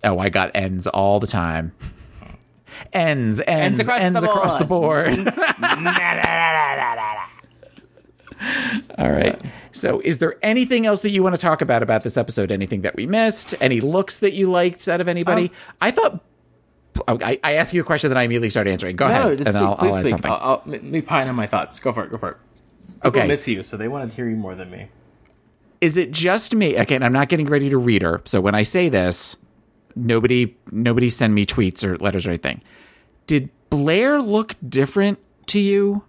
oh, 0.02 0.18
I 0.18 0.30
got 0.30 0.50
ends 0.54 0.86
all 0.88 1.20
the 1.20 1.26
time. 1.26 1.72
ends 2.92 3.40
ends 3.46 3.80
ends 3.80 4.22
across 4.22 4.24
across, 4.24 4.56
the 4.56 4.64
the 4.64 4.68
board. 4.68 5.18
all 8.98 9.10
right. 9.10 9.40
So, 9.72 10.00
is 10.00 10.18
there 10.18 10.36
anything 10.42 10.86
else 10.86 11.02
that 11.02 11.10
you 11.10 11.22
want 11.22 11.34
to 11.34 11.40
talk 11.40 11.62
about 11.62 11.82
about 11.82 12.02
this 12.02 12.16
episode? 12.16 12.50
Anything 12.50 12.82
that 12.82 12.96
we 12.96 13.06
missed? 13.06 13.54
Any 13.60 13.80
looks 13.80 14.20
that 14.20 14.32
you 14.32 14.50
liked 14.50 14.88
out 14.88 15.00
of 15.00 15.08
anybody? 15.08 15.50
I 15.80 15.90
thought. 15.90 16.22
I, 17.08 17.38
I 17.42 17.52
asked 17.54 17.74
you 17.74 17.80
a 17.80 17.84
question 17.84 18.10
that 18.10 18.16
I 18.16 18.22
immediately 18.22 18.50
start 18.50 18.66
answering. 18.68 18.96
Go 18.96 19.06
ahead, 19.06 19.38
just 19.38 19.48
and 19.48 19.56
speak, 19.56 19.62
I'll, 19.68 19.76
please 19.76 19.90
I'll 19.92 19.96
add 19.96 20.00
speak. 20.02 20.10
something. 20.10 20.30
I'll, 20.30 20.38
I'll, 20.40 20.62
let 20.66 20.82
me 20.82 21.02
pine 21.02 21.28
on 21.28 21.34
my 21.34 21.46
thoughts. 21.46 21.78
Go 21.80 21.92
for 21.92 22.04
it. 22.04 22.12
Go 22.12 22.18
for 22.18 22.30
it. 22.30 22.36
People 23.02 23.08
Okay. 23.20 23.26
miss 23.28 23.46
you, 23.48 23.62
so 23.62 23.76
they 23.76 23.88
want 23.88 24.08
to 24.08 24.14
hear 24.14 24.28
you 24.28 24.36
more 24.36 24.54
than 24.54 24.70
me. 24.70 24.88
is 25.80 25.96
it 25.96 26.10
just 26.10 26.54
me? 26.54 26.74
Again, 26.76 27.02
I'm 27.02 27.12
not 27.12 27.28
getting 27.28 27.46
ready 27.46 27.68
to 27.70 27.76
read 27.78 28.02
her. 28.02 28.22
So 28.24 28.40
when 28.40 28.54
I 28.54 28.62
say 28.62 28.88
this, 28.88 29.36
Nobody 29.96 30.56
nobody 30.72 31.08
send 31.08 31.36
me 31.36 31.46
tweets 31.46 31.84
or 31.84 31.96
letters 31.98 32.26
or 32.26 32.30
anything. 32.30 32.62
Did 33.28 33.48
Blair 33.70 34.20
look 34.20 34.56
different 34.68 35.20
to 35.46 35.60
you? 35.60 36.02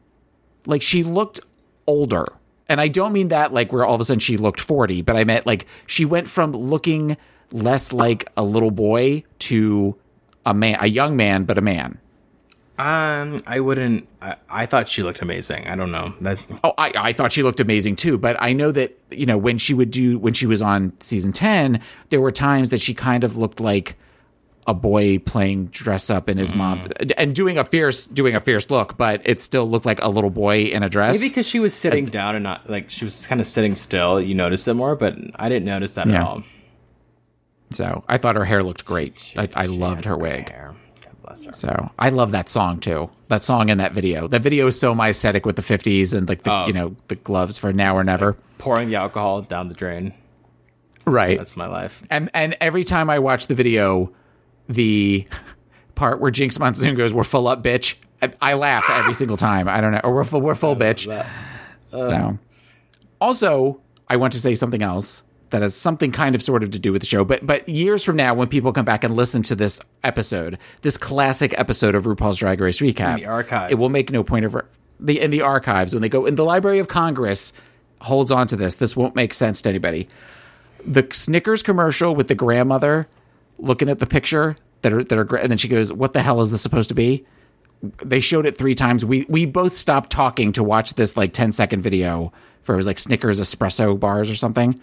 Like 0.66 0.82
she 0.82 1.04
looked 1.04 1.40
older. 1.86 2.26
And 2.68 2.82
I 2.82 2.88
don't 2.88 3.14
mean 3.14 3.28
that 3.28 3.54
like 3.54 3.72
where 3.72 3.86
all 3.86 3.94
of 3.94 4.02
a 4.02 4.04
sudden 4.04 4.20
she 4.22 4.38
looked 4.38 4.60
40, 4.60 5.04
but 5.04 5.16
I 5.16 5.24
meant 5.24 5.46
like 5.46 5.68
she 5.86 6.04
went 6.04 6.28
from 6.28 6.54
looking 6.54 7.16
less 7.52 7.94
like 7.94 8.28
a 8.36 8.44
little 8.44 8.72
boy 8.72 9.24
to 9.40 9.96
a 10.46 10.54
man, 10.54 10.78
a 10.82 10.88
young 10.88 11.16
man, 11.16 11.44
but 11.44 11.58
a 11.58 11.62
man. 11.62 12.00
Um, 12.78 13.42
I 13.48 13.62
wouldn't. 13.62 14.08
I, 14.22 14.36
I 14.50 14.66
thought 14.66 14.90
she 14.90 15.02
looked 15.02 15.22
amazing. 15.22 15.66
I 15.68 15.76
don't 15.78 15.92
know 15.92 16.14
that. 16.22 16.40
Oh, 16.64 16.74
I, 16.78 16.92
I 16.96 17.14
thought 17.14 17.32
she 17.32 17.42
looked 17.42 17.62
amazing 17.62 17.96
too, 17.96 18.18
but 18.18 18.36
I 18.42 18.52
know 18.52 18.72
that, 18.74 18.98
you 19.12 19.26
know, 19.26 19.38
when 19.38 19.58
she 19.58 19.74
would 19.74 19.92
do, 19.92 20.20
when 20.20 20.34
she 20.34 20.46
was 20.46 20.62
on 20.62 20.92
season 21.00 21.32
10, 21.32 21.80
there 22.10 22.20
were 22.20 22.32
times 22.32 22.72
that 22.72 22.82
she 22.82 22.94
kind 22.94 23.24
of 23.24 23.38
looked 23.38 23.62
like 23.62 23.96
a 24.68 24.74
boy 24.74 25.20
playing 25.20 25.68
dress 25.68 26.10
up 26.10 26.28
in 26.28 26.38
his 26.38 26.54
mom 26.56 26.82
and 27.18 27.34
doing 27.36 27.58
a 27.58 27.64
fierce, 27.64 28.08
doing 28.08 28.36
a 28.36 28.42
fierce 28.42 28.70
look, 28.72 28.98
but 28.98 29.22
it 29.24 29.40
still 29.40 29.70
looked 29.70 29.86
like 29.86 30.02
a 30.02 30.10
little 30.10 30.32
boy 30.32 30.64
in 30.64 30.82
a 30.84 30.90
dress. 30.90 31.16
Maybe 31.16 31.30
because 31.30 31.46
she 31.48 31.60
was 31.60 31.74
sitting 31.74 32.08
down 32.08 32.36
and 32.36 32.44
not 32.44 32.68
like 32.70 32.90
she 32.90 33.06
was 33.06 33.26
kind 33.28 33.40
of 33.40 33.46
sitting 33.48 33.76
still. 33.76 34.20
You 34.20 34.34
notice 34.34 34.68
it 34.68 34.74
more, 34.74 34.96
but 34.96 35.16
I 35.36 35.48
didn't 35.50 35.66
notice 35.66 35.94
that 35.94 36.08
Yeah. 36.08 36.16
at 36.16 36.22
all. 36.28 36.44
So 37.72 38.04
I 38.08 38.18
thought 38.18 38.36
her 38.36 38.46
hair 38.46 38.64
looked 38.64 38.86
great. 38.86 39.34
I, 39.36 39.50
I 39.56 39.66
She 39.66 39.72
loved 39.72 40.06
her 40.06 40.18
wig. 40.18 40.50
hair. 40.50 40.74
God 41.04 41.14
bless 41.24 41.44
her. 41.46 41.52
So 41.52 41.90
I 42.00 42.10
love 42.10 42.32
that 42.32 42.48
song 42.50 42.80
too. 42.80 43.10
That 43.28 43.44
song 43.44 43.70
and 43.70 43.80
that 43.80 43.94
video. 43.94 44.28
That 44.28 44.44
video 44.44 44.68
is 44.68 44.80
so 44.80 44.94
my 44.96 45.10
aesthetic 45.10 45.46
with 45.46 45.56
the 45.56 45.62
50s 45.62 46.14
and 46.14 46.28
like 46.30 46.44
the, 46.44 46.52
Oh. 46.54 46.68
you 46.68 46.74
know, 46.74 46.96
the 47.08 47.16
gloves 47.16 47.58
for 47.58 47.74
now 47.74 47.96
or 47.98 48.04
never. 48.04 48.38
Pouring 48.60 48.90
the 48.90 48.96
alcohol 48.98 49.42
down 49.42 49.68
the 49.68 49.74
drain. 49.74 50.14
Right. 51.06 51.38
That's 51.38 51.58
my 51.58 51.68
life. 51.68 52.04
And 52.10 52.30
and 52.34 52.56
every 52.62 52.84
time 52.84 53.10
I 53.10 53.20
watch 53.20 53.48
the 53.48 53.54
video, 53.56 54.12
the 54.68 55.28
part 55.96 56.20
where 56.20 56.32
Jinkx 56.32 56.58
Monsoon 56.60 56.96
goes, 56.96 57.14
"We're 57.14 57.24
full 57.24 57.48
up, 57.48 57.64
bitch," 57.64 57.96
I, 58.24 58.32
I 58.42 58.54
laugh 58.56 58.86
every 58.90 59.14
single 59.22 59.38
time. 59.38 59.68
I 59.68 59.82
don't 59.82 59.92
know, 59.92 60.02
or 60.04 60.16
we're 60.16 60.24
full, 60.24 60.42
we're 60.42 60.56
full, 60.56 60.76
bitch. 60.76 61.06
so, 61.92 62.40
also, 63.22 63.82
I 64.08 64.16
want 64.18 64.34
to 64.34 64.40
say 64.40 64.56
something 64.56 64.82
else 64.82 65.22
that 65.56 65.62
has 65.62 65.74
something 65.74 66.12
kind 66.12 66.36
of 66.36 66.44
sort 66.44 66.64
of 66.64 66.72
to 66.72 66.80
do 66.80 66.92
with 66.92 67.02
the 67.02 67.08
show. 67.08 67.24
But 67.24 67.46
but 67.46 67.68
years 67.70 68.04
from 68.04 68.18
now, 68.18 68.34
when 68.34 68.50
people 68.50 68.74
come 68.74 68.84
back 68.84 69.06
and 69.06 69.16
listen 69.16 69.42
to 69.44 69.56
this 69.56 69.80
episode, 70.04 70.58
this 70.82 70.98
classic 70.98 71.58
episode 71.58 71.96
of 71.96 72.04
RuPaul's 72.04 72.38
Drag 72.38 72.60
Race 72.60 72.82
recap, 72.82 73.12
In 73.12 73.16
the 73.22 73.26
archives. 73.26 73.72
it 73.72 73.76
will 73.76 73.88
make 73.88 74.12
no 74.12 74.22
point 74.22 74.44
of 74.44 74.56
the 75.00 75.22
in 75.22 75.32
the 75.32 75.42
archives 75.42 75.94
when 75.94 76.02
they 76.02 76.10
go 76.10 76.26
in 76.26 76.36
the 76.36 76.44
Library 76.44 76.80
of 76.80 76.90
Congress 76.90 77.54
holds 78.02 78.32
on 78.32 78.48
to 78.48 78.58
this. 78.58 78.76
This 78.76 78.98
won't 78.98 79.16
make 79.16 79.34
sense 79.34 79.62
to 79.62 79.70
anybody 79.70 80.10
the 80.86 81.08
Snickers 81.12 81.64
commercial 81.64 82.16
with 82.16 82.28
the 82.28 82.36
grandmother 82.36 83.08
looking 83.58 83.90
at 83.90 84.00
the 84.00 84.06
picture 84.06 84.58
that 84.82 84.94
are 84.94 85.04
that 85.04 85.18
are 85.18 85.36
and 85.38 85.50
then 85.50 85.58
she 85.58 85.68
goes, 85.70 85.92
"What 85.92 86.14
the 86.14 86.22
hell 86.22 86.42
is 86.42 86.52
this 86.52 86.62
supposed 86.62 86.90
to 86.90 86.96
be?" 86.96 87.26
They 88.04 88.20
showed 88.20 88.46
it 88.46 88.58
three 88.58 88.76
times. 88.76 89.06
We 89.06 89.26
we 89.30 89.46
both 89.46 89.74
stopped 89.74 90.10
talking 90.10 90.52
to 90.52 90.64
watch 90.64 90.96
this 90.96 91.18
like 91.18 91.34
10 91.34 91.52
second 91.54 91.82
video 91.82 92.32
for 92.62 92.74
it 92.74 92.78
was 92.78 92.88
like 92.88 93.00
Snickers 93.00 93.40
espresso 93.40 94.00
bars 94.00 94.30
or 94.30 94.36
something. 94.36 94.80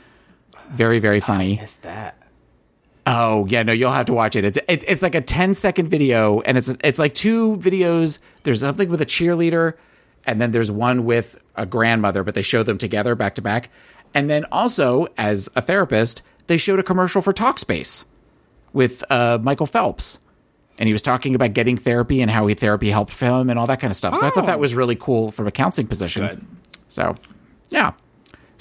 Very 0.71 0.99
very 0.99 1.21
funny. 1.21 1.59
Is 1.61 1.77
that? 1.77 2.17
Oh 3.07 3.47
yeah, 3.47 3.63
no, 3.63 3.73
you'll 3.73 3.93
have 3.93 4.07
to 4.07 4.13
watch 4.13 4.37
it. 4.37 4.45
It's 4.45 4.59
it's 4.69 4.85
it's 4.87 5.03
like 5.03 5.15
a 5.15 5.21
10 5.21 5.55
second 5.55 5.89
video, 5.89 6.41
and 6.43 6.57
it's 6.57 6.69
it's 6.69 6.99
like 6.99 7.15
two 7.15 7.57
videos. 7.57 8.19
There's 8.45 8.61
something 8.61 8.89
with 8.89 9.01
a 9.01 9.07
cheerleader, 9.07 9.75
and 10.25 10.41
then 10.41 10.53
there's 10.53 10.71
one 10.71 11.05
with 11.05 11.39
a 11.57 11.67
grandmother, 11.67 12.23
but 12.23 12.35
they 12.35 12.43
show 12.43 12.63
them 12.63 12.79
together 12.79 13.15
back 13.15 13.35
to 13.37 13.43
back. 13.43 13.71
And 14.15 14.31
then 14.31 14.45
also, 14.53 15.07
as 15.17 15.49
a 15.57 15.63
therapist, 15.63 16.23
they 16.47 16.59
showed 16.59 16.79
a 16.79 16.83
commercial 16.83 17.23
for 17.23 17.33
Talkspace 17.33 18.05
with 18.73 19.03
uh, 19.11 19.39
Michael 19.43 19.67
Phelps, 19.67 20.19
and 20.79 20.87
he 20.87 20.93
was 20.93 21.03
talking 21.03 21.35
about 21.35 21.55
getting 21.55 21.77
therapy 21.77 22.21
and 22.23 22.31
how 22.31 22.47
he 22.47 22.55
therapy 22.55 22.91
helped 22.91 23.19
him 23.19 23.51
and 23.51 23.59
all 23.59 23.67
that 23.67 23.81
kind 23.81 23.91
of 23.91 23.97
stuff. 23.97 24.17
So 24.17 24.27
I 24.27 24.31
thought 24.31 24.47
that 24.47 24.61
was 24.61 24.75
really 24.75 24.97
cool 24.97 25.33
from 25.33 25.47
a 25.47 25.51
counseling 25.53 25.89
position. 25.89 26.27
Good. 26.27 26.47
So, 26.89 27.17
yeah. 27.71 27.93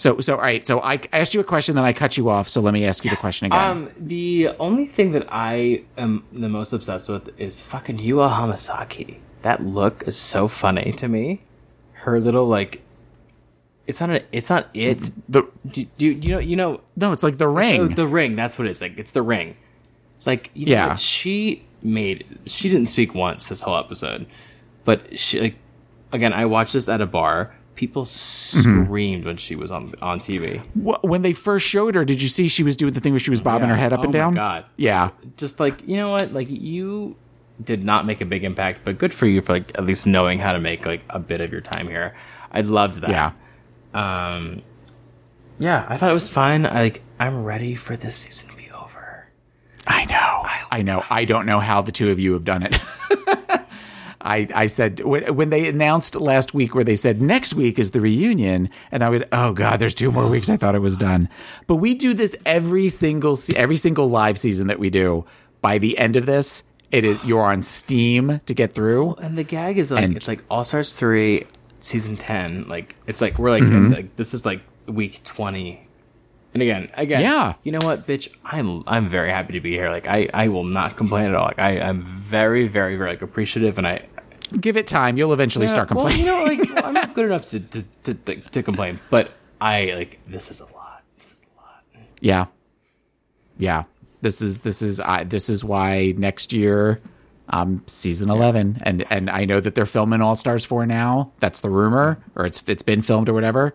So 0.01 0.19
so 0.19 0.33
all 0.35 0.41
right. 0.41 0.65
So 0.65 0.79
I 0.81 0.99
asked 1.13 1.35
you 1.35 1.41
a 1.41 1.43
question, 1.43 1.75
then 1.75 1.83
I 1.83 1.93
cut 1.93 2.17
you 2.17 2.27
off. 2.27 2.49
So 2.49 2.59
let 2.59 2.73
me 2.73 2.87
ask 2.87 3.03
you 3.05 3.11
the 3.11 3.15
question 3.17 3.45
again. 3.45 3.59
Um, 3.69 3.89
the 3.99 4.49
only 4.59 4.87
thing 4.87 5.11
that 5.11 5.27
I 5.29 5.83
am 5.95 6.23
the 6.31 6.49
most 6.49 6.73
obsessed 6.73 7.07
with 7.07 7.39
is 7.39 7.61
fucking 7.61 7.99
Yuhua 7.99 8.33
Hamasaki. 8.33 9.19
That 9.43 9.61
look 9.61 10.03
is 10.07 10.17
so 10.17 10.47
funny 10.47 10.91
to 10.93 11.07
me. 11.07 11.43
Her 11.93 12.19
little 12.19 12.47
like, 12.47 12.81
it's 13.85 13.99
not 13.99 14.09
a, 14.09 14.23
it's 14.31 14.49
not 14.49 14.69
it. 14.73 15.11
the 15.29 15.47
Do, 15.69 15.85
do 15.99 16.07
you 16.07 16.31
know 16.31 16.39
you 16.39 16.55
know 16.55 16.81
No, 16.95 17.11
it's 17.11 17.21
like 17.21 17.37
the 17.37 17.47
ring. 17.47 17.81
Oh, 17.81 17.87
the 17.87 18.07
ring. 18.07 18.35
That's 18.35 18.57
what 18.57 18.67
it's 18.67 18.81
like. 18.81 18.97
It's 18.97 19.11
the 19.11 19.21
ring. 19.21 19.55
Like 20.25 20.49
know, 20.55 20.71
Yeah. 20.71 20.87
what? 20.87 20.99
she 20.99 21.63
made. 21.83 22.25
She 22.47 22.69
didn't 22.69 22.89
speak 22.89 23.13
once 23.13 23.45
this 23.45 23.61
whole 23.61 23.77
episode, 23.77 24.25
but 24.83 25.19
she 25.19 25.39
like 25.41 25.55
again. 26.11 26.33
I 26.33 26.47
watched 26.47 26.73
this 26.73 26.89
at 26.89 27.01
a 27.01 27.05
bar. 27.05 27.53
People 27.81 28.03
Mm-hmm. 28.05 28.83
screamed 28.83 29.25
when 29.25 29.37
she 29.37 29.55
was 29.55 29.71
on 29.71 29.91
on 30.03 30.19
TV. 30.19 30.59
Wh- 30.75 31.03
when 31.03 31.23
they 31.23 31.33
first 31.33 31.65
showed 31.65 31.95
her, 31.95 32.05
did 32.05 32.21
you 32.21 32.27
see 32.27 32.47
she 32.47 32.61
was 32.61 32.75
doing 32.77 32.93
the 32.93 32.99
thing 32.99 33.11
where 33.11 33.19
she 33.19 33.31
was 33.31 33.41
bobbing 33.41 33.69
Yeah. 33.69 33.73
her 33.75 33.79
head 33.81 33.91
up 33.91 34.01
Oh 34.01 34.03
and 34.03 34.11
my 34.13 34.19
down? 34.19 34.35
God. 34.35 34.65
Yeah. 34.77 35.09
Just 35.35 35.59
like 35.59 35.81
you 35.87 35.97
know 35.97 36.11
what, 36.11 36.31
like 36.31 36.47
you 36.47 37.15
did 37.63 37.83
not 37.83 38.05
make 38.05 38.21
a 38.21 38.25
big 38.25 38.43
impact, 38.43 38.81
but 38.85 38.99
good 38.99 39.13
for 39.15 39.25
you 39.25 39.41
for 39.41 39.53
like 39.53 39.71
at 39.79 39.85
least 39.85 40.05
knowing 40.05 40.37
how 40.37 40.51
to 40.53 40.59
make 40.59 40.85
like 40.85 41.01
a 41.09 41.17
bit 41.17 41.41
of 41.41 41.51
your 41.51 41.61
time 41.61 41.87
here. 41.87 42.13
I 42.51 42.61
loved 42.61 42.97
that. 43.01 43.09
Yeah. 43.09 43.31
Um. 43.95 44.61
Yeah, 45.57 45.85
I 45.89 45.97
thought 45.97 46.11
it 46.11 46.13
was 46.13 46.29
fun. 46.29 46.67
I 46.67 46.81
like. 46.83 47.01
I'm 47.19 47.43
ready 47.43 47.73
for 47.73 47.97
this 47.97 48.15
season 48.15 48.49
to 48.51 48.57
be 48.57 48.69
over. 48.71 49.27
I 49.87 50.05
know. 50.05 50.43
I 50.69 50.81
know. 50.83 51.03
I 51.09 51.25
don't 51.25 51.47
know 51.47 51.59
how 51.59 51.81
the 51.81 51.91
two 51.91 52.11
of 52.11 52.19
you 52.19 52.33
have 52.33 52.45
done 52.45 52.61
it. 52.63 52.77
I, 54.23 54.47
I 54.53 54.65
said 54.67 54.99
when, 55.01 55.35
when 55.35 55.49
they 55.49 55.67
announced 55.67 56.15
last 56.15 56.53
week 56.53 56.75
where 56.75 56.83
they 56.83 56.95
said 56.95 57.21
next 57.21 57.53
week 57.53 57.79
is 57.79 57.91
the 57.91 58.01
reunion 58.01 58.69
and 58.91 59.03
I 59.03 59.09
would 59.09 59.27
oh 59.31 59.53
god 59.53 59.79
there's 59.79 59.95
two 59.95 60.11
more 60.11 60.27
weeks 60.27 60.49
I 60.49 60.57
thought 60.57 60.75
it 60.75 60.79
was 60.79 60.97
done 60.97 61.27
but 61.67 61.75
we 61.75 61.93
do 61.95 62.13
this 62.13 62.35
every 62.45 62.89
single 62.89 63.37
every 63.55 63.77
single 63.77 64.09
live 64.09 64.37
season 64.37 64.67
that 64.67 64.79
we 64.79 64.89
do 64.89 65.25
by 65.61 65.77
the 65.77 65.97
end 65.97 66.15
of 66.15 66.25
this 66.25 66.63
it 66.91 67.03
is 67.03 67.23
you're 67.23 67.41
on 67.43 67.63
steam 67.63 68.41
to 68.45 68.53
get 68.53 68.73
through 68.73 69.13
And 69.15 69.37
the 69.37 69.43
gag 69.43 69.77
is 69.77 69.91
like 69.91 70.03
And- 70.03 70.15
it's 70.17 70.27
like 70.27 70.43
All 70.49 70.63
Stars 70.63 70.93
three, 70.93 71.45
season 71.79 72.17
ten. 72.17 72.67
Like 72.67 72.95
it's 73.07 73.21
like 73.21 73.39
we're 73.39 73.49
like, 73.51 73.63
Mm-hmm. 73.63 73.93
like 73.93 74.15
this 74.17 74.33
is 74.33 74.45
like 74.45 74.61
week 74.87 75.23
twenty. 75.23 75.87
And 76.53 76.61
again, 76.61 76.89
again, 76.95 77.21
Yeah. 77.21 77.53
You 77.63 77.71
know 77.71 77.79
what, 77.81 78.05
bitch? 78.05 78.27
I'm 78.43 78.83
I'm 78.85 79.07
very 79.07 79.29
happy 79.31 79.53
to 79.53 79.61
be 79.61 79.71
here. 79.71 79.89
Like 79.89 80.05
I 80.05 80.27
I 80.33 80.49
will 80.49 80.65
not 80.65 80.97
complain 80.97 81.27
at 81.27 81.33
all. 81.35 81.45
Like 81.45 81.59
I 81.59 81.79
I'm 81.79 82.01
very 82.01 82.67
very 82.67 82.97
very 82.97 83.11
like 83.11 83.21
appreciative, 83.21 83.77
and 83.77 83.87
I 83.87 84.05
give 84.59 84.77
it 84.77 84.87
time 84.87 85.17
you'll 85.17 85.33
eventually 85.33 85.67
start 85.67 85.87
complaining. 85.87 86.25
well, 86.25 86.51
you 86.51 86.57
know, 86.57 86.63
like 86.63 86.83
I'm 86.83 86.93
not 86.93 87.13
good 87.13 87.25
enough 87.25 87.45
to 87.47 87.59
to, 87.59 87.83
to 88.03 88.35
to 88.35 88.63
complain, 88.63 88.99
but 89.09 89.31
I 89.59 89.93
like 89.95 90.19
this 90.27 90.51
is 90.51 90.59
a 90.59 90.65
lot. 90.65 91.03
This 91.17 91.31
is 91.33 91.41
a 91.41 91.61
lot. 91.61 91.83
Yeah. 92.19 92.45
Yeah. 93.57 93.83
This 94.21 94.41
is 94.41 94.59
this 94.61 94.81
is 94.81 94.99
I 94.99 95.23
this 95.23 95.49
is 95.49 95.63
why 95.63 96.13
next 96.17 96.53
year 96.53 96.99
um 97.49 97.83
season 97.87 98.29
11 98.29 98.79
and 98.83 99.05
and 99.09 99.29
I 99.29 99.45
know 99.45 99.59
that 99.59 99.75
they're 99.75 99.85
filming 99.85 100.21
All 100.21 100.35
Stars 100.35 100.63
4 100.63 100.85
now. 100.85 101.31
That's 101.39 101.61
the 101.61 101.69
rumor 101.69 102.23
or 102.35 102.45
it's 102.45 102.63
it's 102.67 102.83
been 102.83 103.01
filmed 103.01 103.29
or 103.29 103.33
whatever. 103.33 103.73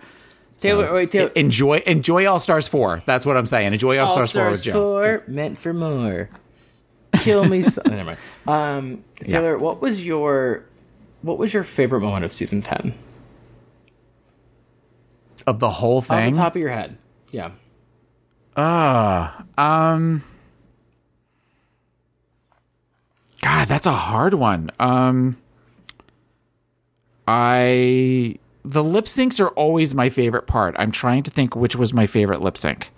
Taylor, 0.59 0.93
wait, 0.95 1.11
Taylor. 1.11 1.31
Enjoy 1.35 1.83
enjoy 1.87 2.27
All 2.27 2.39
Stars 2.39 2.66
4. 2.68 3.03
That's 3.05 3.27
what 3.27 3.37
I'm 3.37 3.45
saying. 3.45 3.72
Enjoy 3.74 3.99
All, 3.99 4.07
All 4.07 4.12
Stars 4.12 4.33
4 4.33 4.51
with 4.51 4.61
Stars 4.61 4.64
Joe. 4.64 4.72
four 4.72 5.24
meant 5.29 5.59
for 5.59 5.72
more. 5.74 6.31
Kill 7.21 7.45
me. 7.45 7.62
So- 7.62 7.83
Never 7.87 8.05
mind. 8.05 8.19
Um, 8.47 9.05
Taylor, 9.21 9.59
what 9.59 9.81
was 9.81 10.05
your 10.05 10.64
what 11.23 11.39
was 11.39 11.53
your 11.53 11.64
favorite 11.64 12.01
moment 12.01 12.25
of 12.25 12.33
season 12.33 12.62
ten? 12.62 12.95
Of 15.47 15.61
the 15.61 15.71
whole 15.71 15.99
Off 15.99 16.07
thing. 16.09 16.33
the 16.33 16.39
top 16.39 16.57
of 16.57 16.61
your 16.61 16.71
head. 16.71 16.99
Yeah. 17.31 17.51
Ah, 18.57 19.45
um 19.59 20.23
God, 23.43 23.69
that's 23.69 23.87
a 23.87 23.93
hard 23.93 24.35
one. 24.35 24.71
Um 24.81 25.37
I 27.29 28.39
the 28.64 28.83
lip 28.83 29.05
syncs 29.05 29.39
are 29.41 29.49
always 29.51 29.95
my 29.95 30.09
favorite 30.09 30.47
part. 30.47 30.75
I'm 30.79 30.91
trying 30.91 31.23
to 31.25 31.31
think 31.31 31.55
which 31.55 31.77
was 31.77 31.93
my 31.93 32.07
favorite 32.07 32.41
lip 32.41 32.57
sync. 32.59 32.91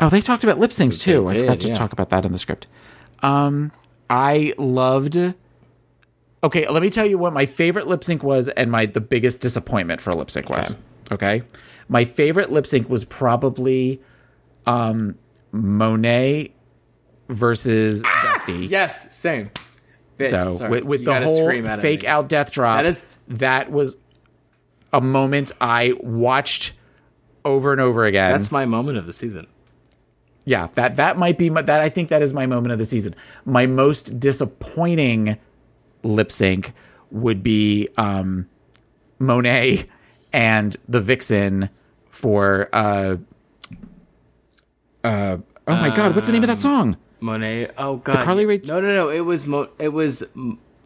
Oh, 0.00 0.08
they 0.08 0.22
talked 0.22 0.44
about 0.44 0.58
lip 0.58 0.70
syncs 0.70 0.98
too. 1.00 1.28
I 1.28 1.34
forgot 1.38 1.60
to 1.60 1.68
yeah. 1.68 1.74
talk 1.74 1.92
about 1.92 2.08
that 2.10 2.24
in 2.24 2.32
the 2.32 2.38
script. 2.38 2.66
Um 3.22 3.72
I 4.08 4.54
loved 4.58 5.16
Okay, 6.42 6.66
let 6.68 6.82
me 6.82 6.88
tell 6.90 7.04
you 7.06 7.18
what 7.18 7.32
my 7.34 7.44
favorite 7.46 7.86
lip 7.86 8.02
sync 8.02 8.22
was 8.22 8.48
and 8.48 8.70
my 8.70 8.86
the 8.86 9.00
biggest 9.00 9.40
disappointment 9.40 10.00
for 10.00 10.10
a 10.10 10.16
lip 10.16 10.30
sync 10.30 10.48
was. 10.48 10.74
Okay. 11.12 11.42
My 11.88 12.04
favorite 12.04 12.50
lip 12.50 12.66
sync 12.66 12.88
was 12.88 13.04
probably 13.04 14.00
um 14.66 15.16
Monet 15.52 16.52
versus 17.28 18.02
Dusty. 18.02 18.66
Yes. 18.66 19.14
Same. 19.14 19.50
Bitch, 20.18 20.30
So 20.30 20.56
sorry. 20.56 20.70
with, 20.70 20.84
with 20.84 21.04
the 21.04 21.20
whole 21.20 21.50
fake 21.80 22.04
out 22.04 22.28
death 22.28 22.50
drop, 22.52 22.78
That 22.78 22.86
is- 22.86 23.04
that 23.28 23.70
was 23.70 23.96
a 24.92 25.00
moment 25.00 25.52
I 25.60 25.94
watched 26.00 26.72
over 27.44 27.70
and 27.72 27.80
over 27.80 28.04
again. 28.04 28.32
That's 28.32 28.50
my 28.50 28.64
moment 28.66 28.98
of 28.98 29.06
the 29.06 29.12
season. 29.12 29.46
Yeah, 30.44 30.68
that 30.74 30.96
that 30.96 31.18
might 31.18 31.38
be 31.38 31.50
my, 31.50 31.62
that. 31.62 31.80
I 31.80 31.88
think 31.88 32.08
that 32.08 32.22
is 32.22 32.32
my 32.32 32.46
moment 32.46 32.72
of 32.72 32.78
the 32.78 32.86
season. 32.86 33.14
My 33.44 33.66
most 33.66 34.18
disappointing 34.18 35.36
lip 36.02 36.32
sync 36.32 36.72
would 37.10 37.42
be 37.42 37.88
um, 37.96 38.48
Monet 39.18 39.86
and 40.32 40.76
the 40.88 41.00
Vixen 41.00 41.68
for 42.08 42.68
uh, 42.72 43.16
uh, 45.04 45.38
oh 45.68 45.72
my 45.76 45.94
god, 45.94 46.14
what's 46.14 46.26
the 46.26 46.32
name 46.32 46.42
of 46.42 46.48
that 46.48 46.58
song? 46.58 46.96
Monet. 47.20 47.70
Oh 47.76 47.96
god. 47.96 48.24
Carly 48.24 48.46
Rae- 48.46 48.62
No, 48.64 48.80
no, 48.80 48.94
no. 48.94 49.08
It 49.10 49.20
was 49.20 49.46
Mo- 49.46 49.68
it 49.78 49.88
was 49.88 50.22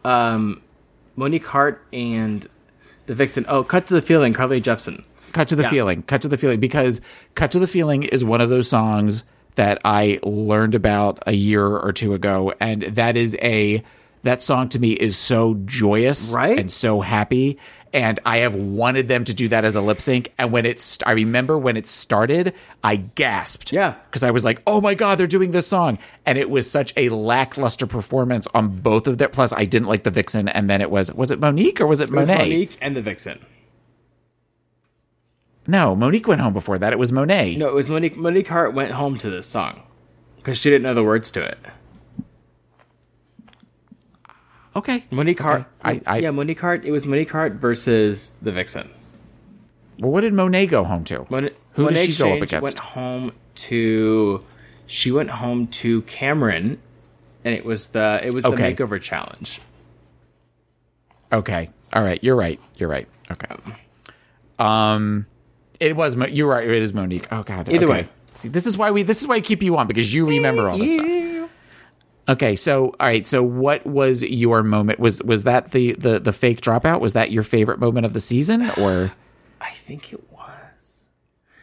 um 0.03 0.61
Monique 1.15 1.45
Heart 1.47 1.81
and 1.93 2.45
the 3.05 3.13
Vixen. 3.13 3.45
Oh, 3.47 3.63
cut 3.63 3.87
to 3.87 3.93
the 3.93 4.01
feeling. 4.01 4.33
Carly 4.33 4.61
Jepsen. 4.61 5.05
Cut 5.31 5.47
to 5.49 5.55
the 5.55 5.63
Yeah. 5.63 5.69
feeling. 5.69 6.03
Cut 6.03 6.21
to 6.21 6.27
the 6.27 6.37
feeling 6.37 6.59
because 6.59 6.99
Cut 7.35 7.51
to 7.51 7.59
the 7.59 7.67
feeling 7.67 8.03
is 8.03 8.23
one 8.25 8.41
of 8.41 8.49
those 8.49 8.67
songs 8.69 9.23
that 9.55 9.79
I 9.85 10.19
learned 10.23 10.75
about 10.75 11.23
a 11.27 11.33
year 11.33 11.65
or 11.65 11.91
two 11.93 12.13
ago 12.13 12.53
and 12.59 12.83
that 12.83 13.17
is 13.17 13.35
a 13.41 13.83
that 14.23 14.41
song 14.41 14.69
to 14.69 14.79
me 14.79 14.91
is 14.93 15.17
so 15.17 15.53
joyous 15.65 16.33
Right? 16.33 16.57
and 16.57 16.71
so 16.71 16.99
happy 17.01 17.57
and 17.93 18.19
I 18.25 18.37
have 18.39 18.55
wanted 18.55 19.07
them 19.07 19.23
to 19.23 19.33
do 19.33 19.47
that 19.49 19.63
as 19.63 19.75
a 19.75 19.81
lip 19.81 20.01
sync 20.01 20.33
and 20.37 20.51
when 20.51 20.65
it's 20.65 20.97
I 21.05 21.11
remember 21.11 21.57
when 21.57 21.77
it 21.77 21.85
started 21.87 22.53
I 22.83 22.95
gasped 22.97 23.71
Yeah. 23.71 23.93
because 24.09 24.23
I 24.23 24.31
was 24.31 24.43
like 24.43 24.61
oh 24.67 24.81
my 24.81 24.95
god 24.95 25.17
they're 25.19 25.27
doing 25.27 25.51
this 25.51 25.67
song 25.67 25.99
and 26.25 26.37
it 26.37 26.49
was 26.49 26.69
such 26.69 26.91
a 26.97 27.09
lackluster 27.09 27.85
performance 27.87 28.47
on 28.53 28.79
both 28.79 29.07
of 29.07 29.17
their 29.19 29.29
plus 29.29 29.53
I 29.53 29.65
didn't 29.65 29.87
like 29.87 30.03
the 30.03 30.11
Vixen 30.11 30.47
and 30.49 30.69
then 30.69 30.81
it 30.81 30.89
was 30.89 31.13
was 31.13 31.29
it 31.31 31.39
Monique 31.39 31.79
or 31.79 31.85
was 31.87 31.99
it 32.01 32.09
It 32.09 32.15
was 32.15 32.27
Monet 32.27 32.43
Monique 32.49 32.77
and 32.81 32.95
the 32.95 33.01
Vixen. 33.01 33.39
No 35.67 35.95
Monique 35.95 36.27
went 36.27 36.41
home 36.41 36.53
before 36.53 36.77
that 36.77 36.93
it 36.93 36.99
was 36.99 37.11
Monet 37.11 37.55
No, 37.55 37.67
it 37.69 37.73
was 37.73 37.89
Monique. 37.89 38.15
Monique 38.17 38.47
Heart 38.47 38.73
went 38.73 38.91
home 38.91 39.17
to 39.17 39.29
this 39.29 39.47
song 39.47 39.81
because 40.37 40.57
she 40.57 40.69
didn't 40.69 40.83
know 40.83 40.93
the 40.93 41.03
words 41.03 41.31
to 41.31 41.43
it. 41.43 41.57
okay 44.75 45.05
Monique 45.11 45.39
Heart. 45.39 45.65
I- 45.83 46.01
I- 46.05 46.17
yeah, 46.19 46.31
Monique 46.31 46.59
Heart. 46.59 46.85
It 46.85 46.91
was 46.91 47.05
Monique 47.05 47.31
Heart 47.31 47.53
versus 47.53 48.31
the 48.41 48.51
Vixen. 48.51 48.89
Well, 49.99 50.11
what 50.11 50.21
did 50.21 50.33
Monet 50.33 50.67
go 50.67 50.83
home 50.83 51.03
to? 51.05 51.25
Mon- 51.29 51.49
Who 51.73 51.83
Monet 51.85 52.07
did 52.07 52.13
she 52.15 52.19
go 52.23 52.33
up 52.35 52.41
against? 52.41 52.63
Went 52.63 52.79
home 52.79 53.31
to. 53.55 54.43
She 54.87 55.11
went 55.11 55.29
home 55.29 55.67
to 55.67 56.01
Kameron, 56.03 56.77
and 57.45 57.55
it 57.55 57.65
was 57.65 57.87
the 57.87 58.19
it 58.23 58.33
was 58.33 58.45
Okay. 58.45 58.73
the 58.73 58.83
makeover 58.83 59.01
challenge. 59.01 59.61
Okay, 61.31 61.69
all 61.93 62.03
right, 62.03 62.21
you're 62.23 62.35
right. 62.35 62.59
You're 62.77 62.89
right. 62.89 63.07
Okay. 63.31 63.55
Um, 64.59 65.25
it 65.79 65.95
was. 65.95 66.15
Mo- 66.15 66.27
You're 66.27 66.49
right. 66.49 66.67
It 66.67 66.81
is 66.81 66.93
Monique. 66.93 67.27
Oh 67.31 67.43
God. 67.43 67.69
Either 67.69 67.85
okay. 67.85 67.93
way. 67.93 68.09
See, 68.35 68.47
this 68.49 68.65
is 68.65 68.77
why 68.77 68.91
we. 68.91 69.03
This 69.03 69.21
is 69.21 69.27
why 69.27 69.35
I 69.35 69.41
keep 69.41 69.63
you 69.63 69.77
on 69.77 69.87
because 69.87 70.13
you 70.13 70.27
remember 70.27 70.69
all 70.69 70.77
this 70.77 70.93
stuff. 70.93 71.49
Okay, 72.27 72.55
so 72.55 72.85
all 72.99 73.07
right, 73.07 73.25
so 73.27 73.43
what 73.43 73.85
was 73.85 74.23
your 74.23 74.63
moment? 74.63 74.99
Was 74.99 75.21
was 75.23 75.43
that 75.43 75.71
the 75.71 75.93
the 75.93 76.19
the 76.19 76.33
fake 76.33 76.61
dropout? 76.61 76.99
Was 76.99 77.13
that 77.13 77.31
your 77.31 77.43
favorite 77.43 77.79
moment 77.79 78.05
of 78.05 78.13
the 78.13 78.19
season, 78.19 78.63
or 78.79 79.11
I 79.61 79.71
think 79.71 80.11
it 80.11 80.23
was. 80.31 81.03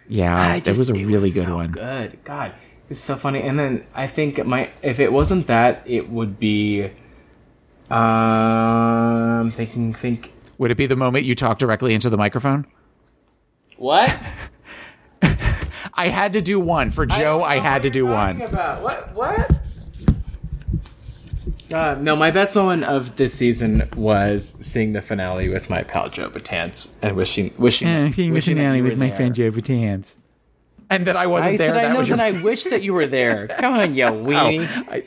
yeah, 0.08 0.36
I 0.36 0.56
it 0.56 0.68
was 0.68 0.88
a 0.88 0.94
it 0.94 1.04
really 1.04 1.14
was 1.14 1.34
good 1.34 1.46
so 1.46 1.56
one. 1.56 1.72
Good, 1.72 2.18
God, 2.24 2.52
it's 2.88 3.00
so 3.00 3.16
funny. 3.16 3.42
And 3.42 3.58
then 3.58 3.84
I 3.92 4.06
think 4.06 4.44
my 4.46 4.70
if 4.82 5.00
it 5.00 5.12
wasn't 5.12 5.48
that, 5.48 5.82
it 5.84 6.08
would 6.08 6.38
be. 6.38 6.90
Um, 7.90 9.50
thinking, 9.50 9.92
think. 9.92 10.32
Would 10.58 10.70
it 10.70 10.76
be 10.76 10.86
the 10.86 10.96
moment 10.96 11.24
you 11.24 11.34
talk 11.34 11.58
directly 11.58 11.92
into 11.92 12.08
the 12.08 12.16
microphone? 12.16 12.66
What? 13.76 14.18
I 15.94 16.08
had 16.08 16.32
to 16.34 16.40
do 16.40 16.58
one 16.60 16.90
for 16.90 17.04
Joe. 17.06 17.42
I, 17.42 17.58
had 17.58 17.82
to 17.82 17.90
do 17.90 18.06
one. 18.06 18.40
About 18.40 18.82
what? 18.82 19.14
What? 19.14 19.60
Uh, 21.72 21.96
no, 22.00 22.14
my 22.14 22.30
best 22.30 22.54
moment 22.54 22.84
of 22.84 23.16
this 23.16 23.32
season 23.32 23.82
was 23.96 24.56
seeing 24.60 24.92
the 24.92 25.00
finale 25.00 25.48
with 25.48 25.70
my 25.70 25.82
pal 25.82 26.08
Joe 26.10 26.28
Betance 26.28 26.94
and 27.00 27.16
wishing, 27.16 27.52
wishing, 27.56 27.88
wishing 28.32 28.56
that 28.58 28.76
you 28.76 28.82
were 28.84 28.94
there. 28.94 29.12
Friend 29.16 29.34
Joe 29.34 29.50
Betance. 29.50 30.16
And 30.90 31.06
that 31.06 31.16
I 31.16 31.26
wasn't 31.26 31.54
I 31.54 31.56
there. 31.56 31.68
said 31.70 31.76
I 31.78 31.82
that 31.84 31.92
know 31.92 31.98
was 31.98 32.08
your 32.08 32.18
that 32.18 32.34
I 32.34 32.42
wish 32.42 32.64
that 32.64 32.82
you 32.82 32.92
were 32.92 33.06
there. 33.06 33.48
Come 33.58 33.74
on, 33.74 33.94
you 33.94 34.04
weenie. 34.04 34.66
I- 34.90 35.04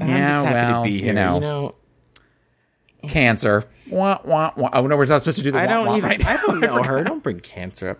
I'm 0.00 0.08
Yeah, 0.08 0.28
just 0.28 0.46
happy 0.46 0.72
well, 0.72 0.84
to 0.84 0.88
be 0.90 0.96
you 1.06 1.12
know. 1.12 1.34
You 1.34 1.40
know, 1.40 1.74
cancer. 3.08 3.64
Wah, 3.90 4.18
wah, 4.24 4.52
wah. 4.56 4.70
Oh 4.72 4.86
no, 4.86 4.96
we're 4.96 5.06
not 5.06 5.20
supposed 5.20 5.38
to 5.38 5.42
do 5.44 5.50
the 5.52 5.58
I 5.58 5.66
wah, 5.66 5.72
don't 5.72 5.86
wah 5.86 5.96
even. 5.96 6.08
right 6.10 6.26
I 6.26 6.36
don't 6.38 6.60
know 6.60 6.82
her. 6.82 7.04
Don't 7.04 7.22
bring 7.22 7.40
cancer 7.40 7.90
up. 7.90 7.98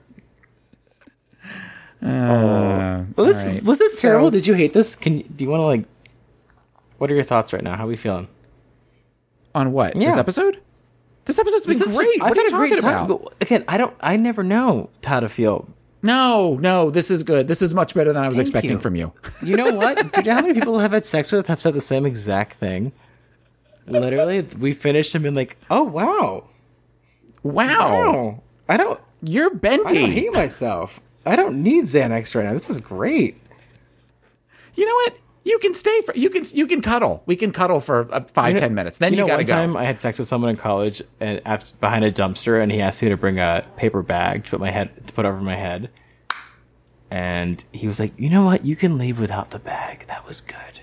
Uh, 2.00 3.04
Was 3.16 3.26
this, 3.28 3.42
all 3.44 3.50
right. 3.52 3.64
was 3.64 3.78
this 3.78 4.00
terrible? 4.00 4.28
So- 4.28 4.32
Did 4.32 4.46
you 4.46 4.54
hate 4.54 4.72
this? 4.72 4.94
Can 4.94 5.18
you, 5.18 5.24
do 5.24 5.44
you 5.44 5.50
want 5.50 5.60
to 5.60 5.64
like? 5.66 5.84
What 6.98 7.10
are 7.10 7.14
your 7.14 7.24
thoughts 7.24 7.52
right 7.52 7.62
now? 7.62 7.76
How 7.76 7.84
are 7.84 7.88
we 7.88 7.96
feeling? 7.96 8.28
On 9.54 9.72
what? 9.72 9.94
This 9.94 10.16
episode? 10.16 10.60
This 11.24 11.38
episode's 11.38 11.66
been 11.66 11.78
This 11.78 11.88
is- 11.88 11.96
great. 11.96 12.22
I've 12.22 12.30
What 12.30 12.38
are 12.38 12.42
you 12.42 12.50
great 12.50 12.70
talking 12.80 12.82
time, 12.88 13.10
about? 13.10 13.34
again, 13.40 13.64
I 13.66 13.78
don't. 13.78 13.94
I 14.00 14.16
never 14.16 14.44
know 14.44 14.90
how 15.04 15.20
to 15.20 15.28
feel. 15.28 15.68
No, 16.00 16.56
no, 16.60 16.90
this 16.90 17.10
is 17.10 17.24
good. 17.24 17.48
This 17.48 17.60
is 17.60 17.74
much 17.74 17.92
better 17.94 18.12
than 18.12 18.22
I 18.22 18.28
was 18.28 18.36
Thank 18.36 18.46
expecting 18.48 18.70
you. 18.72 18.78
from 18.78 18.94
you. 18.94 19.12
You 19.42 19.56
know 19.56 19.72
what? 19.72 19.96
Do 20.12 20.20
you 20.20 20.22
know 20.26 20.34
how 20.36 20.42
many 20.42 20.54
people 20.54 20.78
I've 20.78 20.92
had 20.92 21.04
sex 21.04 21.32
with 21.32 21.48
have 21.48 21.60
said 21.60 21.74
the 21.74 21.80
same 21.80 22.06
exact 22.06 22.54
thing? 22.58 22.92
Literally, 23.90 24.42
we 24.42 24.72
finished 24.72 25.14
and 25.14 25.22
been 25.24 25.34
like, 25.34 25.56
"Oh 25.70 25.82
wow, 25.84 26.44
Wow. 27.42 27.52
wow." 28.12 28.42
I 28.68 28.76
don't. 28.76 29.00
You're 29.22 29.50
I 29.64 29.76
don't 29.76 29.90
hate 29.94 30.32
myself. 30.32 31.00
I 31.26 31.34
don't 31.36 31.62
need 31.62 31.84
Xanax 31.84 32.34
right 32.34 32.44
now. 32.46 32.52
This 32.52 32.70
is 32.70 32.78
great. 32.80 33.40
You 34.74 34.86
know 34.86 34.94
what? 34.94 35.18
You 35.44 35.58
can 35.58 35.72
stay 35.74 36.00
for 36.02 36.14
you 36.14 36.28
can 36.30 36.44
you 36.52 36.66
can 36.66 36.82
cuddle. 36.82 37.22
We 37.26 37.34
can 37.34 37.52
cuddle 37.52 37.80
for 37.80 38.06
uh, 38.12 38.20
five 38.24 38.48
You 38.48 38.54
know- 38.54 38.60
ten 38.60 38.74
minutes. 38.74 38.98
Then 38.98 39.12
you, 39.14 39.20
know, 39.20 39.26
gotta 39.26 39.44
go 39.44 39.54
one 39.56 39.68
go. 39.68 39.72
time 39.72 39.76
I 39.76 39.84
had 39.84 40.00
sex 40.02 40.18
with 40.18 40.28
someone 40.28 40.50
in 40.50 40.56
college 40.56 41.02
and 41.20 41.40
after, 41.46 41.74
behind 41.80 42.04
a 42.04 42.12
dumpster, 42.12 42.62
and 42.62 42.70
he 42.70 42.80
asked 42.80 43.02
me 43.02 43.08
to 43.08 43.16
bring 43.16 43.38
a 43.40 43.66
paper 43.76 44.02
bag 44.02 44.44
to 44.44 44.50
put 44.50 44.60
my 44.60 44.70
head 44.70 45.06
to 45.06 45.12
put 45.14 45.24
over 45.24 45.40
my 45.40 45.56
head. 45.56 45.90
And 47.10 47.64
he 47.72 47.86
was 47.86 47.98
like, 47.98 48.12
"You 48.18 48.28
know 48.28 48.44
what? 48.44 48.64
You 48.66 48.76
can 48.76 48.98
leave 48.98 49.18
without 49.18 49.50
the 49.50 49.58
bag. 49.58 50.04
That 50.08 50.26
was 50.26 50.40
good." 50.42 50.80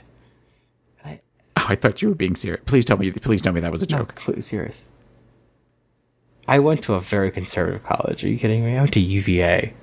I, 1.65 1.69
oh, 1.69 1.73
I 1.73 1.75
thought 1.75 2.01
you 2.01 2.09
were 2.09 2.15
being 2.15 2.35
serious. 2.35 2.61
Please 2.65 2.85
tell 2.85 2.97
me. 2.97 3.11
Please 3.11 3.41
tell 3.41 3.53
me 3.53 3.59
that 3.61 3.71
was 3.71 3.81
a 3.81 3.87
joke. 3.87 3.99
No, 3.99 4.05
completely 4.05 4.41
serious. 4.41 4.85
I 6.47 6.59
went 6.59 6.83
to 6.83 6.93
a 6.93 7.01
very 7.01 7.31
conservative 7.31 7.83
college. 7.83 8.23
Are 8.23 8.29
you 8.29 8.37
kidding 8.37 8.63
me? 8.63 8.75
I 8.77 8.81
went 8.81 8.93
to 8.93 8.99
UVA. 8.99 9.73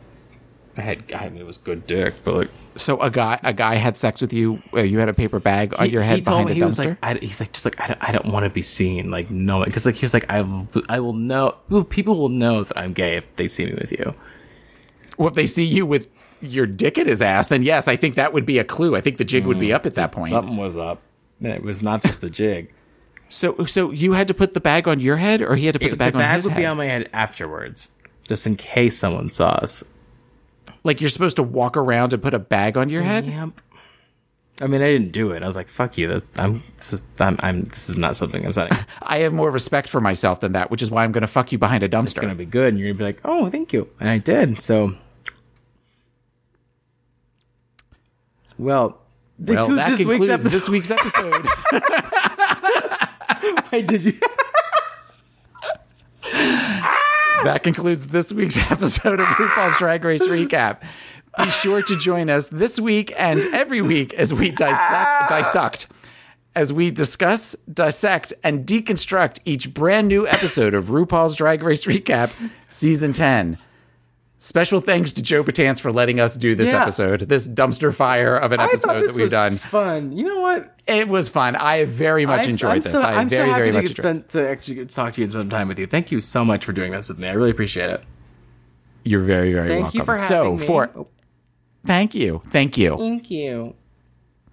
I 0.77 0.81
had, 0.81 1.13
I 1.13 1.29
mean, 1.29 1.39
it 1.43 1.47
was 1.47 1.59
good 1.59 1.87
dick, 1.87 2.15
but 2.25 2.35
like, 2.35 2.49
So 2.77 2.99
a 3.01 3.11
guy 3.11 3.39
a 3.43 3.53
guy 3.53 3.75
had 3.75 3.97
sex 3.99 4.21
with 4.23 4.33
you. 4.33 4.63
Uh, 4.73 4.81
you 4.83 4.99
had 5.01 5.09
a 5.11 5.13
paper 5.13 5.39
bag 5.41 5.75
on 5.79 5.91
your 5.91 6.03
head 6.03 6.25
behind 6.25 6.49
a 6.49 6.55
he 6.55 6.61
dumpster. 6.61 6.65
was 6.65 6.79
like, 6.79 6.99
I, 7.03 7.15
he's 7.17 7.41
like, 7.41 7.53
just 7.53 7.65
like, 7.67 7.79
I 7.81 7.89
don't, 7.89 7.99
I 8.09 8.13
don't 8.13 8.27
want 8.27 8.45
to 8.45 8.51
be 8.51 8.63
seen, 8.63 9.11
like, 9.11 9.31
no, 9.31 9.63
because 9.65 9.85
like 9.85 9.97
he 9.97 10.05
was 10.05 10.15
like, 10.15 10.31
I, 10.31 10.41
will- 10.41 10.69
I 10.89 11.01
will 11.01 11.13
know, 11.13 11.57
people 11.91 12.17
will 12.17 12.31
know 12.31 12.65
that 12.65 12.79
I'm 12.79 12.93
gay 12.95 13.17
if 13.17 13.37
they 13.37 13.49
see 13.49 13.67
me 13.67 13.75
with 13.75 13.93
you. 13.93 14.15
well, 15.19 15.29
if 15.29 15.35
they 15.35 15.45
see 15.47 15.65
you 15.65 15.85
with 15.85 16.09
your 16.41 16.67
dick 16.67 16.97
in 16.97 17.07
his 17.07 17.21
ass, 17.21 17.49
then 17.49 17.63
yes, 17.65 17.87
I 17.87 17.97
think 17.97 18.15
that 18.15 18.33
would 18.33 18.47
be 18.47 18.59
a 18.59 18.65
clue. 18.65 18.97
I 18.97 19.01
think 19.03 19.19
the 19.19 19.25
jig 19.25 19.45
would 19.47 19.59
Mm. 19.59 19.61
be 19.61 19.73
up 19.75 19.85
at 19.85 19.95
that 19.97 20.11
point. 20.13 20.29
Something 20.29 20.57
was 20.57 20.77
up. 20.77 21.03
And 21.43 21.53
it 21.53 21.63
was 21.63 21.83
not 21.83 22.03
just 22.03 22.23
a 22.25 22.31
jig. 22.31 22.73
So, 23.29 23.65
so 23.65 23.91
you 23.91 24.13
had 24.13 24.29
to 24.29 24.35
put 24.35 24.55
the 24.55 24.61
bag 24.61 24.87
on 24.87 25.01
your 25.01 25.17
head, 25.17 25.41
or 25.43 25.57
he 25.57 25.67
had 25.67 25.73
to 25.73 25.79
put 25.79 25.89
It- 25.89 25.91
the 25.93 25.97
bag 25.97 26.13
the 26.13 26.19
on 26.19 26.23
bag 26.25 26.37
his 26.37 26.45
head. 26.45 26.51
The 26.51 26.55
bag 26.55 26.57
would 26.57 26.63
be 26.63 26.67
on 26.67 26.77
my 26.77 26.87
head 26.87 27.11
afterwards, 27.13 27.91
just 28.29 28.47
in 28.47 28.57
case 28.57 28.97
someone 28.99 29.29
saw 29.31 29.51
us. 29.53 29.83
like 30.85 31.01
you're 31.01 31.11
supposed 31.11 31.37
to 31.37 31.43
walk 31.43 31.77
around 31.77 32.13
and 32.13 32.23
put 32.23 32.35
a 32.35 32.39
bag 32.39 32.77
on 32.77 32.89
your 32.89 33.03
head. 33.03 33.25
Yep. 33.25 33.51
I 34.61 34.67
mean, 34.67 34.83
I 34.83 34.87
didn't 34.87 35.13
do 35.13 35.31
it. 35.33 35.43
I 35.43 35.47
was 35.47 35.57
like, 35.57 35.69
"Fuck 35.69 35.97
you." 35.97 36.09
That, 36.09 36.23
I'm, 36.37 36.63
this 36.77 36.93
is, 36.93 37.03
I'm, 37.19 37.37
I'm. 37.43 37.65
This 37.65 37.89
is 37.89 37.97
not 37.97 38.17
something 38.17 38.45
I'm 38.45 38.53
saying. 38.53 38.71
I 39.03 39.19
have 39.19 39.33
more 39.33 39.51
respect 39.51 39.89
for 39.89 40.01
myself 40.01 40.41
than 40.41 40.53
that, 40.53 40.71
which 40.71 40.83
is 40.83 40.91
why 40.91 41.03
I'm 41.05 41.11
going 41.11 41.23
to 41.23 41.27
fuck 41.27 41.51
you 41.53 41.59
behind 41.59 41.83
a 41.83 41.89
dumpster. 41.89 42.05
it's 42.05 42.19
gonna 42.21 42.35
be 42.35 42.45
good, 42.45 42.69
and 42.75 42.79
you're 42.79 42.91
gonna 42.93 42.99
be 42.99 43.05
like, 43.05 43.21
"Oh, 43.25 43.49
thank 43.51 43.73
you," 43.73 43.89
and 43.99 44.09
I 44.11 44.19
did. 44.19 44.61
So, 44.61 44.93
well, 48.59 49.01
well, 49.39 49.69
that 49.69 49.91
this 49.91 50.01
week's 50.01 50.27
concludes 50.27 50.29
episode. 50.29 50.53
this 50.53 50.69
week's 50.69 50.91
episode. 50.91 51.47
Wait, 53.73 53.87
did 53.87 54.03
you? 54.03 54.13
that 57.45 57.63
concludes 57.63 58.07
this 58.09 58.33
week's 58.33 58.59
episode 58.71 59.21
of 59.21 59.27
RuPaul's 59.27 59.77
Drag 59.79 60.05
Race 60.05 60.27
Recap. 60.27 60.83
Be 61.39 61.51
sure 61.51 61.83
to 61.83 61.99
join 61.99 62.31
us 62.31 62.49
this 62.49 62.79
week 62.79 63.13
and 63.17 63.41
every 63.55 63.81
week 63.83 64.13
as 64.15 64.35
we 64.35 64.51
dissect, 64.51 65.31
dissect, 65.31 65.89
as 66.55 66.73
we 66.73 66.91
discuss, 66.91 67.57
dissect, 67.73 68.35
and 68.45 68.67
deconstruct 68.67 69.39
each 69.45 69.73
brand 69.73 70.09
new 70.09 70.27
episode 70.29 70.75
of 70.75 70.87
RuPaul's 70.87 71.35
Drag 71.35 71.63
Race 71.63 71.87
Recap 71.87 72.51
Season 72.69 73.13
10. 73.13 73.57
Special 74.45 74.81
thanks 74.81 75.13
to 75.13 75.23
Joe 75.23 75.45
Betance 75.45 75.79
for 75.81 75.93
letting 75.93 76.19
us 76.19 76.37
do 76.37 76.57
this 76.57 76.71
Yeah. 76.73 76.83
episode, 76.83 77.21
this 77.29 77.47
dumpster 77.47 77.95
fire 77.95 78.35
of 78.35 78.51
an 78.51 78.59
episode 78.59 78.95
that 79.01 79.13
we've 79.15 79.23
was 79.23 79.31
done. 79.31 79.57
fun. 79.57 80.11
You 80.11 80.25
know 80.25 80.41
what? 80.41 80.77
It 80.89 81.07
was 81.07 81.29
fun. 81.29 81.55
I 81.55 81.85
very 81.85 82.27
much 82.27 82.41
I'm- 82.41 82.51
enjoyed 82.51 82.71
I'm 82.73 82.81
this. 82.81 82.91
So, 82.91 83.03
I 83.03 83.15
I'm 83.21 83.29
very, 83.29 83.47
so 83.47 83.53
happy 83.53 83.61
very 83.61 83.71
to 83.71 83.83
much 83.83 83.93
spent 83.93 84.29
to 84.31 84.49
actually 84.49 84.85
talk 84.87 85.13
to 85.13 85.21
you 85.21 85.27
and 85.27 85.33
spend 85.33 85.51
time 85.53 85.69
with 85.69 85.79
you. 85.79 85.87
Thank 85.87 86.11
you 86.11 86.21
so 86.21 86.45
much 86.45 86.65
for 86.65 86.73
doing 86.73 86.91
this 86.91 87.09
with 87.09 87.21
me. 87.21 87.29
I 87.29 87.33
really 87.35 87.53
appreciate 87.53 87.89
it. 87.91 88.03
You're 89.05 89.23
very, 89.23 89.53
very 89.53 89.69
Thank 89.69 89.83
welcome. 89.83 89.99
you 90.01 90.05
for 90.05 90.17
having 90.17 90.29
so 90.29 90.57
me. 90.57 90.67
for 90.67 90.91
Oh. 90.97 91.07
Thank 91.87 92.13
you. 92.17 92.43
Thank 92.49 92.77
you. 92.77 92.97
Thank 92.99 93.31
you. 93.31 93.75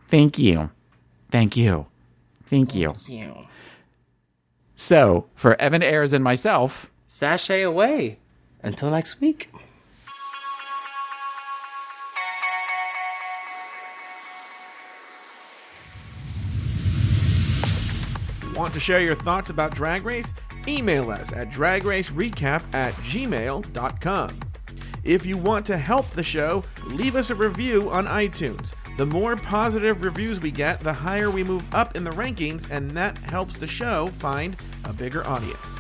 Thank 0.02 0.38
you. 0.38 0.70
Thank 1.32 1.58
you. 1.58 1.88
Thank 2.48 2.76
you. 2.76 2.94
You. 3.08 3.34
So, 4.76 5.26
for 5.34 5.60
Evan 5.60 5.82
Ayers 5.82 6.14
and 6.14 6.24
myself, 6.24 6.92
Sashay 7.08 7.64
away. 7.64 8.20
Until 8.62 8.92
next 8.92 9.20
week. 9.20 9.50
Want 18.60 18.74
to 18.74 18.80
share 18.82 19.00
your 19.00 19.16
thoughts 19.16 19.50
about 19.50 19.74
Drag 19.74 20.04
Race? 20.04 20.34
Email 20.68 21.12
us 21.12 21.32
at 21.32 21.50
dragracerecap 21.50 22.62
at 22.74 22.94
gmail.com. 22.96 24.40
If 25.06 25.26
you 25.26 25.38
want 25.38 25.66
to 25.68 25.78
help 25.78 26.10
the 26.10 26.24
show, 26.24 26.66
leave 26.88 27.16
us 27.16 27.30
a 27.30 27.36
review 27.36 27.90
on 27.90 28.06
iTunes. 28.06 28.74
The 28.98 29.06
more 29.06 29.38
positive 29.38 30.04
reviews 30.04 30.42
we 30.42 30.52
get, 30.52 30.82
the 30.82 30.92
higher 30.92 31.32
we 31.32 31.42
move 31.42 31.64
up 31.74 31.96
in 31.96 32.04
the 32.04 32.12
rankings, 32.12 32.70
and 32.70 32.92
that 32.98 33.18
helps 33.20 33.56
the 33.56 33.66
show 33.66 34.08
find 34.08 34.58
a 34.84 34.92
bigger 34.92 35.26
audience. 35.26 35.80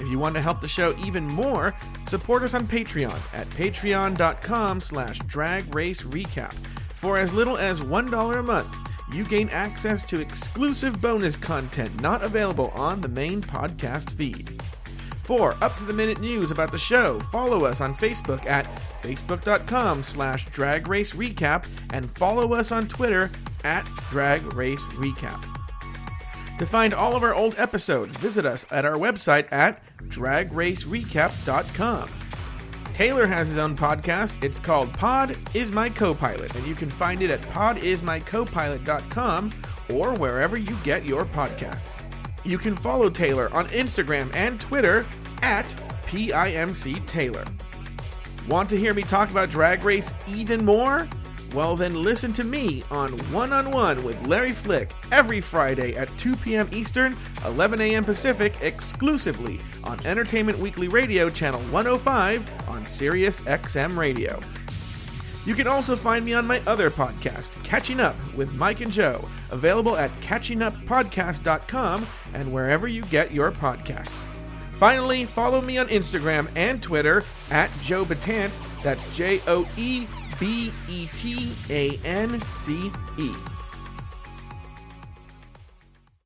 If 0.00 0.08
you 0.08 0.18
want 0.18 0.36
to 0.36 0.40
help 0.40 0.62
the 0.62 0.68
show 0.68 0.96
even 0.96 1.26
more, 1.26 1.74
support 2.08 2.44
us 2.44 2.54
on 2.54 2.66
Patreon 2.66 3.20
at 3.34 3.46
patreon.com 3.50 4.80
slash 4.80 5.18
drag 5.26 5.70
recap. 5.70 6.54
For 6.94 7.18
as 7.18 7.34
little 7.34 7.58
as 7.58 7.82
$1 7.82 8.38
a 8.38 8.42
month, 8.42 8.74
you 9.12 9.24
gain 9.24 9.48
access 9.50 10.02
to 10.04 10.20
exclusive 10.20 11.00
bonus 11.00 11.36
content 11.36 12.00
not 12.00 12.22
available 12.22 12.70
on 12.74 13.00
the 13.00 13.08
main 13.08 13.42
podcast 13.42 14.10
feed. 14.10 14.62
For 15.24 15.56
up-to-the-minute 15.62 16.20
news 16.20 16.50
about 16.50 16.70
the 16.70 16.78
show, 16.78 17.18
follow 17.32 17.64
us 17.64 17.80
on 17.80 17.94
Facebook 17.96 18.44
at 18.46 18.68
facebook.com 19.02 20.02
slash 20.02 20.46
drag 20.46 20.88
race 20.88 21.14
recap 21.14 21.66
and 21.90 22.10
follow 22.16 22.54
us 22.54 22.70
on 22.70 22.88
Twitter 22.88 23.30
at 23.64 23.84
drag 24.10 24.54
race 24.54 24.82
recap. 24.94 25.42
To 26.58 26.66
find 26.66 26.94
all 26.94 27.16
of 27.16 27.22
our 27.22 27.34
old 27.34 27.54
episodes, 27.58 28.16
visit 28.16 28.46
us 28.46 28.64
at 28.70 28.84
our 28.84 28.94
website 28.94 29.50
at 29.52 29.82
dragracerecap.com. 30.04 32.08
Taylor 32.96 33.26
has 33.26 33.48
his 33.48 33.58
own 33.58 33.76
podcast. 33.76 34.42
It's 34.42 34.58
called 34.58 34.90
Pod 34.94 35.36
Is 35.52 35.70
My 35.70 35.90
Co-Pilot, 35.90 36.54
and 36.54 36.66
you 36.66 36.74
can 36.74 36.88
find 36.88 37.20
it 37.20 37.28
at 37.28 37.42
podismycopilot.com 37.42 39.52
or 39.90 40.14
wherever 40.14 40.56
you 40.56 40.74
get 40.82 41.04
your 41.04 41.26
podcasts. 41.26 42.02
You 42.42 42.56
can 42.56 42.74
follow 42.74 43.10
Taylor 43.10 43.52
on 43.52 43.68
Instagram 43.68 44.34
and 44.34 44.58
Twitter 44.58 45.04
at 45.42 45.68
PIMC 46.06 47.06
Taylor. 47.06 47.44
Want 48.48 48.70
to 48.70 48.78
hear 48.78 48.94
me 48.94 49.02
talk 49.02 49.30
about 49.30 49.50
Drag 49.50 49.84
Race 49.84 50.14
even 50.26 50.64
more? 50.64 51.06
Well, 51.54 51.76
then 51.76 52.02
listen 52.02 52.32
to 52.34 52.44
me 52.44 52.82
on 52.90 53.12
One 53.32 53.52
on 53.52 53.70
One 53.70 54.04
with 54.04 54.26
Larry 54.26 54.52
Flick 54.52 54.92
every 55.10 55.40
Friday 55.40 55.96
at 55.96 56.14
2 56.18 56.36
p.m. 56.36 56.68
Eastern, 56.72 57.16
11 57.44 57.80
a.m. 57.80 58.04
Pacific, 58.04 58.56
exclusively 58.60 59.60
on 59.84 60.04
Entertainment 60.04 60.58
Weekly 60.58 60.88
Radio, 60.88 61.30
Channel 61.30 61.60
105 61.70 62.68
on 62.68 62.86
Sirius 62.86 63.40
XM 63.42 63.96
Radio. 63.96 64.38
You 65.46 65.54
can 65.54 65.68
also 65.68 65.94
find 65.94 66.24
me 66.24 66.34
on 66.34 66.46
my 66.46 66.60
other 66.66 66.90
podcast, 66.90 67.50
Catching 67.62 68.00
Up 68.00 68.16
with 68.34 68.52
Mike 68.56 68.80
and 68.80 68.90
Joe, 68.92 69.26
available 69.50 69.96
at 69.96 70.10
catchinguppodcast.com 70.20 72.06
and 72.34 72.52
wherever 72.52 72.88
you 72.88 73.02
get 73.02 73.32
your 73.32 73.52
podcasts. 73.52 74.26
Finally, 74.78 75.24
follow 75.24 75.60
me 75.60 75.78
on 75.78 75.86
Instagram 75.88 76.48
and 76.56 76.82
Twitter 76.82 77.24
at 77.50 77.70
Joe 77.82 78.04
Betance. 78.04 78.60
That's 78.82 79.16
J 79.16 79.40
O 79.46 79.66
E 79.78 80.06
B 80.38 80.72
E 80.88 81.06
T 81.14 81.52
A 81.70 81.98
N 82.04 82.42
C 82.54 82.92
E. 83.18 83.55